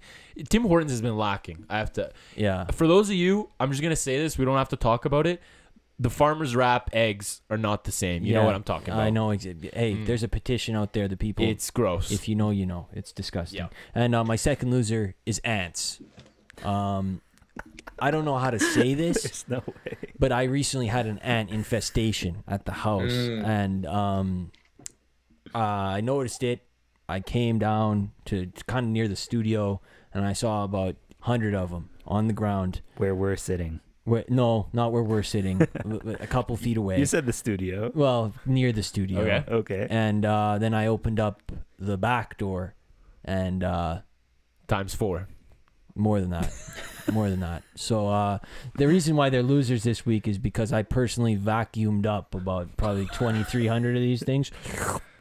Tim 0.50 0.64
Hortons 0.64 0.92
has 0.92 1.02
been 1.02 1.18
lacking. 1.18 1.66
I 1.70 1.78
have 1.80 1.92
to. 1.94 2.12
Yeah. 2.36 2.66
For 2.72 2.88
those 2.88 3.10
of 3.10 3.16
you, 3.16 3.50
I'm 3.60 3.72
just 3.72 3.82
gonna 3.82 3.96
say 3.96 4.18
this. 4.18 4.38
We 4.38 4.46
don't 4.46 4.58
have 4.58 4.70
to 4.70 4.76
talk 4.76 5.06
about 5.06 5.26
it. 5.28 5.42
The 6.00 6.10
farmers 6.12 6.56
wrap 6.56 6.90
eggs 6.94 7.42
are 7.50 7.58
not 7.58 7.84
the 7.86 7.92
same. 7.92 8.24
You 8.24 8.34
know 8.36 8.42
Yeah, 8.42 8.46
what 8.46 8.56
I'm 8.56 8.64
talking 8.64 8.94
about. 8.94 9.04
I 9.04 9.10
know. 9.10 9.30
exa- 9.30 9.74
Hey, 9.74 9.94
Mm. 9.96 10.06
there's 10.06 10.22
a 10.22 10.28
petition 10.28 10.76
out 10.76 10.94
there. 10.94 11.08
The 11.08 11.18
people. 11.18 11.44
It's 11.46 11.72
gross. 11.72 12.12
if 12.12 12.28
you 12.30 12.36
know, 12.36 12.52
you 12.52 12.66
know. 12.68 12.88
It's 12.94 13.12
disgusting. 13.12 13.58
Yeah. 13.60 13.68
And 13.96 14.14
uh, 14.14 14.24
my 14.24 14.36
second 14.36 14.70
loser 14.70 15.16
is 15.26 15.40
ants. 15.40 16.00
Um, 16.64 17.22
I 18.00 18.12
don't 18.12 18.26
know 18.26 18.38
how 18.38 18.52
to 18.52 18.60
say 18.60 18.94
this, 19.04 19.24
there's 19.24 19.46
no 19.48 19.64
way. 19.66 19.98
but 20.20 20.32
I 20.32 20.44
recently 20.44 20.86
had 20.88 21.08
an 21.08 21.18
ant 21.20 21.50
infestation 21.50 22.44
at 22.48 22.66
the 22.66 22.74
house, 22.74 23.12
Mm. 23.12 23.44
and 23.46 23.86
um, 23.88 24.52
uh, 25.56 25.58
I 25.98 26.02
noticed 26.02 26.44
it. 26.44 26.62
I 27.10 27.22
came 27.22 27.58
down 27.58 28.12
to 28.26 28.52
kind 28.68 28.86
of 28.86 28.92
near 28.92 29.08
the 29.08 29.16
studio, 29.16 29.82
and 30.14 30.26
I 30.26 30.34
saw 30.34 30.64
about 30.64 30.96
hundred 31.22 31.56
of 31.56 31.72
them 31.72 31.90
on 32.06 32.28
the 32.28 32.34
ground. 32.34 32.82
Where 32.98 33.16
we're 33.16 33.36
sitting. 33.38 33.80
Where, 34.08 34.24
no, 34.30 34.68
not 34.72 34.94
where 34.94 35.04
we're 35.04 35.22
sitting, 35.22 35.62
a 36.22 36.28
couple 36.28 36.56
feet 36.56 36.78
away. 36.78 36.98
You 36.98 37.06
said 37.06 37.26
the 37.26 37.34
studio. 37.34 37.92
well, 37.94 38.32
near 38.46 38.72
the 38.72 38.82
studio. 38.82 39.20
Okay. 39.20 39.44
Okay. 39.52 39.88
And 39.90 40.24
uh, 40.24 40.58
then 40.60 40.74
I 40.74 40.88
opened 40.88 41.20
up 41.20 41.52
the 41.78 41.98
back 41.98 42.38
door, 42.38 42.74
and 43.26 43.66
uh, 43.66 44.00
Times 44.70 44.96
four. 44.96 45.28
more 45.94 46.22
than 46.22 46.30
that, 46.30 46.54
more 47.12 47.30
than 47.30 47.42
that. 47.42 47.64
So 47.76 48.08
uh, 48.08 48.40
the 48.76 48.88
reason 48.88 49.18
why 49.18 49.30
they're 49.30 49.44
losers 49.44 49.84
this 49.84 50.06
week 50.06 50.26
is 50.26 50.38
because 50.38 50.72
I 50.72 50.84
personally 50.84 51.36
vacuumed 51.36 52.06
up 52.06 52.34
about 52.34 52.78
probably 52.78 53.08
twenty 53.08 53.44
three 53.44 53.68
hundred 53.68 53.98
of 53.98 54.02
these 54.02 54.24
things, 54.24 54.52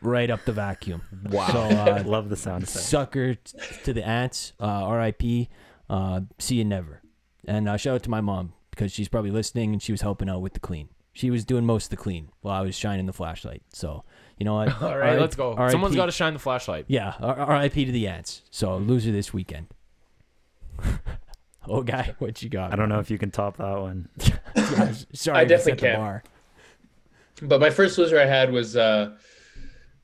right 0.00 0.30
up 0.30 0.44
the 0.44 0.52
vacuum. 0.52 1.02
Wow. 1.28 1.48
So 1.48 1.58
uh, 1.60 2.02
Love 2.06 2.28
the 2.28 2.36
sound 2.36 2.62
effect. 2.62 2.84
sucker 2.84 3.34
t- 3.34 3.58
to 3.82 3.92
the 3.92 4.06
ants. 4.06 4.52
Uh, 4.60 4.66
R.I.P. 4.66 5.48
Uh, 5.90 6.20
see 6.38 6.54
you 6.56 6.64
never. 6.64 7.02
And 7.48 7.68
uh, 7.68 7.76
shout 7.76 7.96
out 7.96 8.02
to 8.04 8.10
my 8.10 8.20
mom 8.20 8.52
because 8.76 8.92
she's 8.92 9.08
probably 9.08 9.30
listening 9.30 9.72
and 9.72 9.82
she 9.82 9.90
was 9.90 10.02
helping 10.02 10.28
out 10.28 10.42
with 10.42 10.52
the 10.52 10.60
clean. 10.60 10.90
She 11.14 11.30
was 11.30 11.46
doing 11.46 11.64
most 11.64 11.84
of 11.84 11.90
the 11.90 11.96
clean 11.96 12.28
while 12.42 12.54
I 12.54 12.60
was 12.60 12.76
shining 12.76 13.06
the 13.06 13.12
flashlight. 13.12 13.62
So 13.72 14.04
you 14.38 14.44
know 14.44 14.54
what? 14.54 14.68
All 14.82 14.90
right, 14.90 15.08
R.I.P. 15.08 15.20
let's 15.20 15.34
go. 15.34 15.54
R.I.P. 15.54 15.72
Someone's 15.72 15.96
got 15.96 16.06
to 16.06 16.12
shine 16.12 16.34
the 16.34 16.38
flashlight. 16.38 16.84
Yeah, 16.88 17.14
R- 17.20 17.36
R.I.P. 17.36 17.86
to 17.86 17.92
the 17.92 18.06
ants. 18.06 18.42
So 18.50 18.76
loser 18.76 19.10
this 19.10 19.32
weekend. 19.32 19.68
oh, 21.66 21.82
guy, 21.82 22.14
what 22.18 22.42
you 22.42 22.50
got? 22.50 22.72
I 22.72 22.76
don't 22.76 22.90
know 22.90 22.98
if 22.98 23.10
you 23.10 23.16
can 23.16 23.30
top 23.30 23.56
that 23.56 23.80
one. 23.80 24.10
Yeah, 24.54 24.92
sorry, 25.14 25.38
I 25.38 25.44
definitely 25.46 25.88
can. 25.88 25.98
bar. 25.98 26.22
But 27.40 27.60
my 27.60 27.70
first 27.70 27.96
loser 27.96 28.20
I 28.20 28.26
had 28.26 28.52
was, 28.52 28.76
uh, 28.76 29.12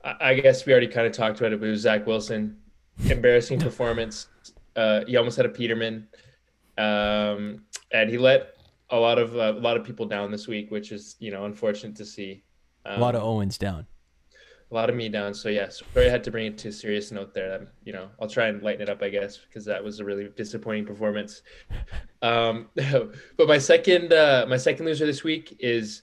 I 0.03 0.17
I 0.21 0.35
guess 0.41 0.65
we 0.65 0.73
already 0.73 0.89
kind 0.89 1.07
of 1.07 1.13
talked 1.13 1.41
about 1.41 1.53
it, 1.53 1.61
but 1.61 1.69
it 1.69 1.73
was 1.73 1.81
Zach 1.81 2.07
Wilson. 2.07 2.57
Embarrassing 3.09 3.59
performance. 3.61 4.29
Uh, 4.77 5.05
he 5.07 5.17
almost 5.17 5.37
had 5.37 5.45
a 5.45 5.51
Peterman, 5.51 6.09
um, 6.79 7.63
and 7.91 8.09
he 8.09 8.17
let 8.17 8.55
a 8.93 8.99
lot 8.99 9.19
of 9.19 9.35
uh, 9.37 9.55
a 9.57 9.61
lot 9.61 9.77
of 9.77 9.85
people 9.85 10.07
down 10.07 10.31
this 10.31 10.47
week, 10.47 10.71
which 10.71 10.93
is 10.93 11.17
you 11.19 11.31
know 11.33 11.45
unfortunate 11.47 11.97
to 11.97 12.05
see. 12.05 12.45
Um, 12.87 12.99
A 12.99 13.01
lot 13.01 13.15
of 13.15 13.23
Owens 13.23 13.59
down. 13.59 13.87
a 14.71 14.75
lot 14.75 14.89
of 14.91 14.97
me 14.97 15.09
down. 15.09 15.35
So 15.35 15.49
yes, 15.49 15.83
sorry 15.95 16.07
I 16.07 16.11
had 16.11 16.25
to 16.25 16.31
bring 16.31 16.47
it 16.47 16.59
to 16.59 16.69
a 16.69 16.73
serious 16.73 17.11
note 17.13 17.33
there. 17.35 17.55
Um, 17.55 17.67
you 17.85 17.93
know, 17.93 18.09
I'll 18.21 18.29
try 18.29 18.47
and 18.49 18.63
lighten 18.63 18.83
it 18.83 18.89
up, 18.89 19.03
I 19.03 19.09
guess, 19.09 19.39
because 19.39 19.65
that 19.67 19.83
was 19.83 20.01
a 20.01 20.05
really 20.05 20.29
disappointing 20.37 20.87
performance. 20.87 21.43
Um, 22.23 22.69
but 23.37 23.49
my 23.49 23.59
second, 23.59 24.13
uh, 24.13 24.47
my 24.49 24.57
second 24.57 24.87
loser 24.87 25.05
this 25.07 25.25
week 25.25 25.57
is 25.59 26.03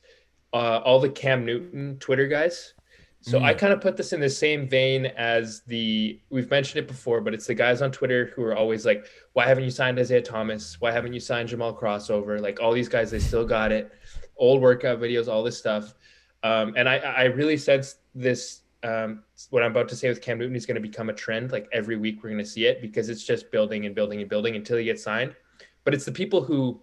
uh, 0.52 0.82
all 0.84 1.00
the 1.00 1.08
Cam 1.08 1.46
Newton 1.46 1.96
Twitter 2.02 2.28
guys. 2.28 2.74
So 3.22 3.41
I 3.41 3.53
kind 3.53 3.74
of 3.74 3.82
put 3.82 3.97
this 3.97 4.13
in 4.13 4.22
the 4.22 4.30
same 4.30 4.67
vein 4.67 5.07
as 5.07 5.61
the 5.67 6.22
we've 6.30 6.49
mentioned 6.49 6.80
it 6.84 6.88
before, 6.88 7.20
but 7.20 7.34
it's 7.34 7.47
the 7.47 7.53
guys 7.53 7.82
on 7.82 7.91
Twitter 7.91 8.32
who 8.34 8.43
are 8.43 8.55
always 8.55 8.86
like, 8.86 9.07
"Why 9.34 9.45
haven't 9.45 9.65
you 9.65 9.72
signed 9.72 9.99
Isaiah 9.99 10.22
Thomas? 10.22 10.80
Why 10.80 10.91
haven't 10.91 11.11
you 11.11 11.20
signed 11.20 11.49
Jamal 11.49 11.76
Crossover?" 11.76 12.39
Like 12.39 12.61
all 12.61 12.72
these 12.72 12.88
guys, 12.88 13.11
they 13.11 13.20
still 13.20 13.45
got 13.45 13.74
it. 13.74 13.91
Old 14.38 14.61
workout 14.61 14.99
videos, 14.99 15.28
all 15.28 15.43
this 15.43 15.57
stuff. 15.57 15.95
Um, 16.43 16.74
and 16.78 16.88
I, 16.88 16.97
I 16.97 17.24
really 17.26 17.57
sense 17.57 17.97
this. 18.15 18.61
Um, 18.84 19.24
what 19.49 19.63
I'm 19.63 19.72
about 19.72 19.89
to 19.89 19.97
say 19.97 20.07
with 20.07 20.22
Cam 20.22 20.38
Newton 20.38 20.55
is 20.55 20.65
going 20.65 20.76
to 20.76 20.82
become 20.82 21.09
a 21.09 21.13
trend. 21.13 21.51
Like 21.51 21.67
every 21.74 21.97
week, 21.97 22.24
we're 22.24 22.30
going 22.30 22.43
to 22.43 22.49
see 22.49 22.67
it 22.67 22.82
because 22.82 23.09
it's 23.09 23.26
just 23.26 23.51
building 23.51 23.86
and 23.86 23.93
building 23.93 24.22
and 24.22 24.30
building 24.30 24.55
until 24.55 24.78
he 24.78 24.86
gets 24.86 25.03
signed. 25.03 25.36
But 25.84 25.93
it's 25.93 26.05
the 26.05 26.13
people 26.13 26.41
who 26.41 26.82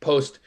post 0.00 0.40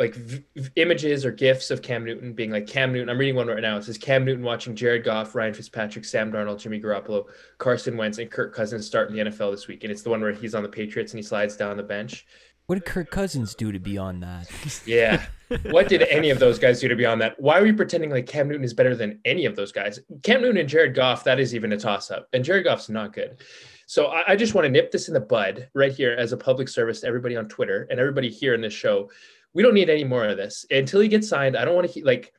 like 0.00 0.14
v- 0.14 0.42
images 0.76 1.26
or 1.26 1.30
gifs 1.30 1.70
of 1.70 1.82
Cam 1.82 2.04
Newton 2.04 2.32
being 2.32 2.50
like 2.50 2.66
Cam 2.66 2.92
Newton. 2.92 3.10
I'm 3.10 3.18
reading 3.18 3.36
one 3.36 3.46
right 3.46 3.60
now. 3.60 3.76
It 3.76 3.84
says 3.84 3.98
Cam 3.98 4.24
Newton 4.24 4.42
watching 4.42 4.74
Jared 4.74 5.04
Goff, 5.04 5.34
Ryan 5.34 5.52
Fitzpatrick, 5.52 6.06
Sam 6.06 6.32
Darnold, 6.32 6.58
Jimmy 6.58 6.80
Garoppolo, 6.80 7.26
Carson 7.58 7.98
Wentz, 7.98 8.16
and 8.18 8.30
Kirk 8.30 8.54
Cousins 8.54 8.86
start 8.86 9.10
in 9.10 9.16
the 9.16 9.30
NFL 9.30 9.52
this 9.52 9.68
week. 9.68 9.84
And 9.84 9.92
it's 9.92 10.02
the 10.02 10.08
one 10.10 10.22
where 10.22 10.32
he's 10.32 10.54
on 10.54 10.62
the 10.62 10.68
Patriots 10.68 11.12
and 11.12 11.18
he 11.18 11.22
slides 11.22 11.54
down 11.54 11.76
the 11.76 11.82
bench. 11.82 12.26
What 12.66 12.76
did 12.76 12.86
Kirk 12.86 13.10
Cousins 13.10 13.54
do 13.54 13.72
to 13.72 13.78
be 13.78 13.98
on 13.98 14.20
that? 14.20 14.48
Yeah. 14.86 15.26
what 15.70 15.88
did 15.88 16.02
any 16.02 16.30
of 16.30 16.38
those 16.38 16.58
guys 16.58 16.80
do 16.80 16.88
to 16.88 16.96
be 16.96 17.04
on 17.04 17.18
that? 17.18 17.38
Why 17.38 17.58
are 17.58 17.62
we 17.62 17.72
pretending 17.72 18.10
like 18.10 18.26
Cam 18.26 18.48
Newton 18.48 18.64
is 18.64 18.72
better 18.72 18.94
than 18.94 19.20
any 19.24 19.44
of 19.44 19.54
those 19.54 19.72
guys? 19.72 19.98
Cam 20.22 20.40
Newton 20.40 20.56
and 20.56 20.68
Jared 20.68 20.94
Goff, 20.94 21.24
that 21.24 21.38
is 21.38 21.54
even 21.54 21.72
a 21.72 21.76
toss 21.76 22.10
up. 22.10 22.28
And 22.32 22.42
Jared 22.44 22.64
Goff's 22.64 22.88
not 22.88 23.12
good. 23.12 23.42
So 23.86 24.06
I, 24.06 24.22
I 24.28 24.36
just 24.36 24.54
want 24.54 24.66
to 24.66 24.70
nip 24.70 24.92
this 24.92 25.08
in 25.08 25.14
the 25.14 25.20
bud 25.20 25.68
right 25.74 25.90
here 25.92 26.14
as 26.16 26.30
a 26.32 26.36
public 26.36 26.68
service 26.68 27.00
to 27.00 27.08
everybody 27.08 27.36
on 27.36 27.48
Twitter 27.48 27.88
and 27.90 27.98
everybody 27.98 28.30
here 28.30 28.54
in 28.54 28.60
this 28.60 28.72
show. 28.72 29.10
We 29.54 29.62
don't 29.62 29.74
need 29.74 29.90
any 29.90 30.04
more 30.04 30.26
of 30.26 30.36
this 30.36 30.64
until 30.70 31.00
he 31.00 31.08
gets 31.08 31.28
signed. 31.28 31.56
I 31.56 31.64
don't 31.64 31.74
want 31.74 31.86
to 31.88 31.92
he- 31.92 32.04
like 32.04 32.32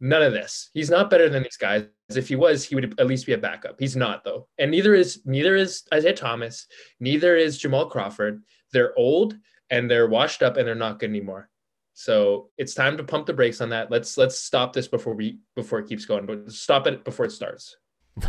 none 0.00 0.22
of 0.22 0.32
this. 0.32 0.70
He's 0.74 0.90
not 0.90 1.10
better 1.10 1.28
than 1.28 1.42
these 1.42 1.56
guys. 1.56 1.86
If 2.14 2.28
he 2.28 2.36
was, 2.36 2.64
he 2.64 2.74
would 2.74 2.98
at 2.98 3.06
least 3.06 3.26
be 3.26 3.34
a 3.34 3.38
backup. 3.38 3.76
He's 3.78 3.96
not 3.96 4.24
though, 4.24 4.48
and 4.58 4.70
neither 4.70 4.94
is 4.94 5.22
neither 5.24 5.56
is 5.56 5.84
Isaiah 5.92 6.14
Thomas. 6.14 6.66
Neither 7.00 7.36
is 7.36 7.58
Jamal 7.58 7.90
Crawford. 7.90 8.42
They're 8.72 8.98
old 8.98 9.36
and 9.70 9.90
they're 9.90 10.08
washed 10.08 10.42
up 10.42 10.56
and 10.56 10.66
they're 10.66 10.74
not 10.74 10.98
good 10.98 11.10
anymore. 11.10 11.50
So 11.94 12.50
it's 12.56 12.74
time 12.74 12.96
to 12.96 13.04
pump 13.04 13.26
the 13.26 13.32
brakes 13.32 13.60
on 13.60 13.70
that. 13.70 13.90
Let's 13.90 14.16
let's 14.16 14.38
stop 14.38 14.72
this 14.72 14.88
before 14.88 15.14
we 15.14 15.38
before 15.56 15.80
it 15.80 15.88
keeps 15.88 16.06
going. 16.06 16.26
But 16.26 16.50
stop 16.52 16.86
it 16.86 17.04
before 17.04 17.26
it 17.26 17.32
starts. 17.32 17.76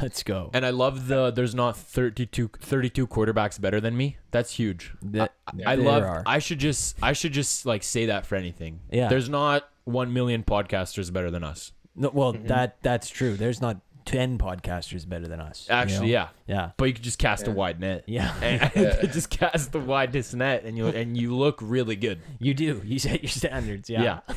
Let's 0.01 0.23
go. 0.23 0.49
And 0.53 0.65
I 0.65 0.69
love 0.69 1.07
the 1.07 1.31
there's 1.31 1.55
not 1.55 1.75
32, 1.77 2.49
32 2.59 3.07
quarterbacks 3.07 3.59
better 3.59 3.79
than 3.81 3.95
me. 3.97 4.17
That's 4.31 4.51
huge. 4.51 4.93
That- 5.01 5.33
I 5.65 5.75
there 5.75 5.85
love 5.85 6.03
are. 6.03 6.23
I 6.25 6.39
should 6.39 6.59
just 6.59 6.95
I 7.01 7.13
should 7.13 7.33
just 7.33 7.65
like 7.65 7.83
say 7.83 8.07
that 8.07 8.25
for 8.25 8.35
anything. 8.35 8.79
Yeah. 8.91 9.07
There's 9.07 9.29
not 9.29 9.69
1 9.85 10.13
million 10.13 10.43
podcasters 10.43 11.11
better 11.11 11.31
than 11.31 11.43
us. 11.43 11.71
No, 11.95 12.09
well, 12.13 12.33
Mm-hmm. 12.33 12.47
that 12.47 12.77
that's 12.81 13.09
true. 13.09 13.35
There's 13.35 13.61
not 13.61 13.81
ten 14.05 14.37
podcasters 14.39 15.07
better 15.07 15.27
than 15.27 15.39
us. 15.39 15.67
you 15.69 15.75
Actually, 15.75 16.07
know? 16.07 16.13
yeah. 16.13 16.27
yeah, 16.47 16.71
But 16.77 16.85
you 16.85 16.93
could 16.93 17.03
just 17.03 17.19
cast 17.19 17.47
a 17.47 17.51
wide 17.51 17.79
net. 17.79 18.03
yeah. 18.07 18.33
And 18.41 18.71
Yeah. 18.75 19.01
just 19.11 19.29
cast 19.29 19.71
the 19.71 19.79
widest 19.79 20.33
net 20.35 20.63
and 20.63 20.77
you 20.77 20.87
and 20.87 21.15
you 21.17 21.35
look 21.35 21.59
really 21.61 21.95
good. 21.95 22.19
You 22.39 22.53
do. 22.53 22.81
You 22.85 22.97
set 22.99 23.21
your 23.21 23.29
standards. 23.29 23.89
Yeah. 23.89 24.01
Yeah. 24.27 24.35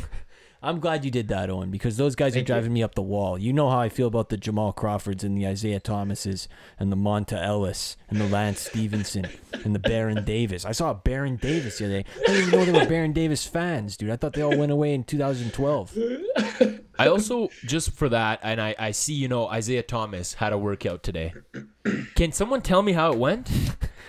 I'm 0.65 0.79
glad 0.79 1.05
you 1.05 1.11
did 1.11 1.27
that, 1.29 1.51
Owen, 1.51 1.71
because 1.71 1.97
those 1.97 2.15
guys 2.15 2.35
Thank 2.35 2.37
are 2.37 2.53
you. 2.53 2.55
driving 2.55 2.73
me 2.73 2.83
up 2.85 2.95
the 2.95 3.03
wall. 3.03 3.37
You 3.37 3.53
know 3.53 3.69
how 3.69 3.81
I 3.81 3.89
feel 3.89 4.07
about 4.07 4.29
the 4.29 4.37
Jamal 4.37 4.73
Crawfords 4.73 5.25
and 5.25 5.37
the 5.37 5.45
Isaiah 5.47 5.81
Thomases 5.81 6.49
and 6.79 6.93
the 6.93 6.97
Monta 6.97 7.43
Ellis 7.43 7.97
and 8.09 8.21
the 8.21 8.29
Lance 8.29 8.61
Stephenson 8.69 9.27
and 9.65 9.75
the 9.75 9.81
Baron 9.81 10.25
Davis. 10.25 10.65
I 10.65 10.71
saw 10.71 10.95
Baron 10.95 11.35
Davis 11.37 11.79
the 11.79 11.87
other 11.87 12.03
day. 12.03 12.09
I 12.17 12.27
didn't 12.27 12.47
even 12.49 12.59
know 12.59 12.65
they 12.65 12.81
were 12.81 12.89
Baron 12.89 13.13
Davis 13.13 13.45
fans, 13.45 13.97
dude. 13.97 14.11
I 14.11 14.17
thought 14.17 14.35
they 14.35 14.43
all 14.43 14.57
went 14.57 14.71
away 14.71 14.95
in 14.95 15.03
2012. 15.03 15.99
I 16.99 17.09
also 17.09 17.49
just 17.65 17.93
for 17.93 18.09
that, 18.11 18.39
and 18.45 18.61
I, 18.61 18.77
I 18.79 18.91
see 18.93 19.15
you 19.15 19.27
know 19.27 19.49
Isaiah 19.49 19.83
Thomas 19.83 20.35
had 20.35 20.53
a 20.53 20.59
workout 20.59 21.03
today. 21.03 21.33
Can 22.15 22.31
someone 22.31 22.61
tell 22.63 22.83
me 22.83 22.93
how 22.93 23.13
it 23.13 23.19
went? 23.19 23.51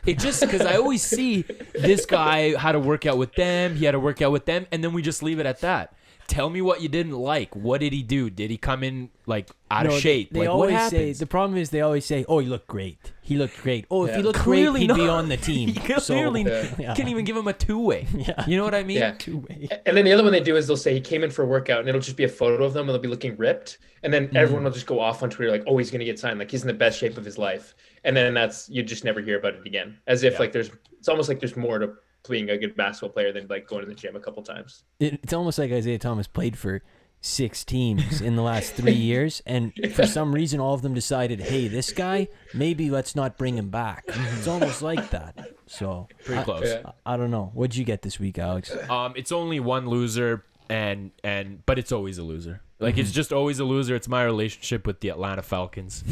It 0.05 0.19
just 0.19 0.41
because 0.41 0.61
I 0.61 0.75
always 0.75 1.01
see 1.01 1.43
this 1.73 2.05
guy 2.05 2.57
had 2.59 2.75
a 2.75 2.79
workout 2.79 3.17
with 3.17 3.33
them, 3.35 3.75
he 3.75 3.85
had 3.85 3.95
a 3.95 3.99
workout 3.99 4.33
with 4.33 4.45
them, 4.45 4.67
and 4.71 4.83
then 4.83 4.91
we 4.93 5.01
just 5.01 5.23
leave 5.23 5.39
it 5.39 5.45
at 5.45 5.61
that. 5.61 5.95
Tell 6.27 6.49
me 6.49 6.61
what 6.61 6.81
you 6.81 6.89
didn't 6.89 7.11
like. 7.13 7.55
What 7.55 7.81
did 7.81 7.93
he 7.93 8.01
do? 8.01 8.29
Did 8.29 8.49
he 8.49 8.57
come 8.57 8.83
in 8.83 9.09
like 9.25 9.49
out 9.69 9.85
No, 9.85 9.93
of 9.95 9.99
shape? 10.01 10.31
They, 10.31 10.39
like 10.39 10.47
what 10.49 10.53
always 10.53 10.73
happens? 10.75 10.91
say 10.91 11.13
the 11.13 11.25
problem 11.27 11.57
is 11.59 11.69
they 11.69 11.81
always 11.81 12.05
say, 12.05 12.25
"Oh, 12.27 12.39
he 12.39 12.47
looked 12.47 12.67
great. 12.67 12.97
He 13.21 13.35
looked 13.37 13.61
great. 13.61 13.85
Oh, 13.91 14.05
if 14.05 14.15
he 14.15 14.21
looked 14.21 14.39
Clearly 14.39 14.87
great, 14.87 14.97
he'd 14.97 15.01
be 15.01 15.07
not. 15.07 15.17
on 15.19 15.29
the 15.29 15.37
team." 15.49 15.69
He 15.69 15.79
so, 15.99 16.13
clearly 16.13 16.43
yeah. 16.43 16.93
Can't 16.95 17.09
even 17.09 17.25
give 17.25 17.35
him 17.37 17.47
a 17.47 17.53
two 17.53 17.79
way. 17.79 18.07
Yeah. 18.15 18.45
You 18.47 18.57
know 18.57 18.63
what 18.63 18.73
I 18.75 18.83
mean? 18.83 18.97
Yeah. 18.97 19.11
Two-way. 19.17 19.67
And 19.85 19.97
then 19.97 20.05
the 20.05 20.13
other 20.13 20.23
one 20.23 20.31
they 20.31 20.39
do 20.39 20.55
is 20.55 20.65
they'll 20.67 20.77
say 20.77 20.93
he 20.93 21.01
came 21.01 21.23
in 21.23 21.29
for 21.31 21.43
a 21.43 21.45
workout 21.47 21.79
and 21.81 21.89
it'll 21.89 22.01
just 22.01 22.17
be 22.17 22.23
a 22.23 22.29
photo 22.29 22.63
of 22.63 22.73
them 22.73 22.81
and 22.87 22.89
they'll 22.95 23.01
be 23.01 23.07
looking 23.09 23.35
ripped. 23.37 23.79
And 24.03 24.13
then 24.13 24.27
Mm. 24.29 24.35
everyone 24.35 24.63
will 24.63 24.71
just 24.71 24.85
go 24.87 24.99
off 24.99 25.23
on 25.23 25.29
Twitter 25.29 25.51
like, 25.51 25.63
oh, 25.67 25.77
he's 25.77 25.91
going 25.91 25.99
to 25.99 26.05
get 26.05 26.19
signed. 26.19 26.39
Like 26.39 26.51
he's 26.51 26.61
in 26.61 26.67
the 26.67 26.73
best 26.73 26.97
shape 26.99 27.17
of 27.17 27.25
his 27.25 27.37
life. 27.37 27.75
And 28.05 28.15
then 28.15 28.33
that's, 28.33 28.69
you 28.69 28.81
just 28.83 29.03
never 29.03 29.19
hear 29.21 29.37
about 29.37 29.55
it 29.55 29.65
again. 29.65 29.97
As 30.07 30.23
if 30.23 30.33
Yeah. 30.33 30.39
like 30.39 30.51
there's, 30.53 30.71
it's 30.99 31.07
almost 31.09 31.27
like 31.29 31.39
there's 31.39 31.55
more 31.57 31.79
to 31.79 31.93
being 32.29 32.49
a 32.49 32.57
good 32.57 32.75
basketball 32.75 33.09
player 33.09 33.31
than 33.31 33.47
like 33.47 33.67
going 33.67 33.81
to 33.83 33.87
the 33.89 33.95
gym 33.95 34.15
a 34.15 34.19
couple 34.19 34.43
times. 34.43 34.83
It, 34.99 35.15
it's 35.23 35.33
almost 35.33 35.57
like 35.59 35.71
Isaiah 35.71 35.99
Thomas 35.99 36.27
played 36.27 36.57
for 36.57 36.81
six 37.21 37.63
teams 37.63 38.19
in 38.21 38.35
the 38.35 38.41
last 38.41 38.73
three 38.73 38.91
years, 39.11 39.41
and 39.45 39.71
for 39.93 40.05
some 40.05 40.33
reason, 40.33 40.59
all 40.59 40.73
of 40.73 40.81
them 40.81 40.93
decided, 40.93 41.39
"Hey, 41.39 41.67
this 41.67 41.91
guy, 41.91 42.27
maybe 42.53 42.89
let's 42.89 43.15
not 43.15 43.37
bring 43.37 43.57
him 43.57 43.69
back." 43.69 44.05
It's 44.37 44.47
almost 44.47 44.81
like 44.81 45.09
that. 45.11 45.51
So 45.67 46.07
Pretty 46.25 46.41
I- 46.41 46.43
close. 46.43 46.65
Yeah. 46.67 46.91
I, 47.05 47.13
I 47.13 47.17
don't 47.17 47.31
know. 47.31 47.51
What'd 47.53 47.75
you 47.75 47.85
get 47.85 48.01
this 48.01 48.19
week, 48.19 48.37
Alex? 48.39 48.75
Um, 48.89 49.13
it's 49.15 49.31
only 49.31 49.59
one 49.59 49.87
loser, 49.87 50.43
and 50.73 51.11
and 51.23 51.63
but 51.67 51.77
it's 51.77 51.91
always 51.91 52.17
a 52.17 52.23
loser. 52.23 52.61
Like 52.79 52.97
it's 52.97 53.11
just 53.11 53.31
always 53.31 53.59
a 53.59 53.63
loser. 53.63 53.95
It's 53.95 54.07
my 54.07 54.23
relationship 54.23 54.87
with 54.87 55.01
the 55.01 55.09
Atlanta 55.09 55.43
Falcons, 55.43 56.03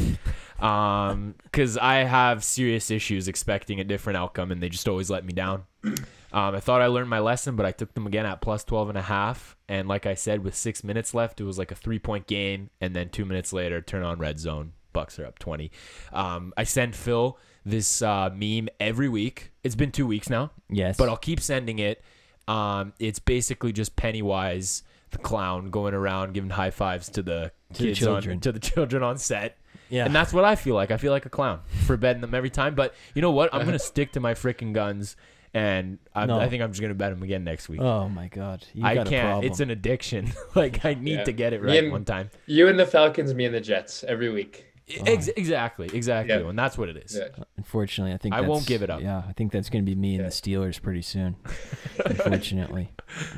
um, 0.60 1.34
because 1.42 1.76
I 1.76 2.04
have 2.04 2.44
serious 2.44 2.90
issues 2.90 3.26
expecting 3.26 3.80
a 3.80 3.84
different 3.84 4.16
outcome, 4.16 4.52
and 4.52 4.62
they 4.62 4.68
just 4.68 4.88
always 4.88 5.10
let 5.10 5.24
me 5.24 5.32
down. 5.32 5.64
Um, 5.84 6.54
I 6.54 6.60
thought 6.60 6.80
I 6.80 6.86
learned 6.86 7.10
my 7.10 7.18
lesson, 7.18 7.56
but 7.56 7.66
I 7.66 7.72
took 7.72 7.92
them 7.92 8.06
again 8.06 8.24
at 8.24 8.40
plus 8.40 8.64
12 8.64 8.90
and 8.90 8.96
a 8.96 9.02
half. 9.02 9.54
And 9.68 9.86
like 9.86 10.06
I 10.06 10.14
said, 10.14 10.42
with 10.42 10.54
six 10.54 10.82
minutes 10.82 11.12
left, 11.12 11.40
it 11.40 11.44
was 11.44 11.58
like 11.58 11.70
a 11.70 11.74
three 11.74 11.98
point 11.98 12.26
game. 12.26 12.70
And 12.80 12.96
then 12.96 13.10
two 13.10 13.26
minutes 13.26 13.52
later, 13.52 13.82
turn 13.82 14.02
on 14.02 14.18
red 14.18 14.38
zone. 14.38 14.72
Bucks 14.94 15.18
are 15.18 15.26
up 15.26 15.38
20. 15.38 15.70
Um, 16.10 16.54
I 16.56 16.64
send 16.64 16.96
Phil 16.96 17.38
this 17.66 18.00
uh, 18.00 18.30
meme 18.34 18.70
every 18.80 19.10
week. 19.10 19.52
It's 19.62 19.74
been 19.74 19.92
two 19.92 20.06
weeks 20.06 20.30
now 20.30 20.52
Yes, 20.70 20.96
but 20.96 21.10
I'll 21.10 21.18
keep 21.18 21.40
sending 21.40 21.78
it. 21.80 22.02
Um, 22.48 22.92
it's 22.98 23.18
basically 23.18 23.72
just 23.72 23.94
Pennywise 23.96 24.82
the 25.10 25.18
clown 25.18 25.70
going 25.70 25.94
around 25.94 26.32
giving 26.34 26.50
high 26.50 26.70
fives 26.70 27.08
to 27.10 27.22
the 27.22 27.52
To 27.74 27.82
the 27.82 27.88
kids 27.88 27.98
children. 27.98 28.36
on 28.36 28.40
to 28.40 28.52
the 28.52 28.58
children 28.60 29.02
on 29.02 29.18
set. 29.18 29.58
yeah, 29.90 30.06
And 30.06 30.14
that's 30.14 30.32
what 30.32 30.44
I 30.44 30.56
feel 30.56 30.74
like. 30.74 30.90
I 30.90 30.96
feel 30.96 31.12
like 31.12 31.26
a 31.26 31.30
clown 31.30 31.60
for 31.86 31.96
betting 31.96 32.22
them 32.22 32.34
every 32.34 32.50
time. 32.50 32.74
But 32.74 32.94
you 33.14 33.20
know 33.22 33.30
what? 33.30 33.52
I'm 33.54 33.64
gonna 33.64 33.78
stick 33.92 34.12
to 34.12 34.20
my 34.20 34.32
freaking 34.34 34.72
guns, 34.72 35.16
and 35.54 35.98
I, 36.14 36.24
No. 36.26 36.40
I 36.40 36.48
think 36.48 36.62
I'm 36.62 36.70
just 36.70 36.80
gonna 36.80 36.94
bet 36.94 37.12
them 37.12 37.22
again 37.22 37.44
next 37.44 37.68
week. 37.68 37.80
oh 37.82 38.08
my 38.08 38.28
God, 38.28 38.64
you 38.74 38.84
I 38.86 38.94
got 38.94 39.06
can't. 39.06 39.26
problem. 39.28 39.50
It's 39.50 39.60
an 39.60 39.70
addiction. 39.70 40.32
like 40.54 40.84
I 40.84 40.94
need 40.94 41.12
Yeah. 41.18 41.24
to 41.24 41.32
get 41.32 41.52
it 41.52 41.62
right 41.62 41.84
and- 41.84 41.92
one 41.92 42.04
time. 42.06 42.30
You 42.46 42.68
and 42.68 42.78
the 42.78 42.86
Falcons, 42.86 43.34
me 43.34 43.44
and 43.44 43.54
the 43.54 43.60
Jets 43.60 44.02
every 44.04 44.30
week. 44.30 44.66
Ex- 45.06 45.28
exactly. 45.28 45.88
Exactly. 45.92 46.34
Yeah. 46.34 46.48
And 46.48 46.58
that's 46.58 46.76
what 46.76 46.88
it 46.88 46.96
is. 46.96 47.16
Yeah. 47.16 47.28
Unfortunately, 47.56 48.12
I 48.12 48.16
think 48.18 48.34
I 48.34 48.40
won't 48.42 48.66
give 48.66 48.82
it 48.82 48.90
up. 48.90 49.00
Yeah, 49.00 49.22
I 49.28 49.32
think 49.32 49.52
that's 49.52 49.70
going 49.70 49.84
to 49.84 49.88
be 49.90 49.94
me 49.94 50.14
and 50.16 50.24
Yeah. 50.24 50.28
the 50.28 50.32
Steelers 50.32 50.80
pretty 50.82 51.02
soon. 51.02 51.36
Unfortunately, 52.04 52.90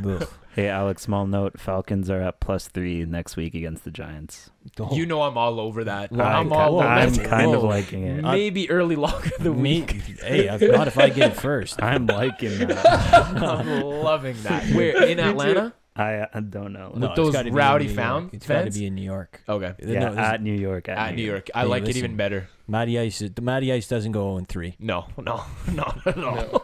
Ugh. 0.05 0.29
Hey, 0.55 0.69
Alex, 0.69 1.03
small 1.03 1.27
note. 1.27 1.59
Falcons 1.59 2.09
are 2.09 2.21
at 2.23 2.39
plus 2.39 2.69
three 2.69 3.05
next 3.05 3.37
week 3.37 3.55
against 3.57 3.83
the 3.85 3.91
Giants. 3.91 4.51
Oh, 4.79 4.95
You 4.95 5.05
know 5.05 5.23
I'm 5.23 5.37
all 5.37 5.59
over 5.59 5.83
that. 5.85 6.13
Like 6.13 6.27
I'm 6.29 6.49
that. 6.49 6.55
all 6.55 6.77
over 6.79 6.87
I'm 6.87 7.13
that. 7.13 7.27
kind 7.29 7.53
of 7.55 7.65
liking 7.65 8.05
it. 8.05 8.23
Maybe 8.23 8.71
early 8.71 8.95
lock 8.95 9.27
of 9.27 9.43
the 9.43 9.51
me. 9.53 9.81
week. 9.81 9.91
Hey, 10.21 10.47
if 10.49 10.63
not 10.63 10.87
if 10.87 10.97
I 10.97 11.09
get 11.11 11.33
it 11.33 11.37
first. 11.37 11.83
I'm 11.83 12.07
liking 12.07 12.57
that. 12.69 12.87
I'm 13.43 13.83
loving 13.83 14.37
that. 14.45 14.65
We're 14.75 15.03
in 15.05 15.19
Atlanta? 15.19 15.75
I, 15.97 16.27
I 16.35 16.41
don't 16.41 16.73
know. 16.73 16.93
No, 16.97 17.09
With 17.09 17.17
those 17.17 17.29
it's 17.29 17.37
gotta 17.37 17.45
be 17.45 17.51
in 17.51 17.55
rowdy 17.55 17.85
New 17.85 17.91
York. 17.93 17.97
found 17.97 18.35
It's 18.35 18.47
got 18.47 18.55
to 18.57 18.63
fans? 18.65 18.79
be 18.79 18.87
in 18.87 18.95
New 18.97 19.03
York. 19.03 19.43
Okay. 19.49 19.75
yeah, 19.79 19.99
No, 20.01 20.13
it's- 20.13 20.19
at 20.33 20.43
New 20.43 20.53
York. 20.55 20.89
At, 20.89 20.99
At 20.99 21.15
New 21.15 21.23
York. 21.25 21.51
I 21.55 21.61
Hey, 21.63 21.67
like 21.67 21.83
it 21.83 21.87
listen. 21.87 21.99
even 22.05 22.17
better. 22.17 22.49
Matty 22.67 22.99
Ice. 22.99 23.21
The 23.21 23.43
Matty 23.43 23.73
Ice 23.73 23.87
doesn't 23.87 24.11
go 24.13 24.35
0 24.35 24.45
3. 24.49 24.75
No, 24.81 25.07
no, 25.19 25.45
no, 25.73 25.95
no. 26.07 26.13
No. 26.15 26.63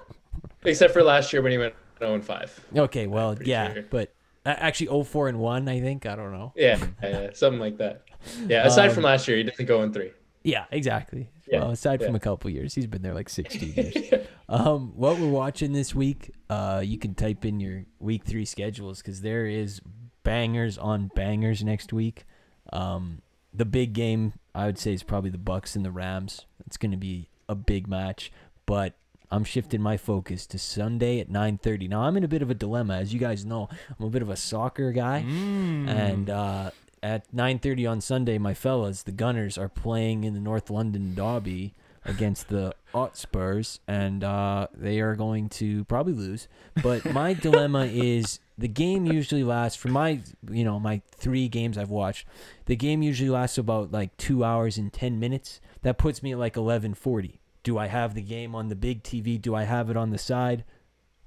Except 0.65 0.93
for 0.93 1.03
last 1.03 1.33
year 1.33 1.43
when 1.43 1.53
he 1.53 1.59
went 1.59 1.75
0 2.01 2.15
and 2.15 2.25
5. 2.25 2.61
Okay, 2.77 3.07
well, 3.07 3.37
Pretty 3.37 3.51
yeah, 3.53 3.73
sure. 3.73 3.83
but 3.89 4.13
uh, 4.45 4.55
actually 4.59 4.87
0 4.89 5.05
4 5.05 5.29
and 5.29 5.39
1, 5.39 5.69
I 5.69 5.81
think. 5.81 6.07
I 6.07 6.17
don't 6.17 6.33
know. 6.33 6.53
Yeah, 6.57 6.85
yeah, 7.03 7.31
something 7.35 7.61
like 7.61 7.79
that. 7.79 8.03
Yeah, 8.49 8.67
aside 8.67 8.89
Um, 8.89 8.95
from 8.97 9.05
last 9.05 9.29
year, 9.29 9.37
he 9.37 9.45
doesn't 9.45 9.67
go 9.67 9.83
in 9.83 9.93
3. 9.93 10.11
Yeah, 10.43 10.65
exactly. 10.73 11.29
Yeah, 11.47 11.61
Well, 11.61 11.71
aside 11.71 12.03
from 12.03 12.15
a 12.15 12.21
couple 12.21 12.51
years, 12.51 12.75
he's 12.75 12.87
been 12.87 13.03
there 13.03 13.15
like 13.15 13.29
16 13.29 13.73
years. 13.77 14.27
Um, 14.51 14.93
what 14.97 15.19
we're 15.19 15.29
watching 15.29 15.73
this 15.73 15.95
week, 15.95 16.31
uh, 16.51 16.83
you 16.85 16.99
can 16.99 17.15
type 17.15 17.45
in 17.45 17.61
your 17.61 17.85
week 17.99 18.25
three 18.25 18.45
schedules 18.45 18.99
because 19.01 19.23
there 19.23 19.47
is 19.47 19.81
bangers 20.25 20.77
on 20.77 21.11
bangers 21.15 21.63
next 21.65 21.93
week. 21.93 22.25
Um, 22.73 23.23
the 23.55 23.65
big 23.65 23.93
game, 23.95 24.35
I 24.55 24.67
would 24.67 24.79
say, 24.79 24.93
is 24.93 25.03
probably 25.03 25.31
the 25.31 25.39
Bucks 25.39 25.75
and 25.77 25.85
the 25.85 25.91
Rams. 25.91 26.47
It's 26.67 26.77
going 26.77 26.91
to 26.93 26.97
be 26.97 27.29
a 27.49 27.55
big 27.55 27.89
match, 27.89 28.31
but 28.67 28.95
I'm 29.31 29.45
shifting 29.45 29.81
my 29.81 29.97
focus 29.97 30.47
to 30.49 30.59
Sunday 30.59 31.21
at 31.21 31.29
9:30. 31.31 31.89
Now 31.89 32.03
I'm 32.03 32.17
in 32.17 32.25
a 32.25 32.29
bit 32.29 32.43
of 32.43 32.51
a 32.51 32.55
dilemma, 32.55 32.97
as 32.99 33.13
you 33.15 33.21
guys 33.21 33.45
know. 33.47 33.69
I'm 33.99 34.07
a 34.07 34.11
bit 34.11 34.23
of 34.23 34.29
a 34.31 34.37
soccer 34.37 34.91
guy, 34.93 35.25
Mm. 35.27 35.89
and 35.89 36.31
uh, 36.31 36.71
at 37.03 37.31
9:30 37.33 37.87
on 37.91 38.01
Sunday, 38.01 38.39
my 38.39 38.55
fellas, 38.55 39.03
the 39.05 39.13
Gunners 39.13 39.57
are 39.57 39.69
playing 39.69 40.25
in 40.25 40.35
the 40.35 40.41
North 40.41 40.69
London 40.71 41.15
Derby 41.15 41.75
against 42.11 42.49
the 42.49 42.75
Hotspurs, 42.93 43.81
and 43.87 44.23
uh, 44.25 44.67
they 44.75 45.01
are 45.01 45.15
going 45.15 45.49
to 45.51 45.85
probably 45.85 46.13
lose. 46.13 46.49
But 46.83 47.11
my 47.13 47.33
dilemma 47.47 47.87
is 47.87 48.41
the 48.59 48.69
game 48.69 49.07
usually 49.07 49.45
lasts 49.45 49.81
for 49.81 49.89
my, 49.89 50.21
you 50.51 50.65
know, 50.65 50.79
my 50.79 51.01
three 51.13 51.49
games 51.49 51.79
I've 51.79 51.91
watched. 51.91 52.27
The 52.67 52.77
game 52.77 53.03
usually 53.03 53.31
lasts 53.31 53.57
about 53.57 53.93
like 53.93 54.17
two 54.17 54.45
hours 54.45 54.77
and 54.77 54.93
ten 54.93 55.19
minutes. 55.19 55.61
That 55.83 55.97
puts 55.99 56.23
me 56.23 56.33
at 56.33 56.39
like 56.39 56.55
11:40. 56.55 57.39
Do 57.63 57.79
I 57.79 57.87
have 57.87 58.15
the 58.15 58.23
game 58.23 58.55
on 58.55 58.69
the 58.69 58.77
big 58.77 59.03
TV? 59.03 59.41
Do 59.41 59.55
I 59.55 59.65
have 59.65 59.89
it 59.91 59.97
on 59.97 60.11
the 60.11 60.19
side? 60.19 60.65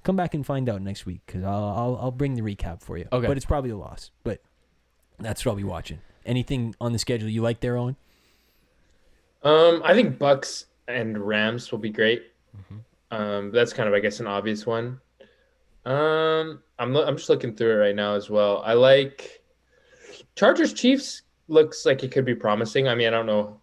Come 0.02 0.16
back 0.16 0.34
and 0.34 0.44
find 0.44 0.68
out 0.68 0.82
next 0.82 1.06
week 1.06 1.22
because 1.26 1.42
I'll, 1.44 1.64
I'll 1.64 1.98
I'll 2.02 2.10
bring 2.10 2.34
the 2.34 2.42
recap 2.42 2.82
for 2.82 2.98
you. 2.98 3.06
Okay. 3.10 3.26
but 3.26 3.36
it's 3.36 3.46
probably 3.46 3.70
a 3.70 3.76
loss. 3.76 4.10
But 4.22 4.40
that's 5.18 5.44
what 5.44 5.52
I'll 5.52 5.56
be 5.56 5.64
watching. 5.64 6.00
Anything 6.26 6.74
on 6.80 6.92
the 6.92 6.98
schedule 6.98 7.28
you 7.28 7.42
like 7.42 7.60
there, 7.60 7.76
Owen? 7.76 7.96
Um, 9.42 9.82
I 9.84 9.92
think 9.92 10.18
Bucks 10.18 10.66
and 10.88 11.18
Rams 11.18 11.70
will 11.72 11.78
be 11.78 11.90
great. 11.90 12.24
Mm-hmm. 12.56 12.76
Um, 13.16 13.50
that's 13.52 13.72
kind 13.72 13.88
of, 13.88 13.94
I 13.94 14.00
guess, 14.00 14.20
an 14.20 14.26
obvious 14.26 14.66
one. 14.66 15.00
Um, 15.84 16.62
I'm 16.78 16.96
I'm 16.96 17.16
just 17.16 17.28
looking 17.28 17.54
through 17.54 17.72
it 17.72 17.76
right 17.76 17.94
now 17.94 18.14
as 18.14 18.30
well. 18.30 18.62
I 18.64 18.72
like 18.74 19.42
Chargers 20.34 20.72
Chiefs. 20.72 21.22
Looks 21.48 21.84
like 21.84 22.02
it 22.02 22.10
could 22.10 22.24
be 22.24 22.34
promising. 22.34 22.88
I 22.88 22.94
mean, 22.94 23.08
I 23.08 23.10
don't 23.10 23.26
know 23.26 23.60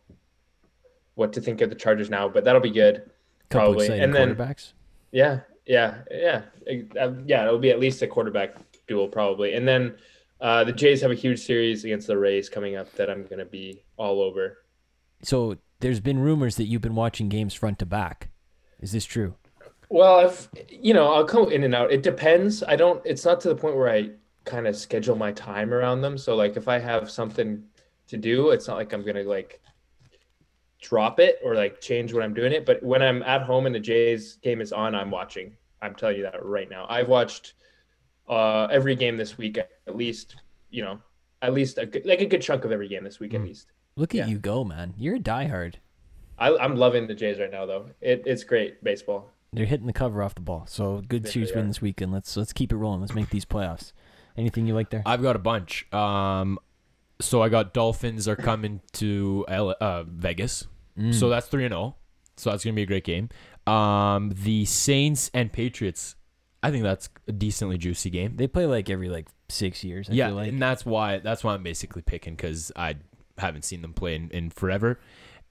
what 1.15 1.33
to 1.33 1.41
think 1.41 1.61
of 1.61 1.69
the 1.69 1.75
Chargers 1.75 2.09
now, 2.09 2.29
but 2.29 2.43
that'll 2.43 2.61
be 2.61 2.69
good. 2.71 3.09
Couple 3.49 3.73
Probably. 3.73 3.99
And 3.99 4.13
then- 4.13 4.35
quarterbacks. 4.35 4.73
Yeah, 5.11 5.41
yeah, 5.65 5.97
yeah, 6.09 6.43
Uh, 6.97 7.11
yeah. 7.25 7.43
It'll 7.45 7.59
be 7.59 7.71
at 7.71 7.79
least 7.81 8.01
a 8.01 8.07
quarterback 8.07 8.55
duel 8.87 9.09
probably, 9.09 9.55
and 9.55 9.67
then 9.67 9.95
uh, 10.39 10.63
the 10.63 10.71
Jays 10.71 11.01
have 11.01 11.11
a 11.11 11.15
huge 11.15 11.39
series 11.39 11.83
against 11.83 12.07
the 12.07 12.17
Rays 12.17 12.47
coming 12.47 12.77
up 12.77 12.89
that 12.93 13.09
I'm 13.09 13.25
gonna 13.25 13.43
be 13.45 13.83
all 13.97 14.21
over. 14.21 14.59
So 15.21 15.57
there's 15.81 15.99
been 15.99 16.19
rumors 16.19 16.55
that 16.55 16.65
you've 16.65 16.81
been 16.81 16.95
watching 16.95 17.29
games 17.29 17.53
front 17.53 17.79
to 17.79 17.85
back. 17.85 18.29
Is 18.79 18.91
this 18.91 19.05
true? 19.05 19.35
Well, 19.89 20.21
if 20.27 20.47
you 20.69 20.93
know, 20.93 21.11
I'll 21.13 21.25
go 21.25 21.49
in 21.49 21.63
and 21.63 21.75
out. 21.75 21.91
It 21.91 22.01
depends. 22.01 22.63
I 22.63 22.75
don't. 22.75 23.01
It's 23.05 23.25
not 23.25 23.41
to 23.41 23.49
the 23.49 23.55
point 23.55 23.75
where 23.75 23.89
I 23.89 24.11
kind 24.45 24.65
of 24.67 24.75
schedule 24.75 25.15
my 25.15 25.31
time 25.33 25.73
around 25.73 26.01
them. 26.01 26.17
So 26.17 26.35
like, 26.35 26.55
if 26.57 26.67
I 26.67 26.79
have 26.79 27.11
something 27.11 27.63
to 28.07 28.17
do, 28.17 28.49
it's 28.51 28.67
not 28.67 28.77
like 28.77 28.93
I'm 28.93 29.05
gonna 29.05 29.23
like 29.23 29.59
drop 30.81 31.19
it 31.19 31.39
or 31.43 31.55
like 31.55 31.79
change 31.81 32.13
what 32.13 32.23
I'm 32.23 32.33
doing 32.33 32.53
it. 32.53 32.65
But 32.65 32.81
when 32.81 33.01
I'm 33.01 33.21
at 33.23 33.41
home 33.43 33.65
and 33.65 33.75
the 33.75 33.79
Jays 33.79 34.37
game 34.41 34.61
is 34.61 34.71
on, 34.73 34.95
I'm 34.95 35.11
watching. 35.11 35.55
I'm 35.81 35.93
telling 35.95 36.17
you 36.17 36.23
that 36.23 36.43
right 36.43 36.69
now. 36.69 36.85
I've 36.89 37.07
watched 37.07 37.53
uh, 38.29 38.65
every 38.71 38.95
game 38.95 39.17
this 39.17 39.37
week 39.37 39.57
at 39.57 39.95
least. 39.95 40.35
You 40.69 40.83
know, 40.83 40.99
at 41.41 41.53
least 41.53 41.77
a 41.77 41.85
good, 41.85 42.05
like 42.05 42.21
a 42.21 42.25
good 42.25 42.41
chunk 42.41 42.63
of 42.63 42.71
every 42.71 42.87
game 42.87 43.03
this 43.03 43.19
week 43.19 43.33
at 43.33 43.41
Mm. 43.41 43.47
least. 43.47 43.67
Look 43.95 44.15
at 44.15 44.19
Yeah. 44.19 44.25
you 44.27 44.37
go, 44.39 44.63
man. 44.63 44.93
You're 44.97 45.15
a 45.15 45.19
diehard. 45.19 45.75
I, 46.37 46.55
I'm 46.57 46.75
loving 46.75 47.07
the 47.07 47.13
Jays 47.13 47.39
right 47.39 47.51
now, 47.51 47.65
though. 47.65 47.87
It, 48.01 48.23
it's 48.25 48.43
great 48.43 48.83
baseball. 48.83 49.29
They're 49.53 49.65
hitting 49.65 49.85
the 49.87 49.93
cover 49.93 50.23
off 50.23 50.33
the 50.33 50.41
ball. 50.41 50.65
So 50.67 51.01
good 51.07 51.23
They 51.23 51.29
series 51.29 51.49
really 51.49 51.61
win 51.63 51.67
this 51.67 51.81
weekend. 51.81 52.11
Let's 52.13 52.37
let's 52.37 52.53
keep 52.53 52.71
it 52.71 52.77
rolling. 52.77 53.01
Let's 53.01 53.13
make 53.13 53.29
these 53.29 53.45
playoffs. 53.45 53.91
Anything 54.37 54.65
you 54.65 54.73
like 54.73 54.89
there? 54.91 55.03
I've 55.05 55.21
got 55.21 55.35
a 55.35 55.39
bunch. 55.39 55.91
Um, 55.93 56.57
so 57.19 57.41
I 57.43 57.49
got 57.49 57.73
Dolphins 57.73 58.27
are 58.29 58.37
coming 58.37 58.79
to 58.93 59.45
L- 59.49 59.75
uh, 59.81 60.03
Vegas. 60.03 60.67
Mm. 60.97 61.13
So 61.13 61.27
that's 61.29 61.47
three 61.47 61.65
and 61.65 61.73
zero. 61.73 61.97
So 62.37 62.49
that's 62.49 62.63
gonna 62.63 62.75
be 62.75 62.83
a 62.83 62.87
great 62.87 63.03
game. 63.03 63.27
Um, 63.67 64.31
the 64.33 64.65
Saints 64.65 65.29
and 65.33 65.51
Patriots. 65.51 66.15
I 66.63 66.71
think 66.71 66.83
that's 66.83 67.09
a 67.27 67.31
decently 67.33 67.77
juicy 67.77 68.09
game. 68.09 68.37
they 68.37 68.47
play 68.47 68.65
like 68.67 68.89
every 68.89 69.09
like 69.09 69.27
six 69.49 69.83
years. 69.83 70.09
I 70.09 70.13
yeah, 70.13 70.27
feel 70.27 70.35
like. 70.37 70.47
and 70.49 70.61
that's 70.61 70.85
why 70.85 71.17
that's 71.19 71.43
why 71.43 71.53
I'm 71.55 71.63
basically 71.63 72.03
picking 72.03 72.35
because 72.35 72.71
I 72.75 72.95
haven't 73.37 73.63
seen 73.65 73.81
them 73.81 73.93
play 73.93 74.15
in, 74.15 74.29
in 74.31 74.49
forever. 74.49 74.99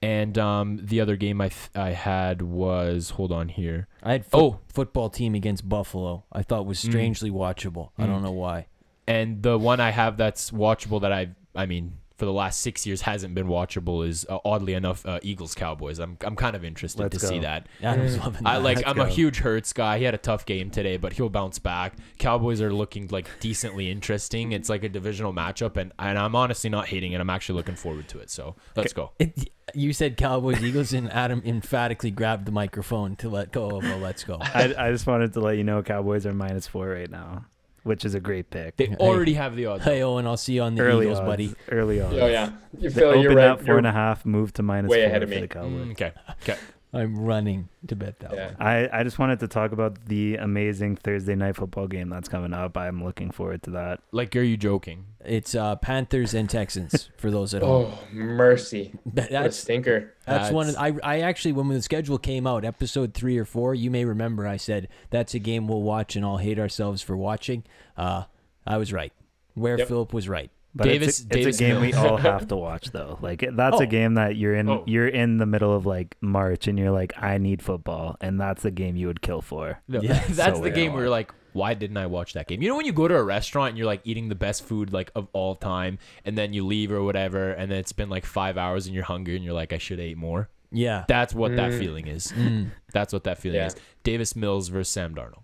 And 0.03 0.35
um, 0.39 0.79
the 0.81 0.99
other 0.99 1.15
game 1.15 1.39
I 1.41 1.49
th- 1.49 1.69
I 1.75 1.91
had 1.91 2.41
was 2.41 3.11
hold 3.11 3.31
on 3.31 3.49
here. 3.49 3.87
I 4.01 4.13
had 4.13 4.25
foot- 4.25 4.41
Oh. 4.41 4.59
football 4.67 5.09
team 5.09 5.35
against 5.35 5.69
Buffalo. 5.69 6.23
I 6.31 6.41
thought 6.41 6.65
was 6.65 6.79
Mm. 6.83 6.89
strangely 6.89 7.29
watchable. 7.29 7.89
I 7.99 8.07
don't 8.07 8.21
Mm. 8.21 8.23
know 8.25 8.31
why. 8.31 8.65
and 9.07 9.41
the 9.43 9.57
one 9.57 9.79
I 9.79 9.89
have 9.89 10.15
that's 10.17 10.51
watchable 10.51 11.01
that 11.01 11.11
I 11.11 11.29
I 11.55 11.65
mean 11.65 11.97
for 12.21 12.25
the 12.25 12.31
last 12.31 12.61
six 12.61 12.85
years 12.85 13.01
hasn't 13.01 13.33
been 13.33 13.47
watchable 13.47 14.07
is 14.07 14.27
uh, 14.29 14.37
oddly 14.45 14.73
enough 14.75 15.03
uh, 15.07 15.19
Eagles 15.23 15.55
Cowboys. 15.55 15.97
I'm 15.97 16.19
I'm 16.21 16.35
kind 16.35 16.55
of 16.55 16.63
interested 16.63 17.01
Let's 17.01 17.17
to 17.17 17.25
see 17.25 17.37
go. 17.37 17.41
that. 17.41 17.65
Adam's 17.81 18.15
loving 18.19 18.45
I 18.45 18.57
like 18.57 18.77
Let's 18.77 18.89
I'm 18.89 18.99
a 18.99 19.09
huge 19.09 19.39
Hurts 19.39 19.73
guy. 19.73 19.97
He 19.97 20.03
had 20.03 20.13
a 20.13 20.19
tough 20.19 20.45
game 20.45 20.69
today, 20.69 20.97
but 20.97 21.13
he'll 21.13 21.29
bounce 21.29 21.57
back. 21.57 21.95
Cowboys 22.19 22.61
are 22.61 22.71
looking 22.71 23.07
like 23.07 23.27
decently 23.39 23.89
interesting. 23.89 24.51
It's 24.51 24.69
like 24.69 24.83
a 24.83 24.89
divisional 24.89 25.33
matchup, 25.33 25.77
and 25.77 25.93
and 25.97 26.19
I'm 26.19 26.35
honestly 26.35 26.69
not 26.69 26.89
hating 26.89 27.13
it. 27.13 27.19
I'm 27.21 27.31
actually 27.31 27.55
looking 27.55 27.73
forward 27.73 28.07
to 28.09 28.19
it. 28.19 28.29
So 28.29 28.55
let's 28.75 28.93
go. 28.93 29.13
It- 29.17 29.49
you 29.73 29.91
said 29.91 30.15
Cowboys 30.15 30.61
Eagles, 30.61 30.93
and 30.93 31.11
Adam 31.11 31.41
emphatically 31.43 32.11
grabbed 32.11 32.45
the 32.45 32.51
microphone 32.51 33.15
to 33.15 33.29
let 33.29 33.51
go 33.51 33.77
of 33.77 33.83
a 33.83 33.95
"Let's 33.95 34.23
go." 34.23 34.37
I, 34.41 34.75
I 34.77 34.91
just 34.91 35.07
wanted 35.07 35.33
to 35.33 35.39
let 35.39 35.57
you 35.57 35.63
know 35.63 35.81
Cowboys 35.81 36.27
are 36.27 36.33
minus 36.35 36.67
four 36.67 36.89
right 36.89 37.09
now, 37.09 37.45
which 37.83 38.05
is 38.05 38.13
a 38.15 38.19
great 38.19 38.49
pick. 38.49 38.77
They 38.77 38.85
Hey. 38.87 38.95
already 38.97 39.33
have 39.33 39.55
the 39.55 39.65
odds. 39.67 39.83
Hey, 39.83 40.01
Owen, 40.03 40.27
I'll 40.27 40.37
see 40.37 40.53
you 40.53 40.61
on 40.61 40.75
the 40.75 40.81
early 40.83 41.05
Eagles, 41.05 41.19
odds, 41.19 41.27
buddy. 41.27 41.53
Early 41.69 42.01
odds. 42.01 42.17
Oh 42.19 42.27
yeah, 42.27 42.51
you 42.77 42.89
They 42.89 42.99
feel 43.01 43.15
you're 43.15 43.31
opened 43.31 43.35
right. 43.35 43.49
at 43.49 43.57
four 43.59 43.65
You're- 43.67 43.77
and 43.79 43.87
a 43.87 43.91
half, 43.91 44.25
moved 44.25 44.55
to 44.57 44.63
minus 44.63 44.89
way 44.89 45.01
four 45.01 45.07
ahead 45.07 45.23
of 45.23 45.29
for 45.29 45.35
me. 45.35 45.41
the 45.41 45.47
Cowboys. 45.47 45.71
Mm, 45.87 45.91
okay. 45.91 46.11
Okay. 46.43 46.57
I'm 46.93 47.17
running 47.17 47.69
to 47.87 47.95
bet 47.95 48.19
that 48.19 48.33
Yeah. 48.33 48.45
one. 48.47 48.55
I, 48.59 48.89
I 48.99 49.03
just 49.03 49.17
wanted 49.17 49.39
to 49.39 49.47
talk 49.47 49.71
about 49.71 50.05
the 50.07 50.35
amazing 50.35 50.97
Thursday 50.97 51.35
night 51.35 51.55
football 51.55 51.87
game 51.87 52.09
that's 52.09 52.27
coming 52.27 52.53
up. 52.53 52.75
I'm 52.75 53.01
looking 53.03 53.31
forward 53.31 53.63
to 53.63 53.69
that. 53.71 54.01
Like, 54.11 54.35
are 54.35 54.41
you 54.41 54.57
joking? 54.57 55.05
It's 55.23 55.55
uh, 55.55 55.77
Panthers 55.77 56.33
and 56.33 56.49
Texans 56.49 57.09
for 57.17 57.31
those 57.31 57.53
at 57.53 57.61
home. 57.63 57.93
Oh 57.93 57.99
mercy! 58.13 58.93
That- 59.05 59.31
What 59.31 59.39
a 59.39 59.43
That's 59.43 59.57
stinker. 59.57 60.13
That's 60.25 60.51
one. 60.51 60.67
Of, 60.69 60.75
I 60.77 60.93
I 61.03 61.19
actually 61.21 61.53
when 61.53 61.67
the 61.69 61.81
schedule 61.81 62.17
came 62.17 62.45
out, 62.45 62.65
episode 62.65 63.13
three 63.13 63.37
or 63.37 63.45
four, 63.45 63.73
you 63.73 63.89
may 63.89 64.03
remember 64.05 64.45
I 64.47 64.57
said 64.57 64.87
that's 65.11 65.33
a 65.33 65.39
game 65.39 65.67
we'll 65.67 65.81
watch 65.83 66.15
and 66.17 66.25
all 66.25 66.37
hate 66.37 66.59
ourselves 66.59 67.01
for 67.01 67.15
watching. 67.15 67.63
Uh, 67.95 68.23
I 68.67 68.77
was 68.77 68.91
right. 68.91 69.13
Where 69.53 69.77
Yep. 69.77 69.87
Philip 69.87 70.13
was 70.13 70.27
right. 70.27 70.51
But 70.73 70.85
Davis- 70.85 71.07
it's, 71.07 71.19
a, 71.21 71.23
it's 71.25 71.35
Davis 71.35 71.55
a 71.57 71.59
game 71.59 71.81
we 71.81 71.93
all 71.93 72.17
have 72.17 72.47
to 72.47 72.55
watch 72.67 72.91
though. 72.91 73.19
Like 73.21 73.43
that's 73.53 73.77
Oh. 73.77 73.83
a 73.83 73.85
game 73.85 74.13
that 74.13 74.35
you're 74.37 74.55
in 74.55 74.69
Oh. 74.69 74.83
you're 74.87 75.07
in 75.07 75.37
the 75.37 75.45
middle 75.45 75.75
of 75.75 75.85
like 75.85 76.15
March 76.21 76.67
and 76.67 76.79
you're 76.79 76.91
like 76.91 77.13
I 77.21 77.37
need 77.37 77.61
football 77.61 78.15
and 78.21 78.39
that's 78.39 78.63
the 78.63 78.71
game 78.71 78.95
you 78.95 79.07
would 79.07 79.21
kill 79.21 79.41
for. 79.41 79.81
No, 79.87 80.01
Yeah, 80.01 80.23
that's 80.29 80.57
so 80.57 80.63
the 80.63 80.69
game 80.71 80.93
where 80.93 81.01
you're 81.03 81.09
like, 81.11 81.33
why 81.53 81.73
didn't 81.73 81.97
I 81.97 82.05
watch 82.07 82.31
that 82.33 82.47
game? 82.47 82.61
You 82.61 82.69
know 82.69 82.77
when 82.77 82.85
you 82.85 82.93
go 82.93 83.07
to 83.09 83.15
a 83.15 83.23
restaurant 83.23 83.69
and 83.71 83.77
you're 83.77 83.85
like 83.87 83.99
eating 84.05 84.29
the 84.29 84.35
best 84.35 84.63
food 84.63 84.93
like 84.93 85.11
of 85.15 85.27
all 85.33 85.55
time, 85.55 85.99
and 86.23 86.37
then 86.37 86.53
you 86.53 86.65
leave 86.65 86.91
or 86.93 87.03
whatever, 87.03 87.51
and 87.51 87.69
then 87.69 87.79
it's 87.79 87.91
been 87.91 88.09
like 88.09 88.25
five 88.25 88.57
hours 88.57 88.85
and 88.85 88.95
you're 88.95 89.03
hungry 89.03 89.35
and 89.35 89.43
you're 89.43 89.53
like, 89.53 89.73
I 89.73 89.77
should 89.77 89.99
have 89.99 90.07
ate 90.07 90.17
more. 90.17 90.49
Yeah. 90.71 91.03
That's 91.09 91.33
what 91.33 91.53
that 91.57 91.71
Mm. 91.73 91.79
feeling 91.79 92.07
is. 92.07 92.27
Mm. 92.31 92.69
That's 92.93 93.11
what 93.11 93.25
that 93.25 93.37
feeling 93.39 93.57
Yeah. 93.59 93.67
is. 93.67 93.75
Davis 94.03 94.37
Mills 94.37 94.69
versus 94.69 94.87
Sam 94.93 95.13
Darnold. 95.13 95.43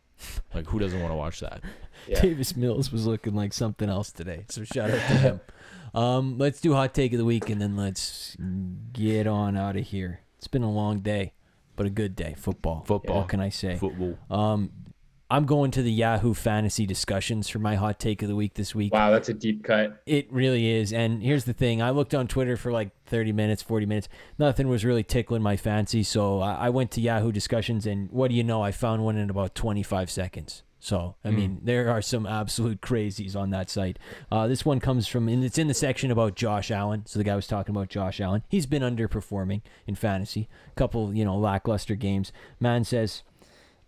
Like 0.56 0.68
who 0.68 0.80
doesn't 0.80 1.00
want 1.02 1.12
to 1.12 1.18
watch 1.18 1.42
that? 1.42 1.62
Yeah. 2.12 2.22
Davis 2.22 2.56
Mills 2.56 2.92
was 2.92 3.06
looking 3.06 3.36
like 3.36 3.52
something 3.54 3.90
else 3.90 4.12
today. 4.12 4.46
So 4.50 4.64
shout 4.64 4.90
out 4.92 4.96
to 4.96 5.18
him. 5.18 5.42
Um, 5.94 6.38
let's 6.38 6.62
do 6.62 6.74
hot 6.74 6.94
take 6.94 7.12
of 7.14 7.18
the 7.18 7.26
week 7.26 7.50
and 7.50 7.62
then 7.62 7.76
let's 7.76 8.38
get 8.94 9.28
on 9.28 9.58
out 9.58 9.76
of 9.76 9.86
here. 9.86 10.22
It's 10.38 10.48
been 10.48 10.64
a 10.64 10.72
long 10.72 11.00
day, 11.00 11.34
but 11.76 11.86
a 11.86 11.90
good 11.90 12.16
day. 12.16 12.36
Football. 12.38 12.84
Football. 12.86 13.20
What 13.22 13.30
can 13.30 13.40
I 13.40 13.50
say? 13.50 13.78
Football. 13.78 14.18
Um, 14.30 14.72
I'm 15.30 15.46
going 15.46 15.72
to 15.72 15.82
the 15.82 15.92
Yahoo 15.92 16.34
Fantasy 16.34 16.86
discussions 16.86 17.50
for 17.50 17.60
my 17.60 17.76
hot 17.76 18.00
take 18.00 18.22
of 18.22 18.30
the 18.30 18.36
week 18.36 18.54
this 18.54 18.74
week. 18.74 18.94
Wow, 18.94 19.12
that's 19.12 19.28
a 19.28 19.34
deep 19.34 19.62
cut. 19.64 20.02
It 20.06 20.32
really 20.32 20.68
is. 20.70 20.94
And 20.94 21.22
here's 21.22 21.44
the 21.44 21.52
thing 21.52 21.82
I 21.82 21.90
looked 21.90 22.16
on 22.16 22.28
Twitter 22.28 22.56
for 22.56 22.72
like 22.72 22.92
30 23.08 23.34
minutes, 23.34 23.62
40 23.62 23.86
minutes. 23.86 24.08
Nothing 24.40 24.70
was 24.70 24.86
really 24.86 25.04
tickling 25.04 25.42
my 25.42 25.58
fancy. 25.58 26.04
So 26.04 26.40
I, 26.40 26.54
I 26.68 26.70
went 26.70 26.92
to 26.92 27.02
Yahoo 27.02 27.34
discussions, 27.34 27.86
and 27.86 28.10
what 28.10 28.30
do 28.30 28.36
you 28.36 28.44
know? 28.44 28.62
I 28.62 28.72
found 28.72 29.04
one 29.04 29.18
in 29.18 29.30
about 29.30 29.54
25 29.54 30.10
seconds. 30.10 30.64
So, 30.80 31.16
I 31.26 31.32
mean, 31.32 31.60
there 31.64 31.90
are 31.90 32.04
some 32.04 32.28
absolute 32.28 32.82
crazies 32.82 33.36
on 33.36 33.50
that 33.50 33.70
site. 33.70 33.98
Uh, 34.32 34.48
this 34.48 34.64
one 34.64 34.80
comes 34.80 35.08
from, 35.08 35.28
and 35.28 35.44
it's 35.44 35.58
in 35.58 35.68
the 35.68 35.74
section 35.74 36.12
about 36.12 36.36
Josh 36.36 36.70
Allen. 36.70 37.04
So 37.08 37.18
the 37.18 37.24
guy 37.24 37.36
was 37.36 37.48
talking 37.48 37.76
about 37.76 37.90
Josh 37.90 38.22
Allen. 38.22 38.44
He's 38.48 38.68
been 38.68 38.84
underperforming 38.84 39.62
in 39.88 39.96
fantasy. 39.96 40.48
A 40.68 40.76
couple, 40.76 41.14
you 41.14 41.26
know, 41.26 41.36
lackluster 41.36 41.96
games. 41.96 42.32
Man 42.60 42.84
says, 42.84 43.24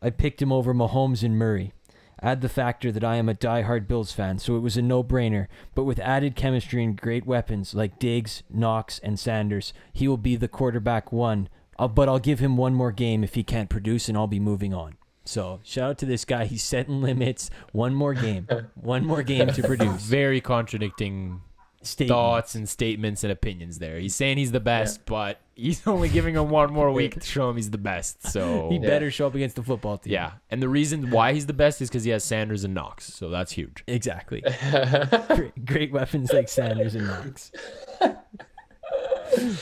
I 0.02 0.10
picked 0.10 0.42
him 0.42 0.52
over 0.52 0.74
Mahomes 0.74 1.24
and 1.24 1.38
Murray. 1.38 1.74
Add 2.22 2.42
the 2.42 2.50
factor 2.50 2.92
that 2.92 3.04
I 3.04 3.16
am 3.16 3.30
a 3.30 3.34
die-hard 3.34 3.88
Bills 3.88 4.12
fan, 4.12 4.40
so 4.40 4.58
it 4.58 4.62
was 4.62 4.76
a 4.76 4.82
no-brainer. 4.82 5.48
But 5.76 5.86
with 5.86 6.00
added 6.00 6.36
chemistry 6.36 6.84
and 6.84 7.00
great 7.00 7.26
weapons 7.26 7.74
like 7.74 8.00
Diggs, 8.00 8.44
Knox, 8.50 9.00
and 9.00 9.18
Sanders, 9.18 9.74
he 9.94 10.08
will 10.08 10.18
be 10.18 10.36
the 10.36 10.50
quarterback 10.50 11.14
one. 11.14 11.48
Uh, 11.78 11.88
but 11.88 12.10
I'll 12.10 12.20
give 12.20 12.40
him 12.40 12.58
one 12.58 12.74
more 12.74 12.92
game 12.92 13.24
if 13.24 13.36
he 13.36 13.44
can't 13.44 13.70
produce, 13.70 14.10
and 14.10 14.18
I'll 14.18 14.28
be 14.28 14.40
moving 14.40 14.74
on. 14.74 14.98
So 15.30 15.60
shout 15.64 15.92
out 15.92 15.98
to 16.00 16.08
this 16.08 16.26
guy. 16.26 16.46
He's 16.46 16.64
setting 16.64 17.02
limits. 17.02 17.52
One 17.72 17.94
more 17.94 18.16
game. 18.16 18.48
One 18.76 19.06
more 19.06 19.22
game 19.22 19.48
to 19.50 19.62
produce. 19.62 20.02
Very 20.02 20.42
contradicting 20.42 21.42
Statement. 21.84 22.10
thoughts 22.10 22.56
and 22.56 22.68
statements 22.68 23.24
and 23.24 23.32
opinions 23.32 23.78
there. 23.78 24.00
He's 24.00 24.16
saying 24.16 24.40
he's 24.40 24.52
the 24.52 24.60
best, 24.60 25.06
but 25.06 25.40
he's 25.56 25.86
only 25.86 26.10
giving 26.10 26.34
him 26.36 26.50
one 26.50 26.74
more 26.74 26.92
week 26.92 27.14
to 27.14 27.22
show 27.22 27.48
him 27.52 27.58
he's 27.58 27.70
the 27.70 27.78
best. 27.78 28.26
So 28.26 28.70
He 28.72 28.78
Yeah. 28.78 28.88
better 28.88 29.12
show 29.12 29.28
up 29.28 29.36
against 29.36 29.56
the 29.56 29.62
football 29.64 30.00
team. 30.00 30.14
yeah, 30.14 30.32
and 30.50 30.64
the 30.64 30.68
reason 30.68 31.12
why 31.12 31.34
he's 31.34 31.46
the 31.46 31.54
best 31.54 31.80
is 31.80 31.90
because 31.90 32.04
he 32.06 32.10
has 32.10 32.24
Sanders 32.24 32.64
and 32.64 32.74
Knox, 32.74 33.06
so 33.14 33.30
that's 33.30 33.52
huge. 33.52 33.84
Exactly. 33.86 34.42
great, 35.36 35.66
great 35.66 35.92
weapons 35.92 36.34
like 36.34 36.50
Sanders 36.50 36.96
and 36.96 37.06
Knox. 37.06 37.52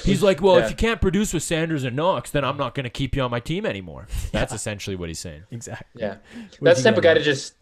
He's 0.03 0.24
like, 0.24 0.41
well, 0.41 0.57
Yeah. 0.59 0.65
if 0.65 0.70
you 0.72 0.76
can't 0.76 1.01
produce 1.01 1.34
with 1.34 1.43
Sanders 1.43 1.84
and 1.84 1.95
Knox, 1.95 2.32
then 2.32 2.43
I'm 2.45 2.57
not 2.57 2.74
going 2.76 2.84
to 2.86 2.89
keep 2.89 3.15
you 3.15 3.22
on 3.22 3.32
my 3.32 3.39
team 3.39 3.65
anymore. 3.65 4.07
That's 4.32 4.53
essentially 4.53 4.95
what 4.95 5.09
he's 5.09 5.20
saying. 5.20 5.43
Exactly. 5.51 6.01
Yeah, 6.01 6.18
What'd 6.18 6.57
that's 6.61 6.84
the 6.84 6.89
type 6.89 6.97
of 6.97 7.03
guy 7.03 7.13
to 7.13 7.22
just. 7.24 7.53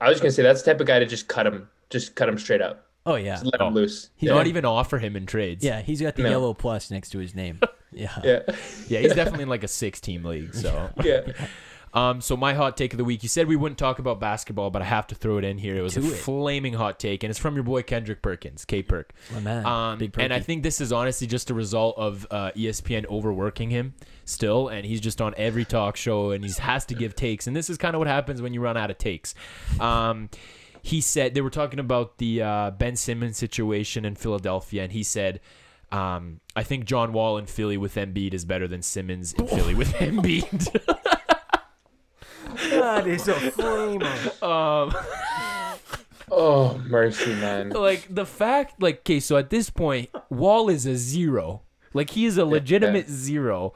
I 0.00 0.08
was 0.08 0.18
gonna 0.18 0.30
say 0.32 0.42
that's 0.42 0.62
the 0.62 0.72
type 0.72 0.80
of 0.80 0.86
guy 0.86 0.98
to 0.98 1.04
just 1.06 1.28
cut 1.28 1.46
him, 1.46 1.68
just 1.90 2.14
cut 2.14 2.26
him 2.28 2.38
straight 2.38 2.62
up, 2.62 2.86
Oh 3.04 3.16
yeah. 3.16 3.34
just 3.34 3.44
let 3.44 3.60
Oh. 3.60 3.68
him 3.68 3.74
loose. 3.74 4.08
He's 4.16 4.30
Not 4.30 4.46
even 4.46 4.64
offer 4.64 4.98
him 4.98 5.14
in 5.14 5.26
trades. 5.26 5.62
Yeah, 5.62 5.82
he's 5.82 6.00
got 6.00 6.16
the 6.16 6.22
No. 6.22 6.30
yellow 6.30 6.54
plus 6.54 6.90
next 6.90 7.10
to 7.10 7.18
his 7.18 7.34
name. 7.34 7.60
Yeah. 7.96 8.10
Yeah, 8.24 8.40
yeah, 8.88 8.98
he's 9.00 9.14
definitely 9.14 9.44
in 9.44 9.48
like 9.48 9.62
a 9.62 9.68
six-team 9.68 10.24
league. 10.24 10.52
So, 10.52 10.90
yeah. 11.04 11.20
um, 11.94 12.20
so 12.20 12.36
my 12.36 12.54
hot 12.54 12.76
take 12.76 12.92
of 12.92 12.98
the 12.98 13.04
week. 13.04 13.22
You 13.22 13.28
said 13.28 13.46
we 13.46 13.54
wouldn't 13.54 13.78
talk 13.78 14.00
about 14.00 14.18
basketball, 14.18 14.70
but 14.70 14.82
I 14.82 14.84
have 14.84 15.06
to 15.06 15.14
throw 15.14 15.38
it 15.38 15.44
in 15.44 15.58
here. 15.58 15.76
It 15.76 15.80
was 15.80 15.96
a 15.96 16.00
it. 16.00 16.16
flaming 16.16 16.74
hot 16.74 16.98
take, 16.98 17.22
and 17.22 17.30
it's 17.30 17.38
from 17.38 17.54
your 17.54 17.62
boy 17.62 17.82
Kendrick 17.82 18.20
Perkins, 18.20 18.64
K 18.64 18.82
Perk. 18.82 19.12
My 19.32 19.40
man. 19.40 19.64
Um, 19.64 19.98
Big 19.98 20.12
and 20.18 20.32
I 20.32 20.40
think 20.40 20.64
this 20.64 20.80
is 20.80 20.92
honestly 20.92 21.28
just 21.28 21.50
a 21.50 21.54
result 21.54 21.96
of 21.96 22.26
uh, 22.32 22.50
ESPN 22.56 23.06
overworking 23.06 23.70
him 23.70 23.94
still, 24.24 24.68
and 24.68 24.84
he's 24.84 25.00
just 25.00 25.20
on 25.20 25.34
every 25.36 25.64
talk 25.64 25.96
show, 25.96 26.32
and 26.32 26.44
he 26.44 26.50
has 26.60 26.84
to 26.86 26.94
give 26.94 27.14
takes. 27.14 27.46
And 27.46 27.54
this 27.54 27.70
is 27.70 27.78
kind 27.78 27.94
of 27.94 28.00
what 28.00 28.08
happens 28.08 28.42
when 28.42 28.52
you 28.52 28.60
run 28.60 28.76
out 28.76 28.90
of 28.90 28.98
takes. 28.98 29.36
Um, 29.78 30.30
he 30.82 31.00
said 31.00 31.34
they 31.34 31.42
were 31.42 31.50
talking 31.50 31.78
about 31.78 32.18
the 32.18 32.42
uh, 32.42 32.70
Ben 32.72 32.96
Simmons 32.96 33.36
situation 33.36 34.04
in 34.04 34.16
Philadelphia, 34.16 34.82
and 34.82 34.92
he 34.92 35.02
said. 35.02 35.40
Um, 35.92 36.40
I 36.56 36.64
think 36.64 36.86
John 36.86 37.12
Wall 37.12 37.38
in 37.38 37.46
Philly 37.46 37.76
with 37.76 37.94
Embiid 37.94 38.34
is 38.34 38.44
better 38.44 38.66
than 38.66 38.82
Simmons 38.82 39.32
in 39.32 39.46
Philly 39.46 39.76
with 39.76 39.92
Embiid. 39.92 40.76
that 42.70 43.06
is 43.06 43.28
a 43.28 43.34
flamer. 43.34 44.42
um, 44.42 44.94
Oh 46.30 46.78
mercy, 46.88 47.34
man. 47.34 47.68
like 47.70 48.06
the 48.12 48.24
fact 48.24 48.80
like 48.82 49.00
okay 49.00 49.20
so 49.20 49.36
at 49.36 49.50
this 49.50 49.68
point 49.70 50.10
wall 50.30 50.68
is 50.70 50.86
a 50.86 50.96
zero. 50.96 51.62
Like 51.92 52.10
he 52.10 52.24
is 52.24 52.38
a 52.38 52.44
legitimate 52.44 53.08
zero. 53.08 53.74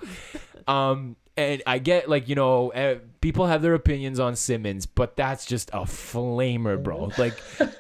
Um 0.66 1.16
and 1.36 1.62
i 1.68 1.78
get 1.78 2.08
like 2.08 2.28
you 2.28 2.34
know 2.34 2.72
uh, 2.72 2.96
people 3.20 3.46
have 3.46 3.62
their 3.62 3.74
opinions 3.74 4.18
on 4.18 4.34
simmons 4.34 4.86
but 4.86 5.14
that's 5.14 5.46
just 5.46 5.68
a 5.70 5.80
flamer 5.82 6.82
bro. 6.82 7.12
Like 7.18 7.34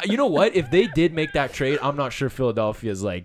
you 0.04 0.16
know 0.16 0.26
what? 0.28 0.54
If 0.54 0.70
they 0.70 0.86
did 0.86 1.12
make 1.12 1.32
that 1.32 1.52
trade 1.52 1.78
i'm 1.82 1.96
not 1.96 2.12
sure 2.12 2.28
philadelphia's 2.28 3.02
like 3.02 3.24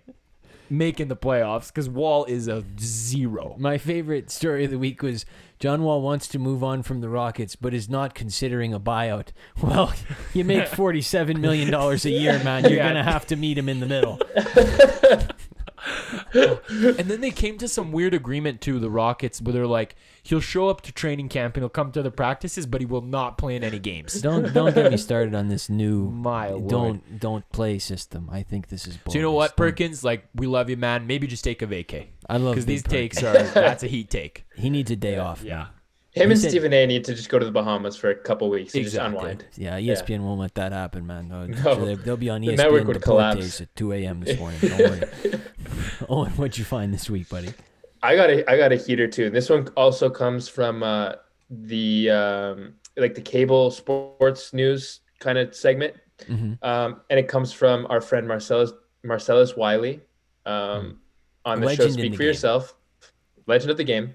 making 0.69 1.07
the 1.09 1.15
playoffs 1.15 1.67
because 1.67 1.87
wall 1.89 2.25
is 2.25 2.47
a 2.47 2.63
zero. 2.79 3.55
My 3.59 3.77
favorite 3.77 4.31
story 4.31 4.65
of 4.65 4.71
the 4.71 4.79
week 4.79 5.03
was 5.03 5.25
John 5.63 5.83
Wall 5.83 6.01
wants 6.01 6.27
to 6.27 6.39
move 6.39 6.61
on 6.61 6.83
from 6.83 6.99
the 6.99 7.07
Rockets, 7.07 7.55
but 7.55 7.73
is 7.73 7.87
not 7.87 8.13
considering 8.13 8.73
a 8.73 8.81
buyout. 8.81 9.27
Well, 9.63 9.93
you 10.33 10.43
make 10.43 10.67
forty-seven 10.67 11.39
million 11.39 11.71
dollars 11.71 12.03
a 12.03 12.09
year, 12.09 12.37
man. 12.43 12.63
You're 12.63 12.73
Yeah. 12.73 12.89
gonna 12.89 13.01
have 13.05 13.25
to 13.27 13.37
meet 13.37 13.57
him 13.57 13.69
in 13.69 13.79
the 13.79 13.85
middle. 13.85 14.19
and 16.33 17.09
then 17.09 17.21
they 17.21 17.31
came 17.31 17.57
to 17.57 17.67
some 17.67 17.91
weird 17.91 18.13
agreement 18.13 18.61
too 18.61 18.79
the 18.79 18.89
rockets 18.89 19.41
where 19.41 19.53
they're 19.53 19.67
like 19.67 19.95
he'll 20.23 20.39
show 20.39 20.69
up 20.69 20.81
to 20.81 20.91
training 20.91 21.27
camp 21.29 21.55
and 21.55 21.61
he'll 21.61 21.69
come 21.69 21.91
to 21.91 22.01
the 22.01 22.11
practices 22.11 22.65
but 22.65 22.79
he 22.81 22.85
will 22.85 23.01
not 23.01 23.37
play 23.37 23.55
in 23.55 23.63
any 23.63 23.79
games 23.79 24.21
Don't 24.21 24.53
don't 24.53 24.73
get 24.73 24.91
me 24.91 24.97
started 24.97 25.35
on 25.35 25.49
this 25.49 25.69
new 25.69 26.09
My 26.09 26.49
don't 26.67 27.19
don't 27.19 27.47
play 27.51 27.79
system. 27.79 28.29
I 28.31 28.43
think 28.43 28.67
this 28.69 28.87
is. 28.87 28.97
So 29.07 29.15
you 29.15 29.21
know 29.21 29.31
what, 29.31 29.55
Perkins? 29.57 30.03
Like 30.03 30.25
we 30.35 30.47
love 30.47 30.69
you, 30.69 30.77
man. 30.77 31.07
Maybe 31.07 31.27
just 31.27 31.43
take 31.43 31.61
a 31.61 31.67
vacay 31.67 32.07
I 32.29 32.37
love 32.37 32.55
because 32.55 32.65
these 32.65 32.83
Perkins. 32.83 33.17
takes 33.21 33.23
are 33.23 33.43
that's 33.53 33.83
a 33.83 33.87
heat 33.87 34.09
take. 34.09 34.45
He 34.55 34.69
needs 34.69 34.91
a 34.91 34.95
day 34.95 35.17
off. 35.17 35.43
Yeah, 35.43 35.57
man. 35.57 35.67
Him 36.15 36.29
and 36.31 36.39
said- 36.39 36.51
Stephen 36.51 36.73
A. 36.73 36.85
need 36.85 37.03
to 37.05 37.13
just 37.15 37.29
go 37.29 37.39
to 37.39 37.45
the 37.45 37.51
Bahamas 37.51 37.95
for 37.95 38.09
a 38.11 38.15
couple 38.15 38.49
weeks 38.49 38.73
and 38.75 38.81
Exactly. 38.83 39.13
just 39.13 39.21
unwind. 39.23 39.45
Yeah, 39.57 39.79
ESPN 39.79 40.21
won't 40.21 40.39
let 40.39 40.53
that 40.55 40.71
happen, 40.71 41.07
man. 41.07 41.27
They'll, 41.29 41.47
No. 41.77 41.95
they'll- 41.95 42.17
be 42.17 42.29
on 42.29 42.41
The 42.41 42.49
ESPN 42.49 42.57
network 42.57 42.87
would 42.87 43.01
collapse. 43.01 43.61
at 43.61 43.75
2 43.75 43.93
a.m. 43.93 44.19
this 44.21 44.37
morning. 44.39 44.59
Don't 44.61 44.77
worry. 44.79 45.01
Owen, 46.09 46.31
what'd 46.33 46.57
you 46.57 46.65
find 46.65 46.93
this 46.93 47.09
week, 47.09 47.29
buddy? 47.29 47.53
I 48.03 48.15
got 48.15 48.29
a 48.29 48.49
I 48.51 48.57
got 48.57 48.71
a 48.71 48.75
heater 48.75 49.07
too. 49.07 49.27
And 49.27 49.35
this 49.35 49.49
one 49.49 49.67
also 49.77 50.09
comes 50.09 50.49
from 50.49 50.83
uh, 50.83 51.13
the 51.49 52.09
um, 52.09 52.73
like 52.97 53.15
the 53.15 53.21
cable 53.21 53.71
sports 53.71 54.53
news 54.53 54.99
kind 55.19 55.37
of 55.37 55.55
segment. 55.55 55.95
Mhm. 56.29 56.57
um, 56.63 57.01
and 57.09 57.19
it 57.19 57.27
comes 57.27 57.51
from 57.51 57.87
our 57.89 57.99
friend 58.01 58.27
Marcellus 58.27 58.71
Marcellus 59.03 59.55
Wiley 59.57 59.99
um, 60.45 60.99
on 61.43 61.59
the 61.59 61.67
show 61.75 61.83
Legend 61.83 61.87
in 61.87 61.93
Speak 61.93 62.11
the 62.11 62.17
for 62.17 62.23
game. 62.23 62.27
Yourself, 62.27 62.75
legend 63.47 63.71
of 63.71 63.77
the 63.77 63.83
game. 63.83 64.13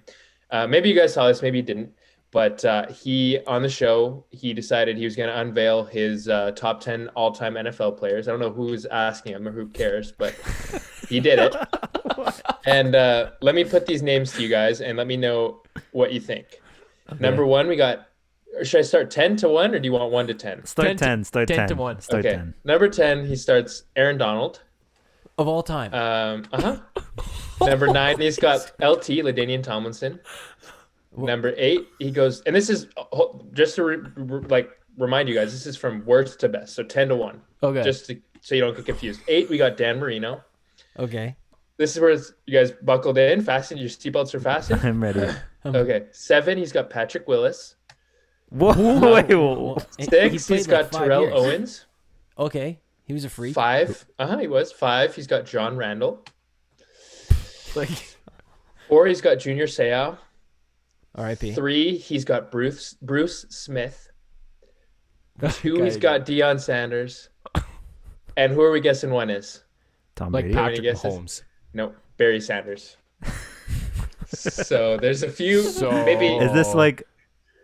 Uh, 0.50 0.66
maybe 0.66 0.88
you 0.88 0.94
guys 0.94 1.12
saw 1.12 1.28
this, 1.28 1.42
maybe 1.42 1.58
you 1.58 1.62
didn't. 1.64 1.92
But 2.30 2.62
uh, 2.64 2.88
he 2.88 3.38
on 3.46 3.62
the 3.62 3.70
show, 3.70 4.26
he 4.30 4.52
decided 4.52 4.98
he 4.98 5.04
was 5.04 5.16
going 5.16 5.30
to 5.30 5.40
unveil 5.40 5.84
his 5.84 6.28
uh, 6.28 6.50
top 6.50 6.80
ten 6.80 7.08
all-time 7.14 7.54
NFL 7.54 7.96
players. 7.96 8.28
I 8.28 8.32
don't 8.32 8.40
know 8.40 8.50
who's 8.50 8.84
asking 8.84 9.32
him 9.32 9.48
or 9.48 9.52
who 9.52 9.66
cares, 9.68 10.12
but 10.12 10.34
he 11.08 11.20
did 11.20 11.38
it. 11.38 11.54
and 12.66 12.94
uh, 12.94 13.30
let 13.40 13.54
me 13.54 13.64
put 13.64 13.86
these 13.86 14.02
names 14.02 14.32
to 14.32 14.42
you 14.42 14.48
guys, 14.48 14.82
and 14.82 14.98
let 14.98 15.06
me 15.06 15.16
know 15.16 15.62
what 15.92 16.12
you 16.12 16.20
think. 16.20 16.60
Number 17.18 17.46
one, 17.46 17.66
we 17.66 17.76
got. 17.76 18.08
Or 18.58 18.64
should 18.64 18.80
I 18.80 18.82
start 18.82 19.10
ten 19.10 19.36
to 19.38 19.48
one, 19.48 19.74
or 19.74 19.78
do 19.78 19.86
you 19.86 19.92
want 19.92 20.12
one 20.12 20.26
to 20.26 20.34
ten? 20.34 20.64
Start 20.66 20.88
10 20.88 20.96
10, 20.96 21.18
to- 21.18 21.24
start 21.24 21.48
10 21.48 21.56
10. 21.56 21.68
to 21.68 21.74
one. 21.76 22.00
Start 22.00 22.26
okay. 22.26 22.36
10. 22.36 22.54
Number 22.64 22.88
ten, 22.88 23.24
he 23.24 23.36
starts 23.36 23.84
Aaron 23.96 24.18
Donald. 24.18 24.62
Of 25.38 25.48
all 25.48 25.62
time. 25.62 25.94
Um, 25.94 26.44
uh 26.52 26.60
huh. 26.60 27.02
Number 27.60 27.86
nine, 27.92 28.20
he's 28.20 28.38
got 28.38 28.60
LT, 28.80 29.22
Ladainian 29.24 29.62
Tomlinson. 29.62 30.20
Number 31.16 31.54
eight, 31.56 31.88
he 31.98 32.10
goes, 32.10 32.42
and 32.42 32.54
this 32.54 32.70
is 32.70 32.86
just 33.52 33.74
to 33.76 33.84
re- 33.84 33.96
re- 34.16 34.46
like 34.48 34.70
remind 34.96 35.28
you 35.28 35.34
guys, 35.34 35.52
this 35.52 35.66
is 35.66 35.76
from 35.76 36.04
worst 36.04 36.38
to 36.40 36.48
best, 36.48 36.74
so 36.74 36.82
ten 36.82 37.08
to 37.08 37.16
one, 37.16 37.40
Okay. 37.62 37.82
just 37.82 38.06
to, 38.06 38.20
so 38.40 38.54
you 38.54 38.60
don't 38.60 38.76
get 38.76 38.86
confused. 38.86 39.20
Eight, 39.26 39.48
we 39.48 39.58
got 39.58 39.76
Dan 39.76 39.98
Marino. 39.98 40.42
okay. 40.98 41.36
This 41.76 41.94
is 41.94 42.00
where 42.00 42.10
it's- 42.10 42.32
you 42.46 42.58
guys 42.58 42.72
buckled 42.82 43.18
in, 43.18 43.40
fastened 43.40 43.80
your 43.80 43.88
seatbelts 43.88 44.34
are 44.34 44.40
fastened. 44.40 44.80
I'm 44.84 45.02
ready. 45.02 45.28
Okay, 45.66 46.06
seven, 46.12 46.56
he's 46.56 46.72
got 46.72 46.88
Patrick 46.88 47.26
Willis. 47.28 47.74
Whoa, 48.50 48.72
wait, 49.12 49.28
whoa. 49.28 49.74
Well, 49.76 49.86
he- 49.98 50.04
he 50.04 50.38
Six, 50.38 50.46
played 50.46 50.56
he's 50.58 50.68
like 50.68 50.90
got 50.90 50.92
Terrell 50.92 51.22
years. 51.22 51.34
Owens. 51.34 51.86
Okay. 52.38 52.78
He 53.04 53.12
was 53.12 53.24
a 53.24 53.28
freak. 53.28 53.54
Five, 53.54 54.06
uh 54.18 54.26
huh, 54.28 54.38
he 54.38 54.46
was 54.46 54.72
five. 54.72 55.14
He's 55.14 55.26
got 55.26 55.44
John 55.46 55.76
Randle. 55.76 56.24
Like, 57.76 58.16
Four, 58.88 59.06
he's 59.06 59.20
got 59.20 59.36
Junior 59.36 59.66
Seau. 59.66 60.16
R.I.P. 61.14 61.52
Three, 61.52 61.96
he's 61.96 62.24
got 62.24 62.50
Bruce 62.50 62.94
Bruce 63.02 63.44
Smith. 63.50 64.10
Two, 65.50 65.82
he's 65.82 65.96
got 65.96 66.24
Deion 66.26 66.60
Sanders. 66.60 67.28
And 68.36 68.52
who 68.52 68.62
are 68.62 68.70
we 68.70 68.80
guessing 68.80 69.10
one 69.10 69.30
is? 69.30 69.64
Tom 70.14 70.30
like 70.30 70.44
Brady. 70.44 70.54
Patrick 70.54 70.82
guesses? 70.82 71.12
Mahomes. 71.12 71.42
No, 71.74 71.92
Barry 72.18 72.40
Sanders. 72.40 72.96
so 74.28 74.96
there's 74.96 75.24
a 75.24 75.28
few. 75.28 75.62
So 75.62 75.90
maybe 76.04 76.28
Is 76.28 76.52
this 76.52 76.72
like? 76.72 77.02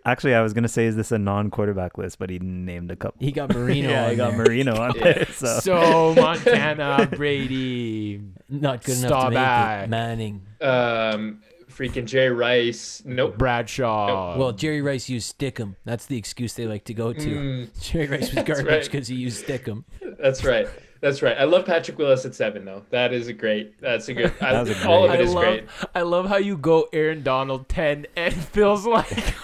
Actually, 0.04 0.34
I 0.34 0.42
was 0.42 0.52
gonna 0.52 0.66
say, 0.66 0.86
is 0.86 0.96
this 0.96 1.12
a 1.12 1.18
non-quarterback 1.18 1.96
list? 1.96 2.18
But 2.18 2.28
he 2.28 2.40
named 2.40 2.90
a 2.90 2.96
couple. 2.96 3.24
He 3.24 3.30
got 3.30 3.54
Marino 3.54 3.88
yeah, 3.88 4.04
on 4.04 4.10
I 4.10 4.14
got 4.16 4.30
there. 4.32 4.44
Marino 4.46 4.76
on 4.76 4.94
Yeah. 4.96 5.02
there. 5.04 5.26
So, 5.32 5.60
so 5.60 6.14
Montana 6.16 7.08
Brady. 7.14 8.20
Not 8.48 8.84
good 8.84 8.98
enough 8.98 9.08
Stop 9.08 9.24
to 9.24 9.30
make 9.30 9.34
back. 9.36 9.84
it. 9.84 9.90
Manning. 9.90 10.42
um, 10.60 11.42
freaking 11.70 12.04
Jerry 12.04 12.30
Rice. 12.34 13.02
Nope. 13.04 13.36
Bradshaw. 13.38 14.36
well, 14.38 14.52
Jerry 14.52 14.80
Rice 14.82 15.08
used 15.08 15.38
Stickum. 15.38 15.74
That's 15.84 16.06
the 16.06 16.16
excuse 16.16 16.54
they 16.54 16.66
like 16.66 16.84
to 16.84 16.94
go 16.94 17.12
to. 17.12 17.20
Mm, 17.20 17.80
Jerry 17.82 18.06
Rice 18.08 18.32
was 18.34 18.44
garbage 18.46 18.66
right. 18.66 18.84
because 18.84 19.08
he 19.08 19.16
used 19.16 19.44
Stickum. 19.46 19.84
that's 20.20 20.44
right. 20.44 20.68
That's 21.00 21.20
right. 21.20 21.36
I 21.36 21.44
love 21.44 21.66
Patrick 21.66 21.98
Willis 21.98 22.24
at 22.24 22.34
seven 22.34 22.64
though. 22.64 22.82
That 22.90 23.12
is 23.12 23.28
a 23.28 23.32
great. 23.34 23.78
That's 23.80 24.08
a 24.08 24.14
good. 24.14 24.32
I, 24.40 24.52
That 24.52 24.68
was 24.68 24.70
a 24.84 24.88
all 24.88 25.04
of 25.04 25.10
great- 25.10 25.20
it 25.20 25.22
I 25.22 25.24
is 25.26 25.34
love, 25.34 25.42
great. 25.44 25.64
I 25.94 26.02
love 26.02 26.28
how 26.28 26.36
you 26.36 26.56
go 26.56 26.88
Aaron 26.92 27.22
Donald 27.22 27.68
10 27.68 28.06
and 28.16 28.32
feels 28.34 28.86
like 28.86 29.34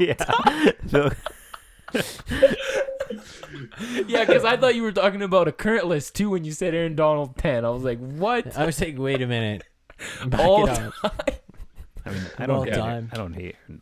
yeah. 0.00 0.14
So- 0.88 1.10
Yeah, 4.06 4.24
because 4.24 4.44
I 4.44 4.56
thought 4.56 4.74
you 4.74 4.82
were 4.82 4.92
talking 4.92 5.22
about 5.22 5.48
a 5.48 5.52
current 5.52 5.86
list 5.86 6.14
too 6.14 6.30
when 6.30 6.44
you 6.44 6.52
said 6.52 6.74
Aaron 6.74 6.94
Donald 6.94 7.36
10. 7.36 7.64
I 7.64 7.70
was 7.70 7.82
like, 7.82 7.98
what? 7.98 8.56
I 8.56 8.66
was 8.66 8.80
like, 8.80 8.98
wait 8.98 9.22
a 9.22 9.26
minute. 9.26 9.64
Back 10.26 10.40
All 10.40 10.66
it 10.66 10.78
up. 11.02 11.30
I 12.10 12.14
mean, 12.14 12.22
I 12.38 12.46
don't. 12.46 12.64
hate, 12.66 12.74
time. 12.74 13.10
I 13.12 13.16
don't 13.16 13.32
hate. 13.32 13.56
I 13.68 13.72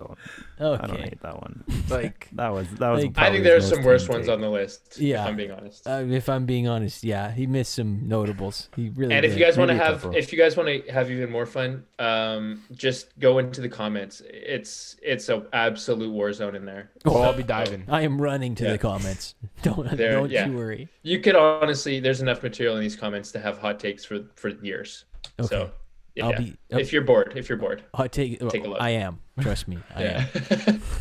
don't, 0.58 0.80
I 0.82 0.86
don't 0.86 1.00
hate 1.00 1.20
that 1.22 1.40
one. 1.40 1.64
Like, 1.88 2.28
That 2.32 2.52
was 2.52 2.68
that 2.72 2.90
was. 2.90 3.04
Like- 3.04 3.16
I 3.18 3.26
think 3.30 3.36
his 3.36 3.44
there's 3.44 3.68
some 3.68 3.82
worse 3.82 4.08
ones 4.08 4.26
take. 4.26 4.34
on 4.34 4.40
the 4.40 4.50
list. 4.50 4.98
Yeah. 4.98 5.22
If 5.22 5.28
I'm 5.28 5.36
being 5.36 5.50
honest. 5.50 5.86
Uh, 5.86 6.04
if 6.08 6.28
I'm 6.28 6.44
being 6.44 6.68
honest, 6.68 7.02
yeah, 7.02 7.30
he 7.32 7.46
missed 7.46 7.74
some 7.74 8.06
notables. 8.06 8.68
He 8.76 8.90
really 8.90 9.14
and 9.14 9.24
if 9.24 9.32
you 9.32 9.44
guys 9.44 9.56
want 9.56 9.70
to 9.70 9.76
have 9.76 10.02
couple. 10.02 10.16
if 10.16 10.32
you 10.32 10.38
guys 10.38 10.56
want 10.56 10.68
to 10.68 10.92
have 10.92 11.10
even 11.10 11.30
more 11.30 11.46
fun 11.46 11.84
um 11.98 12.62
just 12.72 13.18
go 13.18 13.38
into 13.38 13.60
the 13.60 13.68
comments 13.68 14.20
it's 14.26 14.96
it's 15.02 15.28
a 15.28 15.44
absolute 15.52 16.10
war 16.12 16.32
zone 16.32 16.54
in 16.54 16.64
there 16.64 16.90
oh, 17.06 17.22
I'll 17.22 17.32
be 17.32 17.42
diving. 17.42 17.84
I 17.88 18.02
am 18.02 18.20
running 18.20 18.54
to 18.56 18.64
Yeah. 18.64 18.72
the 18.72 18.78
comments. 18.78 19.34
Don't 19.62 19.96
There- 19.96 20.12
don't 20.12 20.30
yeah. 20.30 20.46
you 20.46 20.56
worry. 20.56 20.88
you 21.02 21.20
could 21.20 21.36
honestly 21.36 22.00
there's 22.00 22.20
enough 22.20 22.42
material 22.42 22.76
in 22.76 22.82
these 22.82 22.96
comments 22.96 23.32
to 23.32 23.40
have 23.40 23.58
hot 23.58 23.80
takes 23.80 24.04
for 24.04 24.20
for 24.34 24.48
years 24.50 25.04
Okay. 25.40 25.48
so 25.48 25.70
yeah, 26.18 26.26
I'll 26.26 26.36
be. 26.36 26.56
uh, 26.72 26.78
if 26.78 26.92
you're 26.92 27.02
bored 27.02 27.32
if 27.36 27.48
you're 27.48 27.58
bored 27.58 27.82
I'll 27.94 28.08
take. 28.08 28.38
take 28.50 28.64
a 28.64 28.68
look. 28.68 28.80
I 28.80 28.90
am. 28.90 29.20
Trust 29.40 29.68
me. 29.68 29.78
I 29.94 30.02
am. 30.04 30.82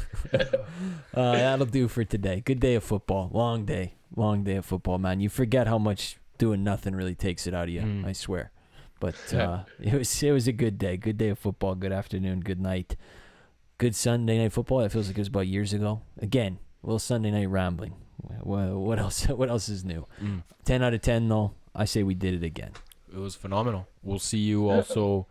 Uh, 1.14 1.32
that'll 1.32 1.66
do 1.66 1.88
for 1.88 2.04
today. 2.04 2.42
Good 2.46 2.60
day 2.60 2.76
of 2.76 2.84
football. 2.84 3.32
Long 3.34 3.66
day. 3.66 3.96
Long 4.16 4.44
day 4.44 4.58
of 4.58 4.66
football, 4.66 5.00
man. 5.00 5.20
You 5.20 5.30
forget 5.30 5.66
how 5.68 5.80
much 5.80 6.18
doing 6.38 6.64
nothing 6.64 6.94
really 6.94 7.16
takes 7.16 7.48
it 7.48 7.54
out 7.56 7.64
of 7.64 7.70
you. 7.70 7.82
Mm. 7.82 8.06
I 8.06 8.14
swear. 8.14 8.52
But 9.00 9.16
uh, 9.34 9.64
it 9.82 9.94
was 9.94 10.22
it 10.22 10.32
was 10.32 10.48
a 10.48 10.52
good 10.52 10.78
day. 10.78 10.98
Good 10.98 11.18
day 11.18 11.30
of 11.30 11.40
football. 11.40 11.74
Good 11.74 11.92
afternoon. 11.92 12.42
Good 12.42 12.60
night. 12.62 12.96
Good 13.80 13.96
Sunday 13.96 14.38
night 14.38 14.54
football. 14.54 14.82
It 14.82 14.92
feels 14.92 15.08
like 15.08 15.18
it 15.18 15.22
was 15.22 15.28
about 15.28 15.48
years 15.48 15.74
ago. 15.74 16.02
Again, 16.20 16.60
a 16.84 16.88
little 16.88 17.00
Sunday 17.00 17.32
night 17.32 17.50
rambling. 17.50 17.96
What, 18.42 18.70
what 18.74 19.00
else? 19.00 19.28
What 19.30 19.50
else 19.50 19.70
is 19.70 19.84
new? 19.86 20.06
Mm. 20.22 20.44
Ten 20.66 20.84
out 20.84 20.94
of 20.94 21.02
ten, 21.02 21.28
though. 21.28 21.54
I 21.74 21.86
say 21.86 22.04
we 22.04 22.16
did 22.16 22.34
it 22.34 22.44
again. 22.44 22.72
It 23.18 23.22
was 23.22 23.36
phenomenal. 23.36 23.88
We'll 24.04 24.20
see 24.20 24.38
you 24.38 24.70
also. 24.70 25.26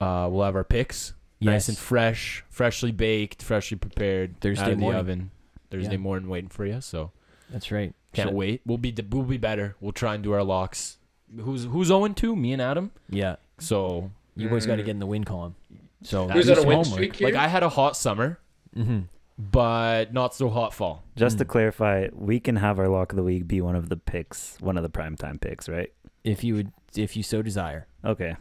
Uh, 0.00 0.28
we'll 0.30 0.44
have 0.44 0.54
our 0.54 0.64
picks. 0.64 1.14
Nice 1.40 1.68
and 1.68 1.78
fresh, 1.78 2.44
freshly 2.50 2.92
baked, 2.92 3.42
freshly 3.42 3.76
prepared. 3.78 4.32
out 4.36 4.40
Thursday 4.42 4.64
of 4.64 4.70
the 4.70 4.76
morning. 4.76 5.00
oven. 5.00 5.30
Thursday 5.70 5.92
Yeah. 5.92 5.96
morning, 5.98 6.28
waiting 6.28 6.48
for 6.50 6.66
you. 6.66 6.80
So 6.82 7.12
That's 7.50 7.70
right. 7.72 7.94
can't 8.12 8.30
So- 8.30 8.34
wait. 8.34 8.60
We'll 8.66 8.78
be 8.78 8.94
we'll 9.10 9.22
be 9.22 9.36
better. 9.38 9.76
We'll 9.80 9.92
try 9.92 10.14
and 10.14 10.22
do 10.22 10.32
our 10.32 10.42
locks. 10.44 10.98
Who's 11.40 11.64
who's 11.64 11.90
owing 11.90 12.14
two? 12.14 12.36
Me 12.36 12.52
and 12.52 12.60
Adam. 12.62 12.90
Yeah. 13.08 13.36
So 13.58 14.10
You 14.34 14.48
boys 14.50 14.66
got 14.66 14.76
to 14.76 14.82
Mm. 14.82 14.86
get 14.86 14.90
in 14.92 14.98
the 14.98 15.06
win 15.06 15.24
column. 15.24 15.54
So 16.02 16.28
who's 16.28 16.44
do 16.46 16.52
on 16.52 16.58
a 16.58 16.60
some 16.60 16.68
win 16.68 16.76
homework. 16.78 16.92
streak 16.94 17.16
here 17.16 17.28
like 17.28 17.34
I 17.36 17.48
had 17.48 17.62
a 17.62 17.70
hot 17.70 17.96
summer, 17.96 18.38
Mm-hmm. 18.76 19.00
but 19.38 20.12
not 20.12 20.34
so 20.34 20.48
hot 20.50 20.74
fall. 20.74 21.04
Just 21.16 21.38
to 21.38 21.44
Mm. 21.44 21.48
clarify, 21.48 22.08
we 22.12 22.38
can 22.40 22.56
have 22.56 22.78
our 22.78 22.88
lock 22.88 23.12
of 23.12 23.16
the 23.16 23.22
week 23.22 23.46
be 23.48 23.60
one 23.60 23.74
of 23.76 23.88
the 23.88 23.96
picks, 23.96 24.58
one 24.60 24.76
of 24.76 24.82
the 24.82 24.90
primetime 24.90 25.40
picks, 25.40 25.68
right? 25.68 25.90
If 26.24 26.42
you 26.44 26.54
would, 26.56 26.72
if 26.98 27.16
you 27.16 27.22
so 27.22 27.42
desire. 27.42 27.86
Okay. 28.04 28.36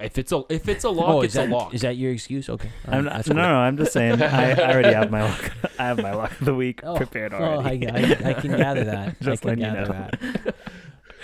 If 0.00 0.18
it's 0.18 0.32
a 0.32 0.42
if 0.48 0.68
it's 0.68 0.84
a 0.84 0.90
lock, 1.00 1.08
oh, 1.08 1.20
it's 1.20 1.34
is 1.34 1.34
that, 1.34 1.48
a 1.48 1.52
lock. 1.52 1.74
Is 1.74 1.82
that 1.82 1.96
your 1.96 2.12
excuse? 2.12 2.48
Okay. 2.48 2.70
All 2.88 2.94
I'm 2.94 3.04
not, 3.04 3.12
that's 3.14 3.28
no, 3.28 3.34
no, 3.34 3.42
I'm 3.42 3.76
just 3.76 3.92
saying. 3.92 4.20
I, 4.20 4.50
I 4.52 4.72
already 4.72 4.92
have 4.92 5.10
my 5.10 5.22
lock. 5.22 5.52
I 5.78 5.84
have 5.84 5.98
my 6.02 6.12
lock 6.12 6.32
of 6.32 6.44
the 6.44 6.54
week 6.54 6.80
Oh, 6.82 6.96
prepared 6.96 7.32
oh, 7.32 7.38
already. 7.38 7.88
I, 7.88 7.98
I, 7.98 8.30
I 8.30 8.32
can 8.34 8.56
gather 8.56 8.84
that. 8.84 9.18
Just 9.20 9.46
I 9.46 9.54
can 9.54 9.60
letting 9.60 9.76
you 9.76 9.80
know. 9.80 10.08
that. 10.10 10.54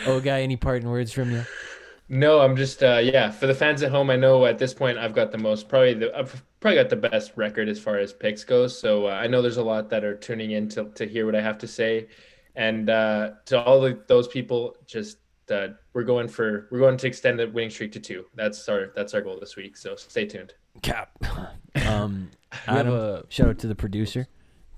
Oh, 0.07 0.21
guy, 0.21 0.43
any 0.43 0.57
parting 0.57 0.89
words 0.89 1.13
from 1.13 1.33
you? 1.33 1.45
no 2.09 2.41
i'm 2.41 2.57
just 2.57 2.83
uh 2.83 3.01
yeah 3.03 3.31
for 3.31 3.47
the 3.47 3.55
fans 3.55 3.83
at 3.83 3.91
home 3.91 4.09
i 4.09 4.17
know 4.17 4.47
at 4.47 4.59
this 4.59 4.73
point 4.73 4.97
i've 4.97 5.15
got 5.15 5.31
the 5.31 5.39
most 5.39 5.69
probably 5.69 5.93
the 5.93 6.17
i've 6.17 6.43
probably 6.61 6.77
got 6.77 6.89
the 6.89 6.97
best 6.97 7.33
record 7.37 7.69
as 7.69 7.79
far 7.79 7.99
as 7.99 8.13
picks 8.13 8.45
goes 8.45 8.79
so 8.79 9.07
uh, 9.07 9.11
i 9.11 9.27
know 9.27 9.43
there's 9.43 9.59
a 9.59 9.63
lot 9.63 9.91
that 9.91 10.05
are 10.05 10.17
tuning 10.17 10.53
in 10.53 10.69
to, 10.69 10.85
to 10.95 11.07
hear 11.07 11.27
what 11.27 11.35
i 11.35 11.41
have 11.41 11.59
to 11.59 11.67
say 11.69 12.09
and 12.57 12.89
uh 12.89 13.31
to 13.45 13.61
all 13.63 13.81
the, 13.81 14.01
those 14.07 14.27
people 14.27 14.75
just 14.87 15.19
uh, 15.51 15.69
we're 15.95 16.03
going 16.05 16.29
for 16.29 16.69
we're 16.71 16.79
going 16.79 16.97
to 16.97 17.07
extend 17.07 17.39
the 17.39 17.49
winning 17.49 17.71
streak 17.71 17.93
to 17.93 18.01
two 18.01 18.25
that's 18.35 18.69
our 18.69 18.93
that's 18.95 19.15
our 19.15 19.21
goal 19.21 19.39
this 19.41 19.57
week 19.57 19.77
so 19.77 19.95
stay 19.97 20.27
tuned 20.27 20.55
Cap. 20.83 21.11
Um, 21.87 22.31
have 22.51 22.79
Adam, 22.87 22.95
a- 22.95 23.23
shout 23.29 23.49
out 23.49 23.59
to 23.61 23.67
the 23.67 23.75
producer, 23.75 24.27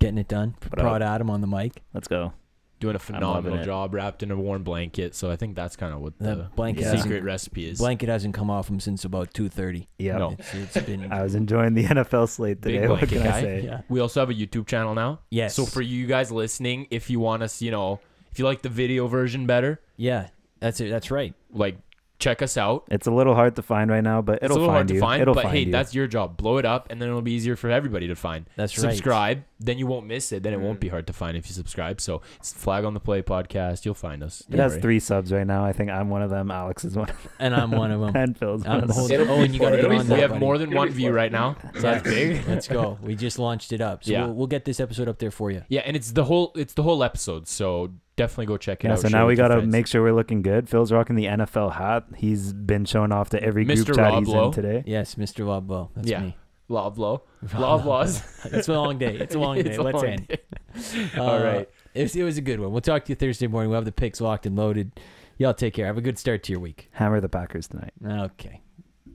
getting 0.00 0.18
it 0.18 0.28
done. 0.28 0.54
What 0.68 0.78
Prod 0.78 1.02
Adam 1.02 1.30
on 1.30 1.40
the 1.40 1.46
mic. 1.46 1.82
Let's 1.94 2.08
go. 2.08 2.32
doing 2.80 2.94
a 2.94 2.98
loving 2.98 3.14
phenomenal 3.14 3.58
it. 3.60 3.64
job, 3.64 3.94
wrapped 3.94 4.22
in 4.22 4.30
a 4.30 4.36
warm 4.36 4.62
blanket. 4.64 5.14
So 5.14 5.30
I 5.30 5.36
think 5.36 5.54
that's 5.54 5.76
kind 5.76 5.94
of 5.94 6.00
what 6.00 6.18
The 6.18 6.34
the, 6.34 6.50
blanket 6.56 6.82
Yeah. 6.82 6.96
secret 6.96 7.22
recipe 7.22 7.68
is. 7.68 7.78
blanket 7.78 8.08
hasn't 8.08 8.34
come 8.34 8.50
off 8.50 8.68
him 8.68 8.80
since 8.80 9.04
about 9.04 9.32
two 9.34 9.48
thirty. 9.48 9.88
Yeah. 9.98 10.18
No. 10.18 10.30
It's, 10.38 10.54
it's 10.76 10.86
been 10.86 11.12
I 11.12 11.22
was 11.22 11.34
enjoying 11.34 11.74
the 11.74 11.84
NFL 11.96 12.28
slate 12.28 12.60
today. 12.62 12.80
What 12.88 13.00
blanket 13.00 13.18
can 13.18 13.22
I 13.22 13.30
guy. 13.30 13.40
say? 13.40 13.60
yeah. 13.64 13.80
We 13.88 14.00
also 14.00 14.20
have 14.20 14.30
a 14.30 14.34
YouTube 14.34 14.66
channel 14.66 14.94
now. 14.94 15.20
Yes. 15.30 15.54
So 15.54 15.64
for 15.64 15.80
you 15.82 16.06
guys 16.06 16.30
listening, 16.32 16.86
if 16.90 17.08
you 17.08 17.20
want 17.20 17.42
us, 17.42 17.62
you 17.62 17.70
know, 17.70 18.00
if 18.32 18.38
you 18.38 18.44
like 18.44 18.62
the 18.62 18.68
video 18.68 19.06
version 19.06 19.46
better, 19.46 19.80
yeah, 19.96 20.28
that's 20.60 20.80
it. 20.80 20.90
That's 20.90 21.10
right. 21.10 21.34
like 21.52 21.76
check 22.20 22.42
us 22.42 22.56
out. 22.56 22.84
It's 22.90 23.06
a 23.06 23.10
little 23.10 23.34
hard 23.34 23.56
to 23.56 23.62
find 23.62 23.90
right 23.90 24.04
now, 24.04 24.20
but 24.20 24.36
It's 24.36 24.44
it'll 24.44 24.58
a 24.58 24.60
little 24.60 24.68
find 24.68 24.76
hard 24.76 24.88
to 24.88 24.94
you. 24.94 25.00
find, 25.00 25.22
it'll 25.22 25.34
but 25.34 25.44
find 25.44 25.56
hey, 25.56 25.62
you. 25.64 25.72
that's 25.72 25.94
your 25.94 26.06
job. 26.06 26.36
Blow 26.36 26.58
it 26.58 26.66
up, 26.66 26.88
and 26.90 27.00
then 27.00 27.08
it'll 27.08 27.22
be 27.22 27.32
easier 27.32 27.56
for 27.56 27.70
everybody 27.70 28.08
to 28.08 28.14
find. 28.14 28.44
That's 28.56 28.76
right. 28.78 28.90
subscribe, 28.92 29.44
then 29.58 29.78
you 29.78 29.86
won't 29.86 30.06
miss 30.06 30.30
it. 30.30 30.42
Then 30.42 30.52
it 30.52 30.60
won't 30.60 30.80
be 30.80 30.88
mm-hmm. 30.88 30.96
hard 30.96 31.06
to 31.08 31.12
find 31.14 31.36
if 31.36 31.48
you 31.48 31.54
subscribe. 31.54 31.98
So 32.00 32.20
it's 32.36 32.52
Flag 32.52 32.84
on 32.84 32.92
the 32.94 33.00
Play 33.00 33.22
podcast. 33.22 33.86
You'll 33.86 33.94
find 33.94 34.22
us. 34.22 34.42
it 34.42 34.50
Don't 34.50 34.60
has 34.60 34.72
worry. 34.72 34.82
three 34.82 35.00
subs 35.00 35.32
right 35.32 35.46
now. 35.46 35.64
I 35.64 35.72
think 35.72 35.90
I'm 35.90 36.10
one 36.10 36.20
of 36.22 36.28
them. 36.30 36.50
Alex 36.50 36.84
is 36.84 36.94
one 36.94 37.08
of 37.08 37.22
them. 37.22 37.32
And 37.38 37.54
I'm 37.54 37.70
one 37.70 37.90
of 37.90 38.00
them. 38.12 38.14
And 38.14 38.36
Phil's 38.36 38.64
one 38.64 38.80
of 38.82 38.88
them. 38.88 38.96
holding- 38.96 39.20
oh, 39.28 39.40
and 39.40 39.54
you 39.54 39.60
got 39.60 39.70
to 39.70 39.78
It'll 39.78 39.90
get 39.90 39.94
be 39.94 39.98
on 40.00 40.06
four. 40.06 40.16
We 40.16 40.20
have 40.20 40.30
buddy. 40.30 40.40
more 40.40 40.58
than 40.58 40.70
It'll 40.70 40.78
one 40.78 40.88
view 40.90 41.12
right 41.12 41.32
now. 41.32 41.56
So 41.74 41.80
that's 41.80 42.02
big. 42.04 42.46
Let's 42.46 42.68
go. 42.68 42.98
We 43.02 43.14
just 43.14 43.38
launched 43.38 43.72
it 43.72 43.80
up. 43.80 44.04
So 44.04 44.12
Yeah. 44.12 44.26
we'll, 44.26 44.34
we'll 44.34 44.46
get 44.46 44.66
this 44.66 44.78
episode 44.78 45.08
up 45.08 45.18
there 45.18 45.30
for 45.30 45.50
you. 45.50 45.62
Yeah, 45.68 45.80
and 45.86 45.96
it's 45.96 46.12
the 46.12 46.24
whole 46.24 46.52
it's 46.54 46.74
the 46.74 46.82
whole 46.82 47.02
episode. 47.02 47.48
So 47.48 47.92
definitely 48.20 48.46
go 48.46 48.56
check 48.56 48.84
it 48.84 48.88
Yeah, 48.88 48.92
out. 48.94 49.00
so 49.00 49.08
now 49.08 49.26
we 49.26 49.34
gotta 49.34 49.62
make 49.62 49.86
sure 49.86 50.02
we're 50.02 50.12
looking 50.14 50.42
good. 50.42 50.68
Phil's 50.68 50.92
rocking 50.92 51.16
the 51.16 51.26
NFL 51.26 51.72
hat. 51.74 52.04
He's 52.16 52.52
been 52.52 52.84
showing 52.84 53.12
off 53.12 53.30
to 53.30 53.42
every 53.42 53.64
group 53.64 53.78
Mr. 53.78 53.94
chat 53.96 54.12
Rob 54.12 54.24
he's 54.24 54.28
Lowe. 54.34 54.46
in 54.46 54.52
today. 54.52 54.82
Yes, 54.86 55.14
Mr. 55.16 55.44
Loblo. 55.44 55.90
That's 55.94 56.08
Yeah. 56.08 56.20
me. 56.20 56.36
Lob 56.68 56.98
low. 56.98 57.22
Lob 57.58 57.84
laws. 57.84 58.22
It's 58.44 58.68
a 58.68 58.72
long 58.74 58.96
day. 58.98 59.16
It's 59.16 59.34
a 59.34 59.38
long 59.40 59.56
day. 59.62 59.70
It's 59.70 59.78
a 59.78 59.82
Let's 59.82 59.94
long 59.96 60.06
end. 60.06 60.28
day. 60.28 60.38
Uh, 61.18 61.22
All 61.24 61.42
right. 61.42 61.68
It 61.94 62.02
was, 62.02 62.14
it 62.14 62.22
was 62.22 62.38
a 62.38 62.40
good 62.40 62.60
one. 62.60 62.70
We'll 62.70 62.80
talk 62.80 63.04
to 63.06 63.08
you 63.10 63.16
Thursday 63.16 63.48
morning. 63.48 63.70
We'll 63.70 63.78
have 63.78 63.84
the 63.84 63.90
picks 63.90 64.20
locked 64.20 64.46
and 64.46 64.54
loaded. 64.56 64.92
Y'all 65.38 65.52
take 65.52 65.74
care. 65.74 65.86
Have 65.86 65.98
a 65.98 66.00
good 66.00 66.16
start 66.16 66.44
to 66.44 66.52
your 66.52 66.60
week. 66.60 66.88
Hammer 66.92 67.20
the 67.20 67.28
Packers 67.28 67.66
tonight. 67.66 67.92
Okay. 68.08 68.60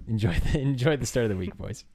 Enjoy 0.10 0.34
the 0.52 0.60
enjoy 0.60 0.98
the 0.98 1.06
start 1.06 1.24
of 1.26 1.30
the 1.30 1.38
week, 1.38 1.56
boys. 1.58 1.86